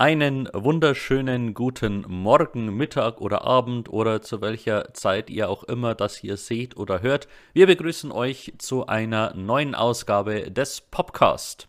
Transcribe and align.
Einen 0.00 0.48
wunderschönen 0.54 1.54
guten 1.54 2.04
Morgen, 2.08 2.76
Mittag 2.76 3.20
oder 3.20 3.44
Abend 3.44 3.88
oder 3.88 4.22
zu 4.22 4.40
welcher 4.40 4.94
Zeit 4.94 5.28
ihr 5.28 5.50
auch 5.50 5.64
immer 5.64 5.96
das 5.96 6.14
hier 6.14 6.36
seht 6.36 6.76
oder 6.76 7.02
hört. 7.02 7.26
Wir 7.52 7.66
begrüßen 7.66 8.12
euch 8.12 8.54
zu 8.58 8.86
einer 8.86 9.34
neuen 9.34 9.74
Ausgabe 9.74 10.52
des 10.52 10.80
Podcast. 10.80 11.68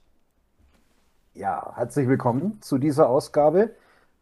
Ja, 1.33 1.73
herzlich 1.75 2.07
willkommen 2.07 2.61
zu 2.61 2.77
dieser 2.77 3.09
Ausgabe. 3.09 3.71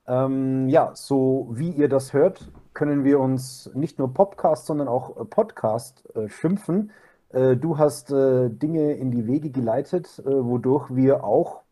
Ähm, 0.07 0.69
ja, 0.69 0.91
so 0.95 1.47
wie 1.51 1.71
ihr 1.71 1.89
das 1.89 2.13
hört, 2.13 2.49
können 2.73 3.03
wir 3.03 3.19
uns 3.19 3.69
nicht 3.73 3.99
nur 3.99 4.13
Podcast, 4.13 4.65
sondern 4.65 4.87
auch 4.87 5.29
Podcast 5.29 6.03
äh, 6.15 6.29
schimpfen. 6.29 6.91
Äh, 7.29 7.57
du 7.57 7.77
hast 7.77 8.11
äh, 8.11 8.49
Dinge 8.49 8.93
in 8.93 9.11
die 9.11 9.27
Wege 9.27 9.49
geleitet, 9.49 10.21
äh, 10.25 10.29
wodurch 10.29 10.95
wir 10.95 11.23
auch 11.23 11.63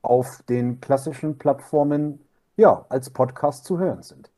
auf 0.00 0.42
den 0.48 0.80
klassischen 0.80 1.38
Plattformen 1.38 2.20
ja, 2.56 2.86
als 2.88 3.10
Podcast 3.10 3.64
zu 3.64 3.78
hören 3.78 4.02
sind. 4.02 4.30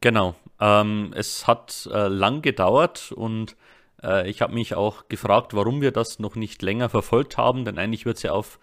Genau. 0.00 0.34
Ähm, 0.60 1.12
es 1.16 1.46
hat 1.46 1.88
äh, 1.92 2.08
lang 2.08 2.40
gedauert 2.40 3.12
und 3.12 3.56
äh, 4.02 4.28
ich 4.30 4.42
habe 4.42 4.54
mich 4.54 4.74
auch 4.74 5.08
gefragt, 5.08 5.54
warum 5.54 5.80
wir 5.80 5.92
das 5.92 6.18
noch 6.18 6.36
nicht 6.36 6.62
länger 6.62 6.88
verfolgt 6.88 7.36
haben, 7.36 7.64
denn 7.64 7.78
eigentlich 7.78 8.06
wird 8.06 8.16
es 8.16 8.22
ja 8.22 8.32
auf 8.32 8.58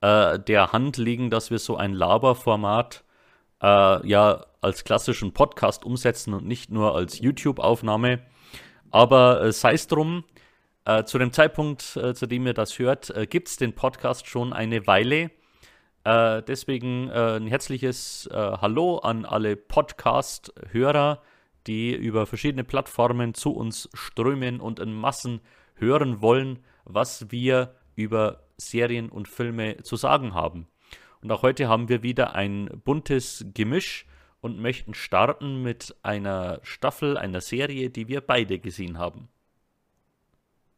äh, 0.00 0.38
der 0.38 0.72
Hand 0.72 0.96
liegen, 0.96 1.30
dass 1.30 1.50
wir 1.50 1.58
so 1.58 1.76
ein 1.76 1.92
Laberformat 1.92 3.04
äh, 3.62 4.06
ja 4.06 4.46
als 4.60 4.84
klassischen 4.84 5.32
Podcast 5.32 5.84
umsetzen 5.84 6.34
und 6.34 6.46
nicht 6.46 6.70
nur 6.70 6.94
als 6.94 7.18
YouTube-Aufnahme. 7.18 8.20
Aber 8.90 9.42
äh, 9.42 9.52
sei 9.52 9.74
es 9.74 9.86
drum, 9.86 10.24
äh, 10.84 11.04
zu 11.04 11.18
dem 11.18 11.32
Zeitpunkt, 11.32 11.82
zu 11.82 12.26
dem 12.26 12.46
ihr 12.46 12.54
das 12.54 12.78
hört, 12.78 13.12
gibt 13.30 13.48
es 13.48 13.56
den 13.56 13.74
Podcast 13.74 14.26
schon 14.26 14.52
eine 14.52 14.86
Weile. 14.86 15.30
Äh, 16.04 16.42
deswegen 16.42 17.08
äh, 17.10 17.36
ein 17.36 17.46
herzliches 17.46 18.28
äh, 18.32 18.34
Hallo 18.36 18.98
an 18.98 19.24
alle 19.24 19.56
Podcast-Hörer, 19.56 21.22
die 21.66 21.94
über 21.94 22.26
verschiedene 22.26 22.64
Plattformen 22.64 23.34
zu 23.34 23.52
uns 23.52 23.88
strömen 23.94 24.60
und 24.60 24.80
in 24.80 24.92
Massen 24.92 25.40
hören 25.76 26.20
wollen, 26.20 26.58
was 26.84 27.30
wir 27.30 27.76
über 27.94 28.42
Serien 28.56 29.10
und 29.10 29.28
Filme 29.28 29.76
zu 29.82 29.94
sagen 29.94 30.34
haben. 30.34 30.66
Und 31.22 31.30
auch 31.30 31.42
heute 31.42 31.68
haben 31.68 31.88
wir 31.88 32.02
wieder 32.02 32.34
ein 32.34 32.68
buntes 32.84 33.44
Gemisch 33.54 34.06
und 34.40 34.58
möchten 34.58 34.92
starten 34.92 35.62
mit 35.62 35.94
einer 36.02 36.58
Staffel, 36.62 37.16
einer 37.16 37.40
Serie, 37.40 37.90
die 37.90 38.08
wir 38.08 38.20
beide 38.20 38.58
gesehen 38.58 38.98
haben. 38.98 39.28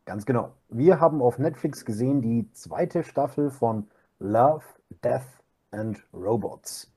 Ganz 0.05 0.27
genau. 0.27 0.53
Wir 0.69 1.01
haben 1.01 1.23
auf 1.23 1.39
Netflix 1.39 1.87
gesehen 1.87 2.21
die 2.21 2.51
zweite 2.53 3.05
Staffel 3.05 3.51
von 3.51 3.89
Love, 4.19 4.65
Death 5.03 5.23
and 5.71 6.05
Robots. 6.13 6.93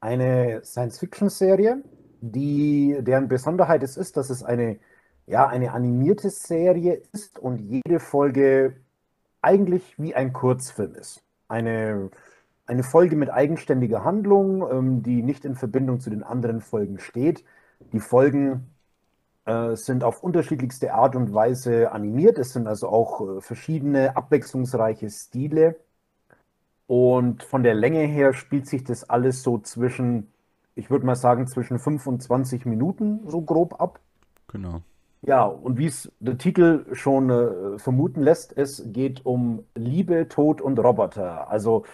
Eine 0.00 0.62
Science-Fiction-Serie, 0.64 1.82
die, 2.22 2.96
deren 3.00 3.28
Besonderheit 3.28 3.82
es 3.82 3.98
ist, 3.98 4.16
dass 4.16 4.30
es 4.30 4.42
eine, 4.42 4.78
ja, 5.26 5.46
eine 5.46 5.72
animierte 5.72 6.30
Serie 6.30 7.02
ist 7.12 7.38
und 7.38 7.58
jede 7.58 8.00
Folge 8.00 8.76
eigentlich 9.42 9.98
wie 9.98 10.14
ein 10.14 10.32
Kurzfilm 10.32 10.94
ist. 10.94 11.22
Eine, 11.48 12.10
eine 12.66 12.82
Folge 12.82 13.16
mit 13.16 13.30
eigenständiger 13.30 14.04
Handlung, 14.04 14.68
ähm, 14.70 15.02
die 15.02 15.22
nicht 15.22 15.44
in 15.44 15.54
Verbindung 15.54 16.00
zu 16.00 16.10
den 16.10 16.22
anderen 16.22 16.60
Folgen 16.60 16.98
steht. 16.98 17.44
Die 17.92 18.00
Folgen 18.00 18.66
äh, 19.44 19.76
sind 19.76 20.02
auf 20.02 20.22
unterschiedlichste 20.22 20.92
Art 20.92 21.14
und 21.14 21.32
Weise 21.32 21.92
animiert. 21.92 22.38
Es 22.38 22.52
sind 22.52 22.66
also 22.66 22.88
auch 22.88 23.20
äh, 23.20 23.40
verschiedene 23.40 24.16
abwechslungsreiche 24.16 25.08
Stile. 25.08 25.76
Und 26.88 27.42
von 27.42 27.62
der 27.62 27.74
Länge 27.74 28.00
her 28.00 28.32
spielt 28.32 28.66
sich 28.66 28.84
das 28.84 29.08
alles 29.08 29.42
so 29.42 29.58
zwischen, 29.58 30.32
ich 30.74 30.90
würde 30.90 31.06
mal 31.06 31.16
sagen, 31.16 31.46
zwischen 31.46 31.78
25 31.78 32.66
Minuten 32.66 33.20
so 33.26 33.40
grob 33.42 33.80
ab. 33.80 34.00
Genau. 34.48 34.82
Ja, 35.22 35.44
und 35.44 35.78
wie 35.78 35.86
es 35.86 36.12
der 36.20 36.38
Titel 36.38 36.84
schon 36.94 37.30
äh, 37.30 37.78
vermuten 37.78 38.22
lässt, 38.22 38.56
es 38.56 38.82
geht 38.86 39.26
um 39.26 39.64
Liebe, 39.74 40.28
Tod 40.28 40.60
und 40.60 40.78
Roboter. 40.78 41.50
Also 41.50 41.84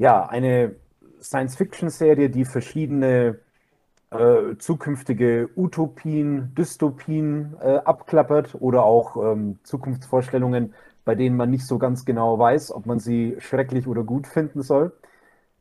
ja, 0.00 0.26
eine 0.26 0.76
Science-Fiction-Serie, 1.20 2.30
die 2.30 2.46
verschiedene 2.46 3.38
äh, 4.10 4.56
zukünftige 4.56 5.50
Utopien, 5.56 6.54
Dystopien 6.54 7.54
äh, 7.60 7.76
abklappert 7.84 8.56
oder 8.58 8.84
auch 8.84 9.16
ähm, 9.16 9.58
Zukunftsvorstellungen, 9.62 10.72
bei 11.04 11.14
denen 11.14 11.36
man 11.36 11.50
nicht 11.50 11.66
so 11.66 11.76
ganz 11.76 12.06
genau 12.06 12.38
weiß, 12.38 12.72
ob 12.72 12.86
man 12.86 12.98
sie 12.98 13.36
schrecklich 13.40 13.86
oder 13.86 14.02
gut 14.02 14.26
finden 14.26 14.62
soll. 14.62 14.94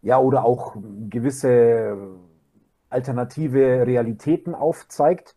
Ja, 0.02 0.20
oder 0.20 0.46
auch 0.46 0.78
gewisse 1.10 1.98
alternative 2.90 3.86
Realitäten 3.86 4.56
aufzeigt. 4.56 5.36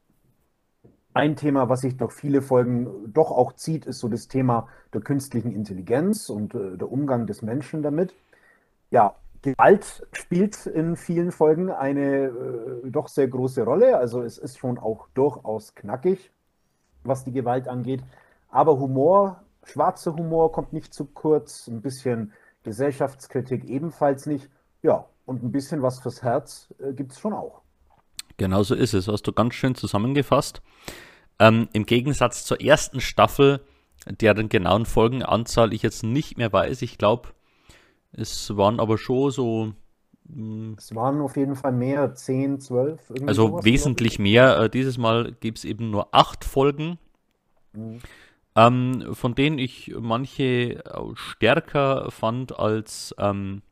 Ein 1.12 1.34
Thema, 1.34 1.68
was 1.68 1.80
sich 1.80 1.96
durch 1.96 2.12
viele 2.12 2.40
Folgen 2.40 3.12
doch 3.12 3.32
auch 3.32 3.54
zieht, 3.54 3.84
ist 3.84 3.98
so 3.98 4.08
das 4.08 4.28
Thema 4.28 4.68
der 4.94 5.00
künstlichen 5.00 5.50
Intelligenz 5.50 6.28
und 6.28 6.54
äh, 6.54 6.76
der 6.78 6.92
Umgang 6.92 7.26
des 7.26 7.42
Menschen 7.42 7.82
damit. 7.82 8.14
Ja, 8.92 9.16
Gewalt 9.42 10.06
spielt 10.12 10.66
in 10.66 10.94
vielen 10.96 11.32
Folgen 11.32 11.70
eine 11.70 12.26
äh, 12.26 12.90
doch 12.90 13.08
sehr 13.08 13.26
große 13.26 13.64
Rolle. 13.64 13.96
Also 13.96 14.22
es 14.22 14.38
ist 14.38 14.58
schon 14.58 14.78
auch 14.78 15.08
durchaus 15.14 15.74
knackig, 15.74 16.30
was 17.02 17.24
die 17.24 17.32
Gewalt 17.32 17.66
angeht. 17.66 18.04
Aber 18.48 18.78
Humor 18.78 19.42
schwarzer 19.64 20.14
Humor 20.14 20.52
kommt 20.52 20.72
nicht 20.72 20.92
zu 20.92 21.04
kurz, 21.04 21.68
ein 21.68 21.82
bisschen 21.82 22.32
Gesellschaftskritik 22.62 23.64
ebenfalls 23.64 24.26
nicht. 24.26 24.48
Ja, 24.82 25.06
und 25.24 25.42
ein 25.42 25.52
bisschen 25.52 25.82
was 25.82 26.00
fürs 26.00 26.22
Herz 26.22 26.72
äh, 26.78 26.92
gibt 26.92 27.12
es 27.12 27.20
schon 27.20 27.32
auch. 27.32 27.62
Genau 28.36 28.62
so 28.62 28.74
ist 28.74 28.94
es, 28.94 29.08
hast 29.08 29.22
du 29.22 29.32
ganz 29.32 29.54
schön 29.54 29.74
zusammengefasst. 29.74 30.62
Ähm, 31.38 31.68
Im 31.72 31.86
Gegensatz 31.86 32.44
zur 32.44 32.60
ersten 32.60 33.00
Staffel, 33.00 33.60
deren 34.06 34.48
genauen 34.48 34.86
Folgenanzahl 34.86 35.72
ich 35.72 35.82
jetzt 35.82 36.02
nicht 36.02 36.38
mehr 36.38 36.52
weiß, 36.52 36.82
ich 36.82 36.98
glaube, 36.98 37.30
es 38.12 38.56
waren 38.56 38.80
aber 38.80 38.98
schon 38.98 39.30
so. 39.30 39.72
Hm, 40.32 40.76
es 40.78 40.94
waren 40.94 41.20
auf 41.20 41.36
jeden 41.36 41.56
Fall 41.56 41.72
mehr, 41.72 42.14
10, 42.14 42.60
12. 42.60 43.12
Also 43.26 43.64
wesentlich 43.64 44.18
mehr. 44.18 44.58
Äh, 44.58 44.70
dieses 44.70 44.98
Mal 44.98 45.32
gibt 45.40 45.58
es 45.58 45.64
eben 45.64 45.90
nur 45.90 46.14
acht 46.14 46.44
Folgen. 46.44 46.98
Mhm 47.72 48.00
ähm, 48.54 49.14
von 49.14 49.34
denen 49.34 49.58
ich 49.58 49.92
manche 49.98 50.82
stärker 51.14 52.10
fand 52.10 52.58
als 52.58 53.14
ähm, 53.18 53.62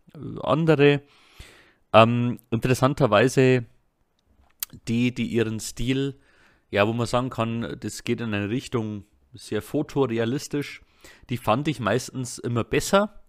andere. 0.43 1.03
Ähm, 1.93 2.39
interessanterweise 2.51 3.67
die, 4.89 5.13
die 5.15 5.27
ihren 5.27 5.61
Stil, 5.61 6.19
ja, 6.71 6.87
wo 6.87 6.93
man 6.93 7.07
sagen 7.07 7.31
kann, 7.31 7.77
das 7.81 8.05
geht 8.05 8.21
in 8.21 8.33
eine 8.33 8.49
Richtung 8.49 9.05
sehr 9.35 9.63
fotorealistisch, 9.63 10.83
die 11.29 11.37
fand 11.37 11.69
ich 11.69 11.81
meistens 11.81 12.39
immer 12.39 12.65
besser. 12.65 13.20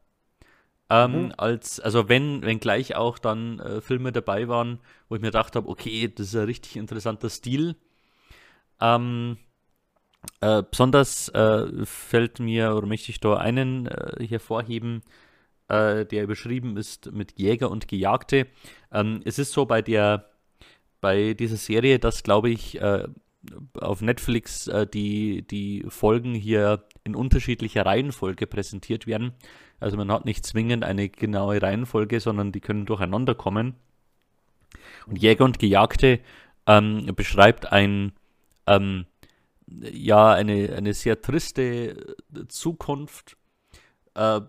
Ähm, 0.94 1.28
mhm. 1.28 1.34
als, 1.38 1.80
also 1.80 2.10
wenn, 2.10 2.42
wenn 2.42 2.60
gleich 2.60 2.96
auch 2.98 3.18
dann 3.18 3.60
äh, 3.60 3.80
Filme 3.80 4.12
dabei 4.12 4.50
waren, 4.50 4.80
wo 5.08 5.16
ich 5.16 5.22
mir 5.22 5.30
gedacht 5.30 5.56
habe, 5.56 5.70
okay, 5.70 6.12
das 6.14 6.28
ist 6.28 6.36
ein 6.36 6.44
richtig 6.44 6.76
interessanter 6.76 7.30
Stil. 7.30 7.78
Ähm, 8.82 9.38
äh, 10.42 10.62
besonders 10.70 11.30
äh, 11.30 11.86
fällt 11.86 12.42
mir 12.42 12.76
oder 12.76 12.88
möchte 12.88 13.10
ich 13.10 13.22
da 13.22 13.38
einen 13.38 13.86
äh, 13.88 14.28
hervorheben, 14.28 15.02
äh, 15.70 16.06
der 16.06 16.28
beschrieben 16.28 16.76
ist 16.76 17.10
mit 17.14 17.40
Jäger 17.40 17.72
und 17.72 17.88
Gejagte. 17.88 18.48
Ähm, 18.92 19.22
es 19.24 19.40
ist 19.40 19.54
so 19.54 19.66
bei 19.66 19.82
der 19.82 20.30
bei 21.00 21.34
dieser 21.36 21.56
Serie, 21.56 22.00
dass 22.00 22.22
glaube 22.22 22.50
ich 22.50 22.82
äh, 22.82 23.08
auf 23.80 24.02
Netflix 24.02 24.70
die, 24.94 25.42
die 25.48 25.84
Folgen 25.88 26.36
hier 26.36 26.84
in 27.04 27.16
unterschiedlicher 27.16 27.88
Reihenfolge 27.88 28.46
präsentiert 28.46 29.08
werden. 29.08 29.34
Also 29.82 29.98
man 29.98 30.12
hat 30.12 30.26
nicht 30.26 30.46
zwingend 30.46 30.84
eine 30.84 31.10
genaue 31.10 31.62
Reihenfolge, 31.62 32.20
sondern 32.20 32.52
die 32.52 32.62
können 32.62 32.86
durcheinander 32.86 33.36
kommen. 33.36 33.76
Und 35.08 35.18
Jäger 35.18 35.44
und 35.44 35.60
Gejagte 35.60 36.20
ähm, 36.68 37.12
beschreibt 37.16 37.72
ein 37.72 38.14
ähm, 38.68 39.06
ja, 39.66 40.34
eine, 40.34 40.74
eine 40.76 40.94
sehr 40.94 41.22
triste 41.22 42.16
Zukunft. 42.48 43.38
Äh, 44.16 44.42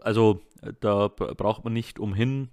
also 0.00 0.40
da 0.80 1.08
braucht 1.08 1.64
man 1.64 1.72
nicht 1.72 1.98
umhin 1.98 2.50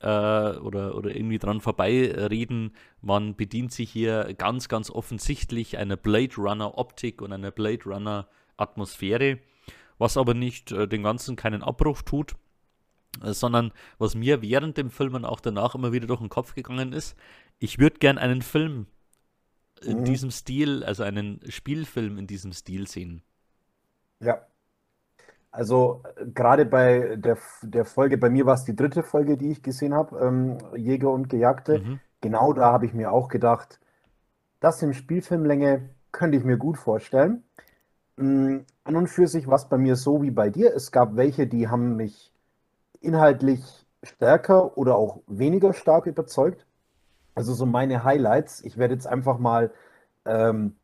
äh, 0.00 0.06
oder, 0.06 0.94
oder 0.94 1.14
irgendwie 1.14 1.38
dran 1.38 1.60
vorbeireden. 1.60 2.72
Man 3.00 3.34
bedient 3.34 3.72
sich 3.72 3.90
hier 3.90 4.34
ganz, 4.34 4.68
ganz 4.68 4.90
offensichtlich 4.90 5.78
einer 5.78 5.96
Blade 5.96 6.36
Runner 6.36 6.78
Optik 6.78 7.20
und 7.20 7.32
einer 7.32 7.50
Blade 7.50 7.84
Runner 7.84 8.28
Atmosphäre, 8.56 9.38
was 9.98 10.16
aber 10.16 10.34
nicht 10.34 10.72
äh, 10.72 10.88
den 10.88 11.02
Ganzen 11.02 11.36
keinen 11.36 11.62
Abbruch 11.62 12.02
tut, 12.02 12.36
äh, 13.22 13.32
sondern 13.32 13.72
was 13.98 14.14
mir 14.14 14.42
während 14.42 14.76
dem 14.76 14.90
Film 14.90 15.14
und 15.14 15.24
auch 15.24 15.40
danach 15.40 15.74
immer 15.74 15.92
wieder 15.92 16.06
durch 16.06 16.20
den 16.20 16.28
Kopf 16.28 16.54
gegangen 16.54 16.92
ist, 16.92 17.16
ich 17.58 17.78
würde 17.78 17.98
gern 17.98 18.18
einen 18.18 18.42
Film 18.42 18.86
in 19.82 20.00
mhm. 20.00 20.04
diesem 20.04 20.30
Stil, 20.30 20.84
also 20.84 21.02
einen 21.02 21.40
Spielfilm 21.48 22.18
in 22.18 22.26
diesem 22.26 22.52
Stil 22.52 22.86
sehen. 22.86 23.22
Ja. 24.20 24.42
Also 25.50 26.02
gerade 26.34 26.66
bei 26.66 27.16
der, 27.16 27.38
der 27.62 27.84
Folge, 27.84 28.18
bei 28.18 28.28
mir 28.28 28.44
war 28.46 28.54
es 28.54 28.64
die 28.64 28.76
dritte 28.76 29.02
Folge, 29.02 29.36
die 29.36 29.50
ich 29.50 29.62
gesehen 29.62 29.94
habe, 29.94 30.18
ähm, 30.18 30.58
Jäger 30.76 31.10
und 31.10 31.28
Gejagte. 31.28 31.80
Mhm. 31.80 32.00
Genau 32.20 32.52
da 32.52 32.72
habe 32.72 32.86
ich 32.86 32.92
mir 32.92 33.12
auch 33.12 33.28
gedacht, 33.28 33.80
das 34.60 34.82
in 34.82 34.92
Spielfilmlänge 34.92 35.88
könnte 36.12 36.36
ich 36.36 36.44
mir 36.44 36.58
gut 36.58 36.76
vorstellen. 36.76 37.44
An 38.88 38.96
und 38.96 39.08
für 39.08 39.28
sich 39.28 39.46
war 39.46 39.56
es 39.56 39.66
bei 39.66 39.76
mir 39.76 39.96
so 39.96 40.22
wie 40.22 40.30
bei 40.30 40.48
dir. 40.48 40.74
Es 40.74 40.90
gab 40.92 41.14
welche, 41.14 41.46
die 41.46 41.68
haben 41.68 41.96
mich 41.96 42.32
inhaltlich 43.00 43.62
stärker 44.02 44.78
oder 44.78 44.96
auch 44.96 45.20
weniger 45.26 45.74
stark 45.74 46.06
überzeugt. 46.06 46.66
Also 47.34 47.52
so 47.52 47.66
meine 47.66 48.02
Highlights. 48.02 48.64
Ich 48.64 48.78
werde 48.78 48.94
jetzt 48.94 49.06
einfach 49.06 49.38
mal 49.38 49.70
ähm, 50.24 50.76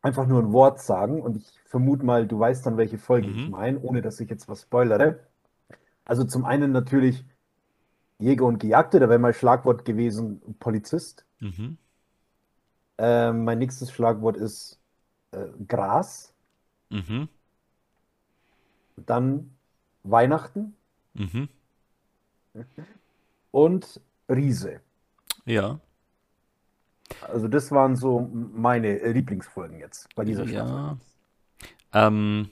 einfach 0.00 0.26
nur 0.26 0.40
ein 0.42 0.52
Wort 0.52 0.80
sagen 0.80 1.20
und 1.20 1.36
ich 1.36 1.60
vermute 1.66 2.04
mal, 2.04 2.26
du 2.26 2.38
weißt 2.38 2.64
dann, 2.64 2.78
welche 2.78 2.96
Folge 2.96 3.28
mhm. 3.28 3.38
ich 3.38 3.48
meine, 3.50 3.80
ohne 3.80 4.00
dass 4.00 4.18
ich 4.20 4.30
jetzt 4.30 4.48
was 4.48 4.62
spoilere. 4.62 5.20
Also 6.06 6.24
zum 6.24 6.46
einen 6.46 6.72
natürlich 6.72 7.26
Jäger 8.18 8.46
und 8.46 8.58
Gejagte, 8.58 9.00
da 9.00 9.08
wäre 9.10 9.18
mein 9.18 9.34
Schlagwort 9.34 9.84
gewesen 9.84 10.40
Polizist. 10.58 11.26
Mhm. 11.40 11.76
Äh, 12.96 13.32
mein 13.32 13.58
nächstes 13.58 13.92
Schlagwort 13.92 14.38
ist 14.38 14.80
äh, 15.32 15.44
Gras. 15.68 16.34
Mhm. 16.90 17.28
Dann 18.96 19.50
Weihnachten. 20.02 20.74
Mhm. 21.14 21.48
Und 23.50 24.00
Riese. 24.28 24.80
Ja. 25.44 25.80
Also 27.22 27.48
das 27.48 27.70
waren 27.70 27.96
so 27.96 28.30
meine 28.30 28.98
Lieblingsfolgen 29.12 29.78
jetzt 29.78 30.14
bei 30.14 30.24
dieser 30.24 30.46
Staffel. 30.46 30.74
Ja. 30.74 30.98
Ähm, 31.92 32.50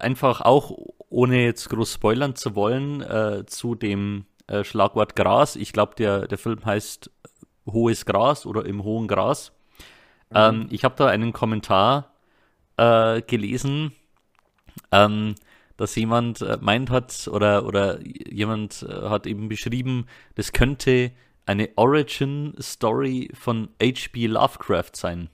einfach 0.00 0.40
auch, 0.40 0.76
ohne 1.08 1.44
jetzt 1.44 1.68
groß 1.68 1.94
spoilern 1.94 2.34
zu 2.34 2.54
wollen, 2.54 3.00
äh, 3.02 3.44
zu 3.46 3.74
dem 3.74 4.26
äh, 4.48 4.64
Schlagwort 4.64 5.14
Gras. 5.14 5.56
Ich 5.56 5.72
glaube, 5.72 5.94
der, 5.94 6.26
der 6.26 6.38
Film 6.38 6.64
heißt 6.64 7.10
Hohes 7.66 8.04
Gras 8.04 8.46
oder 8.46 8.64
Im 8.66 8.82
hohen 8.82 9.08
Gras. 9.08 9.52
Mhm. 10.30 10.36
Ähm, 10.36 10.66
ich 10.70 10.84
habe 10.84 10.96
da 10.96 11.06
einen 11.06 11.32
Kommentar 11.32 12.12
äh, 12.78 13.20
gelesen, 13.22 13.92
ähm, 14.92 15.34
dass 15.76 15.94
jemand 15.96 16.40
äh, 16.40 16.58
meint 16.60 16.90
hat 16.90 17.28
oder, 17.28 17.66
oder 17.66 18.00
jemand 18.02 18.82
äh, 18.88 19.08
hat 19.08 19.26
eben 19.26 19.48
beschrieben, 19.48 20.06
das 20.34 20.52
könnte 20.52 21.12
eine 21.46 21.70
Origin-Story 21.76 23.30
von 23.34 23.68
H.P. 23.82 24.26
Lovecraft 24.26 24.92
sein. 24.94 25.28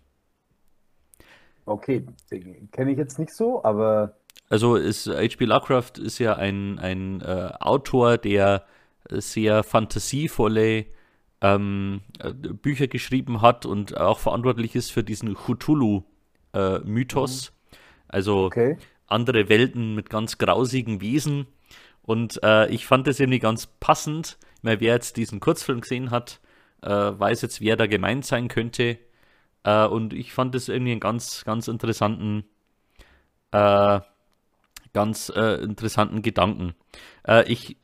Okay, 1.67 2.05
kenne 2.73 2.93
ich 2.93 2.99
jetzt 2.99 3.19
nicht 3.19 3.32
so, 3.32 3.64
aber. 3.64 4.17
Also 4.50 4.76
H.P. 4.76 5.44
Lovecraft 5.44 5.99
ist 5.99 6.19
ja 6.19 6.35
ein, 6.35 6.79
ein 6.79 7.20
äh, 7.23 7.50
Autor, 7.58 8.19
der 8.19 8.64
sehr 9.11 9.62
fantasievolle 9.62 10.87
ähm, 11.41 12.02
äh, 12.19 12.32
Bücher 12.32 12.87
geschrieben 12.87 13.43
hat 13.43 13.67
und 13.67 13.96
auch 13.96 14.19
verantwortlich 14.19 14.75
ist 14.75 14.93
für 14.93 15.02
diesen 15.02 15.35
Cthulhu-Mythos. 15.35 16.13
Äh, 16.55 16.81
also 18.09 18.45
okay. 18.45 18.77
andere 19.06 19.49
Welten 19.49 19.95
mit 19.95 20.11
ganz 20.11 20.39
grausigen 20.39 21.01
Wesen. 21.01 21.47
Und 22.03 22.43
äh, 22.43 22.69
ich 22.69 22.87
fand 22.87 23.06
das 23.06 23.21
irgendwie 23.21 23.39
ganz 23.39 23.67
passend, 23.67 24.39
weil 24.62 24.81
wer 24.81 24.95
jetzt 24.95 25.17
diesen 25.17 25.41
Kurzfilm 25.41 25.81
gesehen 25.81 26.11
hat, 26.11 26.41
äh, 26.83 26.89
weiß 26.89 27.43
jetzt, 27.43 27.61
wer 27.61 27.77
da 27.77 27.87
gemeint 27.87 28.25
sein 28.25 28.49
könnte. 28.49 28.99
Äh, 29.65 29.87
und 29.87 30.12
ich 30.12 30.33
fand 30.33 30.55
das 30.55 30.69
irgendwie 30.69 30.93
einen 30.93 31.01
ganz, 31.01 31.45
ganz 31.45 31.69
interessanten, 31.69 32.45
äh, 33.53 34.01
ganz 34.93 35.33
äh, 35.35 35.62
interessanten 35.62 36.23
Gedanken. 36.23 36.75
Ich 37.47 37.79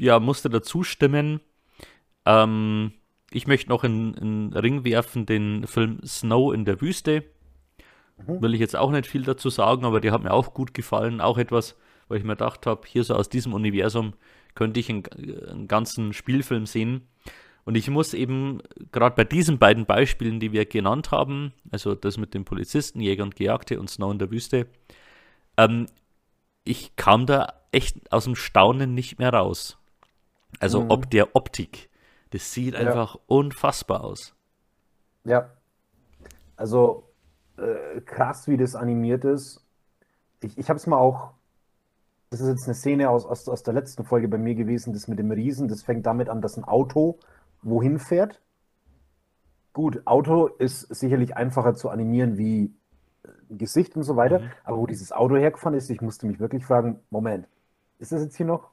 ja, 0.00 0.18
musste 0.18 0.50
dazu 0.50 0.82
stimmen. 0.82 1.40
Ähm, 2.26 2.92
ich 3.30 3.46
möchte 3.46 3.68
noch 3.68 3.84
in, 3.84 4.14
in 4.14 4.52
Ring 4.52 4.84
werfen 4.84 5.26
den 5.26 5.66
Film 5.66 6.00
Snow 6.04 6.52
in 6.52 6.64
der 6.64 6.80
Wüste. 6.80 7.24
Mhm. 8.26 8.42
Will 8.42 8.54
ich 8.54 8.60
jetzt 8.60 8.76
auch 8.76 8.90
nicht 8.90 9.06
viel 9.06 9.22
dazu 9.22 9.50
sagen, 9.50 9.84
aber 9.84 10.00
der 10.00 10.12
hat 10.12 10.22
mir 10.22 10.32
auch 10.32 10.54
gut 10.54 10.74
gefallen. 10.74 11.20
Auch 11.20 11.38
etwas, 11.38 11.76
weil 12.08 12.18
ich 12.18 12.24
mir 12.24 12.36
gedacht 12.36 12.66
habe, 12.66 12.86
hier 12.86 13.04
so 13.04 13.14
aus 13.14 13.28
diesem 13.28 13.52
Universum 13.52 14.14
könnte 14.54 14.80
ich 14.80 14.90
einen, 14.90 15.04
einen 15.48 15.68
ganzen 15.68 16.12
Spielfilm 16.12 16.66
sehen. 16.66 17.08
Und 17.64 17.76
ich 17.76 17.88
muss 17.90 18.14
eben 18.14 18.62
gerade 18.90 19.14
bei 19.14 19.24
diesen 19.24 19.58
beiden 19.58 19.86
Beispielen, 19.86 20.40
die 20.40 20.52
wir 20.52 20.64
genannt 20.64 21.10
haben, 21.10 21.52
also 21.70 21.94
das 21.94 22.16
mit 22.16 22.34
dem 22.34 22.44
Polizisten, 22.44 23.00
Jäger 23.00 23.22
und 23.22 23.36
Gejagte 23.36 23.78
und 23.78 23.90
Snow 23.90 24.10
in 24.10 24.18
der 24.18 24.30
Wüste, 24.30 24.66
ähm, 25.56 25.86
ich 26.64 26.96
kam 26.96 27.26
da 27.26 27.54
echt 27.72 28.10
aus 28.12 28.24
dem 28.24 28.34
Staunen 28.34 28.94
nicht 28.94 29.18
mehr 29.18 29.32
raus. 29.32 29.78
Also 30.58 30.82
mhm. 30.82 30.90
ob 30.90 31.10
der 31.10 31.36
Optik. 31.36 31.90
Das 32.30 32.52
sieht 32.52 32.74
ja. 32.74 32.80
einfach 32.80 33.16
unfassbar 33.26 34.04
aus. 34.04 34.34
Ja. 35.24 35.50
Also 36.56 37.09
äh, 37.60 38.00
krass, 38.00 38.48
wie 38.48 38.56
das 38.56 38.74
animiert 38.74 39.24
ist. 39.24 39.64
Ich, 40.42 40.58
ich 40.58 40.68
habe 40.68 40.78
es 40.78 40.86
mal 40.86 40.98
auch 40.98 41.32
das 42.30 42.40
ist 42.40 42.48
jetzt 42.48 42.66
eine 42.66 42.74
Szene 42.74 43.10
aus, 43.10 43.26
aus, 43.26 43.48
aus 43.48 43.64
der 43.64 43.74
letzten 43.74 44.04
Folge 44.04 44.28
bei 44.28 44.38
mir 44.38 44.54
gewesen, 44.54 44.92
das 44.92 45.08
mit 45.08 45.18
dem 45.18 45.32
Riesen. 45.32 45.66
Das 45.66 45.82
fängt 45.82 46.06
damit 46.06 46.28
an, 46.28 46.40
dass 46.40 46.56
ein 46.56 46.64
Auto 46.64 47.18
wohin 47.62 47.98
fährt. 47.98 48.40
Gut, 49.72 50.02
Auto 50.06 50.46
ist 50.46 50.82
sicherlich 50.94 51.36
einfacher 51.36 51.74
zu 51.74 51.90
animieren 51.90 52.38
wie 52.38 52.72
ein 53.50 53.58
Gesicht 53.58 53.96
und 53.96 54.04
so 54.04 54.16
weiter. 54.16 54.38
Mhm. 54.38 54.50
Aber 54.62 54.78
wo 54.78 54.86
dieses 54.86 55.10
Auto 55.10 55.36
hergefahren 55.36 55.76
ist, 55.76 55.90
ich 55.90 56.00
musste 56.00 56.26
mich 56.28 56.38
wirklich 56.38 56.64
fragen: 56.64 57.00
Moment, 57.10 57.48
ist 57.98 58.12
das 58.12 58.22
jetzt 58.22 58.36
hier 58.36 58.46
noch 58.46 58.70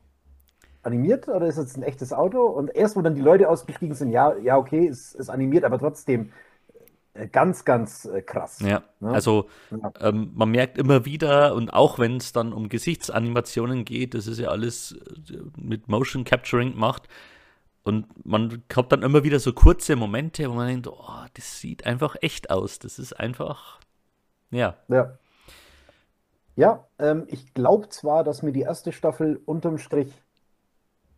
animiert 0.83 1.27
oder 1.27 1.47
ist 1.47 1.57
das 1.57 1.75
ein 1.75 1.83
echtes 1.83 2.13
Auto? 2.13 2.45
Und 2.45 2.73
erst, 2.75 2.95
wo 2.95 3.01
dann 3.01 3.15
die 3.15 3.21
Leute 3.21 3.49
ausgestiegen 3.49 3.95
sind, 3.95 4.11
ja, 4.11 4.35
ja, 4.37 4.57
okay, 4.57 4.87
es 4.87 5.15
ist 5.15 5.29
animiert, 5.29 5.65
aber 5.65 5.79
trotzdem 5.79 6.25
äh, 6.25 6.46
ganz, 7.25 7.65
ganz 7.65 8.05
äh, 8.05 8.21
krass. 8.21 8.59
Ja, 8.59 8.83
ne? 8.99 9.11
also 9.11 9.49
ja. 9.71 9.91
Ähm, 9.99 10.31
man 10.35 10.49
merkt 10.51 10.77
immer 10.77 11.05
wieder, 11.05 11.55
und 11.55 11.71
auch 11.73 11.97
wenn 11.97 12.17
es 12.17 12.33
dann 12.33 12.53
um 12.53 12.69
Gesichtsanimationen 12.69 13.85
geht, 13.85 14.13
das 14.13 14.27
ist 14.27 14.39
ja 14.39 14.49
alles 14.49 14.91
äh, 14.93 15.37
mit 15.57 15.87
Motion 15.87 16.23
Capturing 16.23 16.73
gemacht. 16.73 17.07
Und 17.83 18.25
man 18.25 18.63
hat 18.75 18.91
dann 18.91 19.01
immer 19.01 19.23
wieder 19.23 19.39
so 19.39 19.53
kurze 19.53 19.95
Momente, 19.95 20.49
wo 20.49 20.53
man 20.53 20.67
denkt, 20.67 20.87
oh, 20.87 21.25
das 21.33 21.59
sieht 21.59 21.85
einfach 21.85 22.17
echt 22.21 22.49
aus. 22.49 22.79
Das 22.79 22.99
ist 22.99 23.13
einfach, 23.13 23.79
ja. 24.51 24.75
Ja. 24.89 25.17
Ja, 26.57 26.87
ähm, 26.99 27.25
ich 27.27 27.53
glaube 27.53 27.89
zwar, 27.89 28.23
dass 28.23 28.41
mir 28.41 28.51
die 28.51 28.61
erste 28.61 28.91
Staffel 28.91 29.39
unterm 29.45 29.77
Strich 29.77 30.11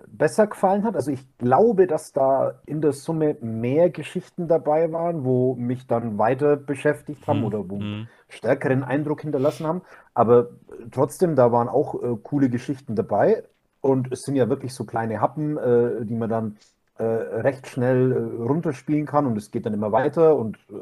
besser 0.07 0.47
gefallen 0.47 0.83
hat. 0.83 0.95
Also 0.95 1.11
ich 1.11 1.25
glaube, 1.37 1.87
dass 1.87 2.13
da 2.13 2.59
in 2.65 2.81
der 2.81 2.93
Summe 2.93 3.37
mehr 3.41 3.89
Geschichten 3.89 4.47
dabei 4.47 4.91
waren, 4.91 5.23
wo 5.23 5.55
mich 5.55 5.87
dann 5.87 6.17
weiter 6.17 6.55
beschäftigt 6.55 7.27
haben 7.27 7.39
mhm. 7.39 7.45
oder 7.45 7.69
wo 7.69 7.79
mhm. 7.79 8.07
stärkeren 8.27 8.83
Eindruck 8.83 9.21
hinterlassen 9.21 9.67
haben. 9.67 9.81
Aber 10.13 10.49
trotzdem, 10.91 11.35
da 11.35 11.51
waren 11.51 11.67
auch 11.67 12.01
äh, 12.01 12.15
coole 12.23 12.49
Geschichten 12.49 12.95
dabei. 12.95 13.43
Und 13.81 14.11
es 14.11 14.21
sind 14.23 14.35
ja 14.35 14.49
wirklich 14.49 14.73
so 14.73 14.83
kleine 14.83 15.21
Happen, 15.21 15.57
äh, 15.57 16.05
die 16.05 16.15
man 16.15 16.29
dann 16.29 16.57
äh, 16.97 17.03
recht 17.03 17.67
schnell 17.67 18.11
äh, 18.11 18.43
runterspielen 18.43 19.05
kann. 19.05 19.25
Und 19.25 19.37
es 19.37 19.51
geht 19.51 19.65
dann 19.65 19.73
immer 19.73 19.91
weiter. 19.91 20.35
Und 20.35 20.57
äh, 20.69 20.81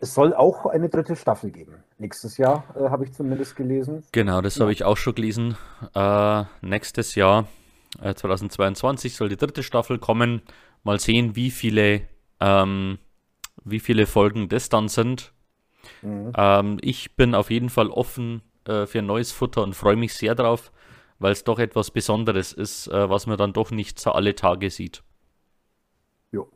es 0.00 0.14
soll 0.14 0.34
auch 0.34 0.66
eine 0.66 0.88
dritte 0.88 1.14
Staffel 1.14 1.50
geben. 1.50 1.74
Nächstes 1.98 2.36
Jahr 2.38 2.64
äh, 2.74 2.88
habe 2.88 3.04
ich 3.04 3.12
zumindest 3.12 3.54
gelesen. 3.54 4.02
Genau, 4.12 4.40
das 4.40 4.56
ja. 4.56 4.62
habe 4.62 4.72
ich 4.72 4.82
auch 4.84 4.96
schon 4.96 5.14
gelesen. 5.14 5.56
nächstes 6.62 7.14
Jahr 7.14 7.46
2022 7.98 9.12
äh, 9.12 9.14
soll 9.14 9.28
die 9.28 9.36
dritte 9.36 9.62
Staffel 9.62 9.98
kommen. 9.98 10.42
Mal 10.84 11.00
sehen, 11.00 11.36
wie 11.36 11.50
viele, 11.50 12.02
ähm, 12.40 12.98
wie 13.64 13.80
viele 13.80 14.06
Folgen 14.06 14.48
das 14.48 14.68
dann 14.68 14.88
sind. 14.88 15.32
Mhm. 16.02 16.32
Ähm, 16.36 16.78
ich 16.80 17.16
bin 17.16 17.34
auf 17.34 17.50
jeden 17.50 17.70
Fall 17.70 17.88
offen 17.88 18.42
äh, 18.66 18.86
für 18.86 19.02
neues 19.02 19.32
Futter 19.32 19.62
und 19.62 19.74
freue 19.74 19.96
mich 19.96 20.14
sehr 20.14 20.34
drauf, 20.34 20.72
weil 21.18 21.32
es 21.32 21.44
doch 21.44 21.58
etwas 21.58 21.90
Besonderes 21.90 22.52
ist, 22.52 22.88
äh, 22.88 23.08
was 23.08 23.26
man 23.26 23.36
dann 23.36 23.52
doch 23.52 23.70
nicht 23.70 23.98
so 23.98 24.12
alle 24.12 24.34
Tage 24.34 24.70
sieht. 24.70 25.02
Jo. 26.32 26.50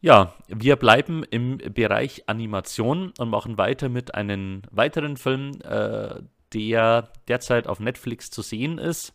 Ja, 0.00 0.34
wir 0.48 0.76
bleiben 0.76 1.24
im 1.24 1.58
Bereich 1.58 2.28
Animation 2.28 3.12
und 3.18 3.30
machen 3.30 3.58
weiter 3.58 3.88
mit 3.88 4.14
einem 4.14 4.62
weiteren 4.70 5.16
Film, 5.16 5.52
äh, 5.62 6.20
der 6.54 7.10
derzeit 7.28 7.66
auf 7.66 7.80
Netflix 7.80 8.30
zu 8.30 8.42
sehen 8.42 8.78
ist. 8.78 9.12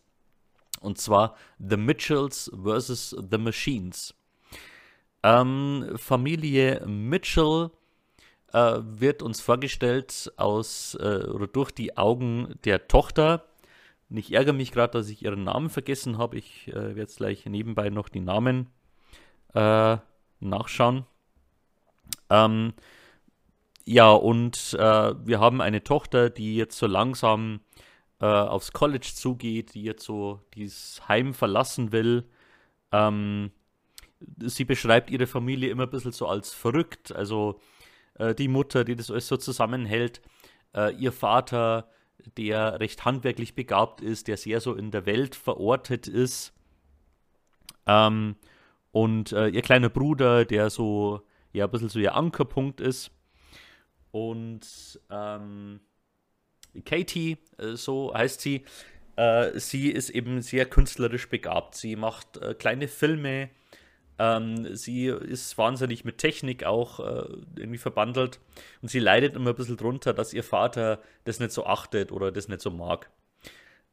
Und 0.81 0.97
zwar 0.97 1.35
The 1.57 1.77
Mitchells 1.77 2.51
vs. 2.53 3.15
The 3.29 3.37
Machines. 3.37 4.13
Ähm, 5.23 5.93
Familie 5.97 6.85
Mitchell 6.85 7.71
äh, 8.53 8.79
wird 8.81 9.21
uns 9.21 9.41
vorgestellt 9.41 10.31
aus 10.37 10.95
äh, 10.99 11.25
oder 11.27 11.47
durch 11.47 11.71
die 11.71 11.97
Augen 11.97 12.55
der 12.63 12.87
Tochter. 12.87 13.45
Und 14.09 14.17
ich 14.17 14.33
ärgere 14.33 14.53
mich 14.53 14.71
gerade, 14.71 14.93
dass 14.93 15.09
ich 15.09 15.23
ihren 15.23 15.43
Namen 15.43 15.69
vergessen 15.69 16.17
habe. 16.17 16.37
Ich 16.37 16.67
äh, 16.69 16.73
werde 16.73 16.99
jetzt 17.01 17.17
gleich 17.17 17.45
nebenbei 17.45 17.89
noch 17.89 18.09
die 18.09 18.21
Namen 18.21 18.67
äh, 19.53 19.97
nachschauen. 20.39 21.05
Ähm, 22.29 22.73
ja, 23.91 24.11
und 24.11 24.75
äh, 24.79 25.15
wir 25.25 25.39
haben 25.39 25.61
eine 25.61 25.83
Tochter, 25.83 26.29
die 26.29 26.55
jetzt 26.55 26.77
so 26.77 26.85
langsam 26.85 27.61
äh, 28.21 28.25
aufs 28.25 28.71
College 28.71 29.09
zugeht, 29.15 29.73
die 29.73 29.81
jetzt 29.81 30.05
so 30.05 30.41
dieses 30.53 31.07
Heim 31.07 31.33
verlassen 31.33 31.91
will. 31.91 32.29
Ähm, 32.91 33.49
sie 34.37 34.63
beschreibt 34.63 35.09
ihre 35.09 35.25
Familie 35.25 35.71
immer 35.71 35.83
ein 35.83 35.89
bisschen 35.89 36.11
so 36.11 36.27
als 36.27 36.53
verrückt. 36.53 37.11
Also 37.15 37.59
äh, 38.13 38.35
die 38.35 38.47
Mutter, 38.47 38.83
die 38.83 38.95
das 38.95 39.09
alles 39.09 39.27
so 39.27 39.37
zusammenhält, 39.37 40.21
äh, 40.75 40.93
ihr 40.93 41.11
Vater, 41.11 41.89
der 42.37 42.79
recht 42.79 43.05
handwerklich 43.05 43.55
begabt 43.55 44.01
ist, 44.01 44.27
der 44.27 44.37
sehr 44.37 44.61
so 44.61 44.75
in 44.75 44.91
der 44.91 45.07
Welt 45.07 45.33
verortet 45.33 46.07
ist. 46.07 46.53
Ähm, 47.87 48.35
und 48.91 49.31
äh, 49.31 49.47
ihr 49.47 49.63
kleiner 49.63 49.89
Bruder, 49.89 50.45
der 50.45 50.69
so, 50.69 51.21
ja, 51.53 51.65
ein 51.65 51.71
bisschen 51.71 51.89
so 51.89 51.97
ihr 51.97 52.13
Ankerpunkt 52.13 52.81
ist. 52.81 53.09
Und 54.11 54.99
ähm, 55.09 55.79
Katie, 56.85 57.37
äh, 57.57 57.75
so 57.75 58.13
heißt 58.13 58.41
sie, 58.41 58.65
äh, 59.15 59.59
sie 59.59 59.89
ist 59.89 60.09
eben 60.09 60.41
sehr 60.41 60.65
künstlerisch 60.65 61.29
begabt. 61.29 61.75
Sie 61.75 61.95
macht 61.95 62.37
äh, 62.37 62.53
kleine 62.53 62.87
Filme, 62.87 63.49
ähm, 64.19 64.75
sie 64.75 65.07
ist 65.07 65.57
wahnsinnig 65.57 66.03
mit 66.03 66.17
Technik 66.17 66.65
auch 66.65 66.99
äh, 66.99 67.23
irgendwie 67.55 67.77
verbandelt 67.77 68.39
und 68.81 68.89
sie 68.89 68.99
leidet 68.99 69.35
immer 69.35 69.51
ein 69.51 69.55
bisschen 69.55 69.77
drunter, 69.77 70.13
dass 70.13 70.33
ihr 70.33 70.43
Vater 70.43 71.01
das 71.23 71.39
nicht 71.39 71.51
so 71.51 71.65
achtet 71.65 72.11
oder 72.11 72.31
das 72.31 72.49
nicht 72.49 72.61
so 72.61 72.69
mag. 72.69 73.09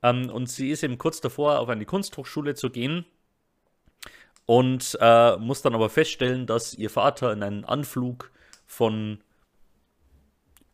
Ähm, 0.02 0.28
und 0.30 0.48
sie 0.48 0.70
ist 0.70 0.82
eben 0.82 0.98
kurz 0.98 1.20
davor, 1.20 1.60
auf 1.60 1.68
eine 1.68 1.86
Kunsthochschule 1.86 2.54
zu 2.54 2.70
gehen 2.70 3.06
und 4.46 4.98
äh, 5.00 5.36
muss 5.36 5.62
dann 5.62 5.74
aber 5.74 5.90
feststellen, 5.90 6.46
dass 6.46 6.74
ihr 6.74 6.90
Vater 6.90 7.32
in 7.32 7.42
einen 7.44 7.64
Anflug 7.64 8.32
von 8.66 9.20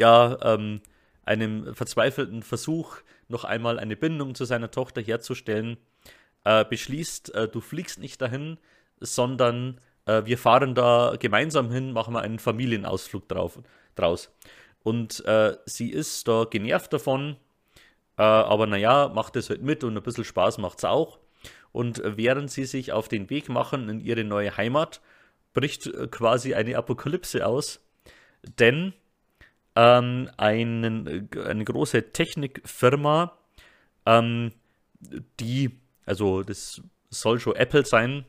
ja, 0.03 0.37
ähm, 0.43 0.81
einem 1.25 1.75
verzweifelten 1.75 2.43
Versuch, 2.43 2.97
noch 3.29 3.45
einmal 3.45 3.79
eine 3.79 3.97
Bindung 3.97 4.35
zu 4.35 4.45
seiner 4.45 4.71
Tochter 4.71 5.01
herzustellen, 5.01 5.77
äh, 6.45 6.65
beschließt, 6.65 7.35
äh, 7.35 7.49
du 7.49 7.61
fliegst 7.61 8.01
nicht 8.01 8.21
dahin, 8.21 8.59
sondern 8.99 9.81
äh, 10.07 10.23
wir 10.25 10.39
fahren 10.39 10.75
da 10.75 11.15
gemeinsam 11.19 11.71
hin, 11.71 11.93
machen 11.93 12.15
wir 12.15 12.21
einen 12.21 12.41
Familienausflug 12.41 13.29
drauf, 13.29 13.61
draus. 13.95 14.35
Und 14.83 15.25
äh, 15.25 15.57
sie 15.67 15.91
ist 15.91 16.27
da 16.27 16.47
genervt 16.51 16.93
davon, 16.93 17.37
äh, 18.19 18.23
aber 18.23 18.67
naja, 18.67 19.09
macht 19.09 19.37
es 19.37 19.51
halt 19.51 19.63
mit 19.63 19.85
und 19.85 19.97
ein 19.97 20.03
bisschen 20.03 20.25
Spaß 20.25 20.59
macht 20.59 20.79
es 20.79 20.85
auch. 20.85 21.21
Und 21.71 22.03
während 22.05 22.51
sie 22.51 22.65
sich 22.65 22.93
auf 22.93 23.07
den 23.07 23.31
Weg 23.31 23.49
machen 23.49 23.89
in 23.89 24.01
ihre 24.01 24.25
neue 24.25 24.57
Heimat, 24.57 25.01
bricht 25.55 25.87
äh, 25.87 26.09
quasi 26.09 26.55
eine 26.55 26.77
Apokalypse 26.77 27.47
aus. 27.47 27.81
Denn 28.59 28.93
ähm, 29.77 30.31
einen, 30.37 31.29
eine 31.45 31.65
große 31.65 32.13
Technikfirma, 32.13 33.37
ähm, 34.07 34.53
die, 35.41 35.71
also 36.07 36.43
das 36.43 36.83
soll 37.11 37.41
schon 37.41 37.57
Apple 37.57 37.85
sein, 37.85 38.25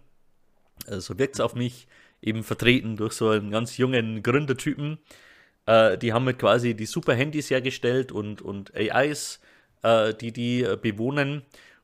äh, 0.87 0.97
so 0.97 1.17
wirkt 1.17 1.35
es 1.35 1.41
auf 1.41 1.55
mich, 1.55 1.87
eben 2.21 2.43
vertreten 2.43 2.95
durch 2.95 3.13
so 3.13 3.29
einen 3.29 3.51
ganz 3.51 3.77
jungen 3.77 4.23
Gründertypen. 4.23 4.97
Äh, 5.65 5.97
die 5.97 6.13
haben 6.13 6.25
mit 6.25 6.39
quasi 6.39 6.73
die 6.73 6.85
super 6.85 7.13
Handys 7.13 7.49
hergestellt 7.49 8.11
und, 8.11 8.41
und 8.41 8.73
AIs, 8.75 9.39
äh, 9.83 10.13
die 10.13 10.31
die 10.31 10.63
äh, 10.63 10.77
bewohnen. 10.81 11.43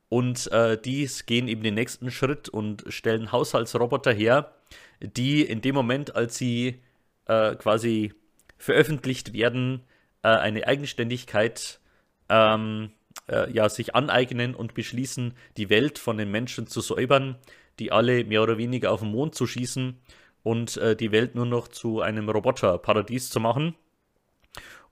Und 0.09 0.51
äh, 0.51 0.77
die 0.81 1.07
gehen 1.25 1.47
eben 1.47 1.61
den 1.61 1.75
nächsten 1.75 2.09
Schritt 2.09 2.49
und 2.49 2.83
stellen 2.87 3.31
Haushaltsroboter 3.31 4.11
her, 4.11 4.53
die 5.01 5.43
in 5.43 5.61
dem 5.61 5.75
Moment, 5.75 6.15
als 6.15 6.37
sie 6.37 6.81
äh, 7.25 7.55
quasi 7.55 8.13
veröffentlicht 8.59 9.33
werden, 9.33 9.81
eine 10.21 10.67
Eigenständigkeit 10.67 11.79
ähm, 12.27 12.91
ja, 13.27 13.69
sich 13.69 13.95
aneignen 13.95 14.53
und 14.53 14.75
beschließen, 14.75 15.33
die 15.57 15.69
Welt 15.69 15.97
von 15.97 16.17
den 16.17 16.29
Menschen 16.29 16.67
zu 16.67 16.81
säubern 16.81 17.37
die 17.79 17.91
alle 17.91 18.23
mehr 18.25 18.43
oder 18.43 18.57
weniger 18.57 18.91
auf 18.91 18.99
den 18.99 19.11
Mond 19.11 19.35
zu 19.35 19.47
schießen 19.47 19.97
und 20.43 20.77
äh, 20.77 20.95
die 20.95 21.11
Welt 21.11 21.35
nur 21.35 21.45
noch 21.45 21.67
zu 21.67 22.01
einem 22.01 22.29
Roboterparadies 22.29 23.29
zu 23.29 23.39
machen. 23.39 23.75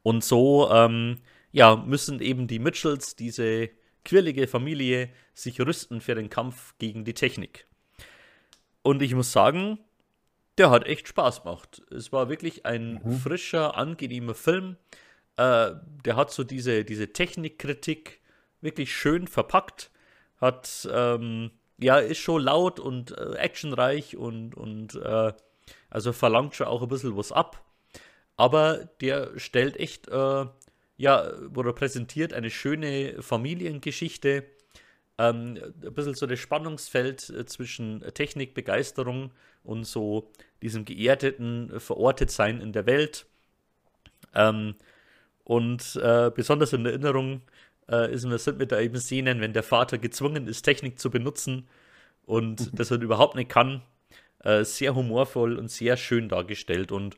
Und 0.03 0.23
so 0.23 0.69
ähm, 0.71 1.17
ja, 1.51 1.75
müssen 1.75 2.21
eben 2.21 2.47
die 2.47 2.59
Mitchells, 2.59 3.15
diese 3.15 3.69
quirlige 4.05 4.47
Familie, 4.47 5.09
sich 5.33 5.59
rüsten 5.59 6.01
für 6.01 6.15
den 6.15 6.29
Kampf 6.29 6.75
gegen 6.79 7.03
die 7.03 7.13
Technik. 7.13 7.67
Und 8.81 9.01
ich 9.01 9.13
muss 9.13 9.31
sagen, 9.31 9.79
der 10.57 10.69
hat 10.69 10.85
echt 10.85 11.07
Spaß 11.07 11.43
gemacht. 11.43 11.81
Es 11.91 12.11
war 12.11 12.29
wirklich 12.29 12.65
ein 12.65 13.01
mhm. 13.03 13.17
frischer, 13.17 13.77
angenehmer 13.77 14.35
Film. 14.35 14.77
Äh, 15.35 15.71
der 16.05 16.15
hat 16.15 16.31
so 16.31 16.43
diese, 16.43 16.83
diese 16.83 17.13
Technikkritik 17.13 18.21
wirklich 18.61 18.95
schön 18.95 19.27
verpackt. 19.27 19.91
Hat 20.39 20.87
ähm, 20.91 21.51
ja, 21.79 21.97
ist 21.99 22.19
schon 22.19 22.43
laut 22.43 22.79
und 22.79 23.11
äh, 23.17 23.35
actionreich 23.35 24.17
und, 24.17 24.55
und 24.55 24.95
äh, 24.95 25.33
also 25.89 26.13
verlangt 26.13 26.55
schon 26.55 26.67
auch 26.67 26.81
ein 26.81 26.87
bisschen 26.87 27.15
was 27.15 27.31
ab. 27.31 27.63
Aber 28.35 28.85
der 29.01 29.37
stellt 29.39 29.77
echt, 29.77 30.07
äh, 30.09 30.45
ja, 30.97 31.33
oder 31.55 31.73
präsentiert 31.73 32.33
eine 32.33 32.49
schöne 32.49 33.21
Familiengeschichte. 33.21 34.45
Ähm, 35.19 35.59
ein 35.83 35.93
bisschen 35.93 36.13
so 36.13 36.27
das 36.27 36.39
Spannungsfeld 36.39 37.29
äh, 37.29 37.45
zwischen 37.45 38.01
Technikbegeisterung 38.13 39.31
und 39.67 39.83
so 39.85 40.29
diesem 40.61 40.85
geerdeten 40.85 41.79
Verortetsein 41.79 42.61
in 42.61 42.71
der 42.71 42.85
Welt. 42.85 43.25
Ähm, 44.33 44.75
und 45.43 45.95
äh, 46.01 46.31
besonders 46.33 46.73
in 46.73 46.85
Erinnerung 46.85 47.41
äh, 47.89 48.11
ist, 48.11 48.29
wir 48.29 48.37
sind 48.37 48.57
mit 48.57 48.71
da 48.71 48.79
eben 48.79 48.97
Szenen, 48.97 49.39
wenn 49.39 49.53
der 49.53 49.63
Vater 49.63 49.97
gezwungen 49.97 50.47
ist, 50.47 50.63
Technik 50.63 50.99
zu 50.99 51.09
benutzen 51.09 51.67
und 52.25 52.59
mhm. 52.59 52.69
das 52.75 52.91
er 52.91 53.01
überhaupt 53.01 53.35
nicht 53.35 53.49
kann. 53.49 53.81
Äh, 54.43 54.63
sehr 54.63 54.95
humorvoll 54.95 55.57
und 55.57 55.69
sehr 55.69 55.97
schön 55.97 56.29
dargestellt 56.29 56.91
und 56.91 57.17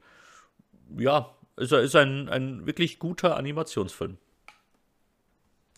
ja, 0.98 1.36
ist, 1.58 1.72
ist 1.72 1.96
ein, 1.96 2.29
ein 2.29 2.65
wirklich 2.65 3.00
guter 3.00 3.36
Animationsfilm. 3.38 4.18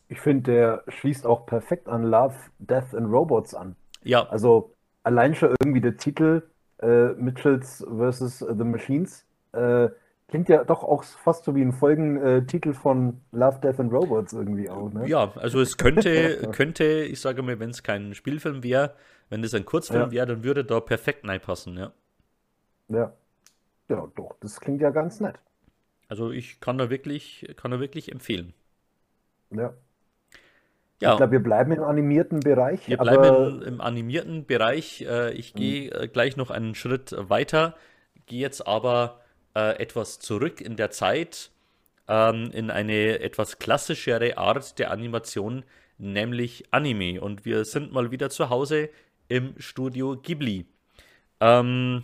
Ich 0.07 0.19
finde, 0.19 0.51
der 0.51 0.83
schließt 0.87 1.25
auch 1.25 1.45
perfekt 1.45 1.87
an 1.87 2.03
Love, 2.03 2.35
Death 2.59 2.93
and 2.93 3.11
Robots 3.11 3.55
an. 3.55 3.75
Ja. 4.03 4.27
Also 4.27 4.75
allein 5.03 5.35
schon 5.35 5.55
irgendwie 5.61 5.81
der 5.81 5.97
Titel 5.97 6.43
äh, 6.81 7.13
Mitchells 7.13 7.85
vs. 7.87 8.39
The 8.39 8.63
Machines. 8.63 9.25
Äh, 9.53 9.89
Klingt 10.31 10.47
ja 10.47 10.63
doch 10.63 10.85
auch 10.85 11.03
fast 11.03 11.43
so 11.43 11.55
wie 11.55 11.61
ein 11.61 11.73
Folgentitel 11.73 12.73
von 12.73 13.19
Love, 13.33 13.59
Death 13.61 13.81
and 13.81 13.91
Robots 13.91 14.31
irgendwie 14.31 14.69
auch, 14.69 14.89
ne? 14.89 15.05
Ja, 15.05 15.33
also 15.35 15.59
es 15.59 15.75
könnte, 15.75 16.49
könnte, 16.53 16.85
ich 16.85 17.19
sage 17.19 17.41
mal, 17.41 17.59
wenn 17.59 17.71
es 17.71 17.83
kein 17.83 18.15
Spielfilm 18.15 18.63
wäre, 18.63 18.95
wenn 19.29 19.43
es 19.43 19.53
ein 19.53 19.65
Kurzfilm 19.65 20.03
ja. 20.03 20.11
wäre, 20.11 20.27
dann 20.27 20.43
würde 20.45 20.63
da 20.63 20.79
perfekt 20.79 21.27
reinpassen, 21.27 21.77
ja. 21.77 21.91
Ja. 22.87 23.11
Ja, 23.89 24.07
doch, 24.15 24.37
das 24.39 24.61
klingt 24.61 24.79
ja 24.79 24.91
ganz 24.91 25.19
nett. 25.19 25.35
Also 26.07 26.31
ich 26.31 26.61
kann 26.61 26.77
da 26.77 26.89
wirklich, 26.89 27.53
kann 27.57 27.71
da 27.71 27.81
wirklich 27.81 28.09
empfehlen. 28.09 28.53
Ja. 29.49 29.73
Ja. 31.01 31.13
Ich 31.13 31.17
glaube, 31.17 31.31
wir 31.31 31.43
bleiben 31.43 31.71
im 31.71 31.83
animierten 31.83 32.41
Bereich. 32.41 32.87
Wir 32.87 32.97
bleiben 32.97 33.61
im, 33.61 33.61
im 33.63 33.81
animierten 33.81 34.45
Bereich. 34.45 35.01
Äh, 35.01 35.33
ich 35.33 35.55
gehe 35.55 35.89
mhm. 35.89 36.11
gleich 36.13 36.37
noch 36.37 36.51
einen 36.51 36.75
Schritt 36.75 37.15
weiter, 37.17 37.75
gehe 38.27 38.39
jetzt 38.39 38.67
aber 38.67 39.19
äh, 39.55 39.81
etwas 39.81 40.19
zurück 40.19 40.61
in 40.61 40.75
der 40.75 40.91
Zeit, 40.91 41.49
ähm, 42.07 42.51
in 42.53 42.69
eine 42.69 43.19
etwas 43.19 43.57
klassischere 43.57 44.37
Art 44.37 44.77
der 44.77 44.91
Animation, 44.91 45.65
nämlich 45.97 46.65
Anime. 46.69 47.19
Und 47.19 47.45
wir 47.45 47.65
sind 47.65 47.91
mal 47.91 48.11
wieder 48.11 48.29
zu 48.29 48.51
Hause 48.51 48.89
im 49.27 49.55
Studio 49.57 50.17
Ghibli. 50.17 50.67
Ähm, 51.39 52.03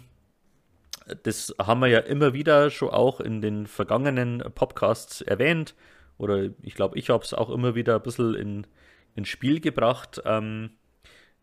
das 1.22 1.54
haben 1.62 1.82
wir 1.82 1.88
ja 1.88 2.00
immer 2.00 2.34
wieder 2.34 2.72
schon 2.72 2.90
auch 2.90 3.20
in 3.20 3.42
den 3.42 3.68
vergangenen 3.68 4.44
Podcasts 4.56 5.22
erwähnt. 5.22 5.76
Oder 6.18 6.50
ich 6.64 6.74
glaube, 6.74 6.98
ich 6.98 7.12
habe 7.12 7.24
es 7.24 7.36
auch 7.36 7.52
immer 7.52 7.76
wieder 7.76 7.96
ein 7.96 8.02
bisschen 8.02 8.34
in, 8.34 8.68
ins 9.18 9.28
Spiel 9.28 9.60
gebracht. 9.60 10.22
Ähm, 10.24 10.70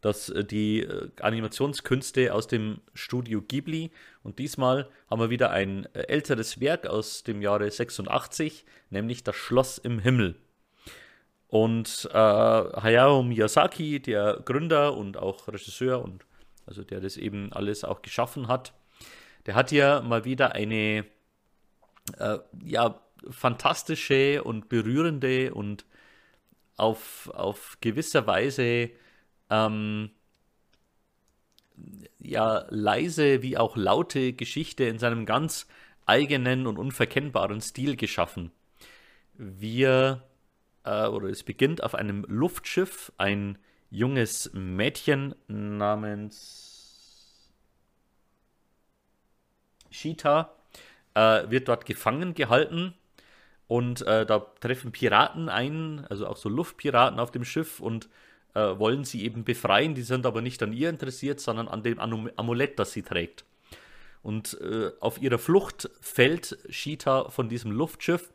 dass 0.05 0.29
äh, 0.29 0.45
die 0.45 0.81
äh, 0.81 1.09
Animationskünste 1.21 2.35
aus 2.35 2.47
dem 2.47 2.81
Studio 2.93 3.41
Ghibli 3.41 3.91
und 4.23 4.39
diesmal 4.39 4.91
haben 5.09 5.21
wir 5.21 5.31
wieder 5.31 5.51
ein 5.51 5.87
äh, 5.95 6.01
älteres 6.09 6.61
Werk 6.61 6.87
aus 6.87 7.25
dem 7.25 7.41
Jahre 7.41 7.71
86, 7.71 8.67
nämlich 8.91 9.25
Das 9.25 9.35
Schloss 9.35 9.79
im 9.79 9.99
Himmel. 9.99 10.37
Und 11.49 12.09
äh, 12.13 12.17
Hayao 12.19 13.23
Miyazaki, 13.23 14.01
der 14.01 14.43
Gründer 14.45 14.95
und 14.95 15.17
auch 15.17 15.49
Regisseur 15.49 16.03
und 16.03 16.27
also 16.67 16.83
der 16.85 17.01
das 17.01 17.17
eben 17.17 17.53
alles 17.53 17.83
auch 17.85 18.03
geschaffen 18.03 18.49
hat, 18.49 18.75
der 19.47 19.55
hat 19.55 19.71
hier 19.71 20.03
mal 20.03 20.27
wieder 20.27 20.53
eine 20.53 21.07
äh, 22.19 22.39
ja 22.63 23.01
fantastische 23.31 24.45
und 24.45 24.69
berührende 24.69 25.55
und 25.55 25.87
auf, 26.77 27.31
auf 27.35 27.79
gewisser 27.81 28.27
Weise 28.27 28.91
ähm, 29.51 30.11
ja 32.19 32.67
leise 32.71 33.43
wie 33.43 33.57
auch 33.57 33.77
laute 33.77 34.33
Geschichte 34.33 34.85
in 34.85 34.99
seinem 34.99 35.27
ganz 35.27 35.67
eigenen 36.07 36.67
und 36.67 36.79
unverkennbaren 36.79 37.61
Stil 37.61 37.97
geschaffen. 37.97 38.53
Wir, 39.35 40.23
äh, 40.85 41.07
oder 41.07 41.29
es 41.29 41.43
beginnt 41.43 41.83
auf 41.83 41.95
einem 41.95 42.25
Luftschiff, 42.29 43.13
ein 43.19 43.59
junges 43.91 44.53
Mädchen 44.53 45.35
namens 45.49 46.75
Shita 49.91 50.55
äh, 51.15 51.49
wird 51.49 51.69
dort 51.69 51.87
gefangen 51.87 52.35
gehalten 52.35 52.95
und 53.67 54.03
äh, 54.03 54.27
da 54.27 54.41
treffen 54.61 54.93
Piraten 54.93 55.49
ein, 55.49 56.07
also 56.11 56.27
auch 56.27 56.37
so 56.37 56.49
Luftpiraten 56.49 57.19
auf 57.19 57.31
dem 57.31 57.45
Schiff 57.45 57.81
und 57.81 58.09
äh, 58.55 58.79
wollen 58.79 59.05
sie 59.05 59.25
eben 59.25 59.45
befreien. 59.45 59.95
Die 59.95 60.03
sind 60.03 60.27
aber 60.27 60.43
nicht 60.43 60.63
an 60.63 60.73
ihr 60.73 60.91
interessiert, 60.91 61.41
sondern 61.41 61.69
an 61.69 61.83
dem 61.83 61.99
Amulett, 61.99 62.79
das 62.79 62.93
sie 62.93 63.03
trägt. 63.03 63.45
Und 64.23 64.59
äh, 64.61 64.91
auf 65.01 65.21
ihrer 65.21 65.39
Flucht 65.39 65.91
fällt 66.01 66.59
Shita 66.71 67.29
von 67.31 67.49
diesem 67.49 67.71
Luftschiff, 67.71 68.33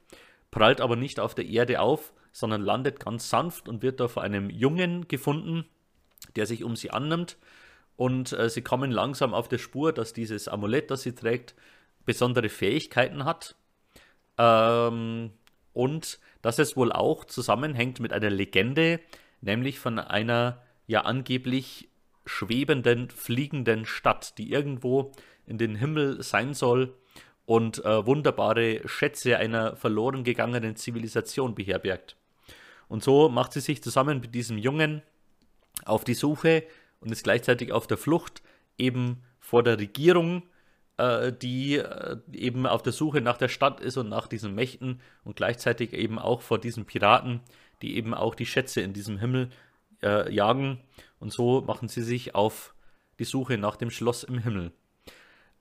prallt 0.52 0.82
aber 0.82 0.96
nicht 0.96 1.20
auf 1.20 1.36
der 1.36 1.46
Erde 1.46 1.82
auf, 1.82 2.14
sondern 2.32 2.62
landet 2.62 3.00
ganz 3.00 3.30
sanft 3.30 3.68
und 3.68 3.82
wird 3.82 4.00
da 4.00 4.08
von 4.08 4.24
einem 4.24 4.50
Jungen 4.50 5.08
gefunden, 5.08 5.66
der 6.36 6.46
sich 6.46 6.64
um 6.64 6.76
sie 6.76 6.92
annimmt. 6.92 7.38
Und 7.96 8.34
äh, 8.34 8.50
sie 8.50 8.62
kommen 8.62 8.92
langsam 8.92 9.34
auf 9.34 9.48
der 9.48 9.58
Spur, 9.58 9.92
dass 9.92 10.14
dieses 10.14 10.48
Amulett, 10.48 10.92
das 10.92 11.02
sie 11.02 11.16
trägt, 11.16 11.56
besondere 12.06 12.50
Fähigkeiten 12.50 13.26
hat. 13.26 13.56
Ähm, 14.40 15.32
und 15.74 16.20
dass 16.42 16.58
es 16.58 16.76
wohl 16.76 16.92
auch 16.92 17.26
zusammenhängt 17.26 18.00
mit 18.00 18.14
einer 18.14 18.30
Legende, 18.30 19.00
nämlich 19.42 19.78
von 19.78 20.00
einer 20.00 20.62
ja 20.88 21.02
angeblich 21.02 21.90
schwebenden, 22.26 23.10
fliegenden 23.10 23.86
Stadt, 23.86 24.38
die 24.38 24.52
irgendwo 24.52 25.12
in 25.46 25.58
den 25.58 25.76
Himmel 25.76 26.24
sein 26.24 26.54
soll 26.54 26.96
und 27.46 27.84
äh, 27.84 28.06
wunderbare 28.06 28.88
Schätze 28.88 29.38
einer 29.38 29.76
verloren 29.76 30.24
gegangenen 30.24 30.76
Zivilisation 30.76 31.56
beherbergt. 31.56 32.16
Und 32.88 33.04
so 33.04 33.30
macht 33.30 33.54
sie 33.54 33.60
sich 33.60 33.84
zusammen 33.84 34.20
mit 34.20 34.34
diesem 34.34 34.58
Jungen 34.58 35.02
auf 35.86 36.04
die 36.04 36.14
Suche 36.14 36.64
und 37.00 37.12
ist 37.12 37.24
gleichzeitig 37.24 37.72
auf 37.72 37.88
der 37.88 37.98
Flucht 37.98 38.42
eben 38.78 39.24
vor 39.40 39.64
der 39.64 39.80
Regierung, 39.80 40.44
äh, 41.00 41.32
die 41.32 41.78
äh, 41.78 42.18
eben 42.34 42.66
auf 42.68 42.84
der 42.84 42.92
Suche 42.92 43.22
nach 43.22 43.38
der 43.38 43.48
Stadt 43.48 43.80
ist 43.80 43.96
und 43.96 44.10
nach 44.10 44.28
diesen 44.28 44.54
Mächten 44.54 45.00
und 45.24 45.38
gleichzeitig 45.38 45.94
eben 45.94 46.20
auch 46.20 46.42
vor 46.42 46.60
diesen 46.60 46.86
Piraten, 46.86 47.40
die 47.82 47.96
eben 47.96 48.14
auch 48.14 48.36
die 48.36 48.46
Schätze 48.46 48.82
in 48.82 48.92
diesem 48.92 49.18
Himmel 49.18 49.50
äh, 50.04 50.30
jagen. 50.34 50.80
Und 51.20 51.32
so 51.32 51.62
machen 51.62 51.88
sie 51.88 52.04
sich 52.04 52.36
auf 52.36 52.76
die 53.18 53.24
Suche 53.24 53.58
nach 53.58 53.78
dem 53.78 53.92
Schloss 53.92 54.24
im 54.24 54.40
Himmel. 54.40 54.74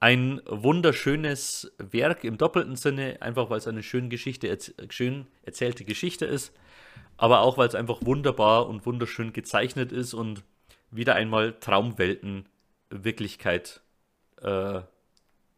Ein 0.01 0.41
wunderschönes 0.47 1.73
Werk 1.79 2.25
im 2.25 2.37
doppelten 2.37 2.75
Sinne, 2.75 3.19
einfach 3.21 3.49
weil 3.49 3.59
es 3.59 3.69
eine 3.69 3.85
schön, 3.85 4.11
Geschichte, 4.11 4.57
schön 4.91 5.27
erzählte 5.43 5.85
Geschichte 5.85 6.25
ist, 6.25 6.53
aber 7.17 7.43
auch 7.43 7.59
weil 7.59 7.69
es 7.69 7.77
einfach 7.77 7.99
wunderbar 8.03 8.69
und 8.69 8.87
wunderschön 8.87 9.33
gezeichnet 9.33 9.93
ist 9.93 10.15
und 10.15 10.43
wieder 10.91 11.15
einmal 11.15 11.53
Traumwelten 11.61 12.47
Wirklichkeit 12.91 13.83
äh, 14.41 14.81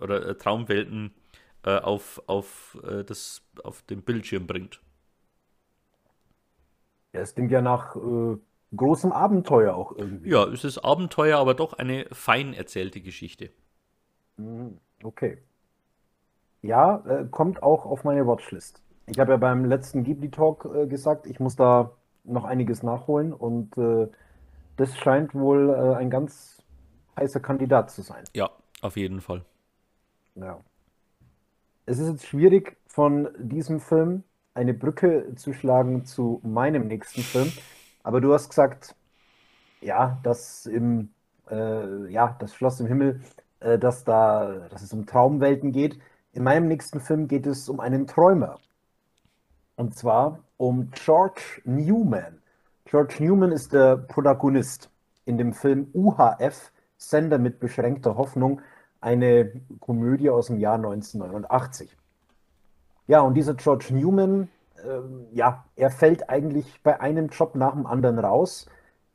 oder 0.01 0.27
äh, 0.27 0.35
Traumwelten 0.37 1.15
äh, 1.65 1.79
auf, 1.79 2.23
auf, 2.27 2.79
äh, 2.85 3.05
das, 3.05 3.43
auf 3.65 3.83
den 3.83 4.03
Bildschirm 4.03 4.47
bringt. 4.47 4.81
Ja, 7.13 7.21
es 7.21 7.35
klingt 7.35 7.51
ja 7.51 7.61
nach 7.61 7.97
äh, 7.97 8.37
großem 8.75 9.13
Abenteuer 9.13 9.75
auch 9.75 9.97
irgendwie. 9.97 10.31
Ja, 10.31 10.45
es 10.45 10.65
ist 10.65 10.79
Abenteuer, 10.79 11.39
aber 11.39 11.55
doch 11.55 11.75
eine 11.75 12.07
fein 12.13 12.55
erzählte 12.55 13.01
Geschichte. 13.01 13.51
Mhm, 14.37 14.79
okay. 15.03 15.39
Ja, 16.63 17.03
äh, 17.07 17.25
kommt 17.31 17.63
auch 17.63 17.85
auf 17.87 18.05
meine 18.05 18.27
Watchlist. 18.27 18.81
Ich 19.07 19.19
habe 19.19 19.33
ja 19.33 19.37
beim 19.39 19.65
letzten 19.65 20.05
Ghibli 20.05 20.31
Talk 20.31 20.69
äh, 20.73 20.87
gesagt, 20.87 21.27
ich 21.27 21.41
muss 21.41 21.57
da 21.57 21.93
noch 22.25 22.45
einiges 22.45 22.83
nachholen 22.83 23.33
und 23.33 23.71
das 24.77 24.97
scheint 24.97 25.35
wohl 25.35 25.75
ein 25.75 26.11
ganz 26.11 26.63
heißer 27.17 27.41
Kandidat 27.41 27.91
zu 27.91 28.03
sein. 28.03 28.25
Ja, 28.35 28.51
auf 28.83 28.97
jeden 28.97 29.21
Fall. 29.23 29.43
Ja. 30.41 30.61
Es 31.87 31.99
ist 31.99 32.09
jetzt 32.09 32.27
schwierig, 32.27 32.77
von 32.87 33.29
diesem 33.39 33.81
Film 33.81 34.25
eine 34.55 34.75
Brücke 34.75 35.35
zu 35.37 35.53
schlagen 35.53 36.05
zu 36.05 36.41
meinem 36.43 36.87
nächsten 36.87 37.21
Film. 37.23 37.53
Aber 38.03 38.21
du 38.21 38.33
hast 38.33 38.49
gesagt, 38.49 38.95
ja, 39.81 40.19
dass 40.23 40.67
im, 40.67 41.11
äh, 41.51 42.11
ja, 42.11 42.37
das 42.39 42.55
Schloss 42.55 42.81
im 42.81 42.87
Himmel, 42.87 43.21
äh, 43.61 43.79
dass 43.79 44.05
da, 44.05 44.69
dass 44.71 44.83
es 44.83 44.93
um 44.93 45.07
Traumwelten 45.07 45.73
geht. 45.73 45.99
In 46.33 46.43
meinem 46.43 46.69
nächsten 46.69 47.01
Film 47.01 47.29
geht 47.29 47.47
es 47.47 47.69
um 47.69 47.81
einen 47.81 48.07
Träumer. 48.07 48.59
Und 49.77 49.97
zwar 49.97 50.41
um 50.57 50.91
George 50.93 51.63
Newman. 51.65 52.41
George 52.85 53.17
Newman 53.21 53.53
ist 53.53 53.73
der 53.73 53.97
Protagonist 53.97 54.91
in 55.25 55.39
dem 55.39 55.53
Film 55.53 55.89
UHF, 55.93 56.73
Sender 56.99 57.39
mit 57.39 57.61
beschränkter 57.61 58.17
Hoffnung, 58.17 58.61
eine 59.01 59.53
Komödie 59.81 60.31
aus 60.31 60.49
dem 60.49 60.59
Jahr 60.59 60.77
1989. 60.77 61.97
Ja, 63.07 63.21
und 63.21 63.35
dieser 63.35 63.55
George 63.55 63.89
Newman, 63.91 64.49
ähm, 64.85 65.27
ja, 65.33 65.65
er 65.77 65.91
fällt 65.91 66.29
eigentlich 66.31 66.81
bei 66.83 67.01
einem 67.01 67.29
Job 67.29 67.55
nach 67.55 67.73
dem 67.73 67.87
anderen 67.87 68.19
raus. 68.19 68.67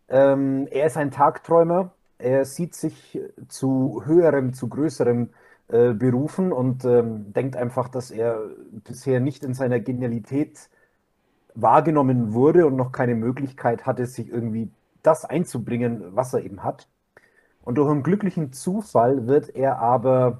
Ähm, 0.09 0.67
er 0.71 0.87
ist 0.87 0.97
ein 0.97 1.11
Tagträumer, 1.11 1.91
er 2.17 2.45
sieht 2.45 2.75
sich 2.75 3.19
zu 3.47 4.03
höherem, 4.05 4.53
zu 4.53 4.69
größerem 4.69 5.29
äh, 5.67 5.93
berufen 5.93 6.51
und 6.51 6.85
ähm, 6.85 7.33
denkt 7.33 7.55
einfach, 7.55 7.89
dass 7.89 8.11
er 8.11 8.39
bisher 8.83 9.19
nicht 9.19 9.43
in 9.43 9.53
seiner 9.53 9.79
Genialität 9.79 10.69
wahrgenommen 11.55 12.33
wurde 12.33 12.67
und 12.67 12.75
noch 12.75 12.91
keine 12.91 13.15
Möglichkeit 13.15 13.85
hatte, 13.85 14.05
sich 14.05 14.29
irgendwie 14.29 14.69
das 15.01 15.25
einzubringen, 15.25 16.15
was 16.15 16.33
er 16.33 16.43
eben 16.43 16.63
hat. 16.63 16.87
Und 17.65 17.75
durch 17.75 17.89
einen 17.89 18.03
glücklichen 18.03 18.53
Zufall 18.53 19.27
wird 19.27 19.55
er 19.55 19.79
aber 19.79 20.39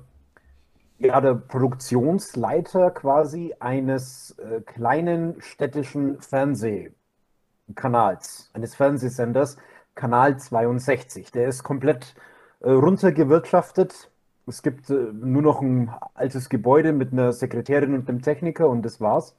ja, 0.99 1.19
der 1.19 1.35
Produktionsleiter 1.35 2.91
quasi 2.91 3.53
eines 3.59 4.37
äh, 4.39 4.61
kleinen 4.61 5.41
städtischen 5.41 6.21
Fernsehkanals, 6.21 8.51
eines 8.53 8.75
Fernsehsenders, 8.75 9.57
Kanal 9.95 10.37
62. 10.37 11.31
Der 11.31 11.47
ist 11.47 11.63
komplett 11.63 12.15
äh, 12.61 12.69
runtergewirtschaftet. 12.69 14.11
Es 14.47 14.61
gibt 14.61 14.89
äh, 14.89 15.11
nur 15.13 15.41
noch 15.41 15.61
ein 15.61 15.91
altes 16.13 16.49
Gebäude 16.49 16.93
mit 16.93 17.11
einer 17.11 17.33
Sekretärin 17.33 17.93
und 17.93 18.07
einem 18.07 18.21
Techniker 18.21 18.69
und 18.69 18.83
das 18.83 19.01
war's. 19.01 19.35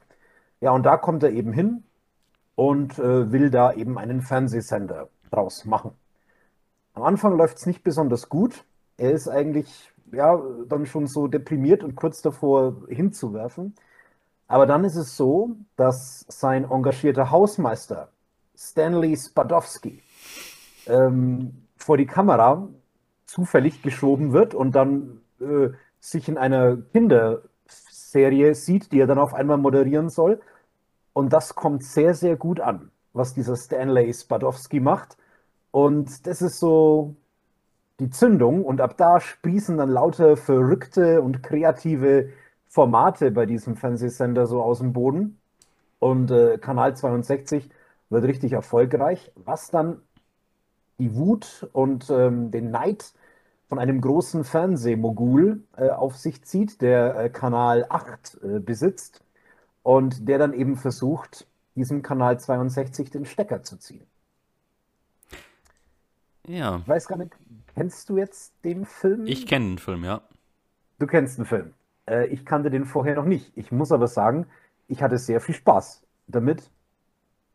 Ja, 0.60 0.72
und 0.72 0.84
da 0.84 0.96
kommt 0.96 1.22
er 1.22 1.30
eben 1.30 1.52
hin 1.52 1.84
und 2.54 2.98
äh, 2.98 3.32
will 3.32 3.50
da 3.50 3.72
eben 3.72 3.98
einen 3.98 4.22
Fernsehsender 4.22 5.08
draus 5.30 5.64
machen. 5.64 5.92
Am 6.96 7.02
Anfang 7.02 7.36
läuft 7.36 7.58
es 7.58 7.66
nicht 7.66 7.84
besonders 7.84 8.30
gut. 8.30 8.64
Er 8.96 9.12
ist 9.12 9.28
eigentlich 9.28 9.92
ja 10.12 10.40
dann 10.66 10.86
schon 10.86 11.06
so 11.06 11.26
deprimiert 11.28 11.84
und 11.84 11.94
kurz 11.94 12.22
davor 12.22 12.74
hinzuwerfen. 12.88 13.74
Aber 14.48 14.64
dann 14.64 14.82
ist 14.82 14.96
es 14.96 15.14
so, 15.14 15.56
dass 15.76 16.24
sein 16.28 16.64
engagierter 16.64 17.30
Hausmeister 17.30 18.08
Stanley 18.56 19.14
Spadowski 19.14 20.02
ähm, 20.86 21.66
vor 21.76 21.98
die 21.98 22.06
Kamera 22.06 22.66
zufällig 23.26 23.82
geschoben 23.82 24.32
wird 24.32 24.54
und 24.54 24.74
dann 24.74 25.20
äh, 25.38 25.68
sich 26.00 26.30
in 26.30 26.38
einer 26.38 26.78
Kinderserie 26.78 28.54
sieht, 28.54 28.90
die 28.92 29.00
er 29.00 29.06
dann 29.06 29.18
auf 29.18 29.34
einmal 29.34 29.58
moderieren 29.58 30.08
soll. 30.08 30.40
Und 31.12 31.34
das 31.34 31.54
kommt 31.54 31.84
sehr, 31.84 32.14
sehr 32.14 32.36
gut 32.36 32.58
an, 32.58 32.90
was 33.12 33.34
dieser 33.34 33.56
Stanley 33.56 34.14
Spadowski 34.14 34.80
macht. 34.80 35.18
Und 35.76 36.26
das 36.26 36.40
ist 36.40 36.58
so 36.58 37.16
die 38.00 38.08
Zündung. 38.08 38.64
Und 38.64 38.80
ab 38.80 38.96
da 38.96 39.20
sprießen 39.20 39.76
dann 39.76 39.90
lauter 39.90 40.38
verrückte 40.38 41.20
und 41.20 41.42
kreative 41.42 42.30
Formate 42.66 43.30
bei 43.30 43.44
diesem 43.44 43.76
Fernsehsender 43.76 44.46
so 44.46 44.62
aus 44.62 44.78
dem 44.78 44.94
Boden. 44.94 45.38
Und 45.98 46.30
äh, 46.30 46.56
Kanal 46.56 46.96
62 46.96 47.68
wird 48.08 48.24
richtig 48.24 48.54
erfolgreich, 48.54 49.30
was 49.34 49.68
dann 49.70 50.00
die 50.98 51.14
Wut 51.14 51.68
und 51.74 52.08
ähm, 52.08 52.50
den 52.50 52.70
Neid 52.70 53.12
von 53.68 53.78
einem 53.78 54.00
großen 54.00 54.44
Fernsehmogul 54.44 55.62
äh, 55.76 55.90
auf 55.90 56.16
sich 56.16 56.42
zieht, 56.42 56.80
der 56.80 57.16
äh, 57.18 57.28
Kanal 57.28 57.84
8 57.90 58.38
äh, 58.42 58.60
besitzt 58.60 59.22
und 59.82 60.26
der 60.26 60.38
dann 60.38 60.54
eben 60.54 60.76
versucht, 60.76 61.46
diesem 61.74 62.00
Kanal 62.00 62.40
62 62.40 63.10
den 63.10 63.26
Stecker 63.26 63.62
zu 63.62 63.76
ziehen. 63.76 64.06
Ja. 66.46 66.78
Ich 66.82 66.88
weiß 66.88 67.08
gar 67.08 67.16
nicht, 67.16 67.32
kennst 67.74 68.08
du 68.08 68.18
jetzt 68.18 68.52
den 68.64 68.84
Film? 68.84 69.26
Ich 69.26 69.46
kenne 69.46 69.66
den 69.66 69.78
Film, 69.78 70.04
ja. 70.04 70.22
Du 70.98 71.06
kennst 71.06 71.38
den 71.38 71.44
Film. 71.44 71.74
Äh, 72.08 72.26
ich 72.26 72.44
kannte 72.44 72.70
den 72.70 72.84
vorher 72.84 73.16
noch 73.16 73.24
nicht. 73.24 73.52
Ich 73.56 73.72
muss 73.72 73.92
aber 73.92 74.06
sagen, 74.06 74.46
ich 74.88 75.02
hatte 75.02 75.18
sehr 75.18 75.40
viel 75.40 75.54
Spaß 75.54 76.02
damit. 76.26 76.70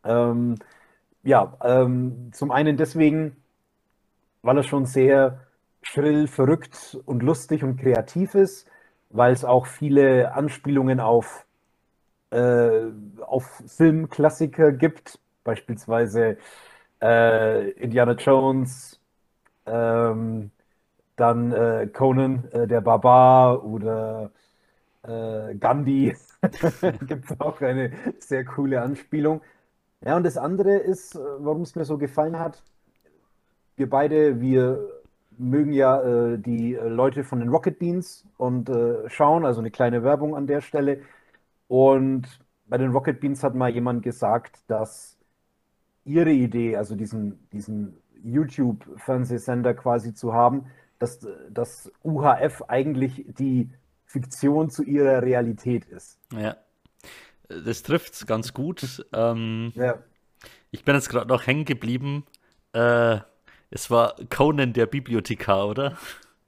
Ähm, 0.03 0.55
ja, 1.23 1.57
ähm, 1.63 2.29
zum 2.33 2.51
einen 2.51 2.77
deswegen, 2.77 3.35
weil 4.41 4.57
er 4.57 4.63
schon 4.63 4.85
sehr 4.85 5.39
schrill, 5.81 6.27
verrückt 6.27 6.97
und 7.05 7.23
lustig 7.23 7.63
und 7.63 7.77
kreativ 7.77 8.35
ist, 8.35 8.67
weil 9.09 9.33
es 9.33 9.45
auch 9.45 9.65
viele 9.65 10.33
Anspielungen 10.33 10.99
auf, 10.99 11.45
äh, 12.31 12.85
auf 13.21 13.63
Filmklassiker 13.67 14.71
gibt, 14.71 15.19
beispielsweise 15.43 16.37
äh, 17.01 17.71
Indiana 17.71 18.13
Jones, 18.13 18.99
ähm, 19.65 20.51
dann 21.15 21.51
äh, 21.53 21.87
Conan 21.93 22.45
äh, 22.51 22.67
der 22.67 22.81
Barbar 22.81 23.63
oder 23.65 24.31
äh, 25.03 25.55
Gandhi. 25.55 26.15
Gibt 27.07 27.31
es 27.31 27.39
auch 27.39 27.61
eine 27.61 27.91
sehr 28.19 28.45
coole 28.45 28.81
Anspielung. 28.81 29.41
Ja, 30.03 30.17
und 30.17 30.23
das 30.23 30.37
andere 30.37 30.77
ist, 30.77 31.15
äh, 31.15 31.19
warum 31.19 31.61
es 31.63 31.75
mir 31.75 31.85
so 31.85 31.97
gefallen 31.97 32.39
hat, 32.39 32.63
wir 33.75 33.89
beide, 33.89 34.39
wir 34.41 34.79
mögen 35.37 35.73
ja 35.73 36.01
äh, 36.01 36.37
die 36.37 36.73
Leute 36.75 37.23
von 37.23 37.39
den 37.39 37.49
Rocket 37.49 37.79
Beans 37.79 38.25
und 38.37 38.69
äh, 38.69 39.09
schauen, 39.09 39.45
also 39.45 39.59
eine 39.59 39.71
kleine 39.71 40.03
Werbung 40.03 40.35
an 40.35 40.47
der 40.47 40.61
Stelle. 40.61 41.01
Und 41.67 42.27
bei 42.67 42.77
den 42.77 42.91
Rocket 42.91 43.19
Beans 43.19 43.43
hat 43.43 43.55
mal 43.55 43.69
jemand 43.71 44.03
gesagt, 44.03 44.59
dass 44.67 45.17
ihre 46.05 46.31
Idee, 46.31 46.77
also 46.77 46.95
diesen, 46.95 47.47
diesen 47.49 47.97
YouTube-Fernsehsender 48.23 49.73
quasi 49.73 50.13
zu 50.13 50.33
haben, 50.33 50.65
dass 50.99 51.27
das 51.49 51.91
UHF 52.03 52.63
eigentlich 52.67 53.25
die 53.37 53.69
Fiktion 54.05 54.69
zu 54.69 54.83
ihrer 54.83 55.21
Realität 55.21 55.85
ist. 55.85 56.19
Ja, 56.35 56.57
das 57.47 57.83
trifft 57.83 58.13
es 58.13 58.25
ganz 58.25 58.53
gut. 58.53 59.05
Ähm, 59.13 59.71
ja. 59.75 59.97
Ich 60.69 60.83
bin 60.85 60.95
jetzt 60.95 61.09
gerade 61.09 61.27
noch 61.27 61.47
hängen 61.47 61.65
geblieben. 61.65 62.25
Äh, 62.73 63.19
es 63.69 63.89
war 63.89 64.15
Conan 64.29 64.73
der 64.73 64.85
Bibliothekar, 64.85 65.67
oder? 65.67 65.97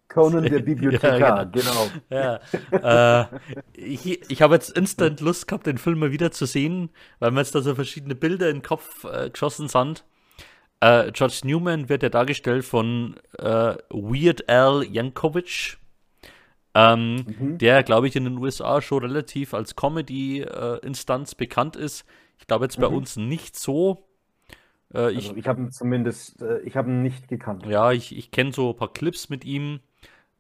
Conan 0.08 0.44
der 0.44 0.60
Bibliothekar, 0.60 1.20
ja, 1.20 1.44
genau. 1.46 1.88
genau. 2.10 2.40
Ja. 2.72 3.22
äh, 3.22 3.26
ich 3.74 4.30
ich 4.30 4.42
habe 4.42 4.56
jetzt 4.56 4.70
instant 4.78 5.22
Lust 5.22 5.48
gehabt, 5.48 5.66
den 5.66 5.78
Film 5.78 6.00
mal 6.00 6.12
wieder 6.12 6.32
zu 6.32 6.46
sehen, 6.46 6.90
weil 7.20 7.32
mir 7.32 7.40
jetzt 7.40 7.56
da 7.56 7.62
so 7.62 7.76
verschiedene 7.76 8.16
Bilder 8.16 8.50
in 8.50 8.58
den 8.58 8.64
Kopf 8.64 9.06
äh, 9.06 9.30
geschossen 9.30 9.68
sind. 9.68 10.04
Äh, 10.80 11.12
George 11.14 11.42
Newman 11.46 11.90
wird 11.90 12.04
ja 12.04 12.10
dargestellt 12.10 12.66
von 12.66 13.16
äh, 13.40 13.76
Weird 13.90 14.50
Al 14.50 14.84
Yankovic, 14.84 15.78
ähm, 16.76 17.16
mhm. 17.16 17.58
der, 17.58 17.84
glaube 17.84 18.08
ich, 18.08 18.16
in 18.16 18.26
den 18.26 18.38
USA 18.38 18.82
schon 18.82 19.04
relativ 19.04 19.54
als 19.54 19.76
Comedy-Instanz 19.76 21.36
bekannt 21.36 21.76
ist. 21.76 22.06
Ich 22.38 22.48
glaube 22.48 22.66
jetzt 22.66 22.80
bei 22.80 22.90
mhm. 22.90 22.98
uns 22.98 23.16
nicht 23.16 23.58
so. 23.58 24.06
Äh, 24.94 25.12
ich 25.12 25.28
also 25.28 25.36
ich 25.38 25.48
habe 25.48 25.62
ihn 25.62 25.72
zumindest, 25.72 26.42
äh, 26.42 26.60
ich 26.62 26.76
habe 26.76 26.90
ihn 26.90 27.02
nicht 27.02 27.28
gekannt. 27.28 27.66
Ja, 27.66 27.92
ich, 27.92 28.16
ich 28.18 28.32
kenne 28.32 28.52
so 28.52 28.72
ein 28.72 28.76
paar 28.76 28.92
Clips 28.92 29.30
mit 29.30 29.46
ihm. 29.46 29.80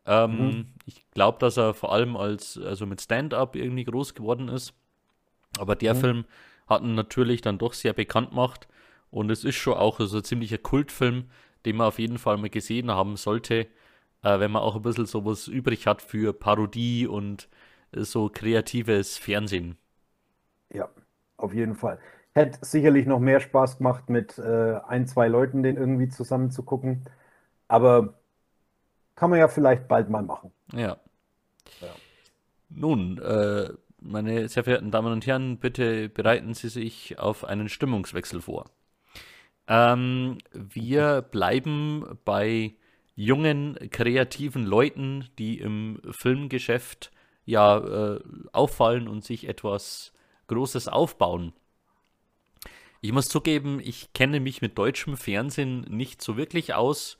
Ähm, 0.05 0.37
mhm. 0.37 0.65
Ich 0.85 1.09
glaube, 1.11 1.39
dass 1.39 1.57
er 1.57 1.73
vor 1.73 1.93
allem 1.93 2.17
als, 2.17 2.57
also 2.57 2.85
mit 2.85 3.01
Stand-up 3.01 3.55
irgendwie 3.55 3.85
groß 3.85 4.13
geworden 4.13 4.49
ist. 4.49 4.73
Aber 5.57 5.75
der 5.75 5.93
mhm. 5.93 5.99
Film 5.99 6.25
hat 6.67 6.81
ihn 6.81 6.95
natürlich 6.95 7.41
dann 7.41 7.57
doch 7.57 7.73
sehr 7.73 7.93
bekannt 7.93 8.31
gemacht. 8.31 8.67
Und 9.11 9.29
es 9.29 9.43
ist 9.43 9.55
schon 9.55 9.75
auch 9.75 9.99
so 9.99 10.17
ein 10.17 10.23
ziemlicher 10.23 10.57
Kultfilm, 10.57 11.29
den 11.65 11.77
man 11.77 11.87
auf 11.87 11.99
jeden 11.99 12.17
Fall 12.17 12.37
mal 12.37 12.49
gesehen 12.49 12.91
haben 12.91 13.15
sollte, 13.15 13.67
äh, 14.23 14.39
wenn 14.39 14.51
man 14.51 14.61
auch 14.61 14.75
ein 14.75 14.81
bisschen 14.81 15.05
sowas 15.05 15.47
übrig 15.47 15.87
hat 15.87 16.01
für 16.01 16.33
Parodie 16.33 17.07
und 17.07 17.47
so 17.95 18.29
kreatives 18.29 19.17
Fernsehen. 19.17 19.77
Ja, 20.73 20.89
auf 21.37 21.53
jeden 21.53 21.75
Fall. 21.75 21.99
Hätte 22.33 22.57
sicherlich 22.65 23.05
noch 23.05 23.19
mehr 23.19 23.39
Spaß 23.39 23.77
gemacht, 23.77 24.09
mit 24.09 24.39
äh, 24.39 24.79
ein, 24.87 25.05
zwei 25.05 25.27
Leuten 25.27 25.61
den 25.61 25.77
irgendwie 25.77 26.09
zusammen 26.09 26.49
zu 26.49 26.63
gucken. 26.63 27.05
Aber 27.67 28.15
kann 29.15 29.29
man 29.29 29.39
ja 29.39 29.47
vielleicht 29.47 29.87
bald 29.87 30.09
mal 30.09 30.23
machen. 30.23 30.51
Ja. 30.73 30.97
ja. 31.81 31.95
Nun, 32.69 33.19
äh, 33.19 33.69
meine 34.01 34.49
sehr 34.49 34.63
verehrten 34.63 34.91
Damen 34.91 35.13
und 35.13 35.25
Herren, 35.25 35.57
bitte 35.57 36.09
bereiten 36.09 36.53
Sie 36.53 36.69
sich 36.69 37.19
auf 37.19 37.45
einen 37.45 37.69
Stimmungswechsel 37.69 38.41
vor. 38.41 38.65
Ähm, 39.67 40.39
wir 40.51 41.21
bleiben 41.21 42.19
bei 42.25 42.75
jungen, 43.15 43.77
kreativen 43.91 44.65
Leuten, 44.65 45.29
die 45.37 45.59
im 45.59 46.01
Filmgeschäft 46.11 47.11
ja 47.45 47.77
äh, 47.77 48.19
auffallen 48.51 49.07
und 49.07 49.23
sich 49.23 49.47
etwas 49.47 50.13
Großes 50.47 50.87
aufbauen. 50.87 51.53
Ich 53.01 53.11
muss 53.11 53.27
zugeben, 53.27 53.79
ich 53.83 54.13
kenne 54.13 54.39
mich 54.39 54.61
mit 54.61 54.77
deutschem 54.77 55.17
Fernsehen 55.17 55.81
nicht 55.89 56.21
so 56.21 56.37
wirklich 56.37 56.73
aus. 56.73 57.17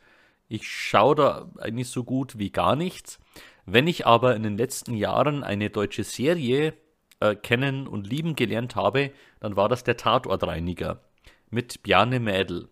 Ich 0.47 0.67
schaue 0.67 1.15
da 1.15 1.51
eigentlich 1.59 1.89
so 1.89 2.03
gut 2.03 2.37
wie 2.37 2.51
gar 2.51 2.75
nichts. 2.75 3.19
Wenn 3.65 3.87
ich 3.87 4.05
aber 4.05 4.35
in 4.35 4.43
den 4.43 4.57
letzten 4.57 4.95
Jahren 4.95 5.43
eine 5.43 5.69
deutsche 5.69 6.03
Serie 6.03 6.73
äh, 7.19 7.35
kennen 7.35 7.87
und 7.87 8.07
lieben 8.07 8.35
gelernt 8.35 8.75
habe, 8.75 9.11
dann 9.39 9.55
war 9.55 9.69
das 9.69 9.83
der 9.83 9.97
Tatortreiniger 9.97 11.01
mit 11.49 11.83
Bjarne 11.83 12.19
Mädel. 12.19 12.69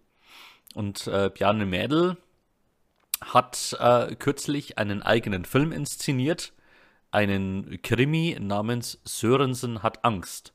Und 0.75 1.07
äh, 1.07 1.29
Bjarne 1.33 1.65
Mädel 1.65 2.17
hat 3.21 3.77
äh, 3.79 4.15
kürzlich 4.15 4.77
einen 4.77 5.01
eigenen 5.03 5.45
Film 5.45 5.71
inszeniert, 5.71 6.53
einen 7.11 7.81
Krimi 7.81 8.37
namens 8.39 8.99
Sörensen 9.03 9.83
hat 9.83 10.03
Angst. 10.03 10.53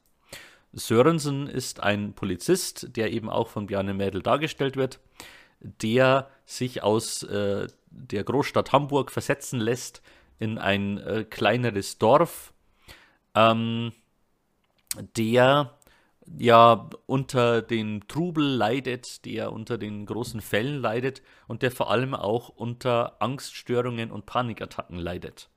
Sörensen 0.72 1.46
ist 1.46 1.80
ein 1.80 2.12
Polizist, 2.14 2.96
der 2.96 3.12
eben 3.12 3.30
auch 3.30 3.48
von 3.48 3.66
Bjarne 3.66 3.94
Mädel 3.94 4.22
dargestellt 4.22 4.76
wird, 4.76 5.00
der 5.82 6.28
sich 6.44 6.82
aus 6.82 7.22
äh, 7.24 7.66
der 7.90 8.24
Großstadt 8.24 8.72
Hamburg 8.72 9.10
versetzen 9.10 9.60
lässt 9.60 10.02
in 10.38 10.58
ein 10.58 10.98
äh, 10.98 11.24
kleineres 11.24 11.98
Dorf, 11.98 12.52
ähm, 13.34 13.92
der 15.16 15.76
ja 16.38 16.90
unter 17.06 17.62
den 17.62 18.06
Trubel 18.08 18.44
leidet, 18.44 19.24
der 19.24 19.52
unter 19.52 19.78
den 19.78 20.06
großen 20.06 20.40
Fällen 20.40 20.80
leidet 20.80 21.22
und 21.46 21.62
der 21.62 21.70
vor 21.70 21.90
allem 21.90 22.14
auch 22.14 22.48
unter 22.48 23.16
Angststörungen 23.20 24.10
und 24.10 24.26
Panikattacken 24.26 24.98
leidet. 24.98 25.48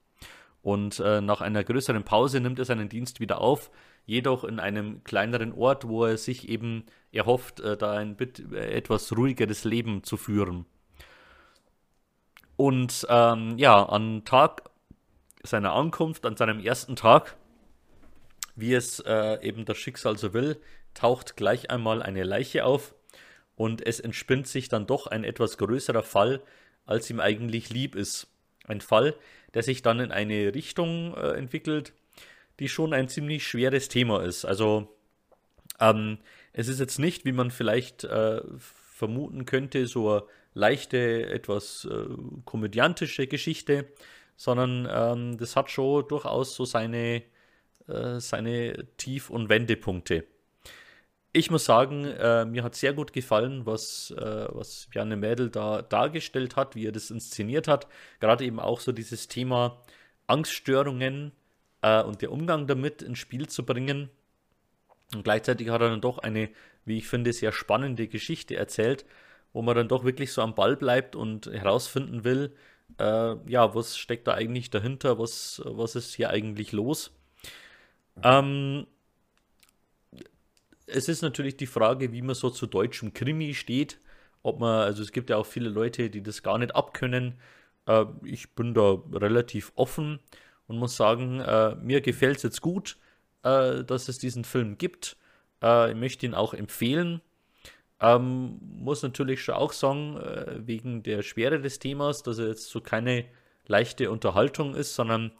Und 0.61 0.99
äh, 0.99 1.21
nach 1.21 1.41
einer 1.41 1.63
größeren 1.63 2.03
Pause 2.03 2.39
nimmt 2.39 2.59
er 2.59 2.65
seinen 2.65 2.89
Dienst 2.89 3.19
wieder 3.19 3.41
auf, 3.41 3.71
jedoch 4.09 4.43
in 4.43 4.59
einem 4.59 5.03
kleineren 5.03 5.53
Ort, 5.53 5.87
wo 5.87 6.05
er 6.05 6.17
sich 6.17 6.49
eben 6.49 6.85
erhofft, 7.11 7.59
äh, 7.59 7.77
da 7.77 7.93
ein 7.93 8.15
bit, 8.15 8.43
äh, 8.51 8.71
etwas 8.71 9.15
ruhigeres 9.15 9.63
Leben 9.63 10.03
zu 10.03 10.17
führen. 10.17 10.65
Und 12.55 13.05
ähm, 13.09 13.57
ja, 13.57 13.87
am 13.87 14.25
Tag 14.25 14.69
seiner 15.43 15.73
Ankunft, 15.73 16.25
an 16.25 16.35
seinem 16.35 16.59
ersten 16.59 16.95
Tag, 16.95 17.37
wie 18.55 18.73
es 18.73 18.99
äh, 18.99 19.37
eben 19.41 19.63
das 19.63 19.77
Schicksal 19.77 20.17
so 20.17 20.33
will, 20.33 20.59
taucht 20.93 21.37
gleich 21.37 21.69
einmal 21.69 22.01
eine 22.01 22.23
Leiche 22.23 22.65
auf 22.65 22.95
und 23.55 23.85
es 23.85 23.99
entspinnt 23.99 24.47
sich 24.47 24.69
dann 24.69 24.87
doch 24.87 25.07
ein 25.07 25.23
etwas 25.23 25.57
größerer 25.57 26.03
Fall, 26.03 26.41
als 26.85 27.09
ihm 27.09 27.19
eigentlich 27.19 27.69
lieb 27.69 27.95
ist. 27.95 28.27
Ein 28.65 28.81
Fall, 28.81 29.15
der 29.53 29.63
sich 29.63 29.81
dann 29.81 29.99
in 29.99 30.11
eine 30.11 30.53
Richtung 30.53 31.15
äh, 31.15 31.33
entwickelt, 31.33 31.93
die 32.59 32.69
schon 32.69 32.93
ein 32.93 33.07
ziemlich 33.07 33.47
schweres 33.47 33.89
Thema 33.89 34.23
ist. 34.23 34.45
Also 34.45 34.95
ähm, 35.79 36.19
es 36.53 36.67
ist 36.67 36.79
jetzt 36.79 36.99
nicht, 36.99 37.25
wie 37.25 37.31
man 37.31 37.51
vielleicht 37.51 38.03
äh, 38.03 38.41
vermuten 38.57 39.45
könnte, 39.45 39.87
so 39.87 40.09
eine 40.11 40.23
leichte, 40.53 41.27
etwas 41.29 41.87
äh, 41.89 42.05
komödiantische 42.45 43.27
Geschichte, 43.27 43.87
sondern 44.35 44.87
ähm, 44.91 45.37
das 45.37 45.55
hat 45.55 45.69
schon 45.69 46.07
durchaus 46.07 46.55
so 46.55 46.65
seine 46.65 47.23
äh, 47.89 48.19
seine 48.19 48.85
Tief- 48.97 49.29
und 49.29 49.49
Wendepunkte. 49.49 50.25
Ich 51.31 51.51
muss 51.51 51.65
sagen, 51.65 52.05
äh, 52.05 52.45
mir 52.45 52.63
hat 52.63 52.75
sehr 52.75 52.93
gut 52.93 53.13
gefallen, 53.13 53.65
was, 53.65 54.11
äh, 54.11 54.47
was 54.49 54.87
Bjarne 54.91 55.15
Mädel 55.15 55.49
da 55.49 55.81
dargestellt 55.81 56.55
hat, 56.55 56.75
wie 56.75 56.87
er 56.87 56.91
das 56.91 57.11
inszeniert 57.11 57.67
hat. 57.67 57.87
Gerade 58.19 58.45
eben 58.45 58.59
auch 58.59 58.79
so 58.79 58.91
dieses 58.91 59.27
Thema 59.27 59.81
Angststörungen 60.27 61.31
äh, 61.81 62.01
und 62.03 62.21
der 62.21 62.31
Umgang 62.31 62.67
damit 62.67 63.01
ins 63.01 63.19
Spiel 63.19 63.47
zu 63.47 63.65
bringen. 63.65 64.09
Und 65.13 65.23
gleichzeitig 65.23 65.69
hat 65.69 65.81
er 65.81 65.89
dann 65.89 66.01
doch 66.01 66.19
eine, 66.19 66.49
wie 66.85 66.97
ich 66.97 67.07
finde, 67.07 67.33
sehr 67.33 67.51
spannende 67.51 68.07
Geschichte 68.07 68.55
erzählt, 68.55 69.05
wo 69.53 69.61
man 69.61 69.75
dann 69.75 69.87
doch 69.87 70.03
wirklich 70.03 70.31
so 70.31 70.41
am 70.41 70.55
Ball 70.55 70.75
bleibt 70.75 71.15
und 71.15 71.47
herausfinden 71.47 72.23
will, 72.23 72.55
äh, 72.99 73.35
ja, 73.49 73.73
was 73.75 73.97
steckt 73.97 74.27
da 74.27 74.33
eigentlich 74.33 74.69
dahinter, 74.69 75.19
was, 75.19 75.61
was 75.65 75.95
ist 75.95 76.13
hier 76.13 76.29
eigentlich 76.29 76.71
los. 76.71 77.11
Ähm, 78.23 78.87
es 80.85 81.07
ist 81.07 81.21
natürlich 81.21 81.57
die 81.57 81.67
Frage, 81.67 82.11
wie 82.11 82.21
man 82.21 82.35
so 82.35 82.49
zu 82.49 82.67
deutschem 82.67 83.13
Krimi 83.13 83.53
steht. 83.53 83.99
Ob 84.41 84.59
man, 84.59 84.81
also 84.81 85.03
es 85.03 85.11
gibt 85.11 85.29
ja 85.29 85.37
auch 85.37 85.45
viele 85.45 85.69
Leute, 85.69 86.09
die 86.09 86.23
das 86.23 86.43
gar 86.43 86.57
nicht 86.57 86.75
abkönnen. 86.75 87.39
Äh, 87.85 88.05
ich 88.23 88.55
bin 88.55 88.73
da 88.73 88.97
relativ 89.13 89.71
offen 89.75 90.19
und 90.69 90.77
muss 90.77 90.95
sagen, 90.95 91.41
äh, 91.41 91.75
mir 91.81 91.99
gefällt 91.99 92.37
es 92.37 92.43
jetzt 92.43 92.61
gut, 92.61 92.97
äh, 93.43 93.83
dass 93.83 94.07
es 94.07 94.19
diesen 94.19 94.45
Film 94.45 94.77
gibt. 94.77 95.17
Äh, 95.63 95.91
ich 95.91 95.97
möchte 95.97 96.27
ihn 96.27 96.35
auch 96.35 96.53
empfehlen. 96.53 97.21
Ähm, 97.99 98.59
muss 98.61 99.01
natürlich 99.01 99.43
schon 99.43 99.55
auch 99.55 99.73
sagen, 99.73 100.17
äh, 100.17 100.67
wegen 100.67 101.01
der 101.01 101.23
Schwere 101.23 101.59
des 101.59 101.79
Themas, 101.79 102.21
dass 102.21 102.37
er 102.37 102.47
jetzt 102.49 102.69
so 102.69 102.81
keine 102.81 103.25
leichte 103.65 104.11
Unterhaltung 104.11 104.75
ist, 104.75 104.93
sondern 104.93 105.31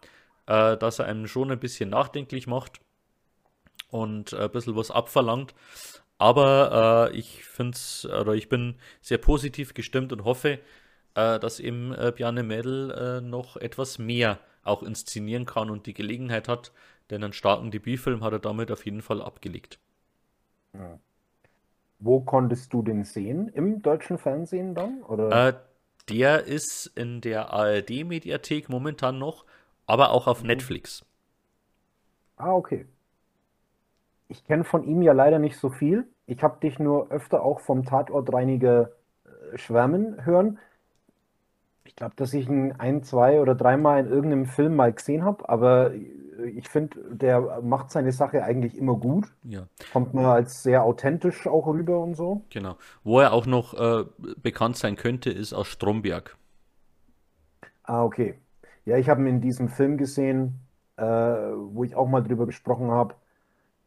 äh, 0.47 0.75
dass 0.77 0.97
er 0.97 1.05
einen 1.05 1.27
schon 1.27 1.51
ein 1.51 1.59
bisschen 1.59 1.91
nachdenklich 1.91 2.47
macht 2.47 2.81
und 3.91 4.33
ein 4.33 4.49
bisschen 4.49 4.75
was 4.75 4.89
abverlangt. 4.89 5.53
Aber 6.17 7.11
äh, 7.13 7.17
ich 7.17 7.45
finde 7.45 7.75
es, 7.75 8.03
oder 8.05 8.33
ich 8.33 8.49
bin 8.49 8.75
sehr 8.99 9.19
positiv 9.19 9.75
gestimmt 9.75 10.11
und 10.11 10.25
hoffe, 10.25 10.59
äh, 11.13 11.39
dass 11.39 11.59
eben 11.59 11.93
äh, 11.93 12.11
Bjarne 12.15 12.41
Mädel 12.41 13.21
noch 13.21 13.57
etwas 13.57 13.99
mehr 13.99 14.39
auch 14.69 14.83
inszenieren 14.83 15.45
kann 15.45 15.69
und 15.69 15.85
die 15.85 15.93
Gelegenheit 15.93 16.47
hat, 16.47 16.71
denn 17.09 17.23
einen 17.23 17.33
starken 17.33 17.71
Debütfilm 17.71 18.23
hat 18.23 18.33
er 18.33 18.39
damit 18.39 18.71
auf 18.71 18.85
jeden 18.85 19.01
Fall 19.01 19.21
abgelegt. 19.21 19.79
Ja. 20.73 20.99
Wo 21.99 22.21
konntest 22.21 22.71
du 22.71 22.81
den 22.81 23.03
sehen? 23.03 23.49
Im 23.49 23.81
deutschen 23.81 24.17
Fernsehen 24.17 24.73
dann? 24.73 25.03
Oder? 25.03 25.49
Äh, 25.49 25.53
der 26.09 26.45
ist 26.45 26.87
in 26.95 27.21
der 27.21 27.53
ARD-Mediathek 27.53 28.69
momentan 28.69 29.19
noch, 29.19 29.45
aber 29.85 30.11
auch 30.11 30.27
auf 30.27 30.41
mhm. 30.41 30.47
Netflix. 30.47 31.05
Ah, 32.37 32.53
okay. 32.53 32.85
Ich 34.29 34.45
kenne 34.45 34.63
von 34.63 34.83
ihm 34.83 35.01
ja 35.01 35.11
leider 35.11 35.39
nicht 35.39 35.57
so 35.57 35.69
viel. 35.69 36.07
Ich 36.25 36.41
habe 36.43 36.59
dich 36.61 36.79
nur 36.79 37.11
öfter 37.11 37.43
auch 37.43 37.59
vom 37.59 37.83
Tatortreiniger 37.83 38.91
äh, 39.25 39.57
schwärmen 39.57 40.25
hören. 40.25 40.59
Ich 41.89 41.95
glaube, 41.95 42.13
dass 42.17 42.35
ich 42.35 42.47
ihn 42.47 42.75
ein, 42.77 43.01
zwei 43.01 43.41
oder 43.41 43.55
dreimal 43.55 43.99
in 44.01 44.11
irgendeinem 44.11 44.45
Film 44.45 44.75
mal 44.75 44.93
gesehen 44.93 45.23
habe, 45.23 45.49
aber 45.49 45.91
ich 45.91 46.69
finde, 46.69 46.99
der 47.09 47.61
macht 47.63 47.89
seine 47.89 48.11
Sache 48.11 48.43
eigentlich 48.43 48.77
immer 48.77 48.93
gut. 48.93 49.25
Ja. 49.43 49.63
Kommt 49.91 50.13
mir 50.13 50.27
als 50.27 50.61
sehr 50.61 50.83
authentisch 50.83 51.47
auch 51.47 51.65
rüber 51.65 51.99
und 51.99 52.13
so. 52.13 52.43
Genau. 52.51 52.75
Wo 53.03 53.19
er 53.19 53.33
auch 53.33 53.47
noch 53.47 53.73
äh, 53.73 54.05
bekannt 54.37 54.77
sein 54.77 54.97
könnte, 54.97 55.31
ist 55.31 55.51
aus 55.51 55.67
Stromberg. 55.67 56.37
Ah, 57.81 58.03
okay. 58.03 58.35
Ja, 58.85 58.97
ich 58.97 59.09
habe 59.09 59.21
ihn 59.21 59.27
in 59.27 59.41
diesem 59.41 59.67
Film 59.67 59.97
gesehen, 59.97 60.59
äh, 60.95 61.03
wo 61.03 61.83
ich 61.83 61.95
auch 61.95 62.07
mal 62.07 62.21
drüber 62.21 62.45
gesprochen 62.45 62.91
habe. 62.91 63.15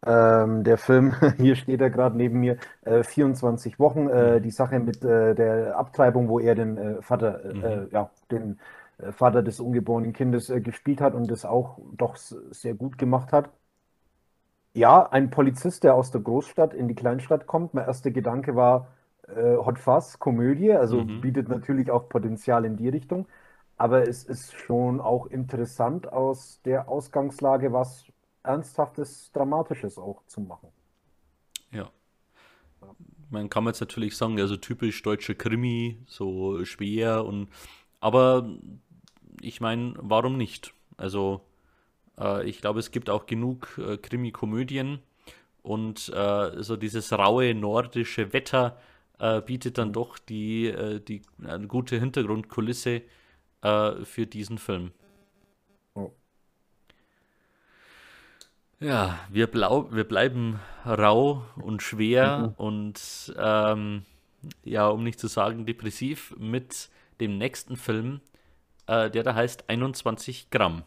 Ähm, 0.05 0.65
der 0.65 0.79
Film, 0.79 1.15
hier 1.39 1.55
steht 1.55 1.81
er 1.81 1.91
gerade 1.91 2.17
neben 2.17 2.41
mir, 2.41 2.57
äh, 2.85 3.05
24 3.05 3.79
Wochen, 3.79 4.09
äh, 4.09 4.39
mhm. 4.39 4.43
die 4.43 4.51
Sache 4.51 4.81
mit 4.81 5.05
äh, 5.05 5.35
der 5.35 5.77
Abtreibung, 5.77 6.29
wo 6.29 6.41
er 6.41 6.55
den 6.55 6.77
äh, 6.77 7.03
Vater, 7.03 7.45
äh, 7.45 7.55
mhm. 7.55 7.89
ja, 7.93 8.11
den 8.31 8.59
Vater 9.11 9.43
des 9.43 9.59
ungeborenen 9.59 10.13
Kindes 10.13 10.53
gespielt 10.63 11.01
hat 11.01 11.15
und 11.15 11.29
das 11.29 11.45
auch 11.45 11.79
doch 11.97 12.15
sehr 12.17 12.75
gut 12.75 12.99
gemacht 12.99 13.33
hat. 13.33 13.51
Ja, 14.75 15.09
ein 15.11 15.31
Polizist, 15.31 15.83
der 15.83 15.95
aus 15.95 16.13
der 16.13 16.21
Großstadt 16.21 16.73
in 16.73 16.87
die 16.87 16.95
Kleinstadt 16.95 17.49
kommt. 17.49 17.75
Mein 17.75 17.87
erster 17.87 18.13
Gedanke 18.13 18.55
war 18.55 18.89
Hot 19.27 19.81
Fuzz, 19.81 20.21
Komödie, 20.21 20.73
also 20.73 21.01
mhm. 21.03 21.21
bietet 21.21 21.49
natürlich 21.49 21.91
auch 21.91 22.09
Potenzial 22.09 22.65
in 22.65 22.77
die 22.77 22.89
Richtung. 22.91 23.27
Aber 23.77 24.07
es 24.07 24.23
ist 24.23 24.53
schon 24.55 25.01
auch 25.01 25.27
interessant 25.27 26.13
aus 26.13 26.61
der 26.65 26.89
Ausgangslage 26.89 27.73
was 27.73 28.05
Ernsthaftes, 28.43 29.31
Dramatisches 29.33 29.99
auch 29.99 30.23
zu 30.27 30.41
machen. 30.41 30.69
Ja. 31.71 31.91
Man 33.31 33.49
kann 33.49 33.67
jetzt 33.67 33.81
natürlich 33.81 34.17
sagen, 34.17 34.39
also 34.41 34.57
typisch 34.57 35.03
deutsche 35.03 35.35
Krimi, 35.35 35.99
so 36.07 36.65
schwer 36.65 37.25
und 37.25 37.49
aber 38.01 38.59
ich 39.41 39.61
meine, 39.61 39.95
warum 39.99 40.37
nicht? 40.37 40.75
Also 40.97 41.43
äh, 42.19 42.49
ich 42.49 42.61
glaube, 42.61 42.81
es 42.81 42.91
gibt 42.91 43.09
auch 43.11 43.27
genug 43.27 43.79
äh, 43.79 43.97
Krimi-Komödien 43.97 45.01
und 45.63 46.09
äh, 46.15 46.63
so 46.63 46.77
dieses 46.77 47.13
raue 47.13 47.55
nordische 47.55 48.33
Wetter 48.33 48.79
äh, 49.19 49.41
bietet 49.41 49.79
dann 49.79 49.93
doch 49.93 50.19
die, 50.19 50.67
äh, 50.67 51.01
die 51.01 51.23
eine 51.45 51.69
gute 51.69 51.99
Hintergrundkulisse 51.99 53.03
äh, 53.63 54.05
für 54.05 54.27
diesen 54.27 54.59
Film. 54.59 54.93
Ja, 58.83 59.21
wir, 59.31 59.47
blau, 59.47 59.87
wir 59.93 60.03
bleiben 60.03 60.59
rau 60.85 61.45
und 61.55 61.83
schwer 61.83 62.39
mhm. 62.39 62.55
und 62.57 63.35
ähm, 63.39 64.05
ja, 64.65 64.89
um 64.89 65.05
nicht 65.05 65.21
zu 65.21 65.29
sagen 65.29 65.67
depressiv 65.67 66.35
mit 66.37 66.91
dem 67.21 67.39
nächsten 67.39 67.77
Film, 67.77 68.21
äh, 68.89 69.09
der 69.09 69.23
da 69.23 69.37
heißt 69.37 69.71
21 69.71 70.51
Gramm. 70.51 70.83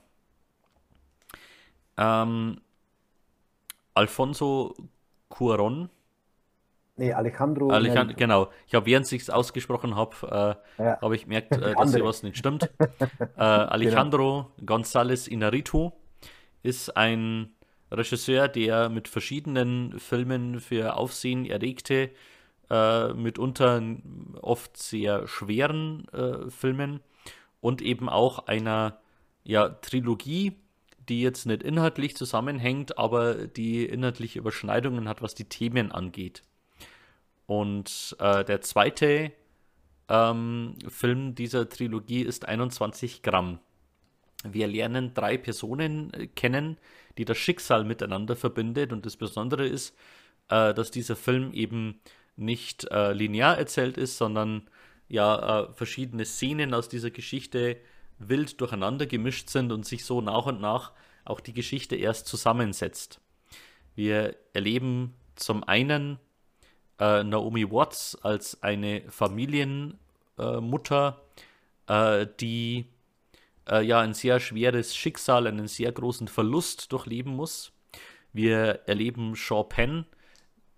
Ähm, 1.95 2.59
Alfonso 3.93 4.75
Cuaron. 5.29 5.89
Nee, 6.97 7.13
Alejandro. 7.13 7.69
Alejandro 7.69 8.17
genau. 8.17 8.49
Ich 8.67 8.75
habe, 8.75 8.85
während 8.87 9.09
ich 9.09 9.21
es 9.21 9.29
ausgesprochen 9.29 9.95
habe, 9.95 10.57
äh, 10.77 10.83
ja. 10.83 11.01
habe 11.01 11.15
ich 11.15 11.23
gemerkt, 11.23 11.55
äh, 11.55 11.73
dass 11.73 11.93
hier 11.93 12.03
was 12.03 12.23
nicht 12.23 12.37
stimmt. 12.37 12.69
Äh, 13.37 13.41
Alejandro 13.41 14.51
genau. 14.57 14.73
González 14.73 15.29
Inarritu 15.29 15.91
ist 16.61 16.95
ein 16.97 17.54
Regisseur, 17.91 18.47
der 18.47 18.89
mit 18.89 19.07
verschiedenen 19.07 19.99
Filmen 19.99 20.59
für 20.59 20.95
Aufsehen 20.95 21.45
erregte, 21.45 22.11
äh, 22.69 23.13
mitunter 23.13 23.81
oft 24.41 24.77
sehr 24.77 25.27
schweren 25.27 26.07
äh, 26.09 26.49
Filmen 26.49 27.01
und 27.61 27.81
eben 27.81 28.09
auch 28.09 28.47
einer 28.47 28.99
ja, 29.43 29.69
Trilogie, 29.69 30.53
die 31.07 31.21
jetzt 31.21 31.45
nicht 31.45 31.61
inhaltlich 31.61 32.15
zusammenhängt, 32.15 32.97
aber 32.97 33.47
die 33.47 33.85
inhaltliche 33.85 34.39
Überschneidungen 34.39 35.07
hat, 35.07 35.21
was 35.21 35.35
die 35.35 35.45
Themen 35.45 35.91
angeht. 35.91 36.43
Und 37.45 38.15
äh, 38.19 38.43
der 38.43 38.61
zweite 38.61 39.31
ähm, 40.09 40.75
Film 40.87 41.35
dieser 41.35 41.69
Trilogie 41.69 42.21
ist 42.21 42.47
21 42.47 43.21
Gramm. 43.21 43.59
Wir 44.53 44.67
lernen 44.67 45.13
drei 45.13 45.37
Personen 45.37 46.13
äh, 46.13 46.27
kennen, 46.27 46.77
die 47.17 47.25
das 47.25 47.37
Schicksal 47.37 47.83
miteinander 47.83 48.35
verbindet. 48.35 48.91
Und 48.91 49.05
das 49.05 49.17
Besondere 49.17 49.65
ist, 49.65 49.95
äh, 50.49 50.73
dass 50.73 50.91
dieser 50.91 51.15
Film 51.15 51.53
eben 51.53 52.01
nicht 52.35 52.85
äh, 52.91 53.13
linear 53.13 53.57
erzählt 53.57 53.97
ist, 53.97 54.17
sondern 54.17 54.69
ja 55.07 55.61
äh, 55.61 55.73
verschiedene 55.73 56.25
Szenen 56.25 56.73
aus 56.73 56.89
dieser 56.89 57.11
Geschichte 57.11 57.77
wild 58.17 58.59
durcheinander 58.61 59.05
gemischt 59.05 59.49
sind 59.49 59.71
und 59.71 59.85
sich 59.85 60.05
so 60.05 60.21
nach 60.21 60.45
und 60.45 60.61
nach 60.61 60.93
auch 61.25 61.39
die 61.39 61.53
Geschichte 61.53 61.95
erst 61.95 62.27
zusammensetzt. 62.27 63.19
Wir 63.95 64.35
erleben 64.53 65.15
zum 65.35 65.63
einen 65.63 66.19
äh, 66.99 67.23
Naomi 67.23 67.69
Watts 67.69 68.17
als 68.21 68.61
eine 68.63 69.03
Familienmutter, 69.09 71.21
äh, 71.87 72.27
die 72.39 72.85
äh, 73.69 73.81
ja 73.81 73.99
ein 73.99 74.13
sehr 74.13 74.39
schweres 74.39 74.95
Schicksal, 74.95 75.47
einen 75.47 75.67
sehr 75.67 75.91
großen 75.91 76.27
Verlust 76.27 76.91
durchleben 76.91 77.35
muss. 77.35 77.71
Wir 78.33 78.81
erleben 78.87 79.35
Sean 79.35 79.69
Penn, 79.69 80.05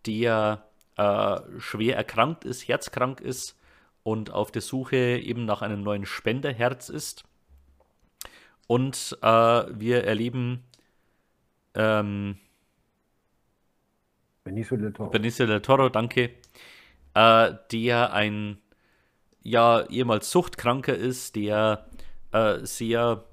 der 0.06 0.68
äh, 0.96 1.40
schwer 1.60 1.96
erkrankt 1.96 2.46
ist, 2.46 2.68
herzkrank 2.68 3.22
ist 3.22 3.58
und 4.04 4.32
auf 4.32 4.52
der 4.52 4.62
Suche 4.62 4.96
eben 4.96 5.46
nach 5.46 5.62
einem 5.62 5.82
neuen 5.82 6.06
Spenderherz 6.06 6.90
ist. 6.90 7.24
Und 8.68 9.18
äh, 9.22 9.28
wir 9.28 10.04
erleben 10.04 10.64
ähm, 11.74 12.38
Benicio 14.44 14.78
del 14.78 14.94
Toro. 14.94 15.10
Benicio 15.10 15.46
del 15.46 15.62
Toro, 15.62 15.90
danke. 15.90 16.32
Äh, 17.14 17.54
der 17.72 18.14
ein 18.14 18.58
ja 19.44 19.86
ehemals 19.90 20.32
Suchtkranker 20.32 20.96
ist, 20.96 21.36
der 21.36 21.90
äh, 22.32 22.66
sehr 22.66 23.24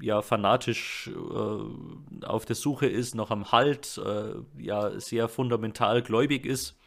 ja, 0.00 0.22
fanatisch 0.22 1.10
äh, 1.12 2.24
auf 2.24 2.44
der 2.44 2.56
Suche 2.56 2.86
ist, 2.86 3.14
noch 3.14 3.30
am 3.30 3.52
Halt, 3.52 4.00
äh, 4.04 4.34
ja, 4.62 4.98
sehr 5.00 5.28
fundamental 5.28 6.02
gläubig 6.02 6.46
ist 6.46 6.78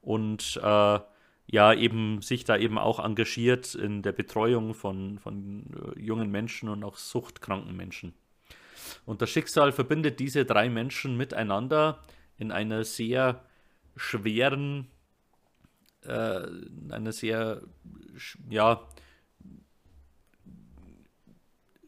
und 0.00 0.58
äh, 0.62 1.00
ja, 1.46 1.74
eben 1.74 2.22
sich 2.22 2.44
da 2.44 2.56
eben 2.56 2.78
auch 2.78 3.04
engagiert 3.04 3.74
in 3.74 4.02
der 4.02 4.12
Betreuung 4.12 4.74
von, 4.74 5.18
von 5.18 5.66
äh, 5.94 6.00
jungen 6.00 6.30
Menschen 6.30 6.68
und 6.68 6.84
auch 6.84 6.96
suchtkranken 6.96 7.76
Menschen. 7.76 8.14
Und 9.04 9.20
das 9.20 9.30
Schicksal 9.30 9.72
verbindet 9.72 10.20
diese 10.20 10.44
drei 10.44 10.70
Menschen 10.70 11.16
miteinander 11.16 12.00
in 12.38 12.50
einer 12.50 12.84
sehr 12.84 13.44
schweren, 13.96 14.88
äh, 16.02 16.40
einer 16.90 17.12
sehr, 17.12 17.62
ja, 18.48 18.80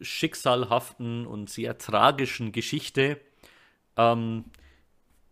schicksalhaften 0.00 1.26
und 1.26 1.50
sehr 1.50 1.78
tragischen 1.78 2.52
Geschichte, 2.52 3.20
ähm, 3.96 4.44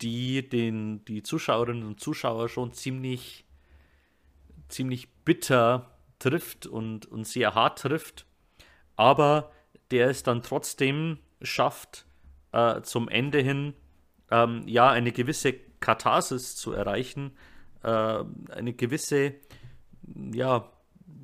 die 0.01 0.49
den, 0.49 1.05
die 1.05 1.23
Zuschauerinnen 1.23 1.85
und 1.85 2.01
Zuschauer 2.01 2.49
schon 2.49 2.73
ziemlich, 2.73 3.45
ziemlich 4.69 5.09
bitter 5.25 5.91
trifft 6.19 6.67
und, 6.67 7.07
und 7.07 7.27
sehr 7.27 7.55
hart 7.55 7.81
trifft, 7.81 8.27
aber 8.97 9.53
der 9.91 10.09
es 10.09 10.23
dann 10.23 10.43
trotzdem 10.43 11.19
schafft, 11.43 12.07
äh, 12.53 12.83
zum 12.83 13.09
Ende 13.09 13.41
hin 13.41 13.75
ähm, 14.31 14.63
ja 14.67 14.91
eine 14.91 15.13
gewisse 15.13 15.53
Katharsis 15.81 16.57
zu 16.57 16.73
erreichen, 16.73 17.37
äh, 17.83 18.25
eine 18.51 18.73
gewisse, 18.73 19.35
ja, 20.33 20.71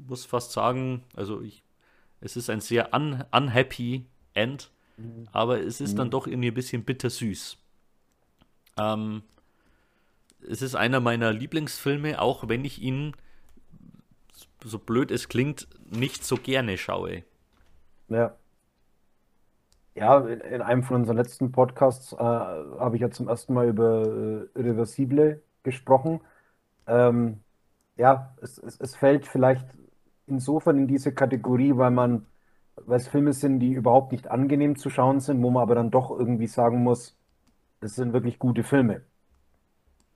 muss 0.06 0.26
fast 0.26 0.52
sagen, 0.52 1.04
also 1.16 1.40
ich, 1.40 1.62
es 2.20 2.36
ist 2.36 2.50
ein 2.50 2.60
sehr 2.60 2.94
un 2.94 3.24
unhappy 3.32 4.06
End, 4.34 4.70
mhm. 4.96 5.28
aber 5.32 5.60
es 5.60 5.80
ist 5.80 5.94
mhm. 5.94 5.98
dann 5.98 6.10
doch 6.10 6.26
irgendwie 6.26 6.48
ein 6.48 6.54
bisschen 6.54 6.84
bittersüß. 6.84 7.58
Ähm, 8.78 9.22
es 10.48 10.62
ist 10.62 10.74
einer 10.74 11.00
meiner 11.00 11.32
Lieblingsfilme, 11.32 12.20
auch 12.20 12.48
wenn 12.48 12.64
ich 12.64 12.80
ihn, 12.80 13.14
so 14.64 14.78
blöd 14.78 15.10
es 15.10 15.28
klingt, 15.28 15.68
nicht 15.90 16.24
so 16.24 16.36
gerne 16.36 16.78
schaue. 16.78 17.24
Ja. 18.08 18.34
Ja, 19.94 20.20
in 20.20 20.62
einem 20.62 20.82
von 20.84 20.96
unseren 20.96 21.16
letzten 21.16 21.52
Podcasts 21.52 22.12
äh, 22.12 22.16
habe 22.16 22.94
ich 22.94 23.02
ja 23.02 23.10
zum 23.10 23.28
ersten 23.28 23.52
Mal 23.52 23.68
über 23.68 24.02
äh, 24.02 24.58
Irreversible 24.58 25.42
gesprochen. 25.62 26.20
Ähm, 26.86 27.40
ja, 27.96 28.34
es, 28.40 28.56
es, 28.58 28.80
es 28.80 28.96
fällt 28.96 29.26
vielleicht 29.26 29.66
insofern 30.30 30.78
in 30.78 30.86
diese 30.86 31.12
Kategorie, 31.12 31.76
weil 31.76 31.90
man, 31.90 32.26
weil 32.76 32.98
es 32.98 33.08
Filme 33.08 33.32
sind, 33.32 33.60
die 33.60 33.72
überhaupt 33.72 34.12
nicht 34.12 34.30
angenehm 34.30 34.76
zu 34.76 34.90
schauen 34.90 35.20
sind, 35.20 35.42
wo 35.42 35.50
man 35.50 35.62
aber 35.62 35.74
dann 35.74 35.90
doch 35.90 36.10
irgendwie 36.10 36.46
sagen 36.46 36.82
muss, 36.82 37.16
das 37.80 37.94
sind 37.96 38.12
wirklich 38.12 38.38
gute 38.38 38.62
Filme. 38.62 39.02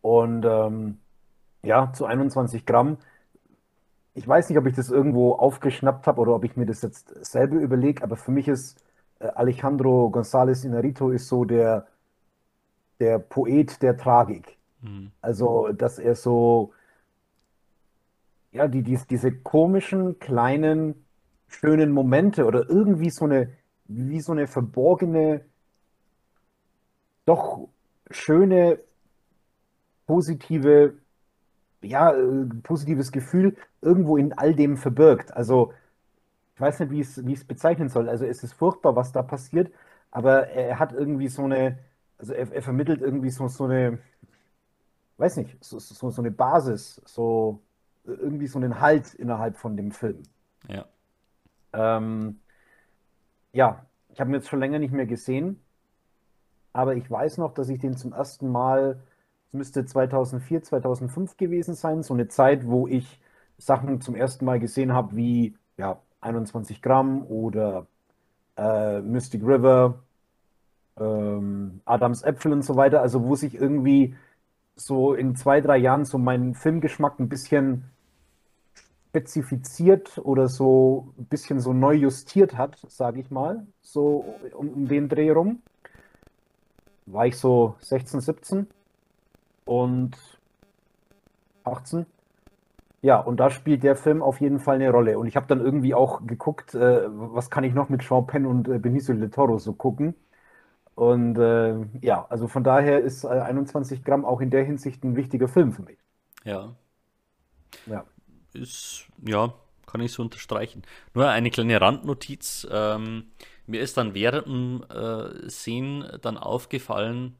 Und 0.02 0.44
ähm, 0.44 0.98
ja, 1.62 1.92
zu 1.92 2.06
21 2.06 2.66
Gramm. 2.66 2.98
Ich 4.14 4.28
weiß 4.28 4.48
nicht, 4.48 4.58
ob 4.58 4.66
ich 4.66 4.76
das 4.76 4.90
irgendwo 4.90 5.32
aufgeschnappt 5.32 6.06
habe 6.06 6.20
oder 6.20 6.34
ob 6.34 6.44
ich 6.44 6.56
mir 6.56 6.66
das 6.66 6.82
jetzt 6.82 7.24
selber 7.24 7.56
überlege, 7.56 8.02
aber 8.02 8.16
für 8.16 8.30
mich 8.30 8.48
ist 8.48 8.84
äh, 9.18 9.26
Alejandro 9.26 10.08
González 10.08 10.64
Inarito 10.64 11.10
ist 11.10 11.28
so 11.28 11.44
der, 11.44 11.86
der 13.00 13.18
Poet 13.18 13.82
der 13.82 13.96
Tragik. 13.96 14.58
Mhm. 14.82 15.10
Also, 15.20 15.72
dass 15.72 15.98
er 15.98 16.14
so, 16.14 16.72
ja, 18.54 18.68
die, 18.68 18.82
die, 18.82 18.98
diese 19.10 19.32
komischen, 19.32 20.18
kleinen, 20.20 21.06
schönen 21.48 21.92
Momente 21.92 22.46
oder 22.46 22.68
irgendwie 22.70 23.10
so 23.10 23.24
eine, 23.26 23.52
wie 23.86 24.20
so 24.20 24.32
eine 24.32 24.46
verborgene, 24.46 25.44
doch 27.26 27.68
schöne, 28.10 28.78
positive, 30.06 30.94
ja, 31.82 32.12
äh, 32.14 32.46
positives 32.62 33.12
Gefühl 33.12 33.56
irgendwo 33.82 34.16
in 34.16 34.32
all 34.34 34.54
dem 34.54 34.76
verbirgt. 34.76 35.34
Also, 35.36 35.72
ich 36.56 36.60
weiß 36.60 36.80
nicht, 36.80 36.92
wie 36.92 37.00
ich 37.32 37.38
es, 37.40 37.46
bezeichnen 37.46 37.88
soll. 37.90 38.08
Also 38.08 38.26
es 38.26 38.44
ist 38.44 38.54
furchtbar, 38.54 38.96
was 38.96 39.12
da 39.12 39.22
passiert, 39.22 39.72
aber 40.12 40.48
er 40.48 40.78
hat 40.80 40.92
irgendwie 40.92 41.28
so 41.28 41.44
eine, 41.44 41.78
also 42.18 42.34
er, 42.34 42.52
er 42.52 42.62
vermittelt 42.62 43.02
irgendwie 43.02 43.30
so, 43.30 43.48
so 43.48 43.64
eine, 43.66 44.00
weiß 45.18 45.36
nicht, 45.36 45.56
so, 45.64 45.78
so, 45.78 46.10
so 46.10 46.22
eine 46.22 46.30
Basis, 46.30 47.00
so 47.04 47.60
irgendwie 48.04 48.46
so 48.46 48.58
einen 48.58 48.80
Halt 48.80 49.14
innerhalb 49.14 49.56
von 49.56 49.76
dem 49.76 49.90
Film. 49.90 50.22
Ja. 50.68 50.84
Ähm, 51.72 52.40
ja, 53.52 53.84
ich 54.12 54.20
habe 54.20 54.30
ihn 54.30 54.34
jetzt 54.34 54.48
schon 54.48 54.60
länger 54.60 54.78
nicht 54.78 54.92
mehr 54.92 55.06
gesehen, 55.06 55.60
aber 56.72 56.96
ich 56.96 57.10
weiß 57.10 57.38
noch, 57.38 57.54
dass 57.54 57.68
ich 57.68 57.80
den 57.80 57.96
zum 57.96 58.12
ersten 58.12 58.48
Mal, 58.48 59.00
es 59.48 59.52
müsste 59.52 59.84
2004, 59.84 60.62
2005 60.62 61.36
gewesen 61.36 61.74
sein, 61.74 62.02
so 62.02 62.14
eine 62.14 62.28
Zeit, 62.28 62.66
wo 62.66 62.86
ich 62.86 63.20
Sachen 63.58 64.00
zum 64.00 64.14
ersten 64.14 64.44
Mal 64.44 64.60
gesehen 64.60 64.92
habe, 64.92 65.16
wie 65.16 65.56
ja, 65.76 66.00
21 66.20 66.82
Gramm 66.82 67.24
oder 67.26 67.86
äh, 68.56 69.00
Mystic 69.00 69.42
River, 69.42 70.00
ähm, 70.98 71.80
Adams 71.84 72.22
Äpfel 72.22 72.52
und 72.52 72.62
so 72.62 72.76
weiter. 72.76 73.00
Also 73.02 73.24
wo 73.24 73.34
sich 73.36 73.54
irgendwie 73.54 74.16
so 74.76 75.14
in 75.14 75.36
zwei, 75.36 75.60
drei 75.60 75.76
Jahren 75.78 76.04
so 76.04 76.18
mein 76.18 76.54
Filmgeschmack 76.54 77.20
ein 77.20 77.28
bisschen 77.28 77.84
spezifiziert 79.14 80.18
oder 80.18 80.48
so 80.48 81.14
ein 81.18 81.26
bisschen 81.26 81.60
so 81.60 81.72
neu 81.72 81.94
justiert 81.94 82.58
hat, 82.58 82.76
sage 82.88 83.20
ich 83.20 83.30
mal, 83.30 83.64
so 83.80 84.24
um, 84.56 84.70
um 84.70 84.88
den 84.88 85.08
Dreh 85.08 85.30
rum. 85.30 85.62
War 87.06 87.26
ich 87.26 87.36
so 87.38 87.76
16, 87.80 88.20
17 88.20 88.66
und 89.66 90.16
18. 91.64 92.06
Ja, 93.02 93.20
und 93.20 93.38
da 93.38 93.50
spielt 93.50 93.84
der 93.84 93.96
Film 93.96 94.22
auf 94.22 94.40
jeden 94.40 94.58
Fall 94.58 94.76
eine 94.76 94.90
Rolle. 94.90 95.18
Und 95.18 95.26
ich 95.28 95.36
habe 95.36 95.46
dann 95.46 95.60
irgendwie 95.60 95.94
auch 95.94 96.26
geguckt, 96.26 96.74
äh, 96.74 97.02
was 97.08 97.50
kann 97.50 97.64
ich 97.64 97.74
noch 97.74 97.88
mit 97.90 98.02
Sean 98.02 98.26
Penn 98.26 98.46
und 98.46 98.68
äh, 98.68 98.78
Benicio 98.78 99.14
del 99.14 99.30
Toro 99.30 99.58
so 99.58 99.74
gucken. 99.74 100.14
Und 100.96 101.38
äh, 101.38 101.76
ja, 102.02 102.26
also 102.30 102.48
von 102.48 102.64
daher 102.64 103.00
ist 103.00 103.24
21 103.26 104.00
äh, 104.00 104.02
Gramm 104.02 104.24
auch 104.24 104.40
in 104.40 104.50
der 104.50 104.64
Hinsicht 104.64 105.04
ein 105.04 105.16
wichtiger 105.16 105.48
Film 105.48 105.72
für 105.72 105.82
mich. 105.82 105.98
Ja. 106.44 106.74
Ja. 107.86 108.04
Ist, 108.54 109.06
ja, 109.26 109.52
kann 109.86 110.00
ich 110.00 110.12
so 110.12 110.22
unterstreichen. 110.22 110.82
Nur 111.12 111.28
eine 111.28 111.50
kleine 111.50 111.80
Randnotiz. 111.80 112.66
Ähm, 112.70 113.32
mir 113.66 113.80
ist 113.80 113.96
dann 113.96 114.14
während 114.14 114.46
dem 114.46 114.84
äh, 114.90 115.48
Sehen 115.48 116.04
dann 116.22 116.36
aufgefallen, 116.36 117.36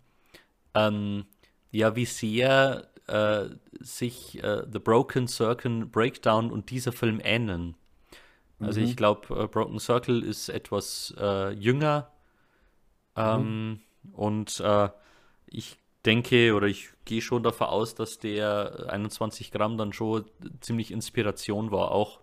ähm, 0.74 1.24
ja, 1.70 1.96
wie 1.96 2.04
sehr 2.04 2.88
äh, 3.06 3.46
sich 3.80 4.42
äh, 4.42 4.62
The 4.70 4.78
Broken 4.78 5.28
Circle 5.28 5.86
Breakdown 5.86 6.50
und 6.50 6.70
dieser 6.70 6.92
Film 6.92 7.20
ähneln. 7.22 7.76
Also 8.60 8.80
mhm. 8.80 8.86
ich 8.86 8.96
glaube, 8.96 9.34
äh, 9.34 9.46
Broken 9.46 9.78
Circle 9.78 10.22
ist 10.22 10.48
etwas 10.48 11.14
äh, 11.18 11.50
jünger 11.50 12.10
ähm, 13.16 13.68
mhm. 14.02 14.14
und 14.14 14.60
äh, 14.60 14.88
ich 15.46 15.78
denke 16.06 16.54
oder 16.54 16.66
ich 16.66 16.90
gehe 17.04 17.20
schon 17.20 17.42
davon 17.42 17.68
aus, 17.68 17.94
dass 17.94 18.18
der 18.18 18.86
21 18.88 19.50
Gramm 19.50 19.76
dann 19.78 19.92
schon 19.92 20.24
ziemlich 20.60 20.90
Inspiration 20.90 21.70
war 21.70 21.90
auch, 21.90 22.20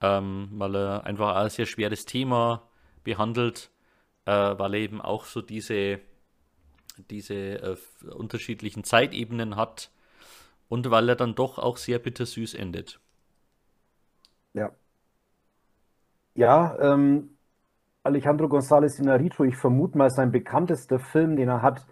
ähm, 0.00 0.48
weil 0.52 0.76
er 0.76 1.04
einfach 1.04 1.36
ein 1.36 1.50
sehr 1.50 1.66
schweres 1.66 2.04
Thema 2.04 2.68
behandelt, 3.04 3.70
äh, 4.26 4.30
weil 4.32 4.74
er 4.74 4.80
eben 4.80 5.00
auch 5.00 5.24
so 5.24 5.42
diese 5.42 6.00
diese 7.10 7.34
äh, 7.34 7.76
unterschiedlichen 8.10 8.84
Zeitebenen 8.84 9.56
hat 9.56 9.90
und 10.68 10.90
weil 10.90 11.08
er 11.08 11.16
dann 11.16 11.34
doch 11.34 11.58
auch 11.58 11.76
sehr 11.76 11.98
bittersüß 11.98 12.54
endet. 12.54 13.00
Ja. 14.54 14.70
Ja, 16.34 16.78
ähm, 16.80 17.36
Alejandro 18.02 18.46
González 18.46 18.98
Inarritu, 18.98 19.44
ich 19.44 19.56
vermute 19.56 19.96
mal, 19.96 20.10
sein 20.10 20.32
bekanntester 20.32 20.98
Film, 20.98 21.36
den 21.36 21.48
er 21.48 21.62
hat, 21.62 21.86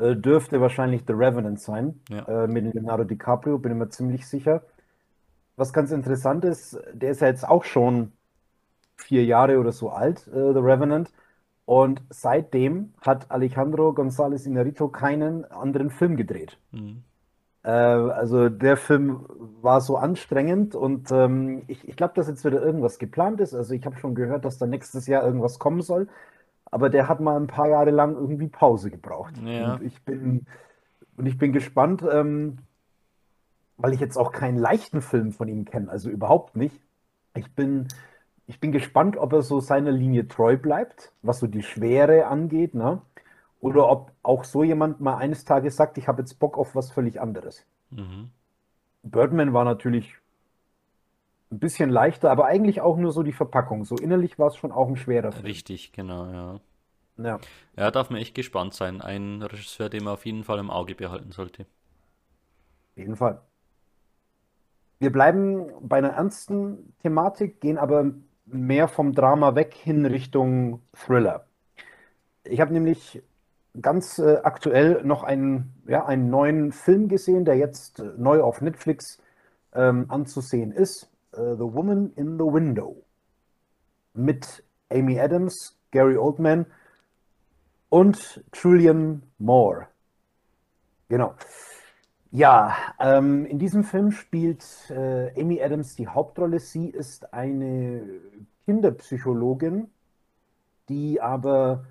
äh, 0.00 0.16
dürfte 0.16 0.60
wahrscheinlich 0.60 1.02
The 1.06 1.12
Revenant 1.12 1.60
sein, 1.60 2.00
ja. 2.08 2.44
äh, 2.44 2.46
mit 2.46 2.72
Leonardo 2.74 3.04
DiCaprio, 3.04 3.58
bin 3.58 3.72
ich 3.72 3.78
mir 3.78 3.88
ziemlich 3.88 4.26
sicher. 4.26 4.62
Was 5.56 5.72
ganz 5.72 5.90
interessant 5.90 6.44
ist, 6.44 6.78
der 6.92 7.10
ist 7.10 7.20
ja 7.20 7.28
jetzt 7.28 7.48
auch 7.48 7.64
schon 7.64 8.12
vier 8.96 9.24
Jahre 9.24 9.58
oder 9.58 9.72
so 9.72 9.90
alt, 9.90 10.26
äh, 10.28 10.52
The 10.52 10.60
Revenant. 10.60 11.12
Und 11.64 12.02
seitdem 12.10 12.94
hat 13.02 13.30
Alejandro 13.30 13.90
González 13.90 14.46
Inarritu 14.46 14.88
keinen 14.88 15.44
anderen 15.44 15.90
Film 15.90 16.16
gedreht. 16.16 16.58
Mhm. 16.72 17.02
Äh, 17.62 17.70
also 17.70 18.48
der 18.48 18.76
Film 18.76 19.26
war 19.60 19.80
so 19.80 19.96
anstrengend 19.96 20.74
und 20.74 21.10
ähm, 21.12 21.64
ich, 21.66 21.86
ich 21.86 21.96
glaube, 21.96 22.14
dass 22.14 22.28
jetzt 22.28 22.44
wieder 22.44 22.62
irgendwas 22.62 22.98
geplant 22.98 23.40
ist. 23.40 23.54
Also 23.54 23.74
ich 23.74 23.84
habe 23.84 23.96
schon 23.98 24.14
gehört, 24.14 24.44
dass 24.44 24.58
da 24.58 24.66
nächstes 24.66 25.06
Jahr 25.06 25.24
irgendwas 25.24 25.58
kommen 25.58 25.82
soll. 25.82 26.08
Aber 26.70 26.90
der 26.90 27.08
hat 27.08 27.20
mal 27.20 27.36
ein 27.36 27.46
paar 27.46 27.68
Jahre 27.68 27.90
lang 27.90 28.14
irgendwie 28.14 28.48
Pause 28.48 28.90
gebraucht. 28.90 29.38
Ja. 29.44 29.74
Und 29.74 29.82
ich 29.82 30.02
bin, 30.04 30.46
und 31.16 31.26
ich 31.26 31.38
bin 31.38 31.52
gespannt, 31.52 32.04
ähm, 32.10 32.58
weil 33.76 33.92
ich 33.92 34.00
jetzt 34.00 34.16
auch 34.16 34.32
keinen 34.32 34.58
leichten 34.58 35.00
Film 35.00 35.32
von 35.32 35.48
ihm 35.48 35.64
kenne, 35.64 35.90
also 35.90 36.10
überhaupt 36.10 36.56
nicht. 36.56 36.80
Ich 37.34 37.54
bin 37.54 37.88
ich 38.48 38.60
bin 38.60 38.72
gespannt, 38.72 39.18
ob 39.18 39.34
er 39.34 39.42
so 39.42 39.60
seiner 39.60 39.92
Linie 39.92 40.26
treu 40.26 40.56
bleibt, 40.56 41.12
was 41.20 41.38
so 41.38 41.46
die 41.46 41.62
Schwere 41.62 42.26
angeht, 42.26 42.74
ne? 42.74 43.02
Oder 43.60 43.90
ob 43.90 44.12
auch 44.22 44.44
so 44.44 44.64
jemand 44.64 45.00
mal 45.00 45.16
eines 45.16 45.44
Tages 45.44 45.76
sagt, 45.76 45.98
ich 45.98 46.08
habe 46.08 46.22
jetzt 46.22 46.38
Bock 46.38 46.56
auf 46.56 46.74
was 46.74 46.90
völlig 46.90 47.20
anderes. 47.20 47.66
Mhm. 47.90 48.30
Birdman 49.02 49.52
war 49.52 49.64
natürlich 49.64 50.16
ein 51.50 51.58
bisschen 51.58 51.90
leichter, 51.90 52.30
aber 52.30 52.46
eigentlich 52.46 52.80
auch 52.80 52.96
nur 52.96 53.12
so 53.12 53.22
die 53.22 53.32
Verpackung. 53.32 53.84
So 53.84 53.96
innerlich 53.96 54.38
war 54.38 54.48
es 54.48 54.56
schon 54.56 54.72
auch 54.72 54.88
ein 54.88 54.96
schwerer 54.96 55.32
Film. 55.32 55.44
Richtig, 55.44 55.92
genau, 55.92 56.26
ja. 56.30 56.60
Ja. 57.18 57.38
Ja, 57.76 57.90
darf 57.90 58.10
man 58.10 58.20
echt 58.20 58.34
gespannt 58.34 58.74
sein. 58.74 59.00
Ein 59.00 59.42
Regisseur, 59.42 59.88
den 59.88 60.04
man 60.04 60.14
auf 60.14 60.24
jeden 60.24 60.44
Fall 60.44 60.58
im 60.58 60.70
Auge 60.70 60.94
behalten 60.94 61.32
sollte. 61.32 61.62
Auf 62.92 62.96
jeden 62.96 63.16
Fall. 63.16 63.42
Wir 65.00 65.12
bleiben 65.12 65.70
bei 65.80 65.98
einer 65.98 66.10
ernsten 66.10 66.94
Thematik, 67.02 67.60
gehen 67.60 67.78
aber 67.78 68.12
mehr 68.46 68.88
vom 68.88 69.12
Drama 69.12 69.54
weg 69.54 69.74
hin 69.74 70.06
Richtung 70.06 70.82
Thriller. 70.92 71.46
Ich 72.44 72.60
habe 72.60 72.72
nämlich 72.72 73.22
ganz 73.80 74.18
äh, 74.18 74.38
aktuell 74.42 75.02
noch 75.04 75.22
einen, 75.22 75.72
ja, 75.86 76.06
einen 76.06 76.30
neuen 76.30 76.72
Film 76.72 77.08
gesehen, 77.08 77.44
der 77.44 77.56
jetzt 77.56 78.00
äh, 78.00 78.10
neu 78.16 78.40
auf 78.40 78.60
Netflix 78.60 79.22
ähm, 79.72 80.06
anzusehen 80.08 80.72
ist. 80.72 81.10
Uh, 81.36 81.54
the 81.54 81.74
Woman 81.74 82.10
in 82.16 82.38
the 82.38 82.44
Window. 82.44 83.04
Mit 84.14 84.64
Amy 84.90 85.20
Adams, 85.20 85.78
Gary 85.90 86.16
Oldman 86.16 86.66
und 87.88 88.44
Julian 88.54 89.22
Moore. 89.38 89.88
Genau. 91.08 91.34
Ja, 92.30 92.76
ähm, 93.00 93.46
in 93.46 93.58
diesem 93.58 93.84
Film 93.84 94.10
spielt 94.10 94.64
äh, 94.90 95.40
Amy 95.40 95.62
Adams 95.62 95.96
die 95.96 96.08
Hauptrolle. 96.08 96.58
Sie 96.58 96.88
ist 96.88 97.32
eine 97.32 98.06
Kinderpsychologin, 98.66 99.88
die 100.90 101.22
aber 101.22 101.86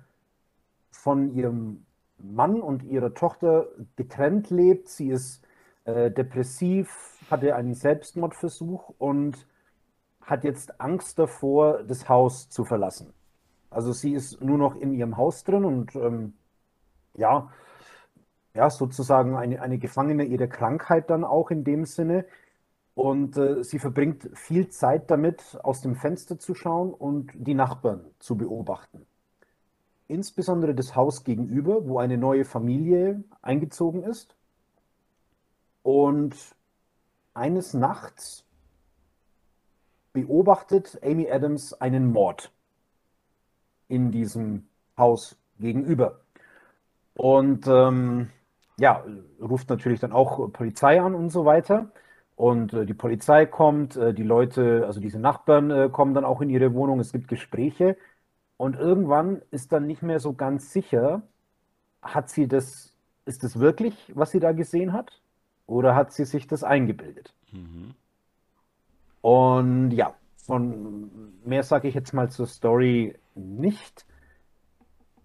von 0.92 1.34
ihrem 1.34 1.84
Mann 2.18 2.60
und 2.60 2.84
ihrer 2.84 3.14
Tochter 3.14 3.66
getrennt 3.96 4.50
lebt. 4.50 4.88
Sie 4.88 5.08
ist 5.08 5.44
äh, 5.84 6.10
depressiv, 6.10 7.18
hatte 7.30 7.56
einen 7.56 7.74
Selbstmordversuch 7.74 8.94
und 8.98 9.46
hat 10.20 10.44
jetzt 10.44 10.80
Angst 10.80 11.18
davor, 11.18 11.82
das 11.82 12.08
Haus 12.08 12.48
zu 12.48 12.64
verlassen. 12.64 13.12
Also 13.70 13.92
sie 13.92 14.12
ist 14.12 14.40
nur 14.42 14.58
noch 14.58 14.76
in 14.76 14.92
ihrem 14.92 15.16
Haus 15.16 15.44
drin 15.44 15.64
und 15.64 15.94
ähm, 15.94 16.34
ja, 17.14 17.50
ja, 18.54 18.70
sozusagen 18.70 19.36
eine, 19.36 19.60
eine 19.60 19.78
Gefangene 19.78 20.24
ihrer 20.24 20.46
Krankheit 20.46 21.10
dann 21.10 21.24
auch 21.24 21.50
in 21.50 21.64
dem 21.64 21.84
Sinne. 21.84 22.24
Und 22.94 23.36
äh, 23.36 23.62
sie 23.62 23.78
verbringt 23.78 24.28
viel 24.34 24.68
Zeit 24.70 25.10
damit, 25.10 25.58
aus 25.62 25.80
dem 25.82 25.94
Fenster 25.94 26.38
zu 26.38 26.54
schauen 26.54 26.92
und 26.92 27.30
die 27.34 27.54
Nachbarn 27.54 28.04
zu 28.18 28.36
beobachten. 28.36 29.06
Insbesondere 30.08 30.74
das 30.74 30.96
Haus 30.96 31.22
gegenüber, 31.22 31.86
wo 31.86 31.98
eine 31.98 32.18
neue 32.18 32.44
Familie 32.44 33.22
eingezogen 33.42 34.02
ist. 34.02 34.34
Und 35.82 36.34
eines 37.34 37.74
Nachts 37.74 38.44
beobachtet 40.12 40.98
Amy 41.04 41.30
Adams 41.30 41.74
einen 41.74 42.10
Mord 42.10 42.50
in 43.88 44.10
diesem 44.10 44.66
Haus 44.96 45.36
gegenüber. 45.58 46.20
Und 47.14 47.66
ähm, 47.66 48.28
ja, 48.78 49.04
ruft 49.40 49.68
natürlich 49.70 50.00
dann 50.00 50.12
auch 50.12 50.52
Polizei 50.52 51.00
an 51.00 51.14
und 51.14 51.30
so 51.30 51.44
weiter. 51.44 51.90
Und 52.36 52.72
äh, 52.72 52.86
die 52.86 52.94
Polizei 52.94 53.46
kommt, 53.46 53.96
äh, 53.96 54.14
die 54.14 54.22
Leute, 54.22 54.84
also 54.86 55.00
diese 55.00 55.18
Nachbarn 55.18 55.70
äh, 55.70 55.88
kommen 55.90 56.14
dann 56.14 56.24
auch 56.24 56.40
in 56.40 56.50
ihre 56.50 56.72
Wohnung, 56.74 57.00
es 57.00 57.12
gibt 57.12 57.26
Gespräche. 57.26 57.96
Und 58.56 58.76
irgendwann 58.76 59.42
ist 59.50 59.72
dann 59.72 59.86
nicht 59.86 60.02
mehr 60.02 60.20
so 60.20 60.32
ganz 60.34 60.72
sicher, 60.72 61.22
hat 62.02 62.28
sie 62.28 62.46
das, 62.46 62.94
ist 63.24 63.42
das 63.42 63.58
wirklich, 63.58 64.12
was 64.14 64.30
sie 64.30 64.40
da 64.40 64.52
gesehen 64.52 64.92
hat? 64.92 65.20
Oder 65.66 65.94
hat 65.96 66.12
sie 66.12 66.24
sich 66.24 66.46
das 66.46 66.62
eingebildet? 66.62 67.34
Mhm. 67.52 67.94
Und 69.20 69.90
ja, 69.90 70.14
von 70.36 71.10
mehr 71.44 71.62
sage 71.62 71.88
ich 71.88 71.94
jetzt 71.94 72.14
mal 72.14 72.30
zur 72.30 72.46
Story 72.46 73.16
nicht. 73.38 74.06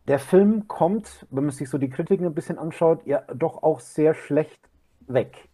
Der 0.08 0.20
Film 0.20 0.68
kommt, 0.68 1.26
wenn 1.32 1.46
man 1.46 1.52
sich 1.52 1.70
so 1.70 1.78
die 1.78 1.90
Kritiken 1.90 2.26
ein 2.26 2.34
bisschen 2.34 2.58
anschaut, 2.58 3.06
ja 3.06 3.22
doch 3.34 3.64
auch 3.64 3.80
sehr 3.80 4.14
schlecht 4.14 4.70
weg. 5.08 5.50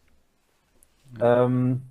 Ja. 1.19 1.45
Ähm, 1.45 1.83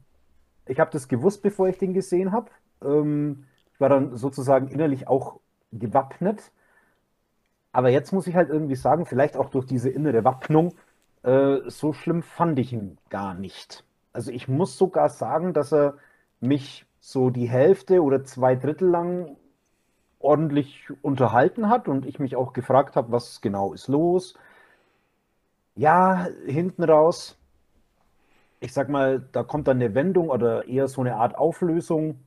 ich 0.66 0.80
habe 0.80 0.90
das 0.90 1.08
gewusst, 1.08 1.42
bevor 1.42 1.68
ich 1.68 1.78
den 1.78 1.94
gesehen 1.94 2.32
habe. 2.32 2.50
Ähm, 2.82 3.44
ich 3.72 3.80
war 3.80 3.88
dann 3.88 4.16
sozusagen 4.16 4.68
innerlich 4.68 5.06
auch 5.06 5.40
gewappnet. 5.72 6.52
Aber 7.72 7.90
jetzt 7.90 8.12
muss 8.12 8.26
ich 8.26 8.34
halt 8.34 8.50
irgendwie 8.50 8.76
sagen, 8.76 9.06
vielleicht 9.06 9.36
auch 9.36 9.50
durch 9.50 9.66
diese 9.66 9.88
innere 9.88 10.24
Wappnung, 10.24 10.74
äh, 11.22 11.58
so 11.66 11.92
schlimm 11.92 12.22
fand 12.22 12.58
ich 12.58 12.72
ihn 12.72 12.98
gar 13.08 13.34
nicht. 13.34 13.84
Also 14.12 14.32
ich 14.32 14.48
muss 14.48 14.76
sogar 14.76 15.08
sagen, 15.08 15.52
dass 15.52 15.72
er 15.72 15.96
mich 16.40 16.86
so 17.00 17.30
die 17.30 17.48
Hälfte 17.48 18.02
oder 18.02 18.24
zwei 18.24 18.56
Drittel 18.56 18.88
lang 18.88 19.36
ordentlich 20.20 20.88
unterhalten 21.02 21.68
hat 21.68 21.88
und 21.88 22.06
ich 22.06 22.18
mich 22.18 22.36
auch 22.36 22.52
gefragt 22.52 22.96
habe, 22.96 23.12
was 23.12 23.40
genau 23.40 23.72
ist 23.72 23.88
los. 23.88 24.34
Ja, 25.76 26.26
hinten 26.46 26.82
raus, 26.84 27.38
ich 28.60 28.72
sag 28.72 28.88
mal, 28.88 29.20
da 29.32 29.42
kommt 29.44 29.68
dann 29.68 29.76
eine 29.78 29.94
Wendung 29.94 30.30
oder 30.30 30.66
eher 30.66 30.88
so 30.88 31.00
eine 31.00 31.16
Art 31.16 31.36
Auflösung, 31.36 32.20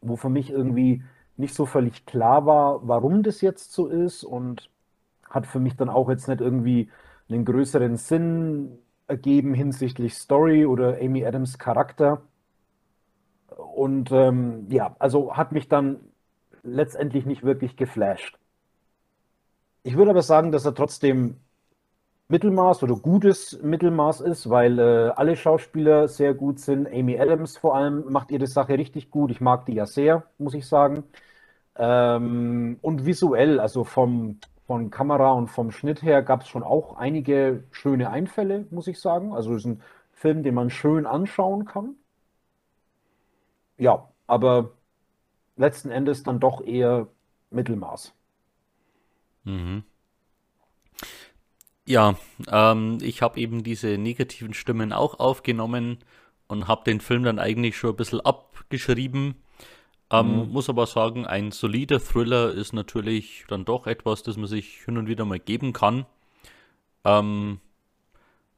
wo 0.00 0.16
für 0.16 0.30
mich 0.30 0.50
irgendwie 0.50 1.02
nicht 1.36 1.54
so 1.54 1.66
völlig 1.66 2.06
klar 2.06 2.46
war, 2.46 2.86
warum 2.88 3.22
das 3.22 3.40
jetzt 3.42 3.72
so 3.72 3.88
ist 3.88 4.24
und 4.24 4.70
hat 5.28 5.46
für 5.46 5.60
mich 5.60 5.76
dann 5.76 5.90
auch 5.90 6.08
jetzt 6.08 6.28
nicht 6.28 6.40
irgendwie 6.40 6.90
einen 7.28 7.44
größeren 7.44 7.96
Sinn 7.96 8.78
ergeben 9.06 9.54
hinsichtlich 9.54 10.14
Story 10.14 10.66
oder 10.66 10.98
Amy 11.00 11.24
Adams 11.24 11.58
Charakter. 11.58 12.22
Und 13.74 14.10
ähm, 14.12 14.66
ja, 14.70 14.96
also 14.98 15.36
hat 15.36 15.52
mich 15.52 15.68
dann 15.68 16.00
letztendlich 16.66 17.26
nicht 17.26 17.42
wirklich 17.44 17.76
geflasht. 17.76 18.38
Ich 19.82 19.96
würde 19.96 20.10
aber 20.10 20.22
sagen, 20.22 20.52
dass 20.52 20.64
er 20.64 20.74
trotzdem 20.74 21.36
Mittelmaß 22.28 22.82
oder 22.82 22.96
gutes 22.96 23.60
Mittelmaß 23.62 24.20
ist, 24.22 24.50
weil 24.50 24.78
äh, 24.80 25.10
alle 25.14 25.36
Schauspieler 25.36 26.08
sehr 26.08 26.34
gut 26.34 26.58
sind. 26.60 26.88
Amy 26.88 27.18
Adams 27.20 27.56
vor 27.56 27.76
allem 27.76 28.10
macht 28.12 28.30
ihre 28.32 28.46
Sache 28.48 28.78
richtig 28.78 29.10
gut. 29.10 29.30
Ich 29.30 29.40
mag 29.40 29.66
die 29.66 29.74
ja 29.74 29.86
sehr, 29.86 30.24
muss 30.38 30.54
ich 30.54 30.66
sagen. 30.66 31.04
Ähm, 31.76 32.78
und 32.82 33.06
visuell, 33.06 33.60
also 33.60 33.84
vom, 33.84 34.40
von 34.66 34.90
Kamera 34.90 35.32
und 35.32 35.48
vom 35.48 35.70
Schnitt 35.72 36.02
her, 36.02 36.22
gab 36.22 36.42
es 36.42 36.48
schon 36.48 36.62
auch 36.64 36.96
einige 36.96 37.64
schöne 37.70 38.10
Einfälle, 38.10 38.66
muss 38.70 38.88
ich 38.88 39.00
sagen. 39.00 39.32
Also 39.34 39.54
es 39.54 39.62
ist 39.62 39.66
ein 39.66 39.82
Film, 40.12 40.42
den 40.42 40.54
man 40.54 40.70
schön 40.70 41.06
anschauen 41.06 41.64
kann. 41.66 41.96
Ja, 43.78 44.08
aber 44.26 44.75
letzten 45.56 45.90
Endes 45.90 46.22
dann 46.22 46.40
doch 46.40 46.64
eher 46.64 47.08
Mittelmaß. 47.50 48.12
Mhm. 49.44 49.84
Ja, 51.86 52.16
ähm, 52.50 52.98
ich 53.00 53.22
habe 53.22 53.38
eben 53.38 53.62
diese 53.62 53.96
negativen 53.96 54.54
Stimmen 54.54 54.92
auch 54.92 55.20
aufgenommen 55.20 55.98
und 56.48 56.66
habe 56.66 56.84
den 56.84 57.00
Film 57.00 57.22
dann 57.22 57.38
eigentlich 57.38 57.76
schon 57.76 57.90
ein 57.90 57.96
bisschen 57.96 58.20
abgeschrieben. 58.20 59.36
Ähm, 60.10 60.46
mhm. 60.46 60.52
Muss 60.52 60.68
aber 60.68 60.86
sagen, 60.86 61.26
ein 61.26 61.52
solider 61.52 62.00
Thriller 62.00 62.52
ist 62.52 62.72
natürlich 62.72 63.44
dann 63.48 63.64
doch 63.64 63.86
etwas, 63.86 64.22
das 64.22 64.36
man 64.36 64.46
sich 64.46 64.84
hin 64.84 64.98
und 64.98 65.08
wieder 65.08 65.24
mal 65.24 65.38
geben 65.38 65.72
kann. 65.72 66.06
Ähm, 67.04 67.60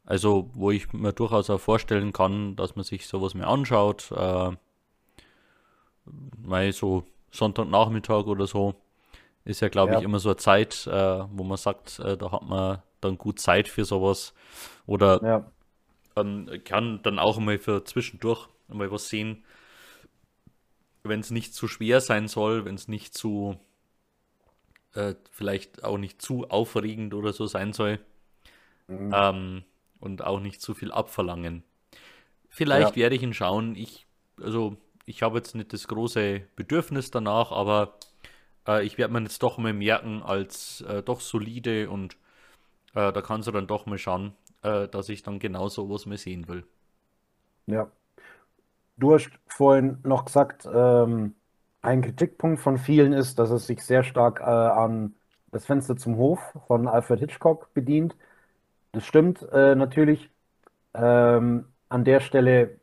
also, 0.04 0.50
wo 0.54 0.70
ich 0.70 0.92
mir 0.94 1.12
durchaus 1.12 1.50
auch 1.50 1.60
vorstellen 1.60 2.14
kann, 2.14 2.56
dass 2.56 2.76
man 2.76 2.84
sich 2.84 3.06
sowas 3.06 3.34
mehr 3.34 3.48
anschaut. 3.48 4.10
Äh, 4.10 4.52
weil 6.42 6.72
so 6.72 7.04
Sonntagnachmittag 7.30 8.26
oder 8.26 8.46
so 8.46 8.74
ist 9.44 9.60
ja, 9.60 9.68
glaube 9.68 9.92
ja. 9.92 9.98
ich, 9.98 10.04
immer 10.04 10.18
so 10.18 10.28
eine 10.28 10.36
Zeit, 10.36 10.86
äh, 10.86 11.24
wo 11.30 11.44
man 11.44 11.56
sagt, 11.56 12.00
äh, 12.00 12.16
da 12.16 12.32
hat 12.32 12.42
man 12.42 12.82
dann 13.00 13.16
gut 13.16 13.40
Zeit 13.40 13.68
für 13.68 13.84
sowas. 13.84 14.34
Oder 14.86 15.22
ja. 15.22 15.50
ähm, 16.16 16.50
kann 16.64 17.00
dann 17.02 17.18
auch 17.18 17.38
mal 17.38 17.58
für 17.58 17.84
zwischendurch 17.84 18.48
mal 18.68 18.90
was 18.90 19.08
sehen, 19.08 19.44
wenn 21.02 21.20
es 21.20 21.30
nicht 21.30 21.54
zu 21.54 21.68
schwer 21.68 22.00
sein 22.00 22.28
soll, 22.28 22.64
wenn 22.64 22.74
es 22.74 22.88
nicht 22.88 23.14
zu, 23.14 23.58
äh, 24.94 25.14
vielleicht 25.30 25.84
auch 25.84 25.96
nicht 25.96 26.20
zu 26.20 26.48
aufregend 26.50 27.14
oder 27.14 27.32
so 27.32 27.46
sein 27.46 27.72
soll. 27.72 28.00
Mhm. 28.86 29.12
Ähm, 29.14 29.64
und 30.00 30.22
auch 30.22 30.40
nicht 30.40 30.60
zu 30.60 30.74
viel 30.74 30.92
abverlangen. 30.92 31.64
Vielleicht 32.48 32.90
ja. 32.90 32.96
werde 32.96 33.16
ich 33.16 33.22
ihn 33.22 33.34
schauen. 33.34 33.74
Ich, 33.74 34.06
also 34.40 34.76
ich 35.08 35.22
habe 35.22 35.38
jetzt 35.38 35.54
nicht 35.54 35.72
das 35.72 35.88
große 35.88 36.42
Bedürfnis 36.54 37.10
danach, 37.10 37.50
aber 37.50 37.94
äh, 38.66 38.84
ich 38.84 38.98
werde 38.98 39.12
mir 39.14 39.22
jetzt 39.22 39.42
doch 39.42 39.58
mal 39.58 39.72
merken, 39.72 40.22
als 40.22 40.82
äh, 40.82 41.02
doch 41.02 41.20
solide 41.20 41.88
und 41.88 42.14
äh, 42.94 43.12
da 43.12 43.22
kannst 43.22 43.48
du 43.48 43.52
dann 43.52 43.66
doch 43.66 43.86
mal 43.86 43.98
schauen, 43.98 44.34
äh, 44.62 44.86
dass 44.88 45.08
ich 45.08 45.22
dann 45.22 45.38
genau 45.38 45.68
sowas 45.68 46.06
mehr 46.06 46.18
sehen 46.18 46.46
will. 46.48 46.64
Ja. 47.66 47.90
Du 48.98 49.14
hast 49.14 49.30
vorhin 49.46 49.98
noch 50.04 50.26
gesagt, 50.26 50.68
ähm, 50.72 51.34
ein 51.82 52.02
Kritikpunkt 52.02 52.60
von 52.60 52.76
vielen 52.78 53.12
ist, 53.12 53.38
dass 53.38 53.50
es 53.50 53.66
sich 53.66 53.82
sehr 53.82 54.02
stark 54.02 54.40
äh, 54.40 54.44
an 54.44 55.14
das 55.52 55.64
Fenster 55.64 55.96
zum 55.96 56.16
Hof 56.16 56.40
von 56.66 56.86
Alfred 56.86 57.20
Hitchcock 57.20 57.72
bedient. 57.72 58.16
Das 58.92 59.06
stimmt 59.06 59.42
äh, 59.52 59.74
natürlich. 59.74 60.30
Ähm, 60.94 61.66
an 61.88 62.04
der 62.04 62.20
Stelle 62.20 62.80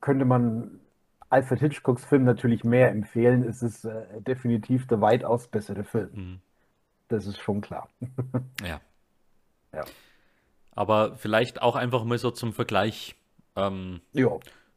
könnte 0.00 0.26
man 0.26 0.80
Alfred 1.34 1.58
Hitchcocks 1.58 2.04
Film 2.04 2.22
natürlich 2.22 2.62
mehr 2.62 2.90
empfehlen. 2.90 3.42
Es 3.42 3.60
ist 3.60 3.84
äh, 3.84 4.20
definitiv 4.20 4.86
der 4.86 5.00
weitaus 5.00 5.48
bessere 5.48 5.82
Film. 5.82 6.10
Mhm. 6.12 6.40
Das 7.08 7.26
ist 7.26 7.40
schon 7.40 7.60
klar. 7.60 7.88
ja. 8.64 8.80
Ja. 9.72 9.84
Aber 10.70 11.16
vielleicht 11.16 11.60
auch 11.60 11.74
einfach 11.74 12.04
mal 12.04 12.18
so 12.18 12.30
zum 12.30 12.52
Vergleich. 12.52 13.16
Ähm, 13.56 14.00
ja. 14.12 14.28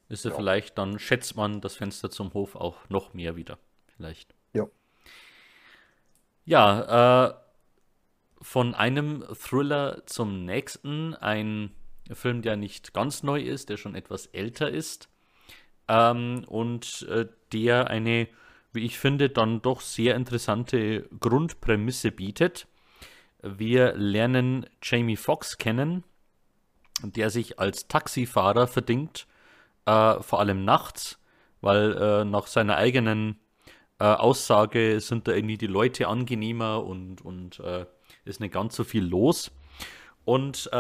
Ist 0.10 0.26
er 0.26 0.32
ja. 0.32 0.38
vielleicht, 0.38 0.80
dann 0.80 0.98
schätzt 0.98 1.36
man 1.36 1.62
das 1.62 1.76
Fenster 1.76 2.10
zum 2.10 2.34
Hof 2.34 2.56
auch 2.56 2.90
noch 2.90 3.14
mehr 3.14 3.36
wieder. 3.36 3.60
Vielleicht. 3.96 4.34
Ja. 4.54 4.66
Ja, 6.46 7.28
äh, 7.28 7.34
von 8.42 8.74
einem 8.74 9.24
Thriller 9.36 10.02
zum 10.08 10.44
nächsten. 10.44 11.14
Ein 11.14 11.76
Film, 12.12 12.42
der 12.42 12.56
nicht 12.56 12.96
ganz 12.96 13.22
neu 13.22 13.42
ist, 13.42 13.70
der 13.70 13.78
schon 13.78 13.94
etwas 13.94 14.26
älter 14.28 14.72
ist 14.72 15.08
ähm, 15.88 16.44
und 16.48 17.08
äh, 17.10 17.28
der 17.54 17.90
eine, 17.90 18.28
wie 18.74 18.86
ich 18.86 19.00
finde, 19.00 19.30
dann 19.30 19.62
doch 19.62 19.82
sehr 19.82 20.16
interessante 20.16 21.08
Grundprämisse 21.20 22.12
bietet. 22.12 22.68
Wir 23.42 23.94
lernen 23.96 24.66
Jamie 24.82 25.16
Foxx 25.16 25.58
kennen 25.58 26.04
der 27.04 27.30
sich 27.30 27.60
als 27.60 27.88
Taxifahrer 27.88 28.68
verdingt, 28.68 29.28
äh, 29.86 30.20
vor 30.22 30.40
allem 30.40 30.66
nachts, 30.66 31.20
weil 31.62 31.96
äh, 31.96 32.26
nach 32.26 32.48
seiner 32.48 32.78
eigenen 32.78 33.40
äh, 34.00 34.06
Aussage 34.06 35.00
sind 35.00 35.28
da 35.28 35.34
irgendwie 35.34 35.58
die 35.58 35.68
Leute 35.68 36.08
angenehmer 36.08 36.84
und, 36.84 37.22
und 37.22 37.60
äh, 37.60 37.86
ist 38.26 38.40
nicht 38.40 38.54
ganz 38.54 38.76
so 38.76 38.84
viel 38.84 39.06
los. 39.06 39.52
Und 40.26 40.70
äh, 40.74 40.76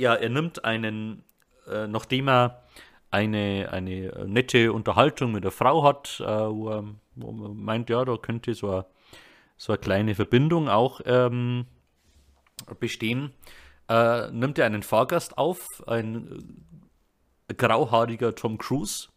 ja, 0.00 0.14
er 0.14 0.28
nimmt 0.30 0.64
einen, 0.64 1.22
nachdem 1.66 2.28
er 2.28 2.62
eine, 3.10 3.68
eine 3.72 4.26
nette 4.26 4.72
Unterhaltung 4.72 5.32
mit 5.32 5.44
der 5.44 5.50
Frau 5.50 5.82
hat, 5.82 6.20
wo 6.20 6.68
er, 6.68 6.84
wo, 7.14 7.32
man 7.32 7.56
meint, 7.56 7.90
ja, 7.90 8.04
da 8.04 8.16
könnte 8.16 8.54
so 8.54 8.70
eine, 8.70 8.86
so 9.56 9.72
eine 9.72 9.80
kleine 9.80 10.14
Verbindung 10.14 10.68
auch 10.68 11.00
ähm, 11.04 11.66
bestehen, 12.80 13.32
äh, 13.88 14.30
nimmt 14.30 14.58
er 14.58 14.66
einen 14.66 14.82
Fahrgast 14.82 15.38
auf, 15.38 15.66
ein 15.86 16.62
äh, 17.48 17.54
grauhaariger 17.54 18.34
Tom 18.34 18.58
Cruise. 18.58 19.08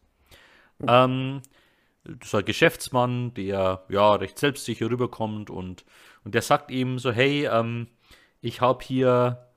Ähm, 0.88 1.42
das 2.04 2.34
ein 2.34 2.46
Geschäftsmann, 2.46 3.34
der 3.36 3.84
ja 3.90 4.16
recht 4.16 4.40
selbstsicher 4.40 4.90
rüberkommt 4.90 5.50
und, 5.50 5.86
und 6.24 6.34
der 6.34 6.42
sagt 6.42 6.72
ihm 6.72 6.98
so, 6.98 7.12
hey, 7.12 7.46
ähm, 7.46 7.88
ich 8.42 8.62
habe 8.62 8.84
hier 8.84 9.51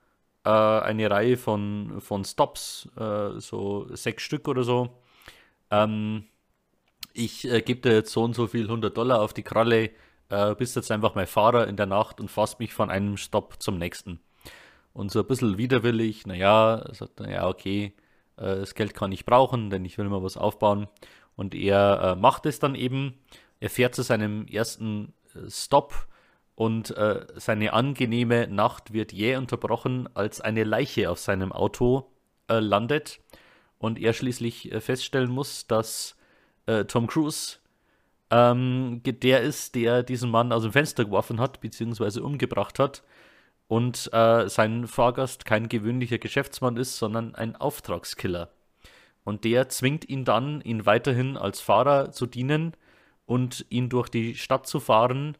äh, 0.45 0.49
eine 0.49 1.09
Reihe 1.09 1.37
von, 1.37 1.99
von 1.99 2.23
Stops, 2.23 2.87
äh, 2.97 3.39
so 3.39 3.87
sechs 3.95 4.23
Stück 4.23 4.47
oder 4.47 4.63
so. 4.63 4.89
Ähm, 5.71 6.25
ich 7.13 7.49
äh, 7.49 7.61
gebe 7.61 7.81
dir 7.81 7.95
jetzt 7.95 8.11
so 8.11 8.23
und 8.23 8.35
so 8.35 8.47
viel 8.47 8.65
100 8.65 8.95
Dollar 8.95 9.21
auf 9.21 9.33
die 9.33 9.43
Kralle, 9.43 9.91
äh, 10.29 10.55
bist 10.55 10.75
jetzt 10.75 10.91
einfach 10.91 11.15
mein 11.15 11.27
Fahrer 11.27 11.67
in 11.67 11.77
der 11.77 11.85
Nacht 11.85 12.19
und 12.19 12.29
fasst 12.29 12.59
mich 12.59 12.73
von 12.73 12.89
einem 12.89 13.17
Stopp 13.17 13.61
zum 13.61 13.77
nächsten. 13.77 14.19
Und 14.93 15.11
so 15.11 15.19
ein 15.19 15.27
bisschen 15.27 15.57
widerwillig, 15.57 16.25
naja, 16.25 16.85
sagt 16.93 17.19
er, 17.19 17.29
ja, 17.29 17.47
okay, 17.47 17.93
äh, 18.37 18.55
das 18.57 18.75
Geld 18.75 18.93
kann 18.93 19.11
ich 19.11 19.25
brauchen, 19.25 19.69
denn 19.69 19.85
ich 19.85 19.97
will 19.97 20.09
mal 20.09 20.23
was 20.23 20.37
aufbauen. 20.37 20.87
Und 21.35 21.55
er 21.55 22.01
äh, 22.01 22.15
macht 22.15 22.45
es 22.45 22.59
dann 22.59 22.75
eben. 22.75 23.15
Er 23.59 23.69
fährt 23.69 23.95
zu 23.95 24.03
seinem 24.03 24.47
ersten 24.47 25.13
äh, 25.33 25.49
Stop 25.49 26.07
und 26.55 26.91
äh, 26.91 27.25
seine 27.35 27.73
angenehme 27.73 28.47
Nacht 28.47 28.93
wird 28.93 29.11
jäh 29.11 29.35
unterbrochen, 29.35 30.09
als 30.13 30.41
eine 30.41 30.63
Leiche 30.63 31.11
auf 31.11 31.19
seinem 31.19 31.51
Auto 31.51 32.11
äh, 32.49 32.59
landet 32.59 33.19
und 33.77 33.99
er 33.99 34.13
schließlich 34.13 34.71
äh, 34.71 34.81
feststellen 34.81 35.31
muss, 35.31 35.67
dass 35.67 36.15
Tom 36.87 37.05
Cruise 37.05 37.59
ähm, 38.31 39.01
der 39.05 39.41
ist, 39.41 39.75
der 39.75 40.03
diesen 40.03 40.31
Mann 40.31 40.51
aus 40.51 40.63
dem 40.63 40.71
Fenster 40.71 41.05
geworfen 41.05 41.39
hat, 41.39 41.61
beziehungsweise 41.61 42.23
umgebracht 42.23 42.79
hat. 42.79 43.03
Und 43.67 44.09
äh, 44.13 44.47
sein 44.47 44.87
Fahrgast 44.87 45.45
kein 45.45 45.69
gewöhnlicher 45.69 46.17
Geschäftsmann 46.17 46.77
ist, 46.77 46.97
sondern 46.97 47.33
ein 47.35 47.55
Auftragskiller. 47.55 48.49
Und 49.23 49.43
der 49.43 49.69
zwingt 49.69 50.07
ihn 50.07 50.23
dann, 50.23 50.61
ihn 50.61 50.85
weiterhin 50.85 51.35
als 51.37 51.61
Fahrer 51.61 52.11
zu 52.11 52.27
dienen 52.27 52.73
und 53.25 53.65
ihn 53.69 53.89
durch 53.89 54.09
die 54.09 54.35
Stadt 54.35 54.67
zu 54.67 54.79
fahren, 54.79 55.35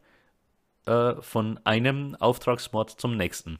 äh, 0.86 1.20
von 1.20 1.60
einem 1.64 2.14
Auftragsmord 2.16 2.90
zum 2.90 3.16
nächsten. 3.16 3.58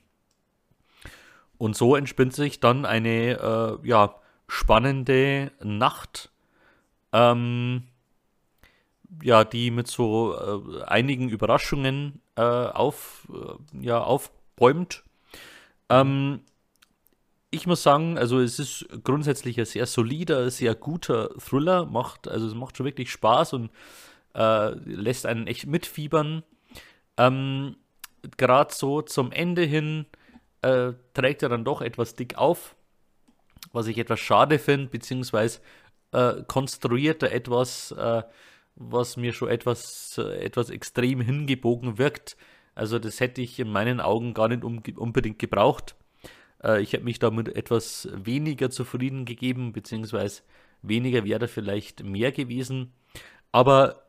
Und 1.58 1.76
so 1.76 1.96
entspinnt 1.96 2.34
sich 2.34 2.60
dann 2.60 2.84
eine 2.84 3.80
äh, 3.82 3.88
ja, 3.88 4.16
spannende 4.48 5.52
Nacht. 5.62 6.30
Ähm, 7.12 7.84
ja, 9.22 9.44
die 9.44 9.70
mit 9.70 9.86
so 9.86 10.34
äh, 10.34 10.82
einigen 10.82 11.28
Überraschungen 11.28 12.20
äh, 12.36 12.42
auf, 12.42 13.28
äh, 13.32 13.84
ja, 13.84 14.02
aufbäumt. 14.02 15.02
Ähm, 15.88 16.40
ich 17.50 17.66
muss 17.66 17.82
sagen, 17.82 18.18
also 18.18 18.40
es 18.40 18.58
ist 18.58 18.86
grundsätzlich 19.04 19.58
ein 19.58 19.64
sehr 19.64 19.86
solider, 19.86 20.50
sehr 20.50 20.74
guter 20.74 21.30
Thriller, 21.38 21.86
macht, 21.86 22.28
also 22.28 22.46
es 22.46 22.54
macht 22.54 22.76
schon 22.76 22.86
wirklich 22.86 23.10
Spaß 23.10 23.54
und 23.54 23.70
äh, 24.34 24.70
lässt 24.84 25.26
einen 25.26 25.46
echt 25.46 25.66
mitfiebern. 25.66 26.42
Ähm, 27.16 27.76
Gerade 28.36 28.74
so 28.74 29.02
zum 29.02 29.30
Ende 29.30 29.62
hin 29.62 30.06
äh, 30.62 30.92
trägt 31.14 31.42
er 31.42 31.48
dann 31.48 31.64
doch 31.64 31.80
etwas 31.80 32.14
dick 32.14 32.36
auf, 32.36 32.74
was 33.72 33.86
ich 33.86 33.98
etwas 33.98 34.18
schade 34.18 34.58
finde, 34.58 34.88
beziehungsweise 34.88 35.60
äh, 36.12 36.42
konstruiert 36.46 37.22
er 37.22 37.32
etwas, 37.32 37.92
äh, 37.92 38.22
was 38.74 39.16
mir 39.16 39.32
schon 39.32 39.48
etwas, 39.48 40.18
äh, 40.18 40.44
etwas 40.44 40.70
extrem 40.70 41.20
hingebogen 41.20 41.98
wirkt. 41.98 42.36
Also 42.74 42.98
das 42.98 43.20
hätte 43.20 43.40
ich 43.42 43.58
in 43.58 43.70
meinen 43.70 44.00
Augen 44.00 44.34
gar 44.34 44.48
nicht 44.48 44.64
unbedingt 44.64 45.38
gebraucht. 45.38 45.94
Äh, 46.62 46.82
ich 46.82 46.92
hätte 46.92 47.04
mich 47.04 47.18
damit 47.18 47.54
etwas 47.54 48.08
weniger 48.12 48.70
zufrieden 48.70 49.24
gegeben, 49.24 49.72
beziehungsweise 49.72 50.42
weniger 50.82 51.24
wäre 51.24 51.48
vielleicht 51.48 52.02
mehr 52.02 52.32
gewesen. 52.32 52.92
Aber 53.52 54.02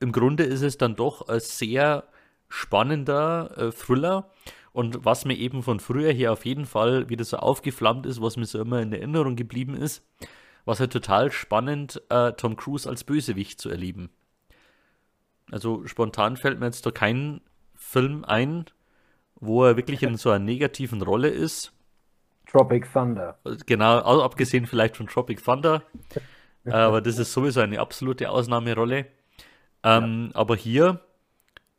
im 0.00 0.12
Grunde 0.12 0.44
ist 0.44 0.62
es 0.62 0.78
dann 0.78 0.96
doch 0.96 1.28
ein 1.28 1.40
sehr 1.40 2.04
spannender 2.48 3.50
äh, 3.56 3.72
Thriller. 3.72 4.30
Und 4.72 5.04
was 5.04 5.24
mir 5.24 5.34
eben 5.36 5.62
von 5.62 5.78
früher 5.78 6.12
her 6.12 6.32
auf 6.32 6.44
jeden 6.44 6.66
Fall 6.66 7.08
wieder 7.08 7.24
so 7.24 7.36
aufgeflammt 7.36 8.06
ist, 8.06 8.20
was 8.20 8.36
mir 8.36 8.46
so 8.46 8.60
immer 8.60 8.82
in 8.82 8.92
Erinnerung 8.92 9.36
geblieben 9.36 9.76
ist, 9.76 10.04
was 10.64 10.80
halt 10.80 10.92
total 10.92 11.30
spannend, 11.30 12.02
äh, 12.08 12.32
Tom 12.32 12.56
Cruise 12.56 12.88
als 12.88 13.04
Bösewicht 13.04 13.60
zu 13.60 13.70
erleben. 13.70 14.10
Also 15.52 15.86
spontan 15.86 16.36
fällt 16.36 16.58
mir 16.58 16.66
jetzt 16.66 16.84
da 16.86 16.90
kein 16.90 17.40
Film 17.74 18.24
ein, 18.24 18.64
wo 19.36 19.64
er 19.64 19.76
wirklich 19.76 20.02
in 20.02 20.16
so 20.16 20.30
einer 20.30 20.44
negativen 20.44 21.02
Rolle 21.02 21.28
ist. 21.28 21.72
Tropic 22.46 22.90
Thunder. 22.92 23.38
Genau, 23.66 24.22
abgesehen 24.22 24.66
vielleicht 24.66 24.96
von 24.96 25.06
Tropic 25.06 25.44
Thunder. 25.44 25.82
aber 26.64 27.00
das 27.00 27.18
ist 27.18 27.32
sowieso 27.32 27.60
eine 27.60 27.80
absolute 27.80 28.30
Ausnahmerolle. 28.30 29.06
Ähm, 29.82 30.30
ja. 30.32 30.40
Aber 30.40 30.56
hier, 30.56 31.00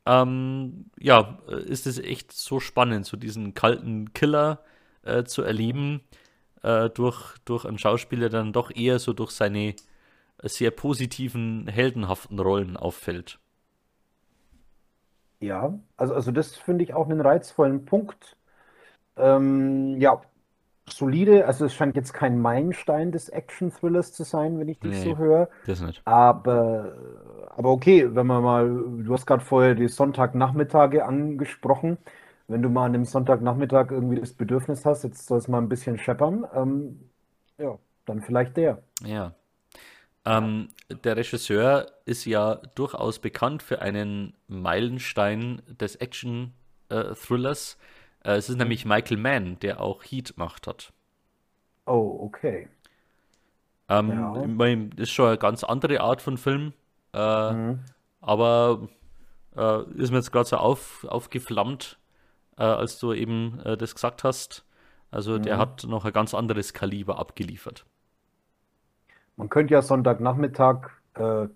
ähm, 0.06 0.90
ja, 0.98 1.38
ist 1.66 1.86
es 1.86 1.98
echt 1.98 2.32
so 2.32 2.60
spannend, 2.60 3.06
so 3.06 3.16
diesen 3.16 3.54
kalten 3.54 4.12
Killer 4.12 4.60
äh, 5.02 5.24
zu 5.24 5.42
erleben, 5.42 6.02
äh, 6.62 6.88
durch, 6.90 7.36
durch 7.44 7.64
einen 7.64 7.78
Schauspieler 7.78 8.28
dann 8.28 8.52
doch 8.52 8.70
eher 8.74 8.98
so 8.98 9.12
durch 9.12 9.32
seine 9.32 9.74
sehr 10.42 10.70
positiven, 10.70 11.66
heldenhaften 11.66 12.38
Rollen 12.38 12.76
auffällt. 12.76 13.38
Ja, 15.40 15.78
also, 15.96 16.14
also 16.14 16.30
das 16.30 16.56
finde 16.56 16.84
ich 16.84 16.94
auch 16.94 17.08
einen 17.08 17.20
reizvollen 17.20 17.84
Punkt. 17.84 18.36
Ähm, 19.16 20.00
ja, 20.00 20.22
solide, 20.88 21.46
also 21.46 21.66
es 21.66 21.74
scheint 21.74 21.96
jetzt 21.96 22.14
kein 22.14 22.40
Meilenstein 22.40 23.12
des 23.12 23.28
Action-Thrillers 23.28 24.12
zu 24.12 24.24
sein, 24.24 24.58
wenn 24.58 24.68
ich 24.68 24.78
dich 24.78 25.00
so 25.00 25.18
höre. 25.18 25.48
das 25.66 25.80
nicht. 25.80 26.02
Aber, 26.06 26.96
aber 27.56 27.70
okay, 27.70 28.14
wenn 28.14 28.26
man 28.26 28.42
mal, 28.42 28.68
du 28.68 29.12
hast 29.14 29.24
gerade 29.24 29.42
vorher 29.42 29.74
die 29.74 29.88
Sonntagnachmittage 29.88 31.06
angesprochen. 31.06 31.96
Wenn 32.48 32.60
du 32.60 32.68
mal 32.68 32.84
an 32.84 32.94
einem 32.94 33.06
Sonntagnachmittag 33.06 33.90
irgendwie 33.90 34.20
das 34.20 34.34
Bedürfnis 34.34 34.84
hast, 34.84 35.04
jetzt 35.04 35.26
soll 35.26 35.38
es 35.38 35.48
mal 35.48 35.58
ein 35.58 35.68
bisschen 35.70 35.98
scheppern, 35.98 36.46
ähm, 36.54 37.00
ja, 37.56 37.78
dann 38.04 38.20
vielleicht 38.20 38.58
der. 38.58 38.82
Ja. 39.02 39.34
Ähm, 40.26 40.68
der 41.02 41.16
Regisseur 41.16 41.86
ist 42.04 42.26
ja 42.26 42.56
durchaus 42.74 43.20
bekannt 43.20 43.62
für 43.62 43.80
einen 43.80 44.34
Meilenstein 44.48 45.62
des 45.66 45.96
Action-Thrillers. 45.96 47.78
Äh, 48.22 48.32
äh, 48.32 48.36
es 48.36 48.50
ist 48.50 48.58
nämlich 48.58 48.84
Michael 48.84 49.16
Mann, 49.16 49.58
der 49.60 49.80
auch 49.80 50.04
Heat 50.04 50.34
gemacht 50.36 50.66
hat. 50.66 50.92
Oh, 51.86 52.18
okay. 52.20 52.68
Ähm, 53.88 54.10
ja. 54.10 55.02
ist 55.02 55.10
schon 55.10 55.28
eine 55.28 55.38
ganz 55.38 55.64
andere 55.64 56.02
Art 56.02 56.20
von 56.20 56.36
Film. 56.36 56.74
Äh, 57.16 57.52
mhm. 57.52 57.80
Aber 58.20 58.88
äh, 59.56 59.82
ist 59.94 60.10
mir 60.10 60.18
jetzt 60.18 60.32
gerade 60.32 60.48
so 60.48 60.56
auf, 60.56 61.04
aufgeflammt, 61.08 61.98
äh, 62.58 62.62
als 62.62 62.98
du 62.98 63.12
eben 63.12 63.60
äh, 63.64 63.76
das 63.76 63.94
gesagt 63.94 64.22
hast. 64.22 64.66
Also 65.10 65.38
mhm. 65.38 65.42
der 65.42 65.58
hat 65.58 65.84
noch 65.84 66.04
ein 66.04 66.12
ganz 66.12 66.34
anderes 66.34 66.74
Kaliber 66.74 67.18
abgeliefert. 67.18 67.86
Man 69.36 69.48
könnte 69.48 69.74
ja 69.74 69.82
Sonntagnachmittag 69.82 70.90
äh, 71.14 71.48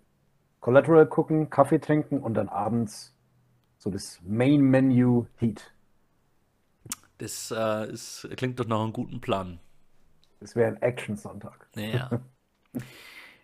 Collateral 0.60 1.06
gucken, 1.06 1.50
Kaffee 1.50 1.78
trinken 1.78 2.20
und 2.20 2.34
dann 2.34 2.48
abends 2.48 3.14
so 3.78 3.90
das 3.90 4.20
Main 4.22 4.60
Menu 4.60 5.26
Heat. 5.36 5.72
Das 7.18 7.52
äh, 7.54 7.90
ist, 7.90 8.28
klingt 8.36 8.60
doch 8.60 8.66
nach 8.66 8.80
einem 8.80 8.92
guten 8.92 9.20
Plan. 9.20 9.58
Das 10.40 10.56
wäre 10.56 10.68
ein 10.68 10.80
Action-Sonntag. 10.80 11.68
Ja. 11.74 12.10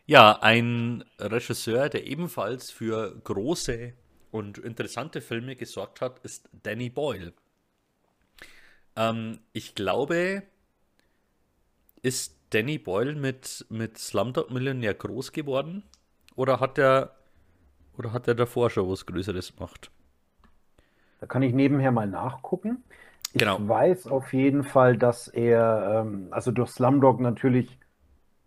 ja, 0.06 0.38
ein 0.42 1.04
Regisseur, 1.18 1.88
der 1.88 2.06
ebenfalls 2.06 2.70
für 2.70 3.16
große 3.24 3.92
und 4.30 4.58
interessante 4.58 5.20
Filme 5.20 5.56
gesorgt 5.56 6.00
hat, 6.00 6.20
ist 6.20 6.48
Danny 6.62 6.90
Boyle. 6.90 7.32
Ähm, 8.96 9.40
ich 9.52 9.74
glaube, 9.74 10.42
ist 12.02 12.34
Danny 12.50 12.78
Boyle 12.78 13.14
mit, 13.14 13.66
mit 13.68 13.98
Slumdog 13.98 14.50
Millionär 14.50 14.94
groß 14.94 15.32
geworden? 15.32 15.82
Oder 16.34 16.60
hat 16.60 16.78
er 16.78 17.16
oder 17.98 18.12
hat 18.12 18.28
er 18.28 18.34
davor 18.36 18.70
schon 18.70 18.88
was 18.90 19.06
Größeres 19.06 19.56
gemacht? 19.56 19.90
Da 21.20 21.26
kann 21.26 21.42
ich 21.42 21.52
nebenher 21.54 21.92
mal 21.92 22.06
nachgucken. 22.06 22.84
Ich 23.32 23.44
Genau. 23.44 23.62
weiß 23.68 24.06
auf 24.06 24.32
jeden 24.32 24.64
Fall, 24.64 24.96
dass 24.96 25.28
er, 25.28 26.02
ähm, 26.06 26.28
also 26.30 26.50
durch 26.52 26.70
Slumdog 26.70 27.20
natürlich, 27.20 27.78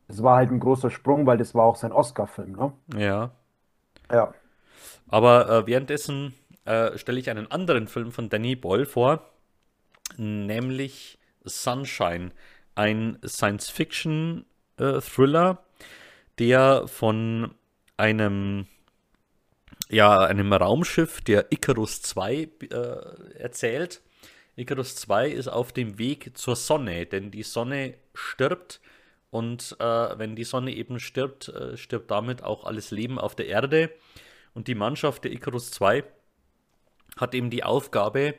es 0.09 0.21
war 0.23 0.37
halt 0.37 0.49
ein 0.51 0.59
großer 0.59 0.89
Sprung, 0.89 1.27
weil 1.27 1.37
das 1.37 1.55
war 1.55 1.63
auch 1.65 1.77
sein 1.77 1.91
Oscar-Film, 1.91 2.53
ne? 2.53 2.71
Ja. 2.97 3.31
Ja. 4.11 4.33
Aber 5.07 5.47
äh, 5.49 5.67
währenddessen 5.67 6.33
äh, 6.65 6.97
stelle 6.97 7.19
ich 7.19 7.29
einen 7.29 7.51
anderen 7.51 7.87
Film 7.87 8.11
von 8.11 8.29
Danny 8.29 8.55
Boyle 8.55 8.87
vor, 8.87 9.29
nämlich 10.17 11.19
Sunshine, 11.43 12.31
ein 12.73 13.19
Science-Fiction-Thriller, 13.25 15.63
der 16.39 16.87
von 16.87 17.53
einem, 17.97 18.65
ja, 19.89 20.17
einem 20.19 20.51
Raumschiff, 20.51 21.21
der 21.21 21.51
Icarus 21.51 22.01
2, 22.01 22.33
äh, 22.33 22.49
erzählt. 23.37 24.01
Icarus 24.55 24.95
2 24.95 25.29
ist 25.29 25.49
auf 25.49 25.71
dem 25.71 25.99
Weg 25.99 26.35
zur 26.35 26.55
Sonne, 26.55 27.05
denn 27.05 27.29
die 27.29 27.43
Sonne 27.43 27.93
stirbt 28.15 28.81
und 29.31 29.75
äh, 29.79 29.83
wenn 30.17 30.35
die 30.35 30.43
Sonne 30.43 30.73
eben 30.73 30.99
stirbt, 30.99 31.49
äh, 31.49 31.77
stirbt 31.77 32.09
damit 32.09 32.43
auch 32.43 32.63
alles 32.63 32.91
Leben 32.91 33.19
auf 33.19 33.35
der 33.35 33.47
Erde. 33.47 33.91
Und 34.53 34.67
die 34.67 34.75
Mannschaft 34.75 35.23
der 35.23 35.31
Icarus 35.31 35.71
2 35.71 36.03
hat 37.17 37.35
eben 37.35 37.49
die 37.49 37.63
Aufgabe, 37.63 38.35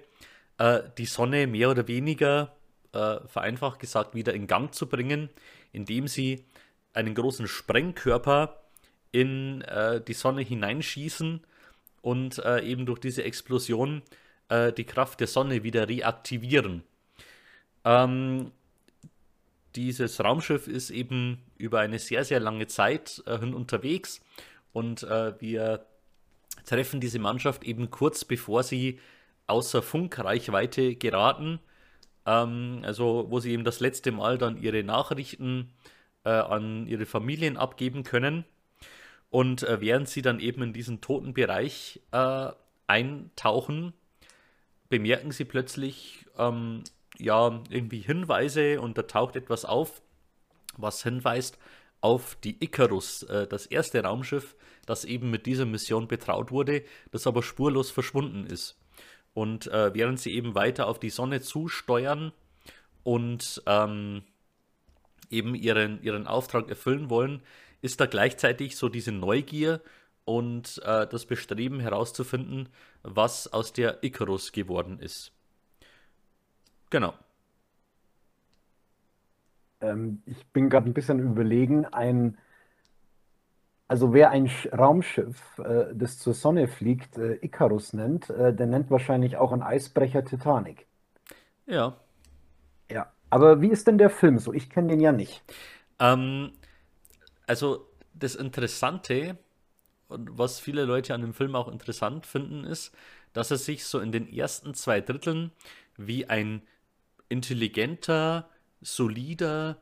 äh, 0.58 0.82
die 0.98 1.06
Sonne 1.06 1.46
mehr 1.46 1.70
oder 1.70 1.86
weniger, 1.86 2.56
äh, 2.92 3.20
vereinfacht 3.26 3.78
gesagt, 3.78 4.14
wieder 4.14 4.34
in 4.34 4.48
Gang 4.48 4.74
zu 4.74 4.88
bringen, 4.88 5.30
indem 5.72 6.08
sie 6.08 6.44
einen 6.92 7.14
großen 7.14 7.46
Sprengkörper 7.46 8.60
in 9.12 9.62
äh, 9.62 10.00
die 10.00 10.14
Sonne 10.14 10.42
hineinschießen 10.42 11.46
und 12.02 12.38
äh, 12.38 12.62
eben 12.62 12.86
durch 12.86 12.98
diese 12.98 13.24
Explosion 13.24 14.02
die 14.76 14.84
Kraft 14.84 15.20
der 15.20 15.28
Sonne 15.28 15.62
wieder 15.62 15.88
reaktivieren. 15.88 16.82
Ähm, 17.84 18.50
dieses 19.76 20.22
Raumschiff 20.22 20.68
ist 20.68 20.90
eben 20.90 21.42
über 21.56 21.80
eine 21.80 21.98
sehr, 21.98 22.24
sehr 22.24 22.40
lange 22.40 22.66
Zeit 22.66 23.22
äh, 23.26 23.38
unterwegs 23.38 24.20
und 24.72 25.02
äh, 25.04 25.40
wir 25.40 25.86
treffen 26.64 27.00
diese 27.00 27.18
Mannschaft 27.18 27.64
eben 27.64 27.90
kurz 27.90 28.24
bevor 28.24 28.62
sie 28.62 28.98
außer 29.46 29.82
Funkreichweite 29.82 30.94
geraten. 30.96 31.60
Ähm, 32.26 32.80
also 32.82 33.26
wo 33.28 33.40
sie 33.40 33.52
eben 33.52 33.64
das 33.64 33.80
letzte 33.80 34.12
Mal 34.12 34.38
dann 34.38 34.60
ihre 34.60 34.82
Nachrichten 34.82 35.70
äh, 36.24 36.30
an 36.30 36.86
ihre 36.86 37.06
Familien 37.06 37.56
abgeben 37.56 38.04
können. 38.04 38.44
Und 39.30 39.62
äh, 39.62 39.80
während 39.80 40.08
sie 40.08 40.22
dann 40.22 40.40
eben 40.40 40.62
in 40.62 40.72
diesen 40.72 41.00
toten 41.00 41.34
Bereich 41.34 42.00
äh, 42.12 42.50
eintauchen, 42.86 43.92
bemerken 44.88 45.30
sie 45.30 45.44
plötzlich 45.44 46.26
ähm, 46.36 46.82
ja 47.20 47.62
irgendwie 47.70 48.00
Hinweise 48.00 48.80
und 48.80 48.98
da 48.98 49.02
taucht 49.02 49.36
etwas 49.36 49.64
auf, 49.64 50.02
was 50.76 51.02
hinweist 51.02 51.58
auf 52.00 52.36
die 52.42 52.62
Icarus, 52.62 53.22
äh, 53.24 53.46
das 53.46 53.66
erste 53.66 54.02
Raumschiff, 54.02 54.56
das 54.86 55.04
eben 55.04 55.30
mit 55.30 55.46
dieser 55.46 55.66
Mission 55.66 56.08
betraut 56.08 56.50
wurde, 56.50 56.82
das 57.10 57.26
aber 57.26 57.42
spurlos 57.42 57.90
verschwunden 57.90 58.46
ist. 58.46 58.78
Und 59.34 59.66
äh, 59.68 59.94
während 59.94 60.18
sie 60.18 60.34
eben 60.34 60.54
weiter 60.54 60.88
auf 60.88 60.98
die 60.98 61.10
Sonne 61.10 61.40
zusteuern 61.40 62.32
und 63.04 63.62
ähm, 63.66 64.22
eben 65.30 65.54
ihren, 65.54 66.02
ihren 66.02 66.26
Auftrag 66.26 66.68
erfüllen 66.68 67.10
wollen, 67.10 67.42
ist 67.82 68.00
da 68.00 68.06
gleichzeitig 68.06 68.76
so 68.76 68.88
diese 68.88 69.12
Neugier 69.12 69.80
und 70.24 70.80
äh, 70.84 71.06
das 71.06 71.26
Bestreben 71.26 71.80
herauszufinden, 71.80 72.68
was 73.02 73.52
aus 73.52 73.72
der 73.72 74.02
Icarus 74.02 74.52
geworden 74.52 74.98
ist. 74.98 75.32
Genau. 76.90 77.14
Ähm, 79.82 80.22
ich 80.26 80.46
bin 80.52 80.70
gerade 80.70 80.88
ein 80.88 80.94
bisschen 80.94 81.18
überlegen, 81.20 81.84
ein, 81.86 82.38
also 83.88 84.14
wer 84.14 84.30
ein 84.30 84.46
Sch- 84.48 84.74
Raumschiff, 84.74 85.58
äh, 85.58 85.94
das 85.94 86.18
zur 86.18 86.32
Sonne 86.34 86.66
fliegt, 86.68 87.18
äh, 87.18 87.34
Icarus 87.44 87.92
nennt, 87.92 88.30
äh, 88.30 88.54
der 88.54 88.66
nennt 88.66 88.90
wahrscheinlich 88.90 89.36
auch 89.36 89.52
einen 89.52 89.62
Eisbrecher 89.62 90.24
Titanic. 90.24 90.86
Ja. 91.66 91.96
Ja. 92.90 93.12
Aber 93.30 93.60
wie 93.62 93.68
ist 93.70 93.86
denn 93.86 93.96
der 93.98 94.10
Film 94.10 94.38
so? 94.38 94.52
Ich 94.52 94.68
kenne 94.70 94.88
den 94.88 95.00
ja 95.00 95.12
nicht. 95.12 95.42
Ähm, 95.98 96.52
also 97.46 97.88
das 98.14 98.34
Interessante 98.34 99.38
und 100.08 100.38
was 100.38 100.60
viele 100.60 100.84
Leute 100.84 101.14
an 101.14 101.22
dem 101.22 101.34
Film 101.34 101.56
auch 101.56 101.68
interessant 101.68 102.26
finden, 102.26 102.64
ist, 102.64 102.92
dass 103.34 103.50
er 103.50 103.58
sich 103.58 103.84
so 103.84 104.00
in 104.00 104.12
den 104.12 104.28
ersten 104.32 104.74
zwei 104.74 105.00
Dritteln 105.00 105.52
wie 105.96 106.26
ein 106.28 106.62
intelligenter, 107.30 108.50
solider, 108.82 109.78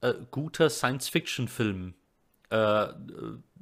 äh, 0.00 0.14
guter 0.30 0.70
Science-Fiction-Film 0.70 1.94
äh, 2.50 2.56
äh, 2.56 2.92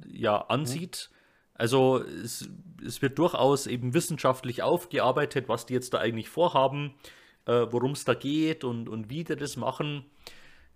ja, 0.07 0.37
ansieht. 0.37 1.09
Also 1.53 2.01
es, 2.01 2.49
es 2.85 3.01
wird 3.01 3.19
durchaus 3.19 3.67
eben 3.67 3.93
wissenschaftlich 3.93 4.63
aufgearbeitet, 4.63 5.49
was 5.49 5.65
die 5.65 5.73
jetzt 5.73 5.93
da 5.93 5.99
eigentlich 5.99 6.29
vorhaben, 6.29 6.95
äh, 7.45 7.67
worum 7.69 7.91
es 7.91 8.05
da 8.05 8.13
geht 8.13 8.63
und, 8.63 8.87
und 8.87 9.09
wie 9.09 9.23
die 9.23 9.35
das 9.35 9.57
machen. 9.57 10.05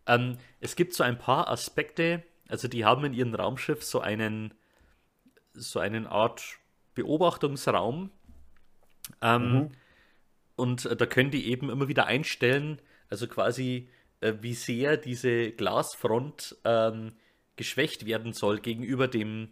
Ähm, 0.05 0.37
es 0.59 0.75
gibt 0.75 0.93
so 0.93 1.03
ein 1.03 1.17
paar 1.17 1.49
Aspekte, 1.49 2.23
also 2.47 2.67
die 2.67 2.85
haben 2.85 3.05
in 3.05 3.13
ihrem 3.13 3.33
Raumschiff 3.33 3.83
so 3.83 3.99
einen, 4.01 4.53
so 5.53 5.79
einen 5.79 6.05
Art 6.05 6.43
Beobachtungsraum. 6.93 8.11
Ähm, 9.21 9.53
Mhm. 9.53 9.71
Und 10.55 10.85
äh, 10.85 10.95
da 10.95 11.05
können 11.05 11.31
die 11.31 11.47
eben 11.49 11.69
immer 11.69 11.87
wieder 11.87 12.05
einstellen, 12.07 12.81
also 13.09 13.27
quasi, 13.27 13.89
äh, 14.21 14.33
wie 14.41 14.53
sehr 14.53 14.97
diese 14.97 15.51
Glasfront 15.51 16.55
ähm, 16.65 17.13
geschwächt 17.55 18.05
werden 18.05 18.33
soll 18.33 18.59
gegenüber 18.59 19.07
dem, 19.07 19.49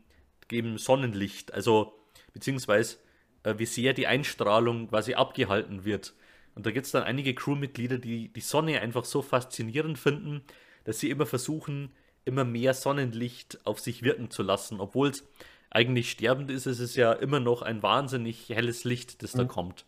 dem 0.52 0.78
Sonnenlicht. 0.78 1.54
Also, 1.54 1.94
beziehungsweise, 2.34 2.98
äh, 3.44 3.56
wie 3.58 3.66
sehr 3.66 3.94
die 3.94 4.08
Einstrahlung 4.08 4.88
quasi 4.90 5.14
abgehalten 5.14 5.86
wird. 5.86 6.14
Und 6.56 6.66
da 6.66 6.72
gibt 6.72 6.86
es 6.86 6.92
dann 6.92 7.04
einige 7.04 7.34
Crewmitglieder, 7.34 7.98
die 7.98 8.30
die 8.32 8.42
Sonne 8.42 8.82
einfach 8.82 9.06
so 9.06 9.22
faszinierend 9.22 9.98
finden, 9.98 10.44
dass 10.84 11.00
sie 11.00 11.10
immer 11.10 11.26
versuchen, 11.26 11.92
immer 12.26 12.46
mehr 12.46 12.74
Sonnenlicht 12.74 13.60
auf 13.66 13.80
sich 13.80 14.04
wirken 14.04 14.30
zu 14.30 14.44
lassen. 14.44 14.80
Obwohl 14.80 15.10
es 15.10 15.28
eigentlich 15.70 16.12
sterbend 16.12 16.52
ist, 16.52 16.66
ist 16.68 16.80
es 16.80 16.96
ja 16.96 17.12
immer 17.14 17.40
noch 17.40 17.62
ein 17.64 17.82
wahnsinnig 17.82 18.50
helles 18.50 18.84
Licht, 18.84 19.24
das 19.24 19.32
da 19.34 19.44
Mhm. 19.44 19.48
kommt. 19.48 19.86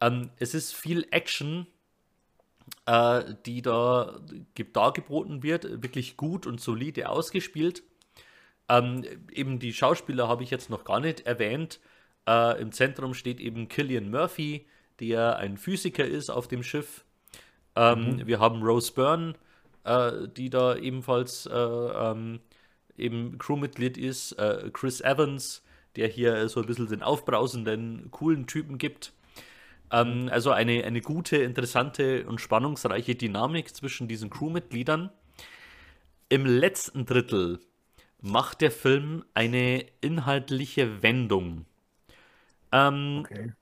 Ähm, 0.00 0.30
es 0.38 0.54
ist 0.54 0.74
viel 0.74 1.06
Action, 1.10 1.66
äh, 2.86 3.34
die 3.46 3.62
da 3.62 4.20
ge- 4.54 4.66
dargeboten 4.72 5.42
wird, 5.42 5.82
wirklich 5.82 6.16
gut 6.16 6.46
und 6.46 6.60
solide 6.60 7.08
ausgespielt. 7.08 7.82
Ähm, 8.68 9.04
eben 9.30 9.58
die 9.58 9.72
Schauspieler 9.74 10.28
habe 10.28 10.42
ich 10.42 10.50
jetzt 10.50 10.70
noch 10.70 10.84
gar 10.84 11.00
nicht 11.00 11.26
erwähnt. 11.26 11.80
Äh, 12.26 12.60
Im 12.60 12.72
Zentrum 12.72 13.14
steht 13.14 13.40
eben 13.40 13.68
Killian 13.68 14.10
Murphy, 14.10 14.66
der 15.00 15.36
ein 15.36 15.58
Physiker 15.58 16.04
ist 16.06 16.30
auf 16.30 16.48
dem 16.48 16.62
Schiff. 16.62 17.04
Ähm, 17.76 18.16
Mhm. 18.16 18.26
wir 18.26 18.38
haben 18.40 18.62
Rose 18.62 18.92
Byrne, 18.92 19.34
äh, 19.84 20.28
die 20.28 20.48
da 20.48 20.76
ebenfalls 20.76 21.46
äh, 21.46 21.52
ähm, 21.52 22.40
eben 22.96 23.36
Crewmitglied 23.38 23.98
ist. 23.98 24.32
Äh, 24.32 24.70
Chris 24.72 25.00
Evans, 25.00 25.62
der 25.96 26.08
hier 26.08 26.48
so 26.48 26.60
ein 26.60 26.66
bisschen 26.66 26.88
den 26.88 27.02
aufbrausenden, 27.02 28.10
coolen 28.10 28.46
Typen 28.46 28.78
gibt. 28.78 29.12
Ähm, 29.94 30.28
also 30.32 30.50
eine, 30.50 30.84
eine 30.84 31.00
gute, 31.00 31.36
interessante 31.36 32.26
und 32.26 32.40
spannungsreiche 32.40 33.14
Dynamik 33.14 33.74
zwischen 33.74 34.08
diesen 34.08 34.28
Crewmitgliedern. 34.28 35.10
Im 36.28 36.46
letzten 36.46 37.06
Drittel 37.06 37.60
macht 38.20 38.60
der 38.60 38.72
Film 38.72 39.24
eine 39.34 39.86
inhaltliche 40.00 41.02
Wendung. 41.02 41.66
Ähm, 42.72 43.28
Okay. 43.30 43.52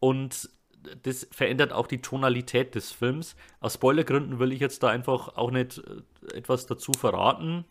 und 0.00 0.48
das 1.02 1.26
verändert 1.30 1.72
auch 1.72 1.86
die 1.86 2.00
Tonalität 2.02 2.74
des 2.74 2.92
Films. 2.92 3.36
Aus 3.60 3.74
Spoilergründen 3.74 4.38
will 4.38 4.52
ich 4.52 4.60
jetzt 4.60 4.82
da 4.82 4.88
einfach 4.88 5.36
auch 5.36 5.50
nicht 5.50 5.78
äh, 5.78 6.36
etwas 6.36 6.66
dazu 6.66 6.92
verraten. 6.92 7.64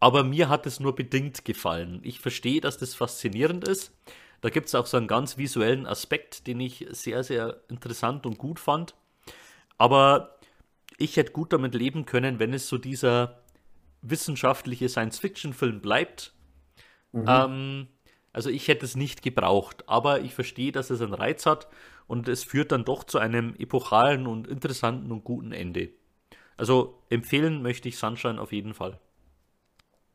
Aber 0.00 0.24
mir 0.24 0.48
hat 0.48 0.66
es 0.66 0.80
nur 0.80 0.94
bedingt 0.94 1.44
gefallen. 1.44 2.00
Ich 2.02 2.20
verstehe, 2.20 2.60
dass 2.60 2.78
das 2.78 2.94
faszinierend 2.94 3.66
ist. 3.68 3.92
Da 4.40 4.50
gibt 4.50 4.68
es 4.68 4.74
auch 4.74 4.86
so 4.86 4.96
einen 4.96 5.08
ganz 5.08 5.38
visuellen 5.38 5.86
Aspekt, 5.86 6.46
den 6.46 6.60
ich 6.60 6.86
sehr, 6.90 7.24
sehr 7.24 7.60
interessant 7.68 8.26
und 8.26 8.38
gut 8.38 8.60
fand. 8.60 8.94
Aber 9.78 10.38
ich 10.98 11.16
hätte 11.16 11.32
gut 11.32 11.52
damit 11.52 11.74
leben 11.74 12.06
können, 12.06 12.38
wenn 12.38 12.54
es 12.54 12.68
so 12.68 12.78
dieser 12.78 13.42
wissenschaftliche 14.02 14.88
Science-Fiction-Film 14.88 15.80
bleibt. 15.80 16.32
Mhm. 17.12 17.24
Ähm, 17.26 17.88
also 18.32 18.50
ich 18.50 18.68
hätte 18.68 18.84
es 18.84 18.96
nicht 18.96 19.22
gebraucht, 19.22 19.88
aber 19.88 20.20
ich 20.20 20.34
verstehe, 20.34 20.72
dass 20.72 20.90
es 20.90 21.00
einen 21.00 21.14
Reiz 21.14 21.46
hat 21.46 21.68
und 22.06 22.28
es 22.28 22.44
führt 22.44 22.72
dann 22.72 22.84
doch 22.84 23.04
zu 23.04 23.18
einem 23.18 23.54
epochalen 23.58 24.26
und 24.26 24.46
interessanten 24.46 25.10
und 25.10 25.24
guten 25.24 25.52
Ende. 25.52 25.90
Also 26.56 27.02
empfehlen 27.10 27.62
möchte 27.62 27.88
ich 27.88 27.98
Sunshine 27.98 28.40
auf 28.40 28.52
jeden 28.52 28.74
Fall. 28.74 28.98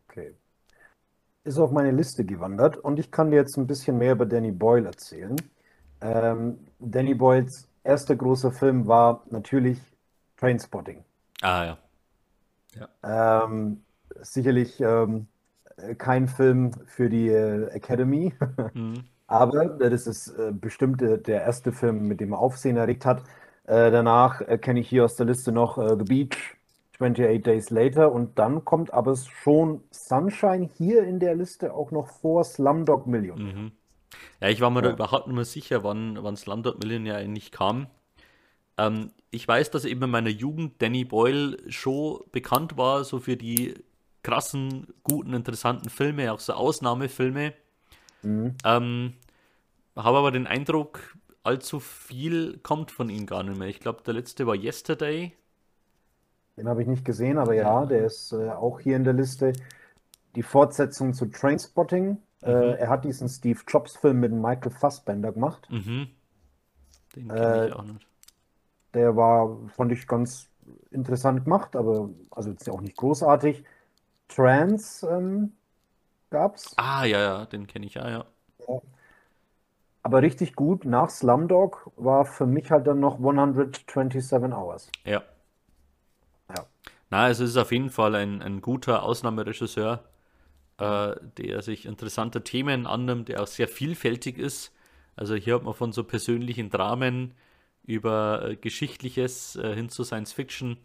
Okay. 0.08 0.36
Ist 1.44 1.60
auf 1.60 1.70
meine 1.72 1.92
Liste 1.92 2.26
gewandert 2.26 2.78
und 2.78 2.98
ich 3.00 3.12
kann 3.12 3.30
dir 3.30 3.38
jetzt 3.38 3.56
ein 3.58 3.68
bisschen 3.68 3.98
mehr 4.00 4.14
über 4.14 4.26
Danny 4.26 4.52
Boyle 4.52 4.88
erzählen. 4.88 5.36
Ähm, 6.02 6.60
Danny 6.80 7.14
Boyles 7.16 7.68
erster 7.84 8.16
großer 8.16 8.52
Film 8.52 8.88
war 8.88 9.24
natürlich 9.30 9.80
Trainspotting. 10.38 11.04
Ah 11.42 11.66
ja. 11.66 11.78
Ähm, 13.04 13.84
sicherlich 14.22 14.80
ähm, 14.82 15.28
kein 15.98 16.28
Film 16.28 16.72
für 16.88 17.10
die 17.10 17.30
äh, 17.30 17.68
Academy, 17.70 18.34
Mhm. 18.74 19.06
aber 19.28 19.66
das 19.80 20.08
ist 20.08 20.30
äh, 20.38 20.52
bestimmt 20.54 21.02
äh, 21.02 21.20
der 21.22 21.42
erste 21.44 21.72
Film, 21.72 22.08
mit 22.08 22.20
dem 22.22 22.34
er 22.34 22.39
Aufsehen 22.39 22.78
erregt 22.78 23.06
hat. 23.06 23.24
Äh, 23.66 23.92
danach 23.92 24.42
äh, 24.42 24.58
kenne 24.58 24.80
ich 24.82 24.89
hier 24.89 25.06
aus 25.06 25.16
der 25.16 25.26
Liste 25.28 25.52
noch 25.52 25.78
äh, 25.78 25.96
The 25.98 26.04
Beach, 26.06 26.58
28 27.02 27.43
Days 27.43 27.70
Later 27.70 28.12
und 28.12 28.38
dann 28.38 28.64
kommt 28.66 28.93
aber 28.93 29.16
schon 29.16 29.84
Sunshine 29.91 30.70
hier 30.78 31.04
in 31.04 31.20
der 31.20 31.36
Liste 31.36 31.74
auch 31.74 31.91
noch 31.91 32.08
vor 32.08 32.43
Slumdog 32.43 33.08
Millionär. 33.08 33.54
Mhm. 33.56 33.72
Ja, 34.39 34.49
ich 34.49 34.62
war 34.62 34.70
mir 34.70 34.82
da 34.82 34.89
Ja. 34.89 34.95
überhaupt 34.95 35.28
nicht 35.28 35.36
mehr 35.36 35.45
sicher, 35.45 35.84
wann, 35.84 36.22
wann 36.22 36.36
Slumdog 36.36 36.80
Millionär 36.80 37.18
eigentlich 37.18 37.52
kam. 37.52 37.88
Ähm, 38.78 39.12
ich 39.32 39.47
weiß, 39.47 39.72
dass 39.72 39.86
eben 39.86 40.04
in 40.04 40.10
meiner 40.10 40.30
Jugend 40.30 40.82
Danny 40.82 41.06
Boyle 41.06 41.58
schon 41.70 42.20
bekannt 42.32 42.78
war, 42.78 43.04
so 43.04 43.20
für 43.20 43.38
die 43.38 43.74
krassen, 44.24 44.88
guten, 45.04 45.34
interessanten 45.34 45.89
Filme, 45.89 46.32
auch 46.32 46.39
so 46.39 46.54
Ausnahmefilme. 46.54 47.54
Mhm. 48.22 48.56
Ähm, 48.64 49.14
habe 49.95 50.18
aber 50.18 50.32
den 50.32 50.47
Eindruck, 50.47 51.18
allzu 51.43 51.80
viel 51.80 52.60
kommt 52.60 52.91
von 52.91 53.10
ihm 53.10 53.26
gar 53.26 53.43
nicht 53.43 53.58
mehr. 53.58 53.68
Ich 53.68 53.80
glaube, 53.80 54.04
der 54.06 54.14
letzte 54.14 54.45
war 54.45 54.56
Yesterday. 54.56 55.34
Den 56.58 56.70
habe 56.70 56.82
ich 56.82 56.88
nicht 56.88 57.06
gesehen, 57.06 57.38
aber 57.38 57.54
ja, 57.56 57.86
der 57.86 58.06
ist 58.06 58.32
äh, 58.34 58.49
auch 58.52 58.80
hier 58.80 58.95
in 58.95 59.04
der 59.04 59.14
Liste. 59.14 59.54
Die 60.36 60.43
Fortsetzung 60.43 61.14
zu 61.14 61.28
Trainspotting. 61.28 62.18
Äh, 62.43 62.49
Mhm. 62.52 62.78
er 62.80 62.89
hat 62.89 63.06
diesen 63.06 63.30
Steve 63.30 63.62
Jobs-Film 63.68 64.20
mit 64.22 64.34
Michael 64.34 64.72
Fassbender 64.72 65.32
gemacht. 65.34 65.70
Mhm. 65.70 66.12
Den 67.16 67.34
kenne 67.36 67.58
ich 67.58 67.72
Äh, 67.72 67.74
auch 67.74 67.84
nicht. 67.84 68.06
der 68.93 69.16
war, 69.16 69.58
fand 69.70 69.91
ich 69.91 70.08
ganz 70.08 70.49
interessant 70.91 71.43
gemacht, 71.45 71.76
aber 71.76 72.10
also 72.32 72.49
jetzt 72.49 72.70
auch 72.70 72.82
nicht 72.82 72.97
großartig. 72.97 73.64
Trans 74.30 75.04
ähm, 75.04 75.54
gab's, 76.32 76.78
Ah, 76.78 77.06
ja, 77.06 77.20
ja, 77.22 77.45
den 77.45 77.66
kenne 77.68 77.86
ich, 77.86 77.93
ja, 77.95 78.10
ja. 78.10 78.26
aber 80.04 80.22
richtig 80.22 80.56
gut. 80.56 80.86
Nach 80.86 81.10
Slumdog 81.10 81.89
war 81.95 82.26
für 82.26 82.45
mich 82.45 82.70
halt 82.70 82.86
dann 82.86 82.99
noch 82.99 83.18
127 83.18 84.32
Hours. 84.54 84.91
Ja. 85.06 85.24
Ja. 86.56 86.66
Na, 87.10 87.30
es 87.30 87.39
ist 87.39 87.58
auf 87.58 87.72
jeden 87.72 87.89
Fall 87.89 88.16
ein, 88.16 88.41
ein 88.41 88.62
guter 88.62 89.04
Ausnahmeregisseur, 89.04 90.04
äh, 90.78 91.16
der 91.38 91.62
sich 91.62 91.86
interessante 91.86 92.43
Themen 92.43 92.88
annimmt, 92.88 93.30
der 93.30 93.41
auch 93.41 93.47
sehr 93.47 93.68
vielfältig 93.68 94.38
ist. 94.38 94.74
Also 95.16 95.36
hier 95.36 95.56
hat 95.56 95.64
man 95.64 95.74
von 95.74 95.91
so 95.91 96.04
persönlichen 96.04 96.70
Dramen 96.70 97.34
über 97.84 98.49
äh, 98.49 98.56
Geschichtliches 98.56 99.56
äh, 99.58 99.76
hin 99.76 99.89
zu 99.89 100.04
Science 100.04 100.34
Fiction 100.34 100.78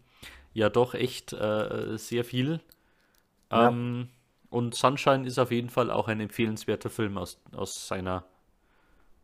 ja 0.57 0.69
doch 0.69 0.95
echt 0.95 1.33
äh, 1.33 1.97
sehr 1.97 2.23
viel. 2.23 2.59
Ja. 3.51 3.69
Ähm, 3.69 4.09
und 4.49 4.75
Sunshine 4.75 5.25
ist 5.27 5.37
auf 5.37 5.51
jeden 5.51 5.69
Fall 5.69 5.91
auch 5.91 6.07
ein 6.07 6.19
empfehlenswerter 6.19 6.89
Film 6.89 7.17
aus, 7.17 7.39
aus 7.55 7.87
seiner, 7.87 8.23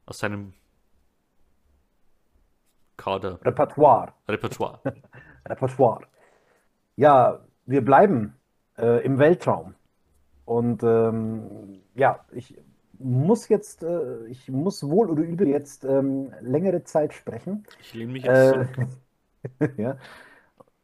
aus 0.05 0.19
seinem 0.19 0.53
Kader, 2.97 3.39
Repertoire. 3.43 4.13
Repertoire. 4.27 4.79
Repertoire. 5.49 6.01
Ja, 6.95 7.39
wir 7.65 7.83
bleiben 7.83 8.35
äh, 8.77 9.03
im 9.05 9.19
Weltraum. 9.19 9.75
Und 10.45 10.83
ähm, 10.83 11.81
ja, 11.95 12.19
ich 12.31 12.57
muss 12.99 13.49
jetzt, 13.49 13.83
äh, 13.83 14.25
ich 14.27 14.49
muss 14.49 14.83
wohl 14.89 15.09
oder 15.09 15.23
übel 15.23 15.47
jetzt 15.47 15.85
ähm, 15.85 16.33
längere 16.41 16.83
Zeit 16.83 17.13
sprechen. 17.13 17.65
Ich 17.79 17.93
lehne 17.93 18.11
mich 18.13 18.23
jetzt 18.25 18.45
Äh, 18.47 18.51
zurück. 18.53 18.77
ja. 19.77 19.97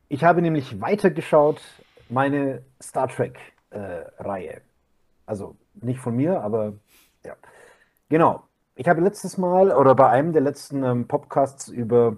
Ich 0.07 0.23
habe 0.23 0.41
nämlich 0.41 0.81
weitergeschaut, 0.81 1.61
meine 2.09 2.63
Star 2.81 3.07
Trek-Reihe. 3.07 4.61
Also 5.25 5.55
nicht 5.75 5.99
von 5.99 6.15
mir, 6.15 6.41
aber 6.41 6.73
ja. 7.25 7.35
Genau. 8.09 8.43
Ich 8.75 8.87
habe 8.89 9.01
letztes 9.01 9.37
Mal 9.37 9.71
oder 9.73 9.95
bei 9.95 10.09
einem 10.09 10.33
der 10.33 10.41
letzten 10.41 10.83
ähm, 10.83 11.07
Podcasts 11.07 11.67
über 11.67 12.17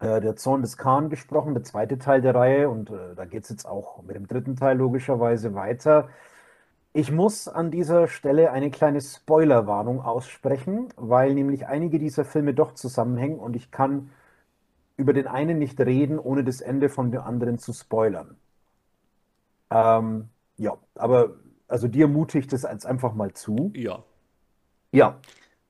äh, 0.00 0.20
der 0.20 0.36
Zorn 0.36 0.62
des 0.62 0.76
Khan 0.76 1.10
gesprochen, 1.10 1.54
der 1.54 1.62
zweite 1.62 1.98
Teil 1.98 2.20
der 2.20 2.34
Reihe. 2.34 2.68
Und 2.68 2.90
äh, 2.90 3.14
da 3.14 3.24
geht 3.24 3.44
es 3.44 3.50
jetzt 3.50 3.66
auch 3.66 4.02
mit 4.02 4.16
dem 4.16 4.26
dritten 4.26 4.56
Teil 4.56 4.76
logischerweise 4.76 5.54
weiter. 5.54 6.08
Ich 6.92 7.12
muss 7.12 7.46
an 7.46 7.70
dieser 7.70 8.08
Stelle 8.08 8.50
eine 8.50 8.70
kleine 8.70 9.00
Spoilerwarnung 9.00 10.00
aussprechen, 10.00 10.88
weil 10.96 11.34
nämlich 11.34 11.68
einige 11.68 12.00
dieser 12.00 12.24
Filme 12.24 12.52
doch 12.52 12.74
zusammenhängen 12.74 13.38
und 13.38 13.54
ich 13.54 13.70
kann 13.70 14.10
über 14.96 15.12
den 15.12 15.28
einen 15.28 15.58
nicht 15.58 15.80
reden, 15.80 16.18
ohne 16.18 16.42
das 16.42 16.60
Ende 16.60 16.88
von 16.88 17.12
dem 17.12 17.20
anderen 17.20 17.58
zu 17.58 17.72
spoilern. 17.72 18.36
Ähm, 19.70 20.28
ja, 20.56 20.76
aber 20.96 21.36
also 21.68 21.86
dir 21.86 22.08
mute 22.08 22.38
ich 22.38 22.48
das 22.48 22.64
als 22.64 22.84
einfach 22.84 23.14
mal 23.14 23.32
zu. 23.32 23.72
Ja. 23.76 24.02
Ja, 24.90 25.20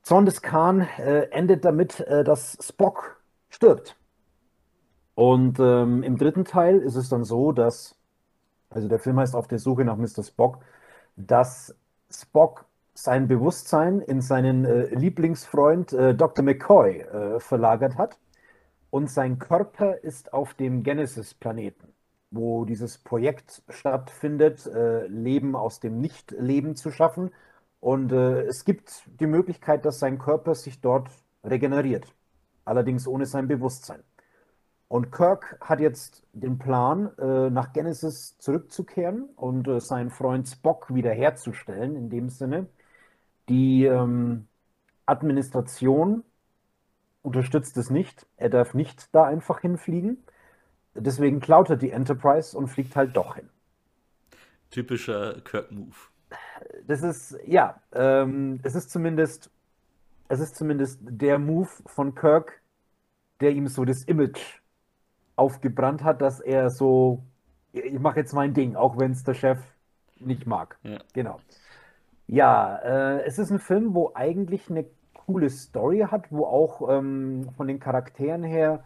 Zorn 0.02 0.24
des 0.24 0.40
Khan 0.40 0.80
äh, 0.98 1.28
endet 1.30 1.66
damit, 1.66 2.00
äh, 2.00 2.24
dass 2.24 2.56
Spock 2.62 3.20
stirbt. 3.50 3.99
Und 5.20 5.60
ähm, 5.60 6.02
im 6.02 6.16
dritten 6.16 6.46
Teil 6.46 6.78
ist 6.78 6.96
es 6.96 7.10
dann 7.10 7.24
so, 7.24 7.52
dass, 7.52 7.94
also 8.70 8.88
der 8.88 8.98
Film 8.98 9.18
heißt 9.20 9.36
Auf 9.36 9.48
der 9.48 9.58
Suche 9.58 9.84
nach 9.84 9.98
Mr. 9.98 10.22
Spock, 10.24 10.64
dass 11.16 11.76
Spock 12.10 12.64
sein 12.94 13.28
Bewusstsein 13.28 14.00
in 14.00 14.22
seinen 14.22 14.64
äh, 14.64 14.94
Lieblingsfreund 14.94 15.92
äh, 15.92 16.14
Dr. 16.14 16.42
McCoy 16.42 17.00
äh, 17.00 17.38
verlagert 17.40 17.98
hat 17.98 18.18
und 18.90 19.10
sein 19.10 19.38
Körper 19.38 19.98
ist 20.02 20.32
auf 20.32 20.54
dem 20.54 20.82
Genesis-Planeten, 20.84 21.92
wo 22.30 22.64
dieses 22.64 22.96
Projekt 22.98 23.62
stattfindet, 23.68 24.66
äh, 24.68 25.06
Leben 25.08 25.54
aus 25.54 25.80
dem 25.80 26.00
Nicht-Leben 26.00 26.76
zu 26.76 26.90
schaffen. 26.90 27.30
Und 27.80 28.12
äh, 28.12 28.44
es 28.44 28.64
gibt 28.64 29.04
die 29.20 29.26
Möglichkeit, 29.26 29.84
dass 29.84 29.98
sein 29.98 30.18
Körper 30.18 30.54
sich 30.54 30.80
dort 30.80 31.10
regeneriert, 31.44 32.06
allerdings 32.64 33.06
ohne 33.06 33.26
sein 33.26 33.48
Bewusstsein. 33.48 34.02
Und 34.90 35.12
Kirk 35.12 35.56
hat 35.60 35.78
jetzt 35.78 36.24
den 36.32 36.58
Plan, 36.58 37.16
äh, 37.16 37.48
nach 37.48 37.72
Genesis 37.72 38.36
zurückzukehren 38.38 39.28
und 39.36 39.68
äh, 39.68 39.78
seinen 39.78 40.10
Freund 40.10 40.48
Spock 40.48 40.92
wiederherzustellen, 40.92 41.94
in 41.94 42.10
dem 42.10 42.28
Sinne. 42.28 42.66
Die 43.48 43.84
ähm, 43.84 44.48
Administration 45.06 46.24
unterstützt 47.22 47.76
es 47.76 47.90
nicht. 47.90 48.26
Er 48.36 48.48
darf 48.50 48.74
nicht 48.74 49.14
da 49.14 49.26
einfach 49.26 49.60
hinfliegen. 49.60 50.24
Deswegen 50.96 51.38
klaut 51.38 51.70
er 51.70 51.76
die 51.76 51.92
Enterprise 51.92 52.58
und 52.58 52.66
fliegt 52.66 52.96
halt 52.96 53.16
doch 53.16 53.36
hin. 53.36 53.48
Typischer 54.72 55.40
Kirk-Move. 55.42 55.94
Das 56.88 57.02
ist, 57.04 57.38
ja, 57.46 57.80
ähm, 57.92 58.58
es 58.64 58.74
ist 58.74 58.90
zumindest, 58.90 59.52
es 60.26 60.40
ist 60.40 60.56
zumindest 60.56 60.98
der 61.02 61.38
Move 61.38 61.70
von 61.86 62.16
Kirk, 62.16 62.60
der 63.40 63.52
ihm 63.52 63.68
so 63.68 63.84
das 63.84 64.02
Image 64.02 64.59
aufgebrannt 65.40 66.04
hat, 66.04 66.20
dass 66.20 66.38
er 66.38 66.70
so, 66.70 67.22
ich 67.72 67.98
mache 67.98 68.20
jetzt 68.20 68.34
mein 68.34 68.52
Ding, 68.52 68.76
auch 68.76 68.98
wenn 68.98 69.12
es 69.12 69.24
der 69.24 69.34
Chef 69.34 69.58
nicht 70.18 70.46
mag. 70.46 70.78
Ja. 70.82 70.98
Genau. 71.14 71.38
Ja, 72.26 72.76
äh, 72.76 73.22
es 73.24 73.38
ist 73.38 73.50
ein 73.50 73.58
Film, 73.58 73.94
wo 73.94 74.12
eigentlich 74.14 74.70
eine 74.70 74.84
coole 75.14 75.48
Story 75.48 76.06
hat, 76.10 76.30
wo 76.30 76.44
auch 76.44 76.88
ähm, 76.90 77.48
von 77.56 77.66
den 77.66 77.80
Charakteren 77.80 78.44
her 78.44 78.84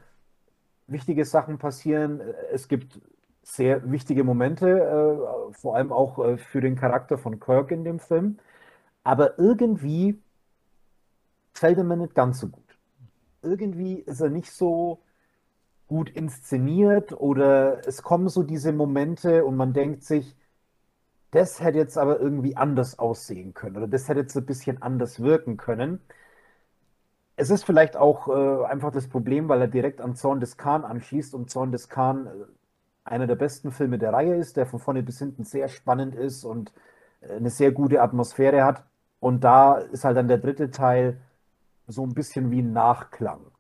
wichtige 0.87 1.25
Sachen 1.25 1.59
passieren. 1.59 2.21
Es 2.53 2.69
gibt 2.69 3.01
sehr 3.43 3.91
wichtige 3.91 4.25
Momente, 4.25 4.69
äh, 4.69 5.53
vor 5.53 5.77
allem 5.77 5.93
auch 5.93 6.25
äh, 6.25 6.39
für 6.39 6.61
den 6.61 6.77
Charakter 6.77 7.19
von 7.19 7.41
Kirk 7.41 7.71
in 7.73 7.85
dem 7.85 7.99
Film. 7.99 8.39
Aber 9.03 9.39
irgendwie 9.39 10.19
fällt 11.53 11.79
er 11.79 11.85
mir 11.85 11.97
nicht 11.97 12.15
ganz 12.15 12.41
so 12.41 12.49
gut. 12.49 12.79
Irgendwie 13.43 13.97
ist 13.97 14.21
er 14.21 14.31
nicht 14.31 14.51
so 14.51 15.03
gut 15.95 16.11
inszeniert 16.11 17.13
oder 17.13 17.87
es 17.87 18.03
kommen 18.03 18.29
so 18.29 18.43
diese 18.43 18.73
Momente 18.73 19.45
und 19.45 19.57
man 19.57 19.73
denkt 19.73 20.03
sich, 20.03 20.37
das 21.31 21.61
hätte 21.61 21.79
jetzt 21.79 21.97
aber 21.99 22.19
irgendwie 22.19 22.57
anders 22.57 22.99
aussehen 22.99 23.55
können 23.55 23.77
oder 23.77 23.87
das 23.87 24.09
hätte 24.09 24.21
jetzt 24.21 24.37
ein 24.37 24.45
bisschen 24.47 24.83
anders 24.83 25.21
wirken 25.23 25.57
können. 25.57 26.01
Es 27.37 27.51
ist 27.51 27.65
vielleicht 27.65 27.97
auch 27.97 28.29
äh, 28.29 28.65
einfach 28.67 28.91
das 28.93 29.09
Problem, 29.09 29.49
weil 29.49 29.61
er 29.61 29.69
direkt 29.69 30.01
an 30.01 30.17
Zorn 30.17 30.41
des 30.41 30.57
Khan 30.57 30.85
anschließt 30.85 31.33
und 31.35 31.49
Zorn 31.51 31.71
des 31.73 31.89
Khan 31.89 32.27
äh, 32.27 32.31
einer 33.05 33.27
der 33.29 33.37
besten 33.37 33.71
Filme 33.71 33.99
der 33.99 34.13
Reihe 34.13 34.35
ist, 34.37 34.57
der 34.57 34.67
von 34.67 34.81
vorne 34.81 35.03
bis 35.05 35.19
hinten 35.21 35.45
sehr 35.45 35.69
spannend 35.69 36.17
ist 36.17 36.45
und 36.45 36.73
äh, 37.21 37.35
eine 37.37 37.51
sehr 37.51 37.71
gute 37.73 38.03
Atmosphäre 38.03 38.65
hat. 38.65 38.85
Und 39.21 39.45
da 39.45 39.75
ist 39.79 40.05
halt 40.05 40.17
dann 40.17 40.29
der 40.29 40.39
dritte 40.39 40.71
Teil 40.73 41.21
so 41.87 42.05
ein 42.05 42.15
bisschen 42.15 42.51
wie 42.51 42.63
ein 42.63 42.73
Nachklang. 42.73 43.54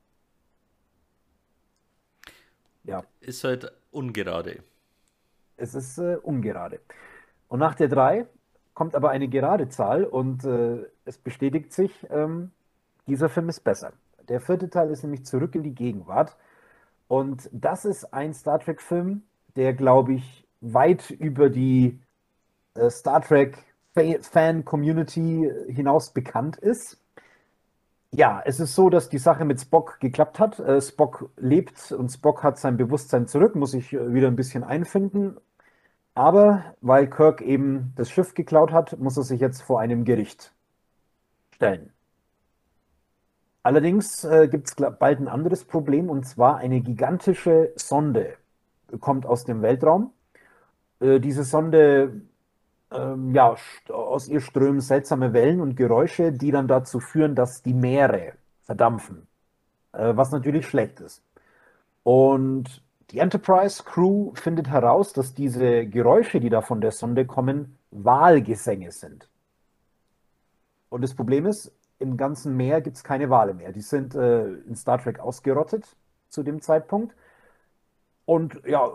Ja, 2.85 3.05
Ist 3.21 3.45
halt 3.45 3.71
ungerade. 3.91 4.63
es 5.57 5.75
ist 5.75 5.99
äh, 5.99 6.17
ungerade. 6.23 6.81
Und 7.49 7.59
nach 7.61 7.75
der 7.75 7.89
3 7.89 8.27
kommt 8.75 8.95
aber 8.95 9.11
eine 9.11 9.29
gerade 9.29 9.69
Zahl 9.69 10.05
und 10.05 10.45
äh, 10.45 10.85
es 11.05 11.19
bestätigt 11.19 11.73
sich, 11.73 11.91
ähm, 12.11 12.51
dieser 13.07 13.29
Film 13.29 13.49
ist 13.49 13.61
besser. 13.65 13.93
Der 14.29 14.41
vierte 14.41 14.71
Teil 14.71 14.91
ist 14.91 15.03
nämlich 15.03 15.25
zurück 15.27 15.55
in 15.55 15.63
die 15.63 15.75
Gegenwart. 15.75 16.37
Und 17.09 17.49
das 17.53 17.85
ist 17.85 18.13
ein 18.15 18.33
Star 18.35 18.59
Trek-Film, 18.61 19.23
der, 19.57 19.75
glaube 19.75 20.15
ich, 20.15 20.47
weit 20.61 21.11
über 21.11 21.51
die 21.51 22.01
äh, 22.75 22.91
Star 22.91 23.21
Trek-Fan-Community 23.23 25.51
hinaus 25.69 26.13
bekannt 26.13 26.57
ist. 26.59 26.99
Ja, 28.17 28.41
es 28.45 28.61
ist 28.61 28.77
so, 28.77 28.91
dass 28.91 29.09
die 29.09 29.19
Sache 29.19 29.45
mit 29.45 29.61
Spock 29.61 29.99
geklappt 29.99 30.39
hat. 30.39 30.61
Äh, 30.61 30.81
Spock 30.81 31.31
lebt 31.37 31.91
und 31.91 32.11
Spock 32.11 32.45
hat 32.45 32.59
sein 32.59 32.77
Bewusstsein 32.77 33.27
zurück, 33.27 33.57
muss 33.57 33.73
sich 33.73 33.93
äh, 33.93 34.15
wieder 34.15 34.29
ein 34.29 34.37
bisschen 34.37 34.63
einfinden. 34.63 35.37
Aber 36.15 36.77
weil 36.81 37.11
Kirk 37.11 37.41
eben 37.43 37.93
das 37.97 38.11
Schiff 38.11 38.35
geklaut 38.35 38.71
hat, 38.73 38.99
muss 39.01 39.17
er 39.17 39.25
sich 39.25 39.41
jetzt 39.41 39.63
vor 39.63 39.81
einem 39.81 40.05
Gericht 40.05 40.55
stellen. 41.57 41.93
Allerdings 43.65 44.23
äh, 44.23 44.47
gibt 44.49 44.69
es 44.69 44.77
bald 44.77 45.19
ein 45.19 45.27
anderes 45.27 45.65
Problem 45.65 46.09
und 46.09 46.25
zwar 46.25 46.59
eine 46.59 46.83
gigantische 46.83 47.73
Sonde 47.75 48.37
kommt 49.01 49.27
aus 49.27 49.45
dem 49.45 49.61
Weltraum. 49.61 50.13
Äh, 51.01 51.19
diese 51.19 51.43
Sonde, 51.43 52.23
ähm, 52.95 53.35
ja, 53.35 53.57
aus 53.89 54.29
ihr 54.29 54.41
strömen 54.41 54.81
seltsame 54.81 55.33
Wellen 55.33 55.61
und 55.61 55.77
Geräusche, 55.77 56.33
die 56.33 56.51
dann 56.51 56.69
dazu 56.69 57.01
führen, 57.01 57.35
dass 57.35 57.63
die 57.63 57.75
Meere 57.75 58.35
verdampfen, 58.63 59.27
äh, 59.93 60.17
was 60.17 60.31
natürlich 60.31 60.67
schlecht 60.67 61.01
ist. 61.01 61.23
Und 62.03 62.83
die 63.11 63.19
Enterprise 63.19 63.83
Crew 63.85 64.33
findet 64.35 64.69
heraus, 64.69 65.13
dass 65.13 65.35
diese 65.35 65.87
Geräusche, 65.87 66.41
die 66.41 66.51
da 66.51 66.63
von 66.63 66.81
der 66.81 66.93
Sonde 66.93 67.27
kommen, 67.27 67.79
Wahlgesänge 67.91 68.93
sind. 68.93 69.29
Und 70.89 71.03
das 71.03 71.15
Problem 71.15 71.47
ist, 71.47 71.73
im 71.99 72.17
ganzen 72.17 72.57
Meer 72.57 72.81
gibt 72.81 72.97
es 72.97 73.05
keine 73.05 73.31
Wale 73.31 73.55
mehr. 73.55 73.73
Die 73.73 73.81
sind 73.81 74.15
äh, 74.15 74.47
in 74.47 74.75
Star 74.75 74.99
Trek 74.99 75.21
ausgerottet 75.21 75.97
zu 76.29 76.43
dem 76.43 76.61
Zeitpunkt. 76.61 77.15
Und 78.27 78.61
ja, 78.67 78.91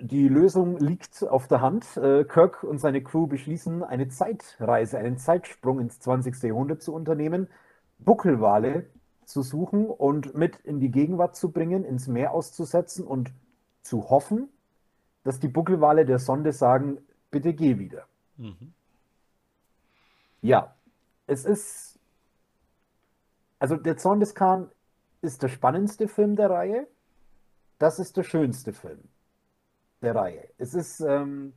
die 0.00 0.28
Lösung 0.28 0.78
liegt 0.78 1.22
auf 1.22 1.48
der 1.48 1.60
Hand. 1.60 1.96
Äh, 1.96 2.24
Kirk 2.24 2.62
und 2.64 2.78
seine 2.78 3.02
Crew 3.02 3.26
beschließen, 3.26 3.82
eine 3.82 4.08
Zeitreise, 4.08 4.98
einen 4.98 5.18
Zeitsprung 5.18 5.80
ins 5.80 6.00
20. 6.00 6.42
Jahrhundert 6.42 6.82
zu 6.82 6.92
unternehmen, 6.92 7.48
Buckelwale 7.98 8.86
zu 9.24 9.42
suchen 9.42 9.86
und 9.86 10.34
mit 10.34 10.56
in 10.56 10.80
die 10.80 10.90
Gegenwart 10.90 11.36
zu 11.36 11.50
bringen, 11.50 11.84
ins 11.84 12.08
Meer 12.08 12.32
auszusetzen 12.32 13.06
und 13.06 13.32
zu 13.82 14.10
hoffen, 14.10 14.48
dass 15.24 15.40
die 15.40 15.48
Buckelwale 15.48 16.04
der 16.04 16.18
Sonde 16.18 16.52
sagen, 16.52 16.98
bitte 17.30 17.54
geh 17.54 17.78
wieder. 17.78 18.06
Mhm. 18.36 18.72
Ja, 20.42 20.74
es 21.26 21.44
ist 21.44 21.98
also 23.58 23.76
der 23.76 23.96
Zorn 23.96 24.20
des 24.20 24.34
Khan 24.34 24.70
ist 25.22 25.42
der 25.42 25.48
spannendste 25.48 26.08
Film 26.08 26.36
der 26.36 26.50
Reihe. 26.50 26.86
Das 27.78 27.98
ist 27.98 28.16
der 28.16 28.22
schönste 28.22 28.72
Film 28.72 29.00
der 30.02 30.14
Reihe. 30.14 30.48
Es 30.58 30.74
ist 30.74 31.00
ähm, 31.00 31.52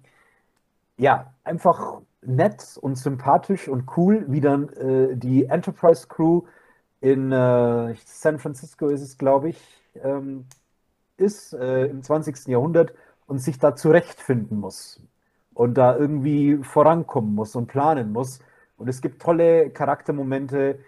ja 0.97 1.33
einfach 1.43 2.01
nett 2.21 2.77
und 2.81 2.97
sympathisch 2.97 3.67
und 3.67 3.97
cool, 3.97 4.25
wie 4.27 4.41
dann 4.41 4.69
äh, 4.69 5.15
die 5.15 5.45
Enterprise 5.45 6.07
Crew 6.07 6.43
in 7.01 7.31
äh, 7.31 7.95
San 8.05 8.39
Francisco 8.39 8.89
ist 8.89 9.01
es, 9.01 9.17
glaube 9.17 9.49
ich, 9.49 9.61
ähm, 10.03 10.45
ist 11.17 11.53
äh, 11.53 11.85
im 11.85 12.03
20. 12.03 12.47
Jahrhundert 12.47 12.93
und 13.27 13.39
sich 13.39 13.59
da 13.59 13.75
zurechtfinden 13.75 14.59
muss 14.59 15.01
und 15.53 15.75
da 15.75 15.95
irgendwie 15.95 16.57
vorankommen 16.57 17.35
muss 17.35 17.55
und 17.55 17.67
planen 17.67 18.11
muss. 18.11 18.39
Und 18.77 18.87
es 18.87 19.01
gibt 19.01 19.21
tolle 19.21 19.69
Charaktermomente, 19.69 20.79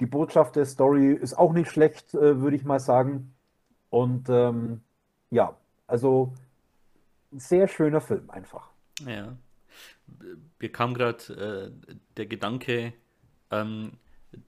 die 0.00 0.06
Botschaft 0.06 0.56
der 0.56 0.66
Story 0.66 1.12
ist 1.12 1.38
auch 1.38 1.52
nicht 1.52 1.70
schlecht, 1.70 2.14
äh, 2.14 2.40
würde 2.40 2.56
ich 2.56 2.64
mal 2.64 2.80
sagen. 2.80 3.34
Und 3.90 4.28
ähm, 4.28 4.82
ja, 5.30 5.56
also 5.86 6.32
ein 7.32 7.38
sehr 7.38 7.68
schöner 7.68 8.00
Film 8.00 8.30
einfach. 8.30 8.70
Ja. 9.06 9.36
Mir 10.58 10.72
kam 10.72 10.94
gerade 10.94 11.72
äh, 11.84 11.90
der 12.16 12.26
Gedanke, 12.26 12.92
ähm, 13.50 13.92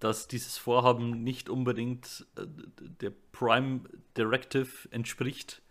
dass 0.00 0.28
dieses 0.28 0.58
Vorhaben 0.58 1.22
nicht 1.22 1.48
unbedingt 1.48 2.26
äh, 2.36 2.46
der 3.00 3.12
Prime 3.32 3.80
Directive 4.16 4.88
entspricht. 4.90 5.62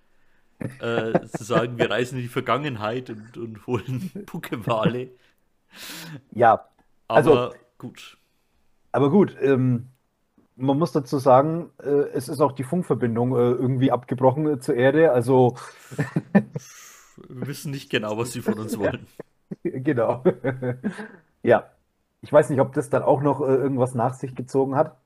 Äh, 0.60 1.28
zu 1.28 1.43
sagen, 1.43 1.78
wir 1.78 1.91
reisen 1.91 2.18
in 2.18 2.24
die 2.24 2.30
Vergangenheit 2.30 3.12
und, 3.12 3.38
und 3.38 3.68
holen 3.68 4.12
Pokewale. 4.26 5.12
Ja, 6.32 6.68
also 7.08 7.32
Aber 7.32 7.55
gut. 7.78 8.18
Aber 8.91 9.12
gut, 9.12 9.36
ähm, 9.39 9.89
man 10.55 10.80
muss 10.80 10.91
dazu 10.91 11.20
sagen, 11.20 11.70
äh, 11.80 12.10
es 12.14 12.28
ist 12.28 12.41
auch 12.41 12.53
die 12.53 12.64
Funkverbindung 12.64 13.36
äh, 13.36 13.51
irgendwie 13.51 13.91
abgebrochen 13.91 14.47
äh, 14.47 14.60
zur 14.60 14.76
Erde. 14.76 15.12
Also 15.12 15.55
wir 17.28 17.47
wissen 17.47 17.72
nicht 17.72 17.89
genau, 17.89 18.18
was 18.18 18.32
sie 18.32 18.41
von 18.41 18.59
uns 18.59 18.78
wollen. 18.80 19.07
genau. 19.63 20.24
ja, 21.43 21.70
ich 22.22 22.32
weiß 22.32 22.49
nicht, 22.49 22.59
ob 22.59 22.74
das 22.74 22.89
dann 22.89 23.03
auch 23.03 23.22
noch 23.22 23.41
äh, 23.41 23.53
irgendwas 23.53 23.95
nach 23.95 24.13
sich 24.13 24.36
gezogen 24.36 24.76
hat. 24.76 24.97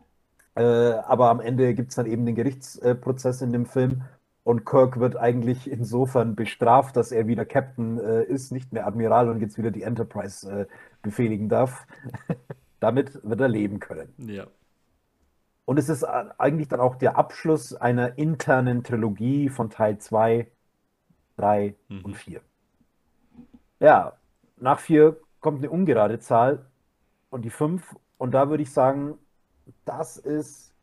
Äh, 0.55 0.63
aber 0.63 1.29
am 1.29 1.39
Ende 1.39 1.73
gibt 1.73 1.89
es 1.89 1.95
dann 1.95 2.05
eben 2.05 2.25
den 2.25 2.35
Gerichtsprozess 2.35 3.41
in 3.41 3.51
dem 3.51 3.65
Film. 3.65 4.03
Und 4.43 4.65
Kirk 4.65 4.99
wird 4.99 5.17
eigentlich 5.17 5.69
insofern 5.69 6.35
bestraft, 6.35 6.97
dass 6.97 7.11
er 7.11 7.27
wieder 7.27 7.45
Captain 7.45 7.99
äh, 7.99 8.23
ist, 8.23 8.51
nicht 8.51 8.73
mehr 8.73 8.87
Admiral 8.87 9.29
und 9.29 9.39
jetzt 9.39 9.57
wieder 9.57 9.71
die 9.71 9.83
Enterprise 9.83 10.67
befehligen 11.03 11.47
darf. 11.47 11.85
Damit 12.79 13.19
wird 13.23 13.39
er 13.39 13.47
leben 13.47 13.79
können. 13.79 14.11
Ja. 14.17 14.47
Und 15.65 15.77
es 15.77 15.89
ist 15.89 16.03
eigentlich 16.03 16.67
dann 16.67 16.79
auch 16.79 16.95
der 16.95 17.17
Abschluss 17.17 17.73
einer 17.75 18.17
internen 18.17 18.83
Trilogie 18.83 19.47
von 19.49 19.69
Teil 19.69 19.99
2, 19.99 20.47
3 21.37 21.75
mhm. 21.87 22.01
und 22.05 22.15
4. 22.15 22.41
Ja, 23.79 24.13
nach 24.57 24.79
4 24.79 25.17
kommt 25.39 25.59
eine 25.59 25.69
ungerade 25.69 26.19
Zahl 26.19 26.65
und 27.29 27.43
die 27.43 27.49
5. 27.49 27.95
Und 28.17 28.31
da 28.31 28.49
würde 28.49 28.63
ich 28.63 28.71
sagen, 28.71 29.17
das 29.85 30.17
ist 30.17 30.73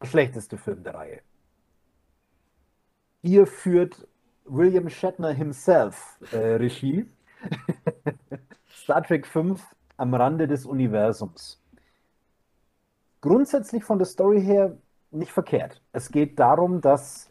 der 0.00 0.06
schlechteste 0.06 0.56
Film 0.58 0.82
der 0.82 0.94
Reihe. 0.94 1.20
Hier 3.22 3.46
führt 3.46 4.06
William 4.44 4.88
Shatner 4.88 5.32
himself 5.32 6.18
äh, 6.32 6.54
Regie. 6.56 7.06
Star 8.70 9.02
Trek 9.02 9.26
5 9.26 9.62
am 9.96 10.14
Rande 10.14 10.48
des 10.48 10.64
Universums. 10.64 11.60
Grundsätzlich 13.20 13.84
von 13.84 13.98
der 13.98 14.06
Story 14.06 14.40
her 14.40 14.76
nicht 15.10 15.32
verkehrt. 15.32 15.82
Es 15.92 16.10
geht 16.10 16.38
darum, 16.38 16.80
dass 16.80 17.30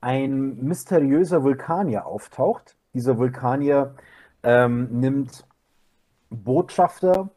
ein 0.00 0.56
mysteriöser 0.64 1.42
Vulkanier 1.42 2.06
auftaucht. 2.06 2.76
Dieser 2.94 3.18
Vulkanier 3.18 3.94
ähm, 4.42 4.88
nimmt 5.00 5.46
Botschafter 6.30 7.30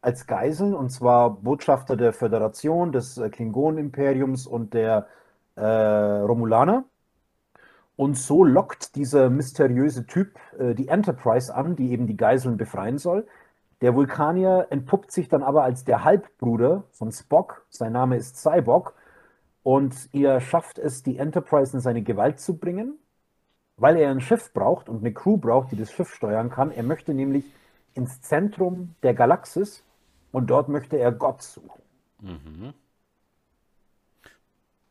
als 0.00 0.26
Geiseln, 0.26 0.74
und 0.74 0.90
zwar 0.90 1.30
Botschafter 1.30 1.96
der 1.96 2.12
Föderation, 2.12 2.92
des 2.92 3.18
äh, 3.18 3.30
Klingonen-Imperiums 3.30 4.46
und 4.46 4.74
der 4.74 5.06
äh, 5.54 5.64
Romulaner. 5.64 6.84
Und 7.96 8.16
so 8.18 8.42
lockt 8.42 8.96
dieser 8.96 9.30
mysteriöse 9.30 10.06
Typ 10.06 10.38
äh, 10.58 10.74
die 10.74 10.88
Enterprise 10.88 11.54
an, 11.54 11.76
die 11.76 11.92
eben 11.92 12.06
die 12.06 12.16
Geiseln 12.16 12.56
befreien 12.56 12.98
soll. 12.98 13.26
Der 13.80 13.94
Vulkanier 13.94 14.68
entpuppt 14.70 15.12
sich 15.12 15.28
dann 15.28 15.42
aber 15.42 15.62
als 15.64 15.84
der 15.84 16.04
Halbbruder 16.04 16.84
von 16.92 17.12
Spock. 17.12 17.66
Sein 17.68 17.92
Name 17.92 18.16
ist 18.16 18.36
Cyborg. 18.36 18.94
Und 19.62 20.08
er 20.12 20.40
schafft 20.40 20.78
es, 20.78 21.02
die 21.02 21.18
Enterprise 21.18 21.76
in 21.76 21.80
seine 21.80 22.02
Gewalt 22.02 22.40
zu 22.40 22.56
bringen, 22.56 22.98
weil 23.76 23.96
er 23.96 24.10
ein 24.10 24.20
Schiff 24.20 24.52
braucht 24.52 24.88
und 24.88 25.00
eine 25.00 25.12
Crew 25.12 25.36
braucht, 25.36 25.72
die 25.72 25.76
das 25.76 25.92
Schiff 25.92 26.12
steuern 26.14 26.50
kann. 26.50 26.70
Er 26.70 26.82
möchte 26.82 27.14
nämlich 27.14 27.44
ins 27.94 28.20
Zentrum 28.22 28.94
der 29.02 29.14
Galaxis 29.14 29.84
und 30.32 30.48
dort 30.48 30.68
möchte 30.68 30.96
er 30.96 31.12
Gott 31.12 31.42
suchen. 31.42 31.82
Mhm. 32.20 32.74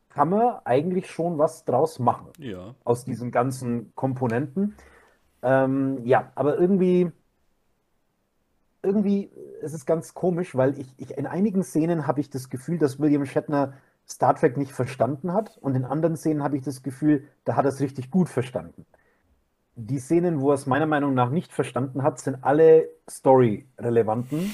Kann 0.08 0.30
man 0.30 0.58
eigentlich 0.64 1.10
schon 1.10 1.38
was 1.38 1.64
draus 1.64 1.98
machen. 1.98 2.28
Ja. 2.38 2.74
Aus 2.84 3.04
diesen 3.04 3.30
ganzen 3.30 3.94
Komponenten. 3.94 4.74
Ähm, 5.42 6.04
ja, 6.04 6.30
aber 6.34 6.58
irgendwie 6.58 7.10
irgendwie, 8.82 9.30
es 9.62 9.72
ist 9.72 9.86
ganz 9.86 10.12
komisch, 10.12 10.56
weil 10.56 10.78
ich, 10.78 10.92
ich 10.98 11.16
in 11.16 11.26
einigen 11.26 11.62
Szenen 11.62 12.06
habe 12.06 12.20
ich 12.20 12.30
das 12.30 12.50
Gefühl, 12.50 12.78
dass 12.78 12.98
William 12.98 13.24
Shatner 13.24 13.74
Star 14.08 14.34
Trek 14.34 14.56
nicht 14.56 14.72
verstanden 14.72 15.32
hat 15.32 15.58
und 15.58 15.74
in 15.74 15.84
anderen 15.84 16.16
Szenen 16.16 16.42
habe 16.42 16.56
ich 16.56 16.62
das 16.62 16.82
Gefühl, 16.82 17.24
da 17.44 17.56
hat 17.56 17.64
er 17.64 17.70
es 17.70 17.80
richtig 17.80 18.10
gut 18.10 18.28
verstanden. 18.28 18.84
Die 19.74 19.98
Szenen, 19.98 20.40
wo 20.40 20.50
er 20.50 20.54
es 20.54 20.66
meiner 20.66 20.86
Meinung 20.86 21.14
nach 21.14 21.30
nicht 21.30 21.52
verstanden 21.52 22.02
hat, 22.02 22.20
sind 22.20 22.44
alle 22.44 22.88
Story-relevanten. 23.08 24.52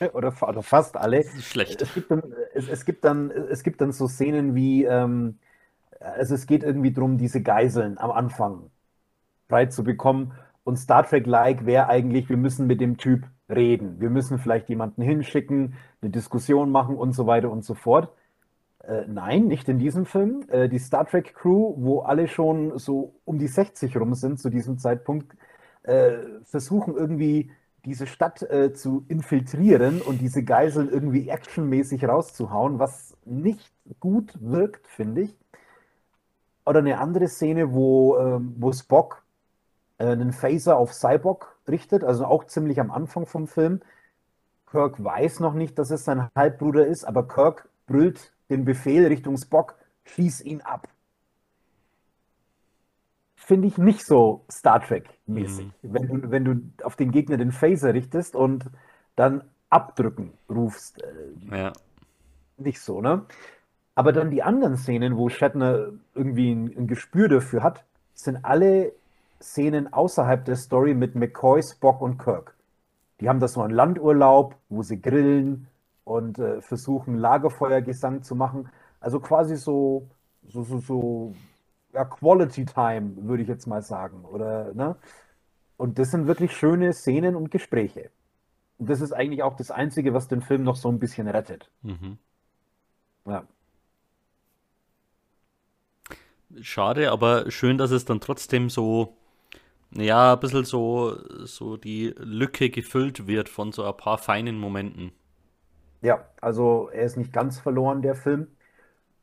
oder, 0.12 0.34
oder, 0.42 0.62
fast 0.62 0.96
alle. 0.96 1.24
Schlecht. 1.40 1.80
Es 1.80 1.94
gibt 1.94 2.10
dann, 2.10 2.22
es, 2.54 2.68
es 2.68 2.84
gibt 2.84 3.04
dann, 3.04 3.30
es 3.30 3.62
gibt 3.62 3.80
dann 3.80 3.92
so 3.92 4.06
Szenen 4.06 4.54
wie, 4.54 4.84
ähm, 4.84 5.38
also 6.00 6.34
es 6.34 6.46
geht 6.46 6.62
irgendwie 6.62 6.92
darum, 6.92 7.16
diese 7.16 7.42
Geiseln 7.42 7.96
am 7.98 8.10
Anfang 8.10 8.70
frei 9.48 9.66
zu 9.66 9.82
bekommen 9.82 10.34
und 10.64 10.76
Star 10.76 11.06
Trek-like 11.06 11.64
wäre 11.64 11.88
eigentlich, 11.88 12.28
wir 12.28 12.36
müssen 12.36 12.66
mit 12.66 12.80
dem 12.80 12.98
Typ 12.98 13.26
reden. 13.48 14.00
Wir 14.00 14.10
müssen 14.10 14.38
vielleicht 14.38 14.68
jemanden 14.68 15.02
hinschicken, 15.02 15.74
eine 16.02 16.10
Diskussion 16.10 16.70
machen 16.70 16.96
und 16.96 17.12
so 17.12 17.26
weiter 17.26 17.50
und 17.50 17.64
so 17.64 17.74
fort. 17.74 18.12
Äh, 18.84 19.04
nein, 19.06 19.46
nicht 19.46 19.68
in 19.68 19.78
diesem 19.78 20.06
Film. 20.06 20.44
Äh, 20.48 20.68
die 20.68 20.78
Star 20.78 21.06
Trek 21.06 21.34
Crew, 21.34 21.74
wo 21.76 22.00
alle 22.00 22.28
schon 22.28 22.78
so 22.78 23.14
um 23.24 23.38
die 23.38 23.48
60 23.48 23.96
rum 23.96 24.14
sind 24.14 24.38
zu 24.40 24.50
diesem 24.50 24.78
Zeitpunkt, 24.78 25.36
äh, 25.82 26.18
versuchen 26.44 26.94
irgendwie 26.94 27.50
diese 27.84 28.06
Stadt 28.06 28.42
äh, 28.42 28.72
zu 28.72 29.04
infiltrieren 29.08 30.02
und 30.02 30.20
diese 30.20 30.42
Geiseln 30.42 30.90
irgendwie 30.90 31.28
actionmäßig 31.28 32.04
rauszuhauen, 32.04 32.78
was 32.78 33.16
nicht 33.24 33.72
gut 34.00 34.34
wirkt, 34.40 34.86
finde 34.88 35.22
ich. 35.22 35.36
Oder 36.66 36.80
eine 36.80 36.98
andere 36.98 37.28
Szene, 37.28 37.72
wo, 37.72 38.18
ähm, 38.18 38.54
wo 38.58 38.72
Spock 38.72 39.24
einen 39.98 40.32
Phaser 40.32 40.76
auf 40.76 40.92
Cyborg 40.92 41.56
richtet, 41.66 42.04
also 42.04 42.24
auch 42.24 42.44
ziemlich 42.44 42.80
am 42.80 42.90
Anfang 42.90 43.26
vom 43.26 43.46
Film. 43.46 43.80
Kirk 44.70 45.02
weiß 45.02 45.40
noch 45.40 45.54
nicht, 45.54 45.78
dass 45.78 45.90
es 45.90 46.04
sein 46.04 46.28
Halbbruder 46.36 46.86
ist, 46.86 47.04
aber 47.04 47.26
Kirk 47.26 47.68
brüllt 47.86 48.32
den 48.50 48.64
Befehl 48.64 49.06
Richtung 49.06 49.36
Spock, 49.36 49.76
schieß 50.04 50.42
ihn 50.42 50.60
ab. 50.60 50.88
Finde 53.34 53.68
ich 53.68 53.78
nicht 53.78 54.04
so 54.04 54.44
Star 54.50 54.80
Trek-mäßig. 54.80 55.66
Mhm. 55.66 55.94
Wenn, 55.94 56.08
du, 56.08 56.30
wenn 56.30 56.44
du 56.44 56.84
auf 56.84 56.96
den 56.96 57.10
Gegner 57.10 57.38
den 57.38 57.50
Phaser 57.50 57.94
richtest 57.94 58.36
und 58.36 58.66
dann 59.16 59.42
abdrücken 59.70 60.32
rufst. 60.48 61.02
Äh, 61.02 61.56
ja. 61.56 61.72
Nicht 62.56 62.80
so, 62.80 63.00
ne? 63.00 63.24
Aber 63.94 64.12
dann 64.12 64.30
die 64.30 64.42
anderen 64.42 64.76
Szenen, 64.76 65.16
wo 65.16 65.28
Shatner 65.28 65.92
irgendwie 66.14 66.52
ein, 66.52 66.76
ein 66.76 66.86
Gespür 66.86 67.28
dafür 67.28 67.62
hat, 67.62 67.84
sind 68.14 68.44
alle 68.44 68.92
Szenen 69.40 69.92
außerhalb 69.92 70.44
der 70.44 70.56
Story 70.56 70.94
mit 70.94 71.14
McCoy, 71.14 71.62
Spock 71.62 72.00
und 72.00 72.18
Kirk. 72.18 72.54
Die 73.20 73.28
haben 73.28 73.40
das 73.40 73.54
so 73.54 73.62
einen 73.62 73.74
Landurlaub, 73.74 74.56
wo 74.68 74.82
sie 74.82 75.00
grillen 75.00 75.66
und 76.04 76.38
äh, 76.38 76.60
versuchen, 76.60 77.16
Lagerfeuergesang 77.16 78.22
zu 78.22 78.34
machen. 78.34 78.68
Also 79.00 79.20
quasi 79.20 79.56
so, 79.56 80.08
so, 80.48 80.62
so, 80.62 80.78
so 80.78 81.34
ja, 81.92 82.04
Quality 82.04 82.64
Time, 82.64 83.12
würde 83.16 83.42
ich 83.42 83.48
jetzt 83.48 83.66
mal 83.66 83.82
sagen. 83.82 84.24
Oder, 84.24 84.72
ne? 84.74 84.96
Und 85.76 85.98
das 85.98 86.10
sind 86.10 86.26
wirklich 86.26 86.56
schöne 86.56 86.92
Szenen 86.92 87.36
und 87.36 87.50
Gespräche. 87.50 88.10
Und 88.78 88.90
das 88.90 89.00
ist 89.00 89.12
eigentlich 89.12 89.42
auch 89.42 89.56
das 89.56 89.70
Einzige, 89.70 90.14
was 90.14 90.28
den 90.28 90.42
Film 90.42 90.62
noch 90.62 90.76
so 90.76 90.88
ein 90.88 90.98
bisschen 90.98 91.28
rettet. 91.28 91.70
Mhm. 91.82 92.18
Ja. 93.26 93.44
Schade, 96.60 97.12
aber 97.12 97.50
schön, 97.50 97.78
dass 97.78 97.90
es 97.90 98.04
dann 98.04 98.20
trotzdem 98.20 98.70
so 98.70 99.16
ja, 99.92 100.34
ein 100.34 100.40
bisschen 100.40 100.64
so, 100.64 101.16
so 101.44 101.76
die 101.76 102.14
Lücke 102.18 102.70
gefüllt 102.70 103.26
wird 103.26 103.48
von 103.48 103.72
so 103.72 103.84
ein 103.84 103.96
paar 103.96 104.18
feinen 104.18 104.58
Momenten. 104.58 105.12
Ja, 106.02 106.24
also 106.40 106.88
er 106.92 107.04
ist 107.04 107.16
nicht 107.16 107.32
ganz 107.32 107.58
verloren, 107.58 108.02
der 108.02 108.14
Film. 108.14 108.48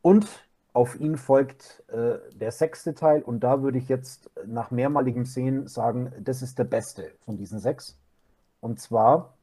Und 0.01 0.27
auf 0.73 0.99
ihn 0.99 1.17
folgt 1.17 1.83
äh, 1.87 2.17
der 2.33 2.51
sechste 2.51 2.93
Teil 2.95 3.21
und 3.21 3.39
da 3.41 3.61
würde 3.61 3.77
ich 3.77 3.87
jetzt 3.87 4.29
nach 4.45 4.71
mehrmaligem 4.71 5.25
Sehen 5.25 5.67
sagen, 5.67 6.11
das 6.19 6.41
ist 6.41 6.59
der 6.59 6.65
beste 6.65 7.13
von 7.21 7.37
diesen 7.37 7.59
sechs. 7.59 7.97
Und 8.59 8.81
zwar 8.81 9.35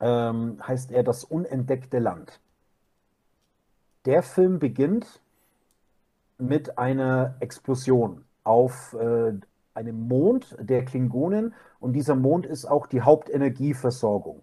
ähm, 0.00 0.58
heißt 0.66 0.90
er 0.90 1.04
Das 1.04 1.24
unentdeckte 1.24 1.98
Land. 2.00 2.40
Der 4.04 4.22
Film 4.22 4.58
beginnt 4.58 5.20
mit 6.38 6.78
einer 6.78 7.36
Explosion 7.40 8.24
auf 8.42 8.94
äh, 8.94 9.34
einem 9.78 10.08
Mond 10.08 10.56
der 10.60 10.84
Klingonen 10.84 11.54
und 11.78 11.92
dieser 11.92 12.16
Mond 12.16 12.46
ist 12.46 12.64
auch 12.66 12.86
die 12.86 13.02
Hauptenergieversorgung. 13.02 14.42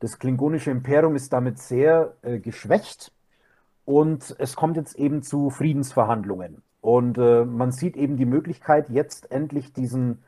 Das 0.00 0.18
klingonische 0.18 0.70
Imperium 0.70 1.14
ist 1.14 1.32
damit 1.32 1.58
sehr 1.58 2.16
äh, 2.22 2.40
geschwächt 2.40 3.12
und 3.84 4.34
es 4.38 4.56
kommt 4.56 4.76
jetzt 4.76 4.96
eben 4.96 5.22
zu 5.22 5.50
Friedensverhandlungen. 5.50 6.62
Und 6.80 7.18
äh, 7.18 7.44
man 7.44 7.70
sieht 7.70 7.96
eben 7.96 8.16
die 8.16 8.26
Möglichkeit, 8.26 8.88
jetzt 8.90 9.30
endlich 9.30 9.72
diesen, 9.72 10.22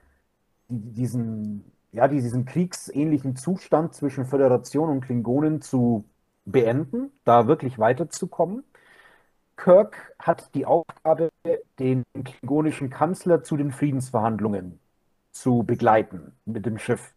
diesen, 0.68 1.64
ja, 1.90 2.06
diesen 2.06 2.44
kriegsähnlichen 2.44 3.34
Zustand 3.34 3.94
zwischen 3.94 4.26
Föderation 4.26 4.90
und 4.90 5.00
Klingonen 5.00 5.60
zu 5.60 6.04
beenden, 6.44 7.10
da 7.24 7.48
wirklich 7.48 7.78
weiterzukommen. 7.78 8.62
Kirk 9.62 10.14
hat 10.18 10.54
die 10.56 10.66
Aufgabe, 10.66 11.30
den 11.78 12.02
klingonischen 12.24 12.90
Kanzler 12.90 13.44
zu 13.44 13.56
den 13.56 13.70
Friedensverhandlungen 13.70 14.80
zu 15.30 15.62
begleiten 15.62 16.32
mit 16.44 16.66
dem 16.66 16.78
Schiff. 16.78 17.14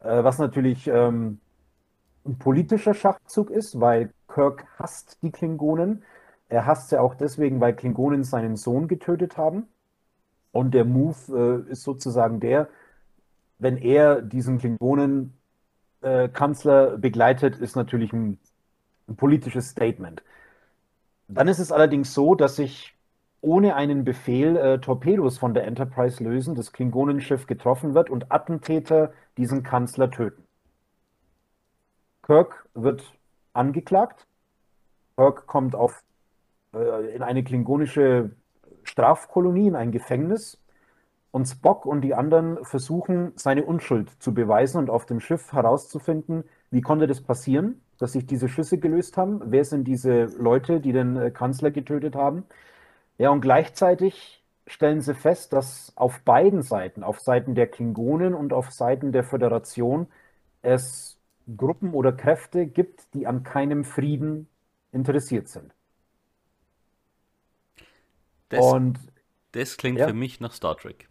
Äh, 0.00 0.24
was 0.24 0.38
natürlich 0.38 0.88
ähm, 0.88 1.38
ein 2.26 2.38
politischer 2.38 2.94
Schachzug 2.94 3.50
ist, 3.50 3.78
weil 3.78 4.12
Kirk 4.26 4.66
hasst 4.80 5.18
die 5.22 5.30
Klingonen. 5.30 6.02
Er 6.48 6.66
hasst 6.66 6.88
sie 6.88 7.00
auch 7.00 7.14
deswegen, 7.14 7.60
weil 7.60 7.76
Klingonen 7.76 8.24
seinen 8.24 8.56
Sohn 8.56 8.88
getötet 8.88 9.36
haben. 9.36 9.68
Und 10.50 10.74
der 10.74 10.84
Move 10.84 11.66
äh, 11.68 11.70
ist 11.70 11.84
sozusagen 11.84 12.40
der, 12.40 12.68
wenn 13.60 13.76
er 13.76 14.22
diesen 14.22 14.58
Klingonen-Kanzler 14.58 16.94
äh, 16.94 16.98
begleitet, 16.98 17.58
ist 17.58 17.76
natürlich 17.76 18.12
ein, 18.12 18.40
ein 19.06 19.14
politisches 19.14 19.68
Statement. 19.68 20.24
Dann 21.32 21.46
ist 21.46 21.60
es 21.60 21.70
allerdings 21.70 22.12
so, 22.12 22.34
dass 22.34 22.56
sich 22.56 22.96
ohne 23.40 23.76
einen 23.76 24.04
Befehl 24.04 24.56
äh, 24.56 24.80
Torpedos 24.80 25.38
von 25.38 25.54
der 25.54 25.64
Enterprise 25.64 26.22
lösen, 26.22 26.56
das 26.56 26.72
Klingonenschiff 26.72 27.46
getroffen 27.46 27.94
wird 27.94 28.10
und 28.10 28.32
Attentäter 28.32 29.12
diesen 29.36 29.62
Kanzler 29.62 30.10
töten. 30.10 30.44
Kirk 32.22 32.66
wird 32.74 33.04
angeklagt. 33.52 34.26
Kirk 35.16 35.46
kommt 35.46 35.76
auf, 35.76 36.02
äh, 36.74 37.14
in 37.14 37.22
eine 37.22 37.44
klingonische 37.44 38.32
Strafkolonie, 38.82 39.68
in 39.68 39.76
ein 39.76 39.92
Gefängnis. 39.92 40.58
Und 41.30 41.46
Spock 41.46 41.86
und 41.86 42.00
die 42.00 42.14
anderen 42.14 42.64
versuchen, 42.64 43.32
seine 43.36 43.64
Unschuld 43.64 44.10
zu 44.20 44.34
beweisen 44.34 44.78
und 44.78 44.90
auf 44.90 45.06
dem 45.06 45.20
Schiff 45.20 45.52
herauszufinden, 45.52 46.42
wie 46.72 46.80
konnte 46.80 47.06
das 47.06 47.20
passieren 47.20 47.80
dass 48.00 48.12
sich 48.12 48.26
diese 48.26 48.48
Schüsse 48.48 48.78
gelöst 48.78 49.16
haben. 49.16 49.40
Wer 49.44 49.64
sind 49.64 49.84
diese 49.84 50.24
Leute, 50.38 50.80
die 50.80 50.92
den 50.92 51.16
äh, 51.16 51.30
Kanzler 51.30 51.70
getötet 51.70 52.14
haben? 52.14 52.44
Ja, 53.18 53.30
und 53.30 53.42
gleichzeitig 53.42 54.42
stellen 54.66 55.02
sie 55.02 55.14
fest, 55.14 55.52
dass 55.52 55.92
auf 55.96 56.20
beiden 56.20 56.62
Seiten, 56.62 57.02
auf 57.04 57.20
Seiten 57.20 57.54
der 57.54 57.66
Klingonen 57.66 58.34
und 58.34 58.52
auf 58.54 58.70
Seiten 58.70 59.12
der 59.12 59.22
Föderation, 59.22 60.06
es 60.62 61.18
Gruppen 61.56 61.92
oder 61.92 62.12
Kräfte 62.12 62.66
gibt, 62.66 63.12
die 63.12 63.26
an 63.26 63.42
keinem 63.42 63.84
Frieden 63.84 64.48
interessiert 64.92 65.48
sind. 65.48 65.74
Das, 68.48 68.64
und 68.64 68.98
das 69.52 69.76
klingt 69.76 69.98
ja, 69.98 70.08
für 70.08 70.14
mich 70.14 70.40
nach 70.40 70.52
Star 70.52 70.76
Trek. 70.76 71.08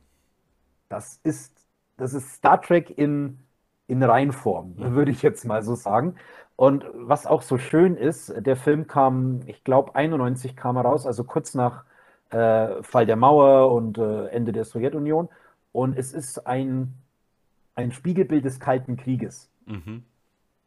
Das 0.89 1.19
ist, 1.23 1.53
das 1.97 2.13
ist 2.13 2.33
Star 2.33 2.61
Trek 2.61 2.97
in, 2.97 3.39
in 3.87 4.01
Reinform, 4.01 4.75
mhm. 4.75 4.91
würde 4.95 5.11
ich 5.11 5.21
jetzt 5.21 5.45
mal 5.45 5.61
so 5.61 5.75
sagen. 5.75 6.15
Und 6.59 6.83
was 6.93 7.25
auch 7.25 7.41
so 7.41 7.57
schön 7.57 7.95
ist, 7.95 8.33
der 8.37 8.57
Film 8.57 8.85
kam, 8.85 9.39
ich 9.45 9.63
glaube, 9.63 9.95
91 9.95 10.57
kam 10.57 10.75
er 10.75 10.81
raus, 10.81 11.07
also 11.07 11.23
kurz 11.23 11.53
nach 11.53 11.85
äh, 12.31 12.83
Fall 12.83 13.05
der 13.05 13.15
Mauer 13.15 13.71
und 13.71 13.97
äh, 13.97 14.25
Ende 14.25 14.51
der 14.51 14.65
Sowjetunion. 14.65 15.29
Und 15.71 15.97
es 15.97 16.11
ist 16.11 16.47
ein, 16.47 16.95
ein 17.75 17.93
Spiegelbild 17.93 18.43
des 18.43 18.59
Kalten 18.59 18.97
Krieges. 18.97 19.49
Mhm. 19.67 20.03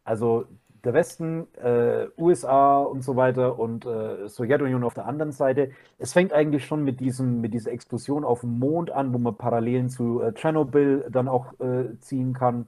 Also 0.02 0.46
der 0.82 0.94
Westen, 0.94 1.46
äh, 1.56 2.06
USA 2.16 2.78
und 2.78 3.02
so 3.02 3.16
weiter 3.16 3.58
und 3.58 3.84
äh, 3.84 4.30
Sowjetunion 4.30 4.84
auf 4.84 4.94
der 4.94 5.04
anderen 5.04 5.32
Seite. 5.32 5.72
Es 5.98 6.14
fängt 6.14 6.32
eigentlich 6.32 6.64
schon 6.64 6.84
mit, 6.84 7.00
diesem, 7.00 7.42
mit 7.42 7.52
dieser 7.52 7.70
Explosion 7.70 8.24
auf 8.24 8.40
dem 8.40 8.58
Mond 8.58 8.90
an, 8.90 9.12
wo 9.12 9.18
man 9.18 9.36
Parallelen 9.36 9.90
zu 9.90 10.22
äh, 10.22 10.32
Tschernobyl 10.32 11.04
dann 11.10 11.28
auch 11.28 11.52
äh, 11.60 11.98
ziehen 12.00 12.32
kann. 12.32 12.66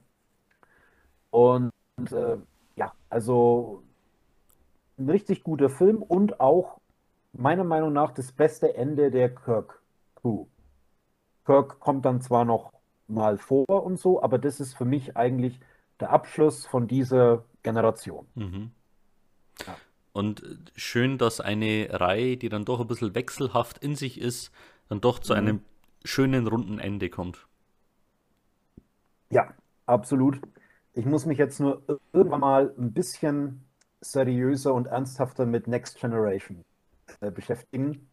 Und 1.31 1.72
äh, 2.12 2.37
also 3.15 3.85
ein 4.99 5.09
richtig 5.09 5.45
guter 5.45 5.71
Film 5.71 6.03
und 6.03 6.41
auch 6.41 6.81
meiner 7.33 7.62
Meinung 7.62 7.93
nach 7.93 8.11
das 8.11 8.33
beste 8.33 8.75
Ende 8.75 9.12
der 9.12 9.33
Kirk-Crew. 9.33 10.47
Kirk 11.45 11.79
kommt 11.79 12.05
dann 12.05 12.21
zwar 12.21 12.45
noch 12.45 12.73
mal 13.07 13.39
vor 13.39 13.69
und 13.69 14.01
so, 14.01 14.21
aber 14.21 14.39
das 14.39 14.59
ist 14.59 14.75
für 14.75 14.85
mich 14.85 15.17
eigentlich 15.17 15.61
der 16.01 16.11
Abschluss 16.11 16.67
von 16.67 16.89
dieser 16.89 17.45
Generation. 17.62 18.27
Mhm. 18.35 18.73
Ja. 19.65 19.77
Und 20.12 20.43
schön, 20.75 21.17
dass 21.17 21.41
eine 21.41 21.89
Reihe, 21.93 22.37
die 22.37 22.49
dann 22.49 22.65
doch 22.65 22.81
ein 22.81 22.89
bisschen 22.89 23.15
wechselhaft 23.15 23.79
in 23.79 23.95
sich 23.95 24.21
ist, 24.21 24.51
dann 24.89 25.01
doch 25.01 25.21
zu 25.21 25.35
mhm. 25.35 25.39
einem 25.39 25.61
schönen 26.05 26.49
runden 26.49 26.81
Ende 26.81 27.11
kommt. 27.11 27.47
Ja, 29.31 29.55
absolut. 29.87 30.41
Ich 30.95 31.07
muss 31.07 31.27
mich 31.27 31.39
jetzt 31.39 31.61
nur 31.61 31.83
irgendwann 32.13 32.41
mal 32.41 32.75
ein 32.79 32.93
bisschen 32.93 33.65
seriöser 34.01 34.73
und 34.75 34.87
ernsthafter 34.87 35.45
mit 35.47 35.67
Next 35.67 35.99
Generation 35.99 36.65
äh, 37.21 37.31
beschäftigen. 37.31 38.09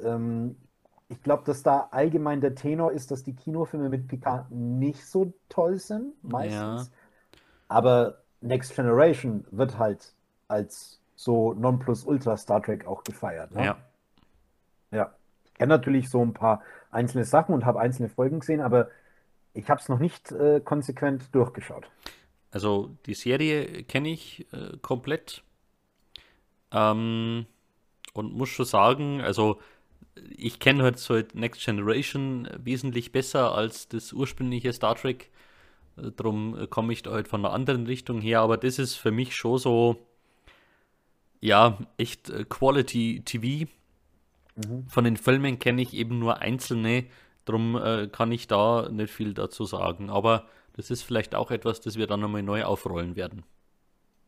Ähm, 0.00 0.56
ich 1.08 1.22
glaube, 1.22 1.42
dass 1.44 1.62
da 1.62 1.88
allgemein 1.90 2.40
der 2.40 2.54
Tenor 2.54 2.92
ist, 2.92 3.10
dass 3.10 3.22
die 3.22 3.34
Kinofilme 3.34 3.88
mit 3.88 4.08
Picard 4.08 4.50
nicht 4.50 5.06
so 5.06 5.32
toll 5.48 5.78
sind, 5.78 6.14
meistens. 6.24 6.54
Ja. 6.54 6.94
Aber 7.68 8.18
Next 8.40 8.74
Generation 8.74 9.44
wird 9.50 9.78
halt 9.78 10.14
als 10.48 11.00
so 11.16 11.52
Nonplusultra 11.52 12.36
Star 12.36 12.62
Trek 12.62 12.86
auch 12.86 13.04
gefeiert. 13.04 13.54
Ne? 13.54 13.64
Ja. 13.64 13.76
Ja. 14.90 15.14
Ich 15.44 15.54
kenne 15.54 15.74
natürlich 15.74 16.10
so 16.10 16.24
ein 16.24 16.32
paar 16.32 16.62
einzelne 16.90 17.24
Sachen 17.24 17.54
und 17.54 17.64
habe 17.64 17.80
einzelne 17.80 18.08
Folgen 18.08 18.40
gesehen, 18.40 18.60
aber 18.60 18.88
ich 19.54 19.68
habe 19.68 19.80
es 19.80 19.88
noch 19.88 19.98
nicht 19.98 20.32
äh, 20.32 20.60
konsequent 20.60 21.34
durchgeschaut. 21.34 21.88
Also 22.50 22.96
die 23.06 23.14
Serie 23.14 23.84
kenne 23.84 24.10
ich 24.10 24.46
äh, 24.52 24.76
komplett. 24.82 25.42
Ähm, 26.70 27.46
und 28.14 28.34
muss 28.34 28.50
schon 28.50 28.66
sagen, 28.66 29.20
also 29.20 29.60
ich 30.36 30.58
kenne 30.58 30.82
halt 30.82 30.98
so 30.98 31.20
Next 31.34 31.64
Generation 31.64 32.48
wesentlich 32.58 33.12
besser 33.12 33.54
als 33.54 33.88
das 33.88 34.12
ursprüngliche 34.12 34.72
Star 34.72 34.94
Trek. 34.94 35.30
Äh, 35.96 36.10
Drum 36.12 36.58
äh, 36.58 36.66
komme 36.66 36.92
ich 36.92 37.02
da 37.02 37.12
halt 37.12 37.28
von 37.28 37.44
einer 37.44 37.54
anderen 37.54 37.86
Richtung 37.86 38.20
her, 38.20 38.40
aber 38.40 38.56
das 38.56 38.78
ist 38.78 38.96
für 38.96 39.10
mich 39.10 39.34
schon 39.34 39.58
so, 39.58 39.96
ja, 41.40 41.78
echt 41.96 42.30
äh, 42.30 42.44
Quality 42.44 43.22
TV. 43.24 43.70
Mhm. 44.56 44.86
Von 44.88 45.04
den 45.04 45.16
Filmen 45.16 45.58
kenne 45.58 45.82
ich 45.82 45.94
eben 45.94 46.18
nur 46.18 46.38
einzelne, 46.38 47.06
drum 47.44 47.76
äh, 47.76 48.08
kann 48.08 48.32
ich 48.32 48.46
da 48.46 48.88
nicht 48.90 49.12
viel 49.12 49.34
dazu 49.34 49.64
sagen. 49.64 50.10
Aber 50.10 50.46
das 50.74 50.90
ist 50.90 51.02
vielleicht 51.02 51.34
auch 51.34 51.50
etwas, 51.50 51.80
das 51.80 51.96
wir 51.96 52.06
dann 52.06 52.20
nochmal 52.20 52.42
neu 52.42 52.64
aufrollen 52.64 53.16
werden. 53.16 53.44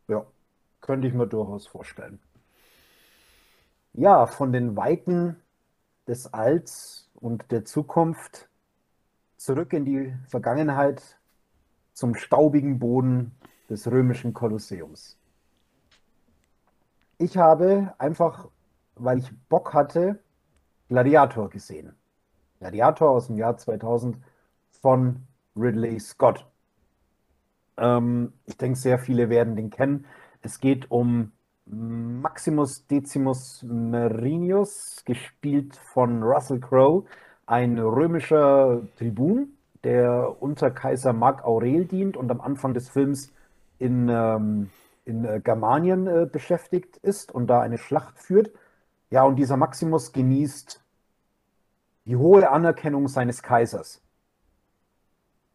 Ja, 0.08 0.26
könnte 0.80 1.08
ich 1.08 1.14
mir 1.14 1.26
durchaus 1.26 1.66
vorstellen. 1.66 2.20
Ja, 3.94 4.26
von 4.26 4.52
den 4.52 4.76
Weiten 4.76 5.36
des 6.06 6.32
Alls 6.34 7.10
und 7.14 7.50
der 7.50 7.64
Zukunft 7.64 8.48
zurück 9.36 9.72
in 9.72 9.84
die 9.84 10.14
Vergangenheit 10.28 11.18
zum 11.92 12.14
staubigen 12.14 12.78
Boden 12.78 13.32
des 13.70 13.90
römischen 13.90 14.34
Kolosseums. 14.34 15.16
Ich 17.18 17.36
habe 17.36 17.94
einfach, 17.98 18.48
weil 18.96 19.18
ich 19.18 19.30
Bock 19.48 19.72
hatte, 19.72 20.18
Gladiator 20.88 21.48
gesehen. 21.48 21.94
Gladiator 22.64 23.10
aus 23.10 23.26
dem 23.26 23.36
Jahr 23.36 23.58
2000 23.58 24.16
von 24.80 25.16
Ridley 25.54 26.00
Scott. 26.00 26.46
Ähm, 27.76 28.32
ich 28.46 28.56
denke, 28.56 28.78
sehr 28.78 28.98
viele 28.98 29.28
werden 29.28 29.54
den 29.54 29.68
kennen. 29.68 30.06
Es 30.40 30.60
geht 30.60 30.90
um 30.90 31.32
Maximus 31.66 32.86
Decimus 32.86 33.62
Merinus, 33.64 35.02
gespielt 35.04 35.76
von 35.76 36.22
Russell 36.22 36.58
Crowe, 36.58 37.04
ein 37.44 37.78
römischer 37.78 38.80
Tribun, 38.96 39.58
der 39.82 40.34
unter 40.40 40.70
Kaiser 40.70 41.12
Mark 41.12 41.44
Aurel 41.44 41.84
dient 41.84 42.16
und 42.16 42.30
am 42.30 42.40
Anfang 42.40 42.72
des 42.72 42.88
Films 42.88 43.30
in, 43.78 44.08
ähm, 44.08 44.70
in 45.04 45.26
äh, 45.26 45.38
Germanien 45.44 46.06
äh, 46.06 46.26
beschäftigt 46.32 46.96
ist 46.96 47.30
und 47.30 47.46
da 47.46 47.60
eine 47.60 47.76
Schlacht 47.76 48.18
führt. 48.18 48.52
Ja, 49.10 49.24
und 49.24 49.36
dieser 49.36 49.58
Maximus 49.58 50.12
genießt 50.12 50.83
die 52.06 52.16
hohe 52.16 52.50
Anerkennung 52.50 53.08
seines 53.08 53.42
Kaisers. 53.42 54.02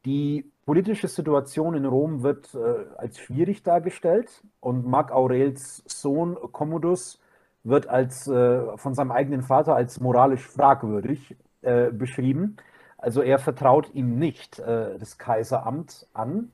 Die 0.05 0.51
politische 0.65 1.07
Situation 1.07 1.75
in 1.75 1.85
Rom 1.85 2.23
wird 2.23 2.53
äh, 2.55 2.85
als 2.97 3.19
schwierig 3.19 3.63
dargestellt 3.63 4.43
und 4.59 4.85
Marc 4.85 5.11
Aurels 5.11 5.83
Sohn 5.87 6.37
Commodus 6.51 7.19
wird 7.63 7.87
als, 7.87 8.27
äh, 8.27 8.77
von 8.77 8.95
seinem 8.95 9.11
eigenen 9.11 9.41
Vater 9.41 9.75
als 9.75 9.99
moralisch 9.99 10.47
fragwürdig 10.47 11.35
äh, 11.61 11.91
beschrieben. 11.91 12.57
Also 12.97 13.21
er 13.21 13.39
vertraut 13.39 13.93
ihm 13.93 14.17
nicht 14.17 14.59
äh, 14.59 14.97
das 14.97 15.17
Kaiseramt 15.17 16.07
an 16.13 16.51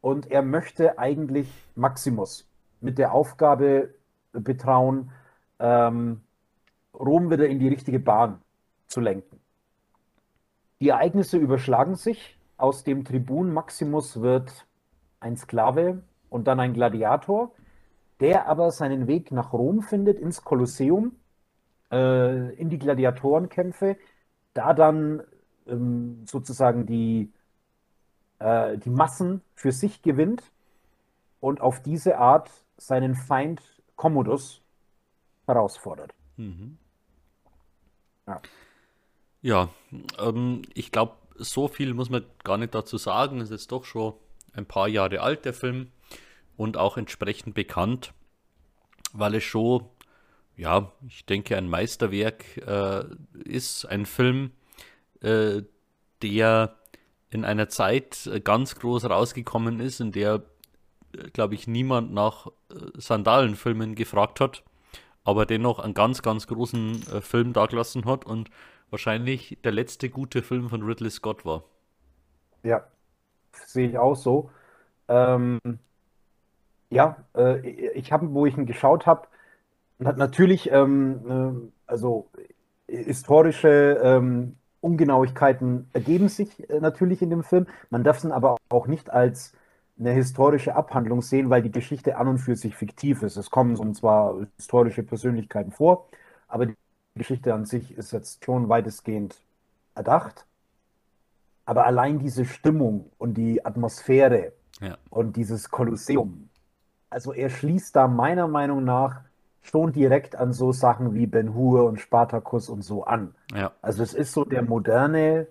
und 0.00 0.30
er 0.30 0.42
möchte 0.42 0.98
eigentlich 0.98 1.48
Maximus 1.76 2.48
mit 2.80 2.98
der 2.98 3.12
Aufgabe 3.12 3.94
betrauen, 4.32 5.10
ähm, 5.60 6.22
Rom 6.94 7.30
wieder 7.30 7.46
in 7.46 7.60
die 7.60 7.68
richtige 7.68 8.00
Bahn 8.00 8.40
zu 8.92 9.00
lenken. 9.00 9.40
Die 10.80 10.90
Ereignisse 10.90 11.38
überschlagen 11.38 11.94
sich. 11.94 12.38
Aus 12.56 12.84
dem 12.84 13.04
Tribun 13.04 13.52
Maximus 13.52 14.20
wird 14.20 14.66
ein 15.18 15.36
Sklave 15.36 16.02
und 16.28 16.46
dann 16.46 16.60
ein 16.60 16.74
Gladiator, 16.74 17.52
der 18.20 18.46
aber 18.46 18.70
seinen 18.70 19.06
Weg 19.06 19.32
nach 19.32 19.52
Rom 19.52 19.82
findet, 19.82 20.18
ins 20.18 20.44
Kolosseum, 20.44 21.16
äh, 21.90 22.54
in 22.54 22.68
die 22.68 22.78
Gladiatorenkämpfe, 22.78 23.96
da 24.54 24.74
dann 24.74 25.22
ähm, 25.66 26.24
sozusagen 26.26 26.86
die, 26.86 27.32
äh, 28.38 28.78
die 28.78 28.90
Massen 28.90 29.40
für 29.54 29.72
sich 29.72 30.02
gewinnt 30.02 30.52
und 31.40 31.60
auf 31.60 31.80
diese 31.80 32.18
Art 32.18 32.50
seinen 32.76 33.14
Feind 33.14 33.60
Commodus 33.96 34.62
herausfordert. 35.46 36.14
Mhm. 36.36 36.78
Ja. 38.26 38.40
Ja, 39.42 39.70
ähm, 40.18 40.62
ich 40.72 40.92
glaube, 40.92 41.16
so 41.36 41.68
viel 41.68 41.94
muss 41.94 42.10
man 42.10 42.24
gar 42.44 42.58
nicht 42.58 42.74
dazu 42.74 42.96
sagen. 42.96 43.40
Es 43.40 43.50
ist 43.50 43.72
doch 43.72 43.84
schon 43.84 44.14
ein 44.52 44.66
paar 44.66 44.88
Jahre 44.88 45.20
alt, 45.20 45.44
der 45.44 45.52
Film, 45.52 45.90
und 46.56 46.76
auch 46.76 46.96
entsprechend 46.96 47.54
bekannt, 47.54 48.12
weil 49.12 49.34
es 49.34 49.44
schon, 49.44 49.84
ja, 50.56 50.92
ich 51.08 51.26
denke, 51.26 51.56
ein 51.56 51.68
Meisterwerk 51.68 52.56
äh, 52.58 53.04
ist. 53.44 53.84
Ein 53.86 54.06
Film, 54.06 54.52
äh, 55.20 55.62
der 56.22 56.76
in 57.30 57.44
einer 57.44 57.68
Zeit 57.68 58.26
äh, 58.26 58.40
ganz 58.40 58.76
groß 58.76 59.06
rausgekommen 59.06 59.80
ist, 59.80 60.00
in 60.00 60.12
der, 60.12 60.42
äh, 61.16 61.30
glaube 61.30 61.54
ich, 61.54 61.66
niemand 61.66 62.12
nach 62.12 62.46
äh, 62.46 62.76
Sandalenfilmen 62.94 63.96
gefragt 63.96 64.38
hat, 64.38 64.62
aber 65.24 65.46
dennoch 65.46 65.78
einen 65.78 65.94
ganz, 65.94 66.22
ganz 66.22 66.46
großen 66.46 67.02
äh, 67.08 67.20
Film 67.22 67.52
dagelassen 67.54 68.04
hat 68.04 68.24
und 68.24 68.50
wahrscheinlich 68.92 69.58
der 69.64 69.72
letzte 69.72 70.10
gute 70.10 70.42
Film 70.42 70.68
von 70.68 70.82
Ridley 70.82 71.10
Scott 71.10 71.44
war. 71.44 71.64
Ja, 72.62 72.84
sehe 73.52 73.88
ich 73.88 73.98
auch 73.98 74.14
so. 74.14 74.50
Ähm, 75.08 75.58
ja, 76.90 77.16
äh, 77.36 77.68
ich 77.68 78.12
habe, 78.12 78.32
wo 78.32 78.46
ich 78.46 78.56
ihn 78.56 78.66
geschaut 78.66 79.06
habe, 79.06 79.26
natürlich, 79.98 80.70
ähm, 80.70 81.70
äh, 81.86 81.90
also 81.90 82.30
historische 82.88 84.00
ähm, 84.02 84.56
Ungenauigkeiten 84.80 85.88
ergeben 85.92 86.28
sich 86.28 86.68
äh, 86.70 86.80
natürlich 86.80 87.22
in 87.22 87.30
dem 87.30 87.44
Film. 87.44 87.66
Man 87.90 88.04
darf 88.04 88.18
es 88.18 88.26
aber 88.30 88.56
auch 88.68 88.86
nicht 88.86 89.10
als 89.10 89.54
eine 89.98 90.12
historische 90.12 90.74
Abhandlung 90.74 91.22
sehen, 91.22 91.50
weil 91.50 91.62
die 91.62 91.70
Geschichte 91.70 92.16
an 92.16 92.28
und 92.28 92.38
für 92.38 92.56
sich 92.56 92.74
fiktiv 92.76 93.22
ist. 93.22 93.36
Es 93.36 93.50
kommen 93.50 93.94
zwar 93.94 94.46
historische 94.56 95.02
Persönlichkeiten 95.02 95.70
vor, 95.70 96.08
aber 96.48 96.66
die 96.66 96.76
Geschichte 97.14 97.52
an 97.52 97.64
sich 97.66 97.92
ist 97.96 98.12
jetzt 98.12 98.44
schon 98.44 98.68
weitestgehend 98.68 99.36
erdacht. 99.94 100.46
Aber 101.64 101.86
allein 101.86 102.18
diese 102.18 102.44
Stimmung 102.44 103.10
und 103.18 103.34
die 103.34 103.64
Atmosphäre 103.64 104.52
Ja. 104.80 104.96
und 105.10 105.36
dieses 105.36 105.70
Kolosseum, 105.70 106.48
also 107.10 107.32
er 107.32 107.50
schließt 107.50 107.94
da 107.94 108.08
meiner 108.08 108.48
Meinung 108.48 108.84
nach 108.84 109.20
schon 109.60 109.92
direkt 109.92 110.34
an 110.34 110.52
so 110.52 110.72
Sachen 110.72 111.14
wie 111.14 111.26
Ben 111.26 111.54
Hur 111.54 111.84
und 111.84 112.00
Spartacus 112.00 112.68
und 112.68 112.82
so 112.82 113.04
an. 113.04 113.34
Ja, 113.54 113.72
Also 113.80 114.02
es 114.02 114.12
ist 114.14 114.32
so 114.32 114.44
der 114.44 114.62
moderne, 114.62 115.46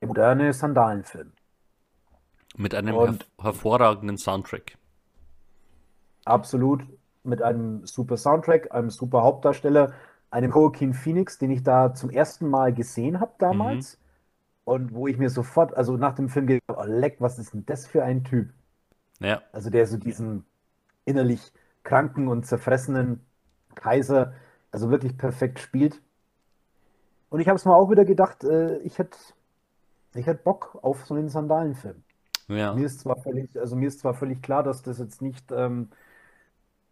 der 0.00 0.08
moderne 0.08 0.52
Sandalenfilm. 0.52 1.32
mit 2.56 2.74
einem 2.74 2.94
Und- 2.96 3.06
herv 3.38 3.54
hervorragenden 3.54 4.18
Soundtrack. 4.18 4.76
Absolut 6.24 6.82
mit 7.24 7.42
einem 7.42 7.86
super 7.86 8.16
Soundtrack, 8.16 8.72
einem 8.72 8.90
super 8.90 9.22
Hauptdarsteller, 9.22 9.92
einem 10.30 10.52
Joaquin 10.52 10.94
Phoenix, 10.94 11.38
den 11.38 11.50
ich 11.50 11.62
da 11.62 11.94
zum 11.94 12.10
ersten 12.10 12.48
Mal 12.48 12.72
gesehen 12.74 13.20
habe 13.20 13.32
damals. 13.38 13.98
Und 14.64 14.94
wo 14.94 15.08
ich 15.08 15.18
mir 15.18 15.30
sofort, 15.30 15.76
also 15.76 15.96
nach 15.96 16.14
dem 16.14 16.28
Film 16.28 16.46
gedacht 16.46 16.78
oh, 16.78 16.84
leck, 16.86 17.16
was 17.20 17.38
ist 17.38 17.54
denn 17.54 17.66
das 17.66 17.86
für 17.86 18.04
ein 18.04 18.24
Typ? 18.24 18.50
Ja, 19.20 19.42
Also 19.52 19.70
der 19.70 19.86
so 19.86 19.96
diesen 19.96 20.44
innerlich 21.04 21.52
kranken 21.84 22.28
und 22.28 22.46
zerfressenen 22.46 23.20
Kaiser, 23.74 24.34
also 24.72 24.90
wirklich 24.90 25.16
perfekt 25.18 25.60
spielt. 25.60 26.00
Und 27.30 27.40
ich 27.40 27.48
habe 27.48 27.56
es 27.56 27.64
mir 27.64 27.74
auch 27.74 27.90
wieder 27.90 28.04
gedacht, 28.04 28.44
äh, 28.44 28.78
ich 28.78 28.98
hätte 28.98 29.16
ich 30.14 30.26
hätt 30.26 30.44
Bock 30.44 30.78
auf 30.82 31.04
so 31.06 31.14
einen 31.14 31.28
Sandalenfilm. 31.28 32.02
ja, 32.48 32.74
Mir 32.74 32.86
ist 32.86 33.00
zwar 33.00 33.16
völlig, 33.22 33.58
also 33.58 33.76
mir 33.76 33.88
ist 33.88 34.00
zwar 34.00 34.14
völlig 34.14 34.42
klar, 34.42 34.62
dass 34.62 34.82
das 34.82 34.98
jetzt 34.98 35.22
nicht, 35.22 35.52
ähm, 35.52 35.90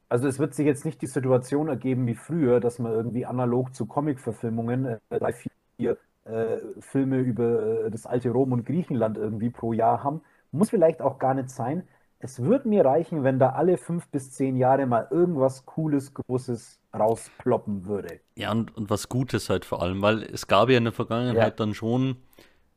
also 0.08 0.26
es 0.26 0.38
wird 0.38 0.54
sich 0.54 0.66
jetzt 0.66 0.84
nicht 0.84 1.02
die 1.02 1.06
Situation 1.06 1.68
ergeben 1.68 2.06
wie 2.06 2.14
früher, 2.14 2.60
dass 2.60 2.78
man 2.78 2.92
irgendwie 2.92 3.26
analog 3.26 3.74
zu 3.74 3.86
Comic-Verfilmungen 3.86 4.86
äh, 4.86 4.98
drei, 5.10 5.32
vier 5.32 5.96
äh, 6.24 6.58
Filme 6.80 7.18
über 7.18 7.84
äh, 7.86 7.90
das 7.90 8.06
alte 8.06 8.30
Rom 8.30 8.52
und 8.52 8.64
Griechenland 8.64 9.16
irgendwie 9.16 9.50
pro 9.50 9.72
Jahr 9.72 10.02
haben. 10.02 10.22
Muss 10.50 10.70
vielleicht 10.70 11.02
auch 11.02 11.18
gar 11.18 11.34
nicht 11.34 11.50
sein. 11.50 11.86
Es 12.20 12.42
würde 12.42 12.68
mir 12.68 12.84
reichen, 12.84 13.22
wenn 13.22 13.38
da 13.38 13.50
alle 13.50 13.76
fünf 13.76 14.08
bis 14.08 14.32
zehn 14.32 14.56
Jahre 14.56 14.86
mal 14.86 15.06
irgendwas 15.10 15.66
Cooles, 15.66 16.14
Großes 16.14 16.80
rausploppen 16.92 17.86
würde. 17.86 18.20
Ja, 18.34 18.50
und, 18.50 18.76
und 18.76 18.90
was 18.90 19.08
Gutes 19.08 19.50
halt 19.50 19.64
vor 19.64 19.82
allem, 19.82 20.02
weil 20.02 20.22
es 20.22 20.46
gab 20.46 20.68
ja 20.68 20.78
in 20.78 20.84
der 20.84 20.92
Vergangenheit 20.92 21.36
ja. 21.36 21.50
dann 21.50 21.74
schon 21.74 22.16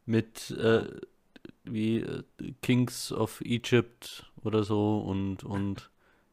mit 0.06 0.52
äh, 0.52 0.84
wie 1.64 2.02
äh, 2.02 2.24
Kings 2.62 3.12
of 3.12 3.41
Egypt 3.41 4.32
oder 4.44 4.64
so 4.64 4.99
und, 4.99 5.44
und 5.44 5.91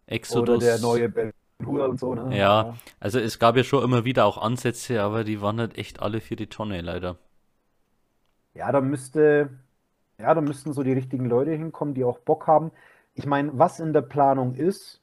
Exodus. 0.08 0.56
Oder 0.56 0.66
der 0.66 0.78
neue 0.80 1.08
Ben 1.08 1.32
Hur 1.64 1.88
und 1.88 1.98
so, 1.98 2.14
ne? 2.14 2.36
Ja, 2.36 2.76
also 3.00 3.18
es 3.18 3.38
gab 3.38 3.56
ja 3.56 3.64
schon 3.64 3.82
immer 3.82 4.04
wieder 4.04 4.24
auch 4.26 4.38
Ansätze, 4.38 5.02
aber 5.02 5.24
die 5.24 5.40
waren 5.40 5.58
halt 5.58 5.76
echt 5.76 6.00
alle 6.00 6.20
für 6.20 6.36
die 6.36 6.46
Tonne, 6.46 6.80
leider. 6.80 7.16
Ja, 8.54 8.70
da 8.70 8.80
müsste, 8.80 9.50
ja, 10.18 10.34
da 10.34 10.40
müssten 10.40 10.72
so 10.72 10.82
die 10.82 10.92
richtigen 10.92 11.26
Leute 11.26 11.52
hinkommen, 11.52 11.94
die 11.94 12.04
auch 12.04 12.18
Bock 12.18 12.46
haben. 12.46 12.70
Ich 13.14 13.26
meine, 13.26 13.50
was 13.58 13.80
in 13.80 13.92
der 13.92 14.02
Planung 14.02 14.54
ist, 14.54 15.00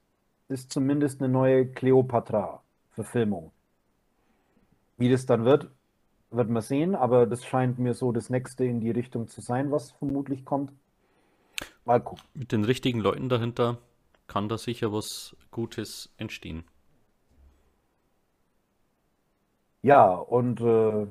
ist 0.48 0.72
zumindest 0.72 1.20
eine 1.20 1.30
neue 1.30 1.66
Cleopatra-Verfilmung. 1.66 3.52
Wie 4.96 5.10
das 5.10 5.26
dann 5.26 5.44
wird, 5.44 5.68
wird 6.30 6.48
man 6.48 6.62
sehen, 6.62 6.94
aber 6.94 7.26
das 7.26 7.44
scheint 7.44 7.78
mir 7.78 7.92
so 7.92 8.12
das 8.12 8.30
nächste 8.30 8.64
in 8.64 8.80
die 8.80 8.90
Richtung 8.90 9.28
zu 9.28 9.42
sein, 9.42 9.70
was 9.70 9.90
vermutlich 9.90 10.44
kommt. 10.46 10.72
Mal 11.84 12.00
gucken. 12.00 12.24
Mit 12.34 12.52
den 12.52 12.64
richtigen 12.64 13.00
Leuten 13.00 13.28
dahinter 13.28 13.78
kann 14.26 14.48
da 14.48 14.58
sicher 14.58 14.92
was 14.92 15.36
Gutes 15.50 16.12
entstehen. 16.16 16.64
Ja, 19.82 20.14
und 20.14 20.60
äh, 20.60 21.06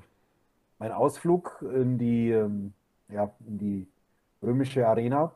mein 0.80 0.92
Ausflug 0.92 1.64
in 1.74 1.98
die, 1.98 2.32
ähm, 2.32 2.74
ja, 3.10 3.32
in 3.48 3.58
die 3.58 3.88
römische 4.42 4.88
Arena 4.88 5.32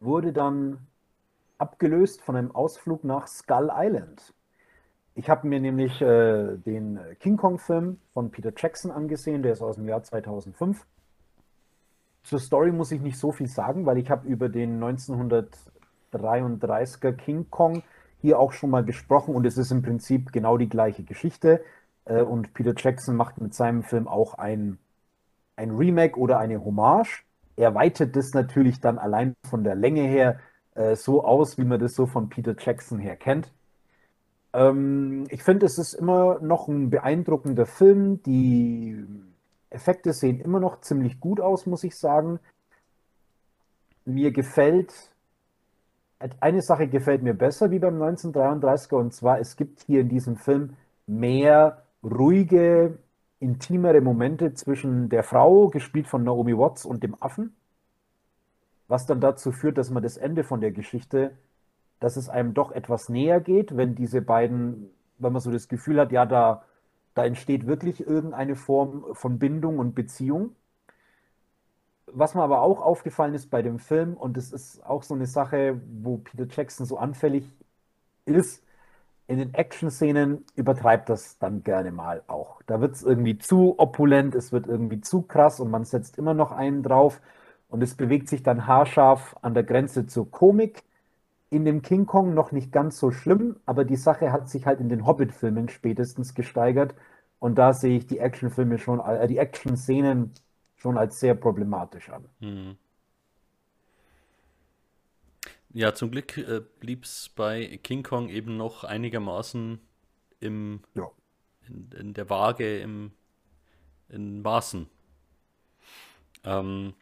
wurde 0.00 0.32
dann 0.32 0.86
abgelöst 1.58 2.22
von 2.22 2.36
einem 2.36 2.50
Ausflug 2.52 3.04
nach 3.04 3.26
Skull 3.26 3.70
Island. 3.72 4.34
Ich 5.14 5.28
habe 5.28 5.46
mir 5.46 5.60
nämlich 5.60 6.00
äh, 6.00 6.56
den 6.56 6.98
King 7.20 7.36
Kong-Film 7.36 7.98
von 8.14 8.30
Peter 8.30 8.52
Jackson 8.56 8.90
angesehen, 8.90 9.42
der 9.42 9.52
ist 9.52 9.62
aus 9.62 9.76
dem 9.76 9.88
Jahr 9.88 10.02
2005. 10.02 10.86
Zur 12.22 12.38
Story 12.38 12.72
muss 12.72 12.92
ich 12.92 13.00
nicht 13.00 13.18
so 13.18 13.32
viel 13.32 13.48
sagen, 13.48 13.84
weil 13.84 13.98
ich 13.98 14.10
habe 14.10 14.26
über 14.26 14.48
den 14.48 14.78
1933er 16.20 17.12
King 17.12 17.46
Kong 17.50 17.82
hier 18.20 18.38
auch 18.38 18.52
schon 18.52 18.70
mal 18.70 18.84
gesprochen 18.84 19.34
und 19.34 19.46
es 19.46 19.58
ist 19.58 19.72
im 19.72 19.82
Prinzip 19.82 20.32
genau 20.32 20.56
die 20.56 20.68
gleiche 20.68 21.02
Geschichte. 21.02 21.62
Äh, 22.04 22.22
und 22.22 22.54
Peter 22.54 22.74
Jackson 22.76 23.16
macht 23.16 23.40
mit 23.40 23.54
seinem 23.54 23.82
Film 23.82 24.08
auch 24.08 24.34
ein, 24.34 24.78
ein 25.56 25.70
Remake 25.72 26.18
oder 26.18 26.38
eine 26.38 26.64
Hommage. 26.64 27.24
Er 27.56 27.74
weitet 27.74 28.16
das 28.16 28.32
natürlich 28.32 28.80
dann 28.80 28.98
allein 28.98 29.34
von 29.48 29.64
der 29.64 29.74
Länge 29.74 30.02
her 30.02 30.40
äh, 30.74 30.96
so 30.96 31.24
aus, 31.24 31.58
wie 31.58 31.64
man 31.64 31.80
das 31.80 31.94
so 31.94 32.06
von 32.06 32.28
Peter 32.28 32.54
Jackson 32.58 32.98
her 32.98 33.16
kennt. 33.16 33.52
Ähm, 34.52 35.26
ich 35.30 35.42
finde, 35.42 35.66
es 35.66 35.78
ist 35.78 35.94
immer 35.94 36.38
noch 36.40 36.68
ein 36.68 36.90
beeindruckender 36.90 37.66
Film. 37.66 38.22
Die 38.22 39.04
Effekte 39.70 40.12
sehen 40.12 40.40
immer 40.40 40.60
noch 40.60 40.80
ziemlich 40.80 41.20
gut 41.20 41.40
aus, 41.40 41.66
muss 41.66 41.84
ich 41.84 41.96
sagen. 41.96 42.38
Mir 44.04 44.32
gefällt, 44.32 45.11
eine 46.40 46.62
Sache 46.62 46.88
gefällt 46.88 47.22
mir 47.22 47.34
besser 47.34 47.70
wie 47.70 47.78
beim 47.78 48.00
1933er, 48.02 48.96
und 48.96 49.12
zwar, 49.12 49.40
es 49.40 49.56
gibt 49.56 49.80
hier 49.80 50.00
in 50.00 50.08
diesem 50.08 50.36
Film 50.36 50.76
mehr 51.06 51.82
ruhige, 52.02 52.98
intimere 53.40 54.00
Momente 54.00 54.54
zwischen 54.54 55.08
der 55.08 55.22
Frau, 55.24 55.68
gespielt 55.68 56.06
von 56.06 56.24
Naomi 56.24 56.56
Watts, 56.56 56.84
und 56.84 57.02
dem 57.02 57.16
Affen 57.20 57.54
was 58.92 59.06
dann 59.06 59.22
dazu 59.22 59.52
führt, 59.52 59.78
dass 59.78 59.90
man 59.90 60.02
das 60.02 60.18
Ende 60.18 60.44
von 60.44 60.60
der 60.60 60.70
Geschichte, 60.70 61.32
dass 61.98 62.16
es 62.16 62.28
einem 62.28 62.52
doch 62.52 62.72
etwas 62.72 63.08
näher 63.08 63.40
geht, 63.40 63.74
wenn 63.74 63.94
diese 63.94 64.20
beiden, 64.20 64.90
wenn 65.16 65.32
man 65.32 65.40
so 65.40 65.50
das 65.50 65.66
Gefühl 65.66 65.98
hat, 65.98 66.12
ja, 66.12 66.26
da, 66.26 66.64
da 67.14 67.24
entsteht 67.24 67.66
wirklich 67.66 68.06
irgendeine 68.06 68.54
Form 68.54 69.06
von 69.14 69.38
Bindung 69.38 69.78
und 69.78 69.94
Beziehung. 69.94 70.54
Was 72.14 72.34
mir 72.34 72.42
aber 72.42 72.62
auch 72.62 72.80
aufgefallen 72.80 73.34
ist 73.34 73.50
bei 73.50 73.62
dem 73.62 73.78
Film, 73.78 74.14
und 74.14 74.36
das 74.36 74.52
ist 74.52 74.84
auch 74.84 75.02
so 75.02 75.14
eine 75.14 75.26
Sache, 75.26 75.80
wo 76.02 76.18
Peter 76.18 76.46
Jackson 76.48 76.86
so 76.86 76.98
anfällig 76.98 77.44
ist, 78.26 78.62
in 79.26 79.38
den 79.38 79.54
Action-Szenen 79.54 80.44
übertreibt 80.56 81.08
das 81.08 81.38
dann 81.38 81.62
gerne 81.64 81.92
mal 81.92 82.22
auch. 82.26 82.62
Da 82.66 82.80
wird 82.80 82.94
es 82.94 83.02
irgendwie 83.02 83.38
zu 83.38 83.78
opulent, 83.78 84.34
es 84.34 84.52
wird 84.52 84.66
irgendwie 84.66 85.00
zu 85.00 85.22
krass 85.22 85.60
und 85.60 85.70
man 85.70 85.84
setzt 85.84 86.18
immer 86.18 86.34
noch 86.34 86.52
einen 86.52 86.82
drauf. 86.82 87.20
Und 87.68 87.82
es 87.82 87.94
bewegt 87.94 88.28
sich 88.28 88.42
dann 88.42 88.66
haarscharf 88.66 89.36
an 89.42 89.54
der 89.54 89.64
Grenze 89.64 90.06
zur 90.06 90.30
Komik. 90.30 90.84
In 91.50 91.64
dem 91.64 91.82
King 91.82 92.06
Kong 92.06 92.34
noch 92.34 92.52
nicht 92.52 92.72
ganz 92.72 92.98
so 92.98 93.10
schlimm, 93.10 93.56
aber 93.66 93.84
die 93.84 93.96
Sache 93.96 94.32
hat 94.32 94.48
sich 94.50 94.66
halt 94.66 94.80
in 94.80 94.88
den 94.90 95.06
Hobbit-Filmen 95.06 95.68
spätestens 95.70 96.34
gesteigert. 96.34 96.94
Und 97.38 97.56
da 97.56 97.72
sehe 97.72 97.96
ich 97.98 98.06
die 98.06 98.18
Actionfilme 98.18 98.78
schon, 98.78 99.00
äh, 99.00 99.26
die 99.28 99.38
Action-Szenen 99.38 100.32
schon 100.82 100.98
als 100.98 101.20
sehr 101.20 101.36
problematisch 101.36 102.10
an. 102.10 102.28
Hm. 102.40 102.76
Ja, 105.72 105.94
zum 105.94 106.10
Glück 106.10 106.36
äh, 106.36 106.60
blieb 106.80 107.04
es 107.04 107.30
bei 107.30 107.78
King 107.84 108.02
Kong 108.02 108.28
eben 108.28 108.56
noch 108.56 108.82
einigermaßen 108.82 109.80
im, 110.40 110.80
ja. 110.94 111.08
in, 111.68 111.90
in, 111.92 112.14
der 112.14 112.28
Waage, 112.28 112.80
im, 112.80 113.12
in 114.08 114.42
Maßen. 114.42 114.88
Ähm, 116.44 116.94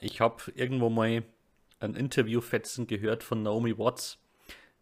ich 0.00 0.20
habe 0.20 0.42
irgendwo 0.56 0.90
mal 0.90 1.22
ein 1.78 1.94
Interviewfetzen 1.94 2.88
gehört 2.88 3.22
von 3.22 3.44
Naomi 3.44 3.78
Watts, 3.78 4.18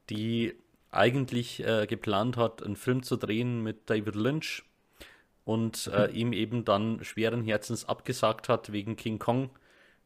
die 0.09 0.55
eigentlich 0.91 1.63
äh, 1.63 1.87
geplant 1.87 2.39
hat, 2.39 2.63
einen 2.63 2.77
Film 2.77 3.03
zu 3.03 3.17
drehen 3.17 3.63
mit 3.63 3.91
David 3.91 4.17
Lynch 4.17 4.65
und 5.47 5.89
äh, 5.95 6.09
mhm. 6.09 6.15
ihm 6.15 6.33
eben 6.33 6.65
dann 6.65 7.03
schweren 7.05 7.43
Herzens 7.43 7.89
abgesagt 7.89 8.49
hat 8.49 8.73
wegen 8.73 8.97
King 8.97 9.21
Kong. 9.21 9.49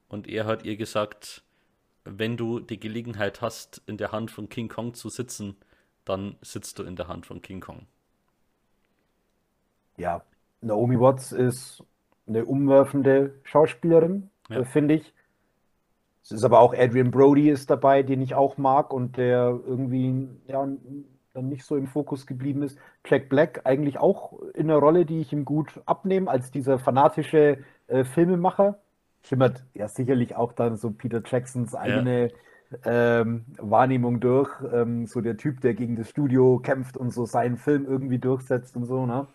Und 0.07 0.29
er 0.29 0.45
hat 0.45 0.65
ihr 0.65 0.77
gesagt, 0.77 1.43
wenn 2.05 2.37
du 2.37 2.61
die 2.61 2.79
Gelegenheit 2.79 3.41
hast, 3.41 3.83
in 3.87 3.97
der 3.97 4.13
Hand 4.13 4.31
von 4.31 4.51
King 4.51 4.69
Kong 4.69 4.93
zu 4.93 5.09
sitzen, 5.09 5.57
dann 6.05 6.37
sitzt 6.43 6.79
du 6.79 6.83
in 6.83 6.95
der 6.95 7.09
Hand 7.09 7.25
von 7.25 7.41
King 7.41 7.61
Kong. 7.61 7.87
Ja, 9.97 10.23
Naomi 10.61 11.01
Watts 11.01 11.33
ist 11.33 11.85
eine 12.27 12.45
umwerfende 12.45 13.35
Schauspielerin, 13.45 14.29
ja. 14.51 14.59
Äh, 14.59 14.65
finde 14.67 14.97
ich. 14.97 15.15
Es 16.23 16.33
ist 16.33 16.45
aber 16.45 16.61
auch 16.61 16.75
Adrian 16.75 17.11
Brody 17.11 17.49
ist 17.49 17.71
dabei, 17.71 18.03
den 18.03 18.21
ich 18.21 18.35
auch 18.35 18.59
mag 18.59 18.93
und 18.93 19.17
der 19.17 19.59
irgendwie 19.67 20.29
ja, 20.47 20.69
dann 21.33 21.49
nicht 21.49 21.65
so 21.65 21.77
im 21.77 21.87
Fokus 21.87 22.27
geblieben 22.27 22.63
ist. 22.63 22.79
Jack 23.07 23.29
Black 23.29 23.63
eigentlich 23.65 23.99
auch 23.99 24.41
in 24.55 24.71
einer 24.71 24.79
Rolle, 24.79 25.07
die 25.07 25.21
ich 25.21 25.33
ihm 25.33 25.45
gut 25.45 25.81
abnehme, 25.87 26.31
als 26.31 26.51
dieser 26.51 26.79
fanatische 26.79 27.59
äh, 27.89 28.05
Filmemacher. 28.05 28.79
Schimmert 29.23 29.65
ja 29.75 29.87
sicherlich 29.89 30.35
auch 30.35 30.53
dann 30.53 30.77
so 30.77 30.91
Peter 30.91 31.23
Jacksons 31.25 31.75
eigene 31.75 32.31
ja. 32.85 33.21
ähm, 33.21 33.45
Wahrnehmung 33.59 34.21
durch. 34.21 34.51
Ähm, 34.73 35.07
so 35.07 35.21
der 35.21 35.37
Typ, 35.37 35.61
der 35.61 35.75
gegen 35.75 35.97
das 35.97 36.09
Studio 36.09 36.59
kämpft 36.59 36.97
und 36.97 37.11
so 37.11 37.27
seinen 37.27 37.57
Film 37.57 37.87
irgendwie 37.87 38.19
durchsetzt 38.19 38.77
und 38.77 38.87
so. 38.87 39.07
Ne? 39.07 39.27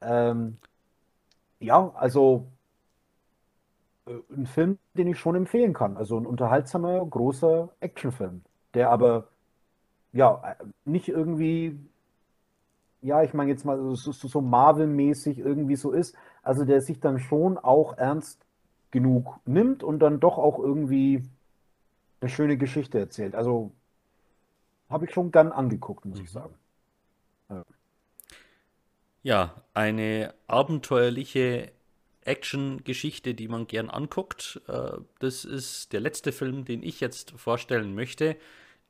Ähm, 0.00 0.56
ja, 1.60 1.92
also 1.94 2.46
äh, 4.06 4.12
ein 4.34 4.46
Film, 4.46 4.78
den 4.94 5.08
ich 5.08 5.18
schon 5.18 5.34
empfehlen 5.34 5.72
kann. 5.74 5.96
Also 5.96 6.18
ein 6.18 6.26
unterhaltsamer, 6.26 7.04
großer 7.04 7.68
Actionfilm, 7.80 8.42
der 8.74 8.90
aber 8.90 9.28
ja 10.12 10.56
nicht 10.84 11.08
irgendwie, 11.08 11.78
ja, 13.00 13.22
ich 13.22 13.34
meine 13.34 13.50
jetzt 13.50 13.64
mal 13.64 13.78
so, 13.94 14.12
so 14.12 14.40
Marvel-mäßig 14.40 15.38
irgendwie 15.38 15.76
so 15.76 15.92
ist. 15.92 16.14
Also 16.42 16.64
der 16.64 16.80
sich 16.80 17.00
dann 17.00 17.18
schon 17.18 17.58
auch 17.58 17.96
ernst 17.96 18.44
genug 18.90 19.40
nimmt 19.46 19.82
und 19.82 20.00
dann 20.00 20.20
doch 20.20 20.38
auch 20.38 20.58
irgendwie 20.58 21.24
eine 22.20 22.28
schöne 22.28 22.56
Geschichte 22.56 22.98
erzählt. 22.98 23.34
Also 23.34 23.72
habe 24.88 25.06
ich 25.06 25.12
schon 25.12 25.32
gern 25.32 25.52
angeguckt, 25.52 26.04
muss 26.04 26.18
mhm. 26.18 26.24
ich 26.24 26.30
sagen. 26.30 26.54
Ja. 27.48 27.64
ja, 29.22 29.54
eine 29.74 30.34
abenteuerliche 30.46 31.72
Action-Geschichte, 32.24 33.34
die 33.34 33.48
man 33.48 33.66
gern 33.66 33.90
anguckt. 33.90 34.60
Äh, 34.68 34.98
das 35.18 35.44
ist 35.44 35.92
der 35.92 36.00
letzte 36.00 36.32
Film, 36.32 36.64
den 36.64 36.82
ich 36.82 37.00
jetzt 37.00 37.32
vorstellen 37.32 37.94
möchte. 37.94 38.36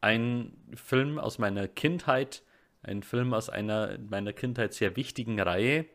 Ein 0.03 0.53
Film 0.75 1.19
aus 1.19 1.39
meiner 1.39 1.67
Kindheit, 1.67 2.43
ein 2.83 3.03
Film 3.03 3.33
aus 3.33 3.49
einer 3.49 3.97
meiner 3.99 4.35
Kindheit 4.35 4.75
sehr 4.75 4.97
wichtigen 4.97 5.41
Reihe. 5.41 5.87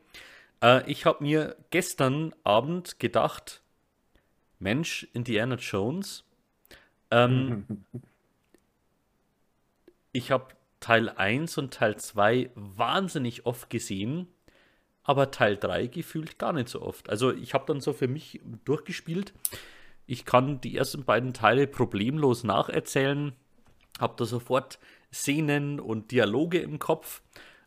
Äh, 0.64 0.90
ich 0.90 1.06
habe 1.06 1.24
mir 1.24 1.56
gestern 1.70 2.34
Abend 2.44 3.00
gedacht, 3.00 3.62
Mensch, 4.58 5.08
Indiana 5.14 5.56
Jones. 5.56 6.24
Ähm, 7.12 7.86
ich 10.12 10.32
habe 10.32 10.48
Teil 10.80 11.10
1 11.10 11.60
und 11.60 11.74
Teil 11.74 11.98
2 11.98 12.50
wahnsinnig 12.56 13.46
oft 13.46 13.70
gesehen 13.70 14.28
aber 15.08 15.32
Teil 15.32 15.56
3 15.56 15.88
gefühlt 15.88 16.38
gar 16.38 16.52
nicht 16.52 16.68
so 16.68 16.82
oft. 16.82 17.10
Also 17.10 17.34
ich 17.34 17.54
habe 17.54 17.64
dann 17.66 17.80
so 17.80 17.94
für 17.94 18.10
mich 18.10 18.42
durchgespielt. 18.66 19.34
Ich 20.06 20.26
kann 20.26 20.60
die 20.60 20.76
ersten 20.76 21.06
beiden 21.06 21.34
Teile 21.34 21.66
problemlos 21.66 22.44
nacherzählen, 22.44 23.34
habe 24.00 24.16
da 24.18 24.26
sofort 24.26 24.80
Szenen 25.14 25.80
und 25.80 26.12
Dialoge 26.12 26.60
im 26.60 26.80
Kopf. 26.80 27.22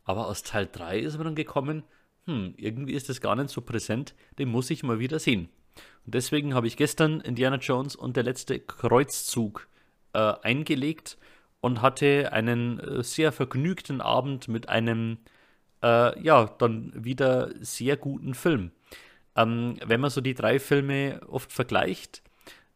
aber 0.05 0.27
aus 0.27 0.43
Teil 0.43 0.69
3 0.70 0.98
ist 1.01 1.16
man 1.19 1.27
dann 1.27 1.35
gekommen, 1.36 1.85
hm, 2.27 2.55
irgendwie 2.57 2.94
ist 2.94 3.09
das 3.09 3.20
gar 3.20 3.36
nicht 3.36 3.51
so 3.51 3.61
präsent, 3.61 4.15
den 4.39 4.48
muss 4.48 4.70
ich 4.70 4.82
mal 4.82 4.98
wieder 4.98 5.19
sehen. 5.19 5.48
Und 6.05 6.15
deswegen 6.15 6.55
habe 6.55 6.66
ich 6.66 6.77
gestern 6.77 7.20
Indiana 7.20 7.57
Jones 7.57 7.94
und 7.97 8.16
der 8.16 8.24
letzte 8.24 8.59
Kreuzzug 8.59 9.69
äh, 10.12 10.35
eingelegt 10.43 11.19
und 11.61 11.82
hatte 11.82 12.32
einen 12.32 12.81
äh, 12.81 13.02
sehr 13.05 13.32
vergnügten 13.32 14.01
Abend 14.01 14.48
mit 14.48 14.69
einem, 14.69 15.19
äh, 15.82 16.20
ja, 16.23 16.47
dann 16.59 16.93
wieder 16.97 17.51
sehr 17.61 17.97
guten 17.97 18.35
Film. 18.35 18.73
Ähm, 19.36 19.77
wenn 19.85 20.01
man 20.01 20.11
so 20.11 20.20
die 20.20 20.35
drei 20.35 20.59
Filme 20.59 21.20
oft 21.28 21.52
vergleicht, 21.52 22.23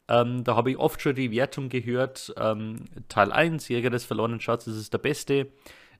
ähm, 0.09 0.45
da 0.45 0.57
habe 0.57 0.71
ich 0.71 0.79
oft 0.79 1.01
schon 1.01 1.15
die 1.15 1.31
Wertung 1.31 1.69
gehört, 1.69 2.35
ähm, 2.37 2.85
Teil 3.09 3.33
1, 3.33 3.69
Jäger 3.69 3.91
des 3.91 4.05
verlorenen 4.05 4.41
Schatzes 4.41 4.77
ist 4.77 4.93
der 4.93 4.99
beste. 4.99 5.49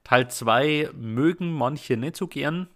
Teil 0.03 0.29
2 0.29 0.91
mögen 0.93 1.51
manche 1.51 1.97
nicht 1.97 2.15
so 2.15 2.27
gern. 2.27 2.67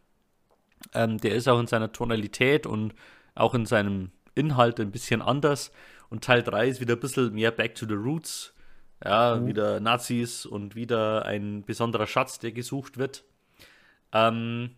Ähm, 0.94 1.18
der 1.20 1.36
ist 1.36 1.48
auch 1.48 1.60
in 1.60 1.68
seiner 1.68 1.92
Tonalität 1.92 2.66
und 2.66 2.96
auch 3.36 3.54
in 3.54 3.66
seinem 3.66 4.12
Inhalt 4.34 4.80
ein 4.80 4.92
bisschen 4.92 5.22
anders. 5.22 5.72
Und 6.10 6.24
Teil 6.24 6.42
3 6.42 6.68
ist 6.68 6.82
wieder 6.82 6.96
ein 6.96 7.00
bisschen 7.00 7.34
mehr 7.34 7.52
Back 7.52 7.76
to 7.76 7.86
the 7.86 7.94
Roots. 7.94 8.54
Ja, 9.04 9.36
mhm. 9.36 9.48
wieder 9.48 9.80
Nazis 9.80 10.46
und 10.46 10.76
wieder 10.76 11.26
ein 11.26 11.64
besonderer 11.64 12.08
Schatz, 12.08 12.40
der 12.40 12.52
gesucht 12.52 12.98
wird. 12.98 13.24
Ähm, 14.12 14.72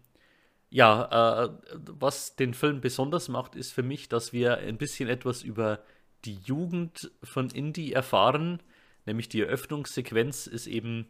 ja, 0.70 1.46
äh, 1.46 1.50
was 1.74 2.36
den 2.36 2.54
Film 2.54 2.82
besonders 2.82 3.30
macht, 3.30 3.56
ist 3.56 3.72
für 3.74 3.84
mich, 3.84 4.10
dass 4.10 4.34
wir 4.34 4.58
ein 4.58 4.78
bisschen 4.78 5.10
etwas 5.10 5.44
über 5.44 5.80
die 6.26 6.40
Jugend 6.46 7.12
von 7.24 7.50
Indy 7.50 7.92
erfahren. 7.92 8.62
Nämlich 9.06 9.30
die 9.30 9.42
Eröffnungssequenz 9.42 10.48
ist 10.48 10.68
eben 10.68 11.08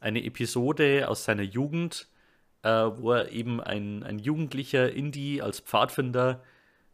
eine 0.00 0.24
Episode 0.24 1.08
aus 1.08 1.24
seiner 1.24 1.42
Jugend, 1.42 2.08
äh, 2.62 2.68
wo 2.68 3.12
er 3.12 3.30
eben 3.30 3.60
ein, 3.60 4.02
ein 4.02 4.18
jugendlicher 4.18 4.92
Indy 4.92 5.40
als 5.40 5.60
Pfadfinder 5.60 6.42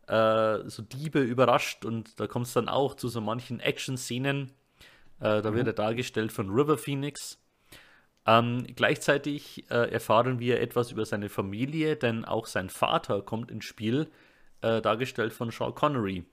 äh, 0.06 0.68
so 0.68 0.82
Diebe 0.82 1.20
überrascht 1.20 1.84
und 1.84 2.18
da 2.18 2.26
kommt 2.26 2.46
es 2.46 2.52
dann 2.52 2.68
auch 2.68 2.94
zu 2.94 3.08
so 3.08 3.20
manchen 3.20 3.60
Action-Szenen. 3.60 4.52
Äh, 5.20 5.42
da 5.42 5.50
mhm. 5.50 5.54
wird 5.54 5.66
er 5.68 5.72
dargestellt 5.72 6.32
von 6.32 6.50
River 6.50 6.78
Phoenix. 6.78 7.38
Ähm, 8.26 8.66
gleichzeitig 8.76 9.70
äh, 9.70 9.90
erfahren 9.90 10.40
wir 10.40 10.60
etwas 10.60 10.90
über 10.90 11.06
seine 11.06 11.28
Familie, 11.28 11.96
denn 11.96 12.24
auch 12.24 12.46
sein 12.46 12.68
Vater 12.68 13.22
kommt 13.22 13.50
ins 13.50 13.64
Spiel, 13.64 14.10
äh, 14.60 14.82
dargestellt 14.82 15.32
von 15.32 15.50
Sean 15.50 15.74
Connery. 15.74 16.24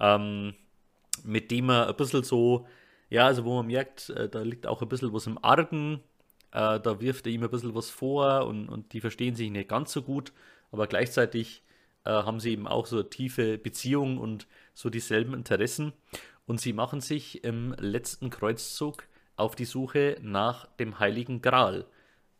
Ähm, 0.00 0.54
mit 1.24 1.50
dem 1.50 1.68
er 1.68 1.88
ein 1.88 1.96
bisschen 1.96 2.24
so, 2.24 2.66
ja, 3.10 3.26
also 3.26 3.44
wo 3.44 3.56
man 3.56 3.66
merkt, 3.66 4.10
äh, 4.10 4.28
da 4.28 4.40
liegt 4.42 4.66
auch 4.66 4.82
ein 4.82 4.88
bisschen 4.88 5.12
was 5.12 5.26
im 5.26 5.42
Argen. 5.42 6.00
Äh, 6.52 6.80
da 6.80 7.00
wirft 7.00 7.26
er 7.26 7.32
ihm 7.32 7.42
ein 7.42 7.50
bisschen 7.50 7.74
was 7.74 7.90
vor 7.90 8.46
und, 8.46 8.68
und 8.68 8.92
die 8.92 9.00
verstehen 9.00 9.34
sich 9.34 9.50
nicht 9.50 9.68
ganz 9.68 9.92
so 9.92 10.02
gut, 10.02 10.32
aber 10.72 10.86
gleichzeitig 10.86 11.62
äh, 12.04 12.10
haben 12.10 12.40
sie 12.40 12.52
eben 12.52 12.66
auch 12.66 12.86
so 12.86 13.02
tiefe 13.02 13.58
Beziehungen 13.58 14.18
und 14.18 14.46
so 14.74 14.90
dieselben 14.90 15.34
Interessen. 15.34 15.92
Und 16.46 16.60
sie 16.60 16.72
machen 16.72 17.00
sich 17.00 17.44
im 17.44 17.74
letzten 17.78 18.30
Kreuzzug 18.30 19.04
auf 19.36 19.54
die 19.54 19.64
Suche 19.64 20.16
nach 20.20 20.66
dem 20.76 20.98
Heiligen 20.98 21.42
Gral, 21.42 21.86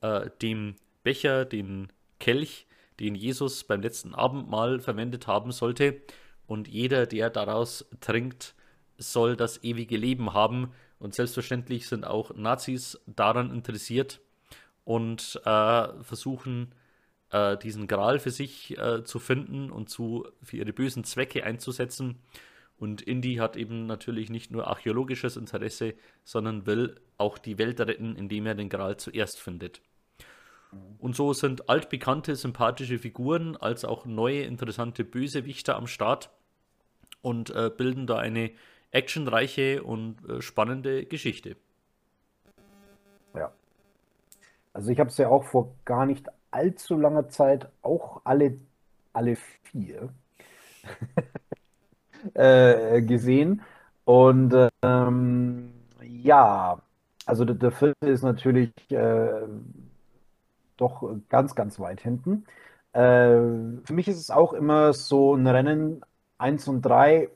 äh, 0.01 0.31
dem 0.43 0.77
Becher, 1.05 1.45
den 1.45 1.93
Kelch, 2.19 2.67
den 2.99 3.15
Jesus 3.15 3.65
beim 3.65 3.81
letzten 3.81 4.15
Abendmahl 4.15 4.81
verwendet 4.81 5.27
haben 5.27 5.53
sollte. 5.53 6.01
Und 6.51 6.67
jeder, 6.67 7.07
der 7.07 7.31
daraus 7.31 7.89
trinkt, 8.01 8.57
soll 8.99 9.37
das 9.37 9.63
ewige 9.63 9.97
Leben 9.97 10.35
haben. 10.35 10.73
Und 10.99 11.15
selbstverständlich 11.15 11.87
sind 11.87 12.05
auch 12.05 12.35
Nazis 12.35 13.01
daran 13.07 13.55
interessiert 13.55 14.21
und 14.83 15.41
äh, 15.45 16.03
versuchen 16.03 16.75
äh, 17.31 17.57
diesen 17.57 17.87
Gral 17.87 18.19
für 18.19 18.33
sich 18.33 18.77
äh, 18.77 19.05
zu 19.05 19.21
finden 19.21 19.71
und 19.71 19.91
zu, 19.91 20.27
für 20.43 20.57
ihre 20.57 20.73
bösen 20.73 21.05
Zwecke 21.05 21.45
einzusetzen. 21.45 22.19
Und 22.79 23.01
Indy 23.01 23.37
hat 23.37 23.55
eben 23.55 23.87
natürlich 23.87 24.29
nicht 24.29 24.51
nur 24.51 24.67
archäologisches 24.67 25.37
Interesse, 25.37 25.95
sondern 26.25 26.67
will 26.67 27.01
auch 27.17 27.39
die 27.39 27.59
Welt 27.59 27.79
retten, 27.81 28.17
indem 28.17 28.47
er 28.47 28.57
den 28.57 28.71
Gral 28.71 28.97
zuerst 28.97 29.39
findet. 29.39 29.83
Und 30.99 31.15
so 31.15 31.33
sind 31.33 31.69
altbekannte, 31.69 32.35
sympathische 32.35 32.99
Figuren 32.99 33.57
als 33.57 33.85
auch 33.85 34.05
neue, 34.05 34.43
interessante 34.43 35.05
Bösewichter 35.05 35.77
am 35.77 35.87
Start 35.87 36.31
und 37.23 37.51
äh, 37.51 37.71
bilden 37.77 38.07
da 38.07 38.17
eine 38.19 38.51
actionreiche 38.91 39.83
und 39.83 40.17
äh, 40.29 40.43
spannende 40.43 41.05
Geschichte. 41.07 41.57
Ja. 43.35 43.53
Also 44.73 44.91
ich 44.91 45.01
habe 45.01 45.11
es 45.11 45.19
ja 45.19 45.29
auch 45.29 45.45
vor 45.45 45.75
gar 45.85 46.07
nicht 46.07 46.27
allzu 46.51 46.99
langer 46.99 47.29
Zeit 47.29 47.69
auch 47.83 48.23
alle, 48.25 48.59
alle 49.13 49.37
vier 49.37 50.11
äh, 52.35 53.03
gesehen. 53.03 53.63
Und 54.05 54.55
ähm, 54.83 55.73
ja, 56.03 56.81
also 57.27 57.45
der, 57.45 57.55
der 57.55 57.71
vierte 57.71 58.09
ist 58.09 58.23
natürlich 58.23 58.73
äh, 58.91 59.47
doch 60.77 61.15
ganz, 61.29 61.55
ganz 61.55 61.79
weit 61.79 62.01
hinten. 62.01 62.45
Äh, 62.93 63.79
für 63.85 63.93
mich 63.93 64.09
ist 64.09 64.19
es 64.19 64.31
auch 64.31 64.53
immer 64.53 64.93
so 64.93 65.35
ein 65.35 65.47
Rennen 65.47 66.03
1 66.41 66.69
und 66.69 66.83
3. 66.83 67.29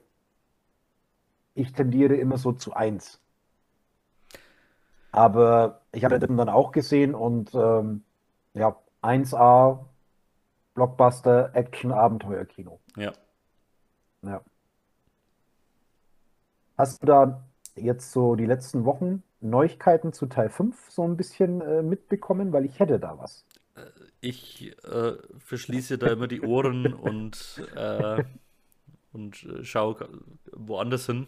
Ich 1.55 1.73
tendiere 1.73 2.17
immer 2.17 2.39
so 2.39 2.53
zu 2.53 2.75
1. 2.75 3.21
Aber 5.13 5.83
ich 5.93 6.05
habe 6.05 6.19
den 6.19 6.37
dann 6.37 6.49
auch 6.49 6.73
gesehen 6.73 7.15
und 7.15 7.55
ähm, 7.55 8.03
ja, 8.55 8.77
1A 9.03 9.85
Blockbuster 10.75 11.55
Action 11.55 11.93
Abenteuer 11.93 12.45
Kino. 12.45 12.81
Ja. 12.97 13.13
Ja. 14.23 14.41
Hast 16.77 17.03
du 17.03 17.07
da 17.07 17.45
jetzt 17.77 18.11
so 18.11 18.35
die 18.35 18.47
letzten 18.47 18.85
Wochen 18.85 19.23
Neuigkeiten 19.41 20.13
zu 20.13 20.27
Teil 20.27 20.49
5 20.49 20.91
so 20.91 21.05
ein 21.05 21.17
bisschen 21.17 21.61
äh, 21.61 21.83
mitbekommen? 21.83 22.53
Weil 22.53 22.65
ich 22.65 22.81
hätte 22.81 22.99
da 22.99 23.17
was. 23.19 23.45
Äh, 23.77 23.83
ich 24.21 24.77
äh, 24.85 25.13
verschließe 25.39 25.99
da 25.99 26.09
immer 26.09 26.27
die 26.27 26.41
Ohren 26.41 26.93
und, 26.93 27.63
äh, 27.77 28.25
und 29.15 29.45
äh, 29.45 29.65
schaue 29.65 30.09
woanders 30.53 31.07
hin. 31.07 31.27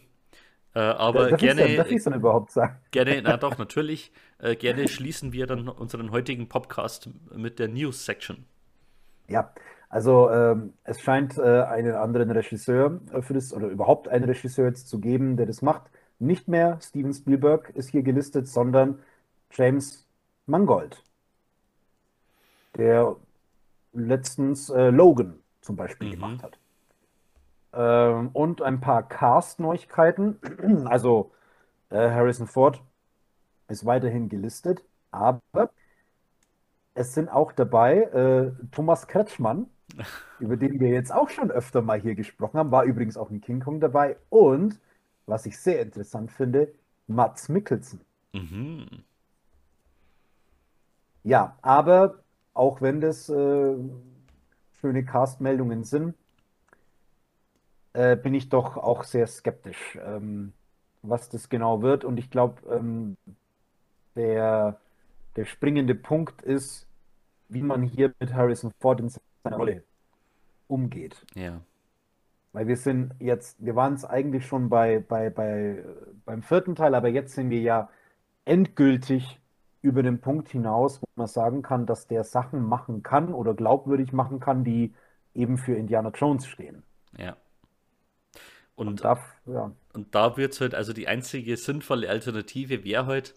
Äh, 0.75 0.79
aber 0.79 1.31
darf 1.31 1.39
gerne. 1.39 1.65
Ich 1.67 1.77
darf 1.77 1.89
ich 1.89 2.03
dann 2.03 2.13
überhaupt 2.13 2.51
sagen? 2.51 2.75
Gerne, 2.91 3.21
na 3.23 3.37
doch, 3.37 3.57
natürlich. 3.57 4.11
Äh, 4.37 4.55
gerne 4.55 4.87
schließen 4.87 5.33
wir 5.33 5.47
dann 5.47 5.67
unseren 5.67 6.11
heutigen 6.11 6.49
Podcast 6.49 7.09
mit 7.33 7.57
der 7.57 7.67
News-Section. 7.67 8.45
Ja, 9.27 9.51
also 9.89 10.29
ähm, 10.29 10.73
es 10.83 11.01
scheint 11.01 11.37
äh, 11.37 11.63
einen 11.63 11.95
anderen 11.95 12.29
Regisseur 12.29 12.99
äh, 13.11 13.21
für 13.21 13.33
das, 13.33 13.53
oder 13.53 13.67
überhaupt 13.67 14.07
einen 14.07 14.25
Regisseur 14.25 14.67
jetzt 14.67 14.87
zu 14.89 14.99
geben, 14.99 15.37
der 15.37 15.45
das 15.45 15.61
macht. 15.61 15.89
Nicht 16.19 16.47
mehr 16.47 16.79
Steven 16.81 17.13
Spielberg 17.13 17.69
ist 17.71 17.89
hier 17.89 18.03
gelistet, 18.03 18.47
sondern 18.47 18.99
James 19.51 20.05
Mangold, 20.45 21.03
der 22.75 23.15
letztens 23.93 24.69
äh, 24.69 24.89
Logan 24.89 25.39
zum 25.61 25.75
Beispiel 25.75 26.09
mhm. 26.09 26.11
gemacht 26.11 26.43
hat. 26.43 26.59
Ähm, 27.73 28.29
und 28.33 28.61
ein 28.61 28.79
paar 28.81 29.03
Cast-Neuigkeiten. 29.07 30.39
Also 30.87 31.31
äh, 31.89 32.09
Harrison 32.11 32.47
Ford 32.47 32.81
ist 33.69 33.85
weiterhin 33.85 34.29
gelistet, 34.29 34.83
aber 35.11 35.41
es 36.93 37.13
sind 37.13 37.29
auch 37.29 37.51
dabei 37.51 38.03
äh, 38.03 38.51
Thomas 38.71 39.07
Kretschmann, 39.07 39.67
über 40.39 40.57
den 40.57 40.79
wir 40.79 40.89
jetzt 40.89 41.13
auch 41.13 41.29
schon 41.29 41.51
öfter 41.51 41.81
mal 41.81 41.99
hier 41.99 42.15
gesprochen 42.15 42.57
haben, 42.57 42.71
war 42.71 42.83
übrigens 42.83 43.17
auch 43.17 43.29
in 43.31 43.41
King 43.41 43.59
Kong 43.59 43.79
dabei 43.79 44.17
und, 44.29 44.79
was 45.25 45.45
ich 45.45 45.59
sehr 45.59 45.81
interessant 45.81 46.31
finde, 46.31 46.73
Mats 47.07 47.49
Mikkelsen. 47.49 48.01
Mhm. 48.33 49.03
Ja, 51.23 51.57
aber 51.61 52.23
auch 52.53 52.81
wenn 52.81 53.01
das 53.01 53.29
äh, 53.29 53.75
schöne 54.79 55.05
Cast-Meldungen 55.05 55.83
sind, 55.83 56.15
äh, 57.97 58.15
bin 58.15 58.35
ich 58.35 58.49
doch 58.49 58.77
auch 58.77 59.03
sehr 59.03 59.25
skeptisch, 59.25 59.97
ähm, 60.05 60.53
was 61.01 61.29
das 61.29 61.49
genau 61.49 61.81
wird. 61.81 62.05
Und 62.05 62.17
ich 62.17 62.29
glaube, 62.29 62.61
ähm, 62.69 63.17
der, 64.15 64.79
der 65.35 65.45
springende 65.45 65.95
Punkt 65.95 66.43
ist, 66.43 66.87
wie 67.49 67.63
man 67.63 67.81
hier 67.81 68.13
mit 68.19 68.35
Harrison 68.35 68.71
Ford 68.79 68.99
in 68.99 69.09
seiner 69.09 69.57
Rolle 69.57 69.83
umgeht. 70.67 71.25
Ja. 71.33 71.61
Weil 72.53 72.67
wir 72.67 72.77
sind 72.77 73.15
jetzt, 73.19 73.63
wir 73.65 73.75
waren 73.75 73.95
es 73.95 74.05
eigentlich 74.05 74.45
schon 74.45 74.69
bei, 74.69 74.99
bei, 74.99 75.31
bei, 75.31 75.83
beim 76.23 76.43
vierten 76.43 76.75
Teil, 76.75 76.93
aber 76.93 77.07
jetzt 77.07 77.33
sind 77.33 77.49
wir 77.49 77.61
ja 77.61 77.89
endgültig 78.45 79.39
über 79.81 80.03
den 80.03 80.19
Punkt 80.19 80.49
hinaus, 80.49 81.01
wo 81.01 81.07
man 81.15 81.27
sagen 81.27 81.63
kann, 81.63 81.87
dass 81.87 82.07
der 82.07 82.23
Sachen 82.23 82.61
machen 82.61 83.01
kann 83.01 83.33
oder 83.33 83.55
glaubwürdig 83.55 84.13
machen 84.13 84.39
kann, 84.39 84.63
die 84.63 84.93
eben 85.33 85.57
für 85.57 85.73
Indiana 85.73 86.11
Jones 86.13 86.45
stehen. 86.45 86.83
Ja. 87.17 87.35
Und, 88.77 88.87
und 88.89 89.03
da, 89.03 89.19
ja. 89.47 89.71
und 89.93 90.13
da 90.13 90.37
wird 90.37 90.53
es 90.53 90.61
halt, 90.61 90.75
also 90.75 90.93
die 90.93 91.07
einzige 91.07 91.57
sinnvolle 91.57 92.09
Alternative 92.09 92.83
wäre 92.83 93.07
halt, 93.07 93.33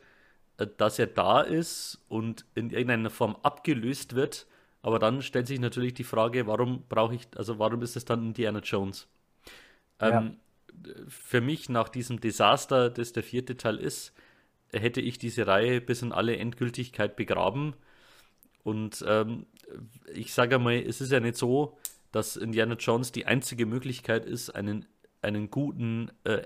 äh, 0.58 0.66
dass 0.76 0.98
er 0.98 1.06
da 1.06 1.40
ist 1.40 1.98
und 2.08 2.44
in 2.54 2.70
irgendeiner 2.70 3.08
Form 3.08 3.36
abgelöst 3.42 4.14
wird. 4.14 4.46
Aber 4.82 4.98
dann 4.98 5.22
stellt 5.22 5.46
sich 5.46 5.58
natürlich 5.58 5.94
die 5.94 6.04
Frage, 6.04 6.46
warum 6.46 6.84
brauche 6.88 7.14
ich, 7.14 7.26
also 7.36 7.58
warum 7.58 7.80
ist 7.80 7.96
es 7.96 8.04
dann 8.04 8.28
Indiana 8.28 8.60
Jones? 8.60 9.08
Ähm, 9.98 10.36
ja. 10.84 10.94
Für 11.08 11.40
mich 11.40 11.70
nach 11.70 11.88
diesem 11.88 12.20
Desaster, 12.20 12.90
das 12.90 13.14
der 13.14 13.22
vierte 13.22 13.56
Teil 13.56 13.78
ist, 13.78 14.12
hätte 14.72 15.00
ich 15.00 15.18
diese 15.18 15.46
Reihe 15.46 15.80
bis 15.80 16.02
in 16.02 16.12
alle 16.12 16.36
Endgültigkeit 16.36 17.16
begraben. 17.16 17.74
Und 18.62 19.02
ähm, 19.08 19.46
ich 20.12 20.34
sage 20.34 20.58
mal, 20.58 20.74
es 20.74 21.00
ist 21.00 21.12
ja 21.12 21.20
nicht 21.20 21.36
so, 21.36 21.78
dass 22.12 22.36
Indiana 22.36 22.74
Jones 22.74 23.10
die 23.10 23.24
einzige 23.24 23.64
Möglichkeit 23.64 24.26
ist, 24.26 24.50
einen, 24.50 24.84
einen 25.22 25.51
guten 25.51 26.10
äh, 26.24 26.42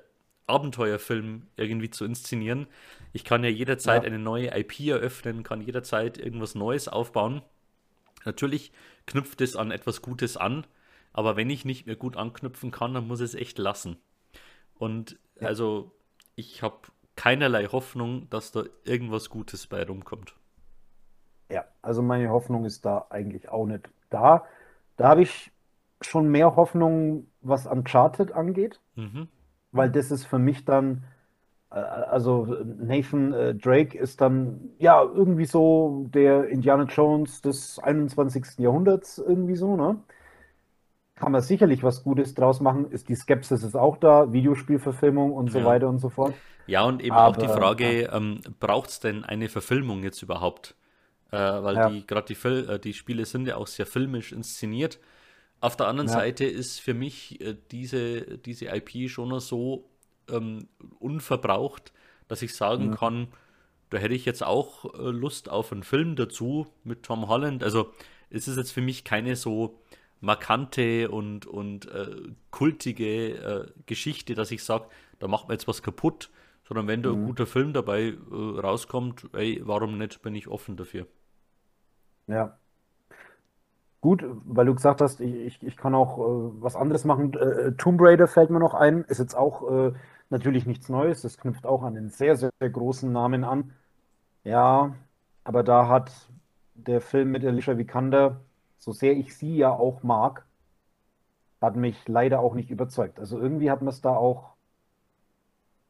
Abenteuerfilm 0.46 1.46
irgendwie 1.56 1.90
zu 1.90 2.04
inszenieren. 2.04 2.66
Ich 3.12 3.24
kann 3.24 3.44
ja 3.44 3.50
jederzeit 3.50 4.02
ja. 4.02 4.06
eine 4.06 4.18
neue 4.18 4.56
IP 4.56 4.80
eröffnen, 4.80 5.42
kann 5.42 5.62
jederzeit 5.62 6.18
irgendwas 6.18 6.54
Neues 6.54 6.88
aufbauen. 6.88 7.42
Natürlich 8.24 8.72
knüpft 9.06 9.40
es 9.40 9.56
an 9.56 9.70
etwas 9.70 10.02
Gutes 10.02 10.36
an, 10.36 10.66
aber 11.12 11.36
wenn 11.36 11.50
ich 11.50 11.64
nicht 11.64 11.86
mehr 11.86 11.96
gut 11.96 12.16
anknüpfen 12.16 12.70
kann, 12.70 12.94
dann 12.94 13.06
muss 13.06 13.20
es 13.20 13.34
echt 13.34 13.58
lassen. 13.58 13.96
Und 14.74 15.18
ja. 15.40 15.48
also 15.48 15.92
ich 16.34 16.62
habe 16.62 16.78
keinerlei 17.16 17.66
Hoffnung, 17.66 18.28
dass 18.30 18.52
da 18.52 18.64
irgendwas 18.84 19.30
Gutes 19.30 19.66
bei 19.66 19.84
rumkommt. 19.84 20.34
Ja, 21.50 21.64
also 21.82 22.02
meine 22.02 22.30
Hoffnung 22.30 22.64
ist 22.64 22.84
da 22.84 23.06
eigentlich 23.10 23.48
auch 23.48 23.66
nicht 23.66 23.88
da. 24.10 24.44
Da 24.96 25.08
habe 25.08 25.22
ich 25.22 25.52
schon 26.06 26.28
mehr 26.28 26.56
Hoffnung, 26.56 27.26
was 27.40 27.66
Uncharted 27.66 28.32
angeht, 28.32 28.80
mhm. 28.96 29.28
weil 29.72 29.90
das 29.90 30.10
ist 30.10 30.24
für 30.24 30.38
mich 30.38 30.64
dann, 30.64 31.04
äh, 31.70 31.76
also 31.76 32.46
Nathan 32.64 33.32
äh, 33.32 33.54
Drake 33.54 33.96
ist 33.96 34.20
dann 34.20 34.70
ja 34.78 35.02
irgendwie 35.02 35.46
so 35.46 36.06
der 36.12 36.48
Indiana 36.48 36.84
Jones 36.84 37.42
des 37.42 37.78
21. 37.78 38.58
Jahrhunderts 38.58 39.18
irgendwie 39.18 39.56
so, 39.56 39.76
ne? 39.76 39.98
Kann 41.16 41.30
man 41.30 41.42
sicherlich 41.42 41.84
was 41.84 42.02
Gutes 42.02 42.34
draus 42.34 42.60
machen. 42.60 42.90
Ist 42.90 43.08
die 43.08 43.14
Skepsis 43.14 43.62
ist 43.62 43.76
auch 43.76 43.98
da, 43.98 44.32
Videospielverfilmung 44.32 45.32
und 45.32 45.52
so 45.52 45.64
weiter 45.64 45.88
und 45.88 46.00
so 46.00 46.08
fort. 46.08 46.34
Ja, 46.66 46.82
und 46.82 47.02
eben 47.02 47.14
Aber, 47.14 47.28
auch 47.28 47.36
die 47.36 47.46
Frage, 47.46 48.10
ähm, 48.12 48.40
braucht 48.58 48.90
es 48.90 48.98
denn 49.00 49.24
eine 49.24 49.48
Verfilmung 49.48 50.02
jetzt 50.02 50.22
überhaupt? 50.22 50.74
Äh, 51.30 51.36
weil 51.36 51.76
ja. 51.76 51.88
die 51.88 52.06
gerade 52.06 52.32
die, 52.32 52.48
äh, 52.48 52.78
die 52.78 52.94
Spiele 52.94 53.24
sind 53.26 53.46
ja 53.46 53.56
auch 53.56 53.66
sehr 53.66 53.86
filmisch 53.86 54.32
inszeniert. 54.32 54.98
Auf 55.64 55.76
der 55.76 55.86
anderen 55.86 56.08
ja. 56.10 56.14
Seite 56.14 56.44
ist 56.44 56.78
für 56.78 56.92
mich 56.92 57.40
äh, 57.40 57.56
diese, 57.70 58.36
diese 58.36 58.66
IP 58.66 59.08
schon 59.08 59.30
noch 59.30 59.40
so 59.40 59.88
ähm, 60.28 60.68
unverbraucht, 60.98 61.94
dass 62.28 62.42
ich 62.42 62.54
sagen 62.54 62.88
mhm. 62.88 62.94
kann, 62.96 63.28
da 63.88 63.96
hätte 63.96 64.12
ich 64.12 64.26
jetzt 64.26 64.44
auch 64.44 64.92
äh, 64.92 65.08
Lust 65.08 65.48
auf 65.48 65.72
einen 65.72 65.82
Film 65.82 66.16
dazu 66.16 66.66
mit 66.82 67.02
Tom 67.02 67.28
Holland. 67.28 67.64
Also 67.64 67.94
es 68.28 68.46
ist 68.46 68.58
jetzt 68.58 68.72
für 68.72 68.82
mich 68.82 69.04
keine 69.04 69.36
so 69.36 69.80
markante 70.20 71.10
und, 71.10 71.46
und 71.46 71.90
äh, 71.90 72.14
kultige 72.50 73.30
äh, 73.30 73.66
Geschichte, 73.86 74.34
dass 74.34 74.50
ich 74.50 74.62
sage, 74.62 74.90
da 75.18 75.28
macht 75.28 75.48
man 75.48 75.54
jetzt 75.54 75.66
was 75.66 75.82
kaputt, 75.82 76.28
sondern 76.68 76.88
wenn 76.88 77.02
da 77.02 77.10
mhm. 77.10 77.22
ein 77.22 77.24
guter 77.24 77.46
Film 77.46 77.72
dabei 77.72 78.08
äh, 78.08 78.14
rauskommt, 78.60 79.30
ey, 79.32 79.62
warum 79.64 79.96
nicht, 79.96 80.20
bin 80.20 80.34
ich 80.34 80.46
offen 80.46 80.76
dafür. 80.76 81.06
Ja. 82.26 82.58
Gut, 84.04 84.22
weil 84.44 84.66
du 84.66 84.74
gesagt 84.74 85.00
hast, 85.00 85.18
ich, 85.20 85.62
ich, 85.62 85.76
kann 85.78 85.94
auch 85.94 86.18
äh, 86.18 86.62
was 86.62 86.76
anderes 86.76 87.06
machen. 87.06 87.32
Äh, 87.32 87.72
Tomb 87.78 87.98
Raider 88.02 88.28
fällt 88.28 88.50
mir 88.50 88.58
noch 88.58 88.74
ein, 88.74 89.04
ist 89.04 89.18
jetzt 89.18 89.34
auch 89.34 89.70
äh, 89.70 89.92
natürlich 90.28 90.66
nichts 90.66 90.90
Neues, 90.90 91.22
das 91.22 91.38
knüpft 91.38 91.64
auch 91.64 91.82
an 91.82 91.94
den 91.94 92.10
sehr, 92.10 92.36
sehr, 92.36 92.50
sehr 92.60 92.68
großen 92.68 93.10
Namen 93.10 93.44
an. 93.44 93.72
Ja, 94.44 94.94
aber 95.44 95.62
da 95.62 95.88
hat 95.88 96.12
der 96.74 97.00
Film 97.00 97.30
mit 97.30 97.46
Alicia 97.46 97.78
Vikander, 97.78 98.42
so 98.78 98.92
sehr 98.92 99.14
ich 99.16 99.34
sie 99.38 99.56
ja 99.56 99.70
auch 99.72 100.02
mag, 100.02 100.44
hat 101.62 101.76
mich 101.76 102.06
leider 102.06 102.40
auch 102.40 102.54
nicht 102.54 102.70
überzeugt. 102.70 103.18
Also 103.18 103.40
irgendwie 103.40 103.70
hat 103.70 103.80
man 103.80 103.88
es 103.88 104.02
da 104.02 104.14
auch 104.14 104.52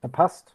verpasst 0.00 0.54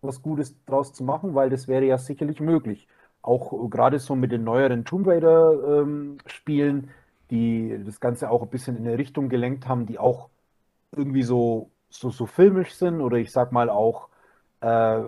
was 0.00 0.22
Gutes 0.22 0.56
draus 0.64 0.92
zu 0.94 1.04
machen, 1.04 1.34
weil 1.34 1.50
das 1.50 1.68
wäre 1.68 1.84
ja 1.84 1.98
sicherlich 1.98 2.40
möglich. 2.40 2.88
Auch 3.22 3.68
gerade 3.68 3.98
so 3.98 4.14
mit 4.14 4.32
den 4.32 4.44
neueren 4.44 4.84
Tomb 4.84 5.06
Raider-Spielen, 5.06 6.76
ähm, 6.76 6.88
die 7.30 7.78
das 7.84 8.00
Ganze 8.00 8.30
auch 8.30 8.42
ein 8.42 8.48
bisschen 8.48 8.76
in 8.76 8.86
eine 8.86 8.98
Richtung 8.98 9.28
gelenkt 9.28 9.68
haben, 9.68 9.86
die 9.86 9.98
auch 9.98 10.28
irgendwie 10.96 11.22
so, 11.22 11.70
so, 11.90 12.10
so 12.10 12.26
filmisch 12.26 12.72
sind 12.74 13.00
oder 13.00 13.16
ich 13.18 13.32
sag 13.32 13.52
mal 13.52 13.68
auch 13.68 14.08
äh, 14.60 15.00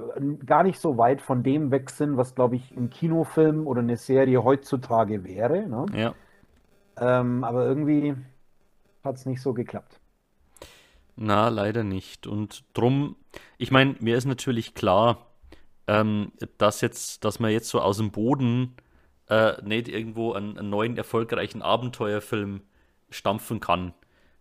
gar 0.46 0.62
nicht 0.62 0.78
so 0.78 0.98
weit 0.98 1.20
von 1.20 1.42
dem 1.42 1.70
weg 1.70 1.90
sind, 1.90 2.16
was 2.16 2.34
glaube 2.34 2.56
ich 2.56 2.70
ein 2.76 2.90
Kinofilm 2.90 3.66
oder 3.66 3.80
eine 3.80 3.96
Serie 3.96 4.44
heutzutage 4.44 5.24
wäre. 5.24 5.66
Ne? 5.66 5.86
Ja. 5.94 6.14
Ähm, 6.98 7.42
aber 7.44 7.66
irgendwie 7.66 8.14
hat 9.02 9.16
es 9.16 9.26
nicht 9.26 9.40
so 9.40 9.54
geklappt. 9.54 9.98
Na, 11.16 11.48
leider 11.48 11.82
nicht. 11.84 12.26
Und 12.26 12.64
drum, 12.74 13.16
ich 13.58 13.70
meine, 13.70 13.96
mir 14.00 14.16
ist 14.16 14.26
natürlich 14.26 14.74
klar, 14.74 15.18
ähm, 15.90 16.30
dass 16.56 16.82
jetzt, 16.82 17.24
dass 17.24 17.40
man 17.40 17.50
jetzt 17.50 17.68
so 17.68 17.80
aus 17.80 17.96
dem 17.96 18.12
Boden 18.12 18.76
äh, 19.28 19.60
nicht 19.62 19.88
irgendwo 19.88 20.34
einen, 20.34 20.56
einen, 20.56 20.70
neuen 20.70 20.96
erfolgreichen 20.96 21.62
Abenteuerfilm 21.62 22.60
stampfen 23.10 23.58
kann. 23.58 23.92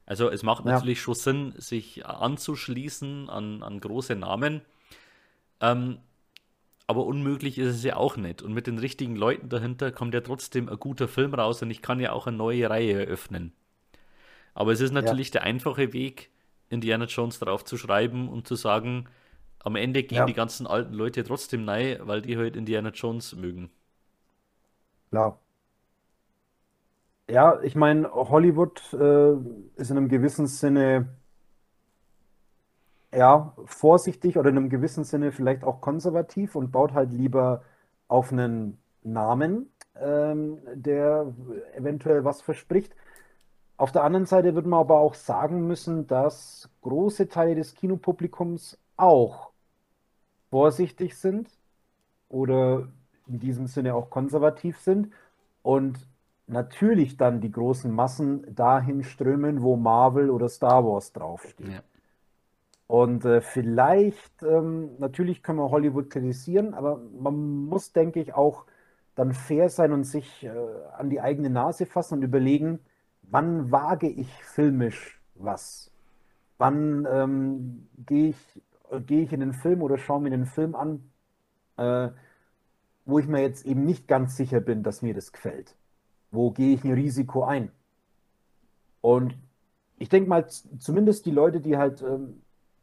Also 0.05 0.29
es 0.29 0.43
macht 0.43 0.65
ja. 0.65 0.73
natürlich 0.73 1.01
schon 1.01 1.15
Sinn, 1.15 1.53
sich 1.57 2.05
anzuschließen 2.05 3.31
an, 3.31 3.63
an 3.63 3.79
große 3.79 4.15
Namen. 4.15 4.61
Ähm, 5.59 5.97
aber 6.85 7.05
unmöglich 7.05 7.57
ist 7.57 7.77
es 7.77 7.83
ja 7.83 7.95
auch 7.95 8.15
nicht. 8.15 8.43
Und 8.43 8.53
mit 8.53 8.67
den 8.67 8.77
richtigen 8.77 9.15
Leuten 9.15 9.49
dahinter 9.49 9.91
kommt 9.91 10.13
ja 10.13 10.21
trotzdem 10.21 10.69
ein 10.69 10.77
guter 10.77 11.07
Film 11.07 11.33
raus 11.33 11.63
und 11.63 11.71
ich 11.71 11.81
kann 11.81 11.99
ja 11.99 12.11
auch 12.11 12.27
eine 12.27 12.37
neue 12.37 12.69
Reihe 12.69 12.93
eröffnen. 12.93 13.53
Aber 14.53 14.71
es 14.71 14.81
ist 14.81 14.91
natürlich 14.91 15.29
ja. 15.29 15.33
der 15.33 15.43
einfache 15.43 15.93
Weg, 15.93 16.29
Indiana 16.69 17.05
Jones 17.05 17.39
drauf 17.39 17.65
zu 17.65 17.75
schreiben 17.75 18.29
und 18.29 18.47
zu 18.47 18.53
sagen, 18.53 19.07
am 19.63 19.75
Ende 19.75 20.03
gehen 20.03 20.19
ja. 20.19 20.25
die 20.25 20.33
ganzen 20.33 20.67
alten 20.67 20.93
Leute 20.93 21.23
trotzdem 21.23 21.65
nein, 21.65 21.97
weil 22.03 22.21
die 22.21 22.37
halt 22.37 22.55
Indiana 22.55 22.89
Jones 22.89 23.35
mögen. 23.35 23.69
Klar. 25.09 25.39
Ja, 27.29 27.61
ich 27.61 27.75
meine, 27.75 28.11
Hollywood 28.11 28.81
äh, 28.93 29.33
ist 29.75 29.91
in 29.91 29.97
einem 29.97 30.09
gewissen 30.09 30.47
Sinne 30.47 31.09
ja, 33.13 33.53
vorsichtig 33.65 34.37
oder 34.37 34.49
in 34.49 34.57
einem 34.57 34.69
gewissen 34.69 35.03
Sinne 35.03 35.31
vielleicht 35.31 35.63
auch 35.63 35.81
konservativ 35.81 36.55
und 36.55 36.71
baut 36.71 36.93
halt 36.93 37.11
lieber 37.11 37.63
auf 38.07 38.31
einen 38.31 38.79
Namen, 39.03 39.71
ähm, 39.95 40.59
der 40.73 41.33
eventuell 41.75 42.23
was 42.23 42.41
verspricht. 42.41 42.95
Auf 43.77 43.91
der 43.91 44.03
anderen 44.03 44.25
Seite 44.25 44.55
würde 44.55 44.67
man 44.67 44.81
aber 44.81 44.99
auch 44.99 45.13
sagen 45.13 45.65
müssen, 45.67 46.05
dass 46.07 46.69
große 46.81 47.29
Teile 47.29 47.55
des 47.55 47.75
Kinopublikums 47.75 48.77
auch 48.97 49.48
vorsichtig 50.49 51.17
sind 51.17 51.49
oder 52.27 52.87
in 53.27 53.39
diesem 53.39 53.67
Sinne 53.67 53.93
auch 53.95 54.09
konservativ 54.09 54.79
sind 54.79 55.11
und 55.61 56.07
natürlich 56.47 57.17
dann 57.17 57.41
die 57.41 57.51
großen 57.51 57.91
Massen 57.91 58.55
dahin 58.55 59.03
strömen, 59.03 59.61
wo 59.61 59.75
Marvel 59.75 60.29
oder 60.29 60.49
Star 60.49 60.83
Wars 60.83 61.13
draufsteht. 61.13 61.67
Ja. 61.67 61.83
Und 62.87 63.23
äh, 63.23 63.41
vielleicht, 63.41 64.41
ähm, 64.41 64.97
natürlich 64.97 65.43
können 65.43 65.59
wir 65.59 65.69
Hollywood 65.69 66.09
kritisieren, 66.09 66.73
aber 66.73 66.99
man 67.19 67.65
muss, 67.67 67.93
denke 67.93 68.19
ich, 68.19 68.33
auch 68.33 68.65
dann 69.13 69.33
fair 69.33 69.69
sein 69.69 69.91
und 69.91 70.05
sich 70.05 70.43
äh, 70.43 70.49
an 70.97 71.11
die 71.11 71.21
eigene 71.21 71.51
Nase 71.51 71.85
fassen 71.85 72.15
und 72.15 72.23
überlegen, 72.23 72.79
wann 73.21 73.71
wage 73.71 74.07
ich 74.07 74.31
filmisch 74.43 75.21
was? 75.35 75.91
Wann 76.57 77.07
ähm, 77.11 77.87
gehe 78.07 78.29
ich, 78.29 78.61
geh 79.05 79.23
ich 79.23 79.33
in 79.33 79.39
den 79.39 79.53
Film 79.53 79.81
oder 79.81 79.97
schaue 79.97 80.21
mir 80.21 80.29
den 80.29 80.45
Film 80.45 80.75
an, 80.75 81.09
äh, 81.77 82.09
wo 83.05 83.19
ich 83.19 83.27
mir 83.27 83.41
jetzt 83.41 83.65
eben 83.65 83.85
nicht 83.85 84.07
ganz 84.07 84.35
sicher 84.35 84.59
bin, 84.59 84.83
dass 84.83 85.01
mir 85.01 85.13
das 85.13 85.31
gefällt? 85.31 85.75
Wo 86.31 86.51
gehe 86.51 86.73
ich 86.75 86.83
ein 86.83 86.93
Risiko 86.93 87.43
ein? 87.43 87.71
Und 89.01 89.35
ich 89.97 90.09
denke 90.09 90.29
mal, 90.29 90.47
zumindest 90.47 91.25
die 91.25 91.31
Leute, 91.31 91.59
die 91.59 91.77
halt 91.77 92.01
ähm, 92.01 92.41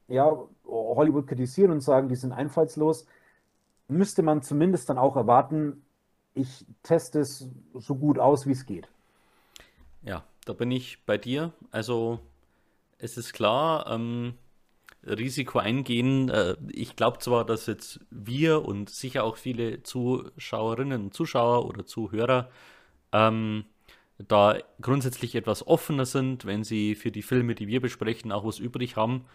ja, 0.08 0.36
Hollywood 0.64 1.26
kritisieren 1.26 1.70
und 1.70 1.80
sagen, 1.80 2.08
die 2.08 2.16
sind 2.16 2.32
einfallslos, 2.32 3.06
müsste 3.88 4.22
man 4.22 4.42
zumindest 4.42 4.88
dann 4.88 4.98
auch 4.98 5.16
erwarten, 5.16 5.82
ich 6.34 6.66
teste 6.82 7.20
es 7.20 7.48
so 7.74 7.94
gut 7.94 8.18
aus, 8.18 8.46
wie 8.46 8.52
es 8.52 8.66
geht. 8.66 8.88
Ja, 10.02 10.24
da 10.44 10.52
bin 10.52 10.70
ich 10.70 11.04
bei 11.06 11.16
dir. 11.16 11.52
Also 11.70 12.20
es 12.98 13.16
ist 13.16 13.32
klar, 13.32 13.86
ähm, 13.88 14.34
Risiko 15.06 15.58
eingehen. 15.58 16.28
Äh, 16.28 16.56
ich 16.72 16.96
glaube 16.96 17.18
zwar, 17.18 17.44
dass 17.44 17.66
jetzt 17.66 18.00
wir 18.10 18.64
und 18.64 18.90
sicher 18.90 19.24
auch 19.24 19.36
viele 19.36 19.82
Zuschauerinnen 19.82 21.04
und 21.04 21.14
Zuschauer 21.14 21.66
oder 21.66 21.86
Zuhörer 21.86 22.50
ähm, 23.12 23.64
da 24.18 24.58
grundsätzlich 24.80 25.34
etwas 25.34 25.66
offener 25.66 26.06
sind, 26.06 26.46
wenn 26.46 26.64
sie 26.64 26.94
für 26.94 27.10
die 27.10 27.22
Filme, 27.22 27.54
die 27.54 27.68
wir 27.68 27.80
besprechen, 27.80 28.32
auch 28.32 28.44
was 28.44 28.58
übrig 28.58 28.96
haben. 28.96 29.26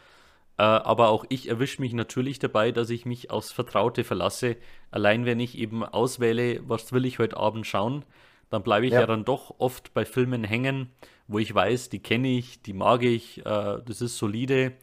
Äh, 0.57 0.63
aber 0.63 1.09
auch 1.09 1.25
ich 1.29 1.49
erwische 1.49 1.81
mich 1.81 1.93
natürlich 1.93 2.39
dabei, 2.39 2.71
dass 2.71 2.89
ich 2.89 3.05
mich 3.05 3.31
aufs 3.31 3.51
Vertraute 3.51 4.03
verlasse. 4.03 4.57
Allein 4.89 5.25
wenn 5.25 5.39
ich 5.39 5.57
eben 5.57 5.83
auswähle, 5.83 6.61
was 6.67 6.91
will 6.93 7.05
ich 7.05 7.19
heute 7.19 7.37
Abend 7.37 7.67
schauen, 7.67 8.05
dann 8.49 8.63
bleibe 8.63 8.85
ich 8.85 8.93
ja. 8.93 9.01
ja. 9.01 9.05
dann 9.07 9.23
doch 9.23 9.55
oft 9.59 9.93
bei 9.93 10.05
Filmen 10.05 10.43
hängen, 10.43 10.89
wo 11.27 11.39
ich 11.39 11.53
weiß, 11.53 11.89
die 11.89 11.99
kenne 11.99 12.27
ich, 12.27 12.61
die 12.61 12.73
mag 12.73 13.03
ich, 13.03 13.39
äh, 13.45 13.79
das 13.85 14.01
ist 14.01 14.17
solide. 14.17 14.73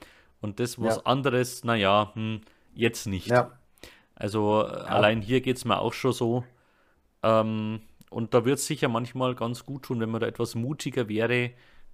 Und 0.41 0.61
das, 0.61 0.81
was 0.81 0.97
ja. 0.97 1.03
anderes, 1.05 1.65
naja, 1.65 2.13
hm, 2.15 2.41
jetzt 2.75 3.07
nicht. 3.07 3.29
Ja. 3.29 3.53
Also 4.15 4.63
ja. 4.63 4.69
allein 4.69 5.21
hier 5.21 5.41
geht 5.41 5.57
es 5.57 5.65
mir 5.65 5.79
auch 5.79 5.93
schon 5.93 6.13
so. 6.13 6.45
Ähm, 7.23 7.81
und 8.11 8.35
da 8.35 8.45
wird 8.45 8.59
es 8.59 8.67
sicher 8.67 8.89
manchmal 8.89 9.35
ganz 9.35 9.65
gut 9.65 9.85
tun, 9.85 10.01
wenn 10.01 10.11
man 10.11 10.21
da 10.21 10.27
etwas 10.27 10.55
mutiger 10.55 11.09
wäre 11.09 11.51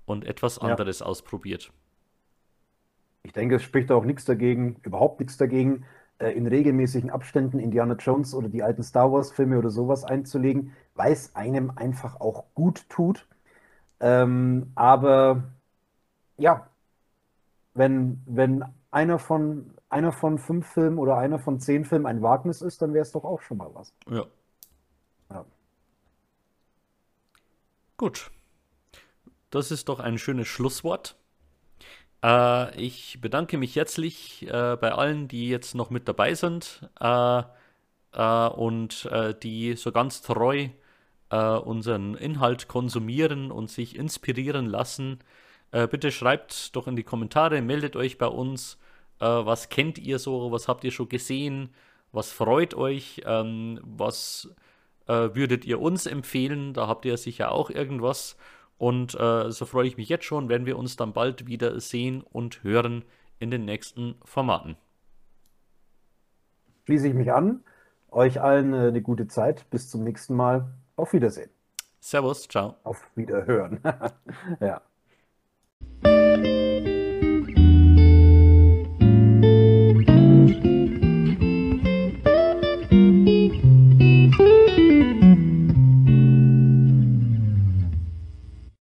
und 0.07 0.25
etwas 0.25 0.59
anderes 0.59 1.01
ja. 1.01 1.07
ausprobiert. 1.07 1.73
Ich 3.23 3.33
denke, 3.33 3.57
es 3.57 3.63
spricht 3.63 3.91
auch 3.91 4.05
nichts 4.05 4.25
dagegen, 4.25 4.77
überhaupt 4.83 5.21
nichts 5.21 5.37
dagegen, 5.39 5.85
äh, 6.19 6.31
in 6.31 6.47
regelmäßigen 6.47 7.11
Abständen 7.11 7.59
Indiana 7.59 7.95
Jones 7.95 8.35
oder 8.35 8.49
die 8.49 8.63
alten 8.63 8.83
Star 8.83 9.11
Wars-Filme 9.11 9.59
oder 9.59 9.71
sowas 9.71 10.05
einzulegen, 10.05 10.73
weil 10.95 11.13
es 11.13 11.35
einem 11.35 11.73
einfach 11.77 12.21
auch 12.21 12.45
gut 12.55 12.89
tut. 12.89 13.27
Ähm, 14.01 14.71
aber 14.75 15.45
ja, 16.37 16.69
wenn, 17.75 18.23
wenn 18.27 18.65
einer 18.91 19.19
von, 19.19 19.75
einer 19.89 20.13
von 20.13 20.39
fünf 20.39 20.67
Filmen 20.67 20.99
oder 20.99 21.19
einer 21.19 21.39
von 21.39 21.61
zehn 21.61 21.85
Filmen 21.85 22.07
ein 22.07 22.23
Wagnis 22.23 22.63
ist, 22.63 22.81
dann 22.81 22.95
wäre 22.95 23.03
es 23.03 23.13
doch 23.13 23.25
auch 23.25 23.43
schon 23.43 23.59
mal 23.59 23.71
was. 23.75 23.93
Ja. 24.09 24.25
ja. 25.31 25.45
Gut. 27.97 28.31
Das 29.51 29.71
ist 29.71 29.89
doch 29.89 30.01
ein 30.01 30.19
schönes 30.19 30.49
Schlusswort. 30.49 31.17
Äh, 32.25 32.81
ich 32.81 33.21
bedanke 33.21 33.59
mich 33.59 33.77
herzlich 33.77 34.47
äh, 34.49 34.77
bei 34.77 34.93
allen, 34.93 35.29
die 35.29 35.49
jetzt 35.49 35.75
noch 35.75 35.91
mit 35.91 36.09
dabei 36.09 36.35
sind 36.35 36.89
äh, 37.01 37.43
äh 38.13 38.49
und 38.49 39.07
äh, 39.07 39.35
die 39.35 39.75
so 39.75 39.93
ganz 39.93 40.23
treu 40.23 40.69
äh, 41.31 41.37
unseren 41.37 42.15
Inhalt 42.15 42.69
konsumieren 42.69 43.51
und 43.51 43.71
sich 43.71 43.97
inspirieren 43.97 44.67
lassen. 44.67 45.19
Bitte 45.91 46.13
schreibt 46.13 46.77
doch 46.77 46.87
in 46.87 46.97
die 46.97 47.03
Kommentare, 47.03 47.61
meldet 47.61 47.97
euch 47.97 48.17
bei 48.19 48.27
uns. 48.27 48.79
was 49.19 49.69
kennt 49.69 49.99
ihr 49.99 50.19
so? 50.19 50.53
Was 50.53 50.69
habt 50.69 50.85
ihr 50.85 50.93
schon 50.93 51.09
gesehen? 51.09 51.71
Was 52.13 52.31
freut 52.31 52.75
euch? 52.75 53.23
Ähm, 53.27 53.81
was 53.83 54.55
würdet 55.07 55.65
ihr 55.65 55.81
uns 55.81 56.07
empfehlen? 56.07 56.75
Da 56.75 56.87
habt 56.87 57.05
ihr 57.05 57.17
sicher 57.17 57.51
auch 57.51 57.71
irgendwas. 57.71 58.37
Und 58.79 59.15
äh, 59.19 59.51
so 59.51 59.67
freue 59.67 59.87
ich 59.87 59.97
mich 59.97 60.09
jetzt 60.09 60.25
schon, 60.25 60.49
wenn 60.49 60.67
wir 60.67 60.77
uns 60.79 60.97
dann 60.97 61.13
bald 61.13 61.47
wieder 61.47 61.79
sehen 61.81 62.23
und 62.23 62.63
hören 62.63 63.05
in 63.39 63.51
den 63.51 63.65
nächsten 63.65 64.17
Formaten. 64.25 64.77
Schließe 66.85 67.09
ich 67.09 67.15
mich 67.15 67.33
an. 67.33 67.63
Euch 68.11 68.41
allen 68.41 68.75
äh, 68.75 68.89
eine 68.89 69.03
gute 69.03 69.27
Zeit. 69.29 69.69
Bis 69.71 69.91
zum 69.91 70.05
nächsten 70.05 70.35
Mal. 70.35 70.67
Auf 70.97 71.13
Wiedersehen. 71.13 71.51
Servus, 72.01 72.47
ciao. 72.49 72.77
Auf 72.85 73.03
Wiederhören. 73.15 73.81
ja. 74.61 74.83
Música 76.37 76.94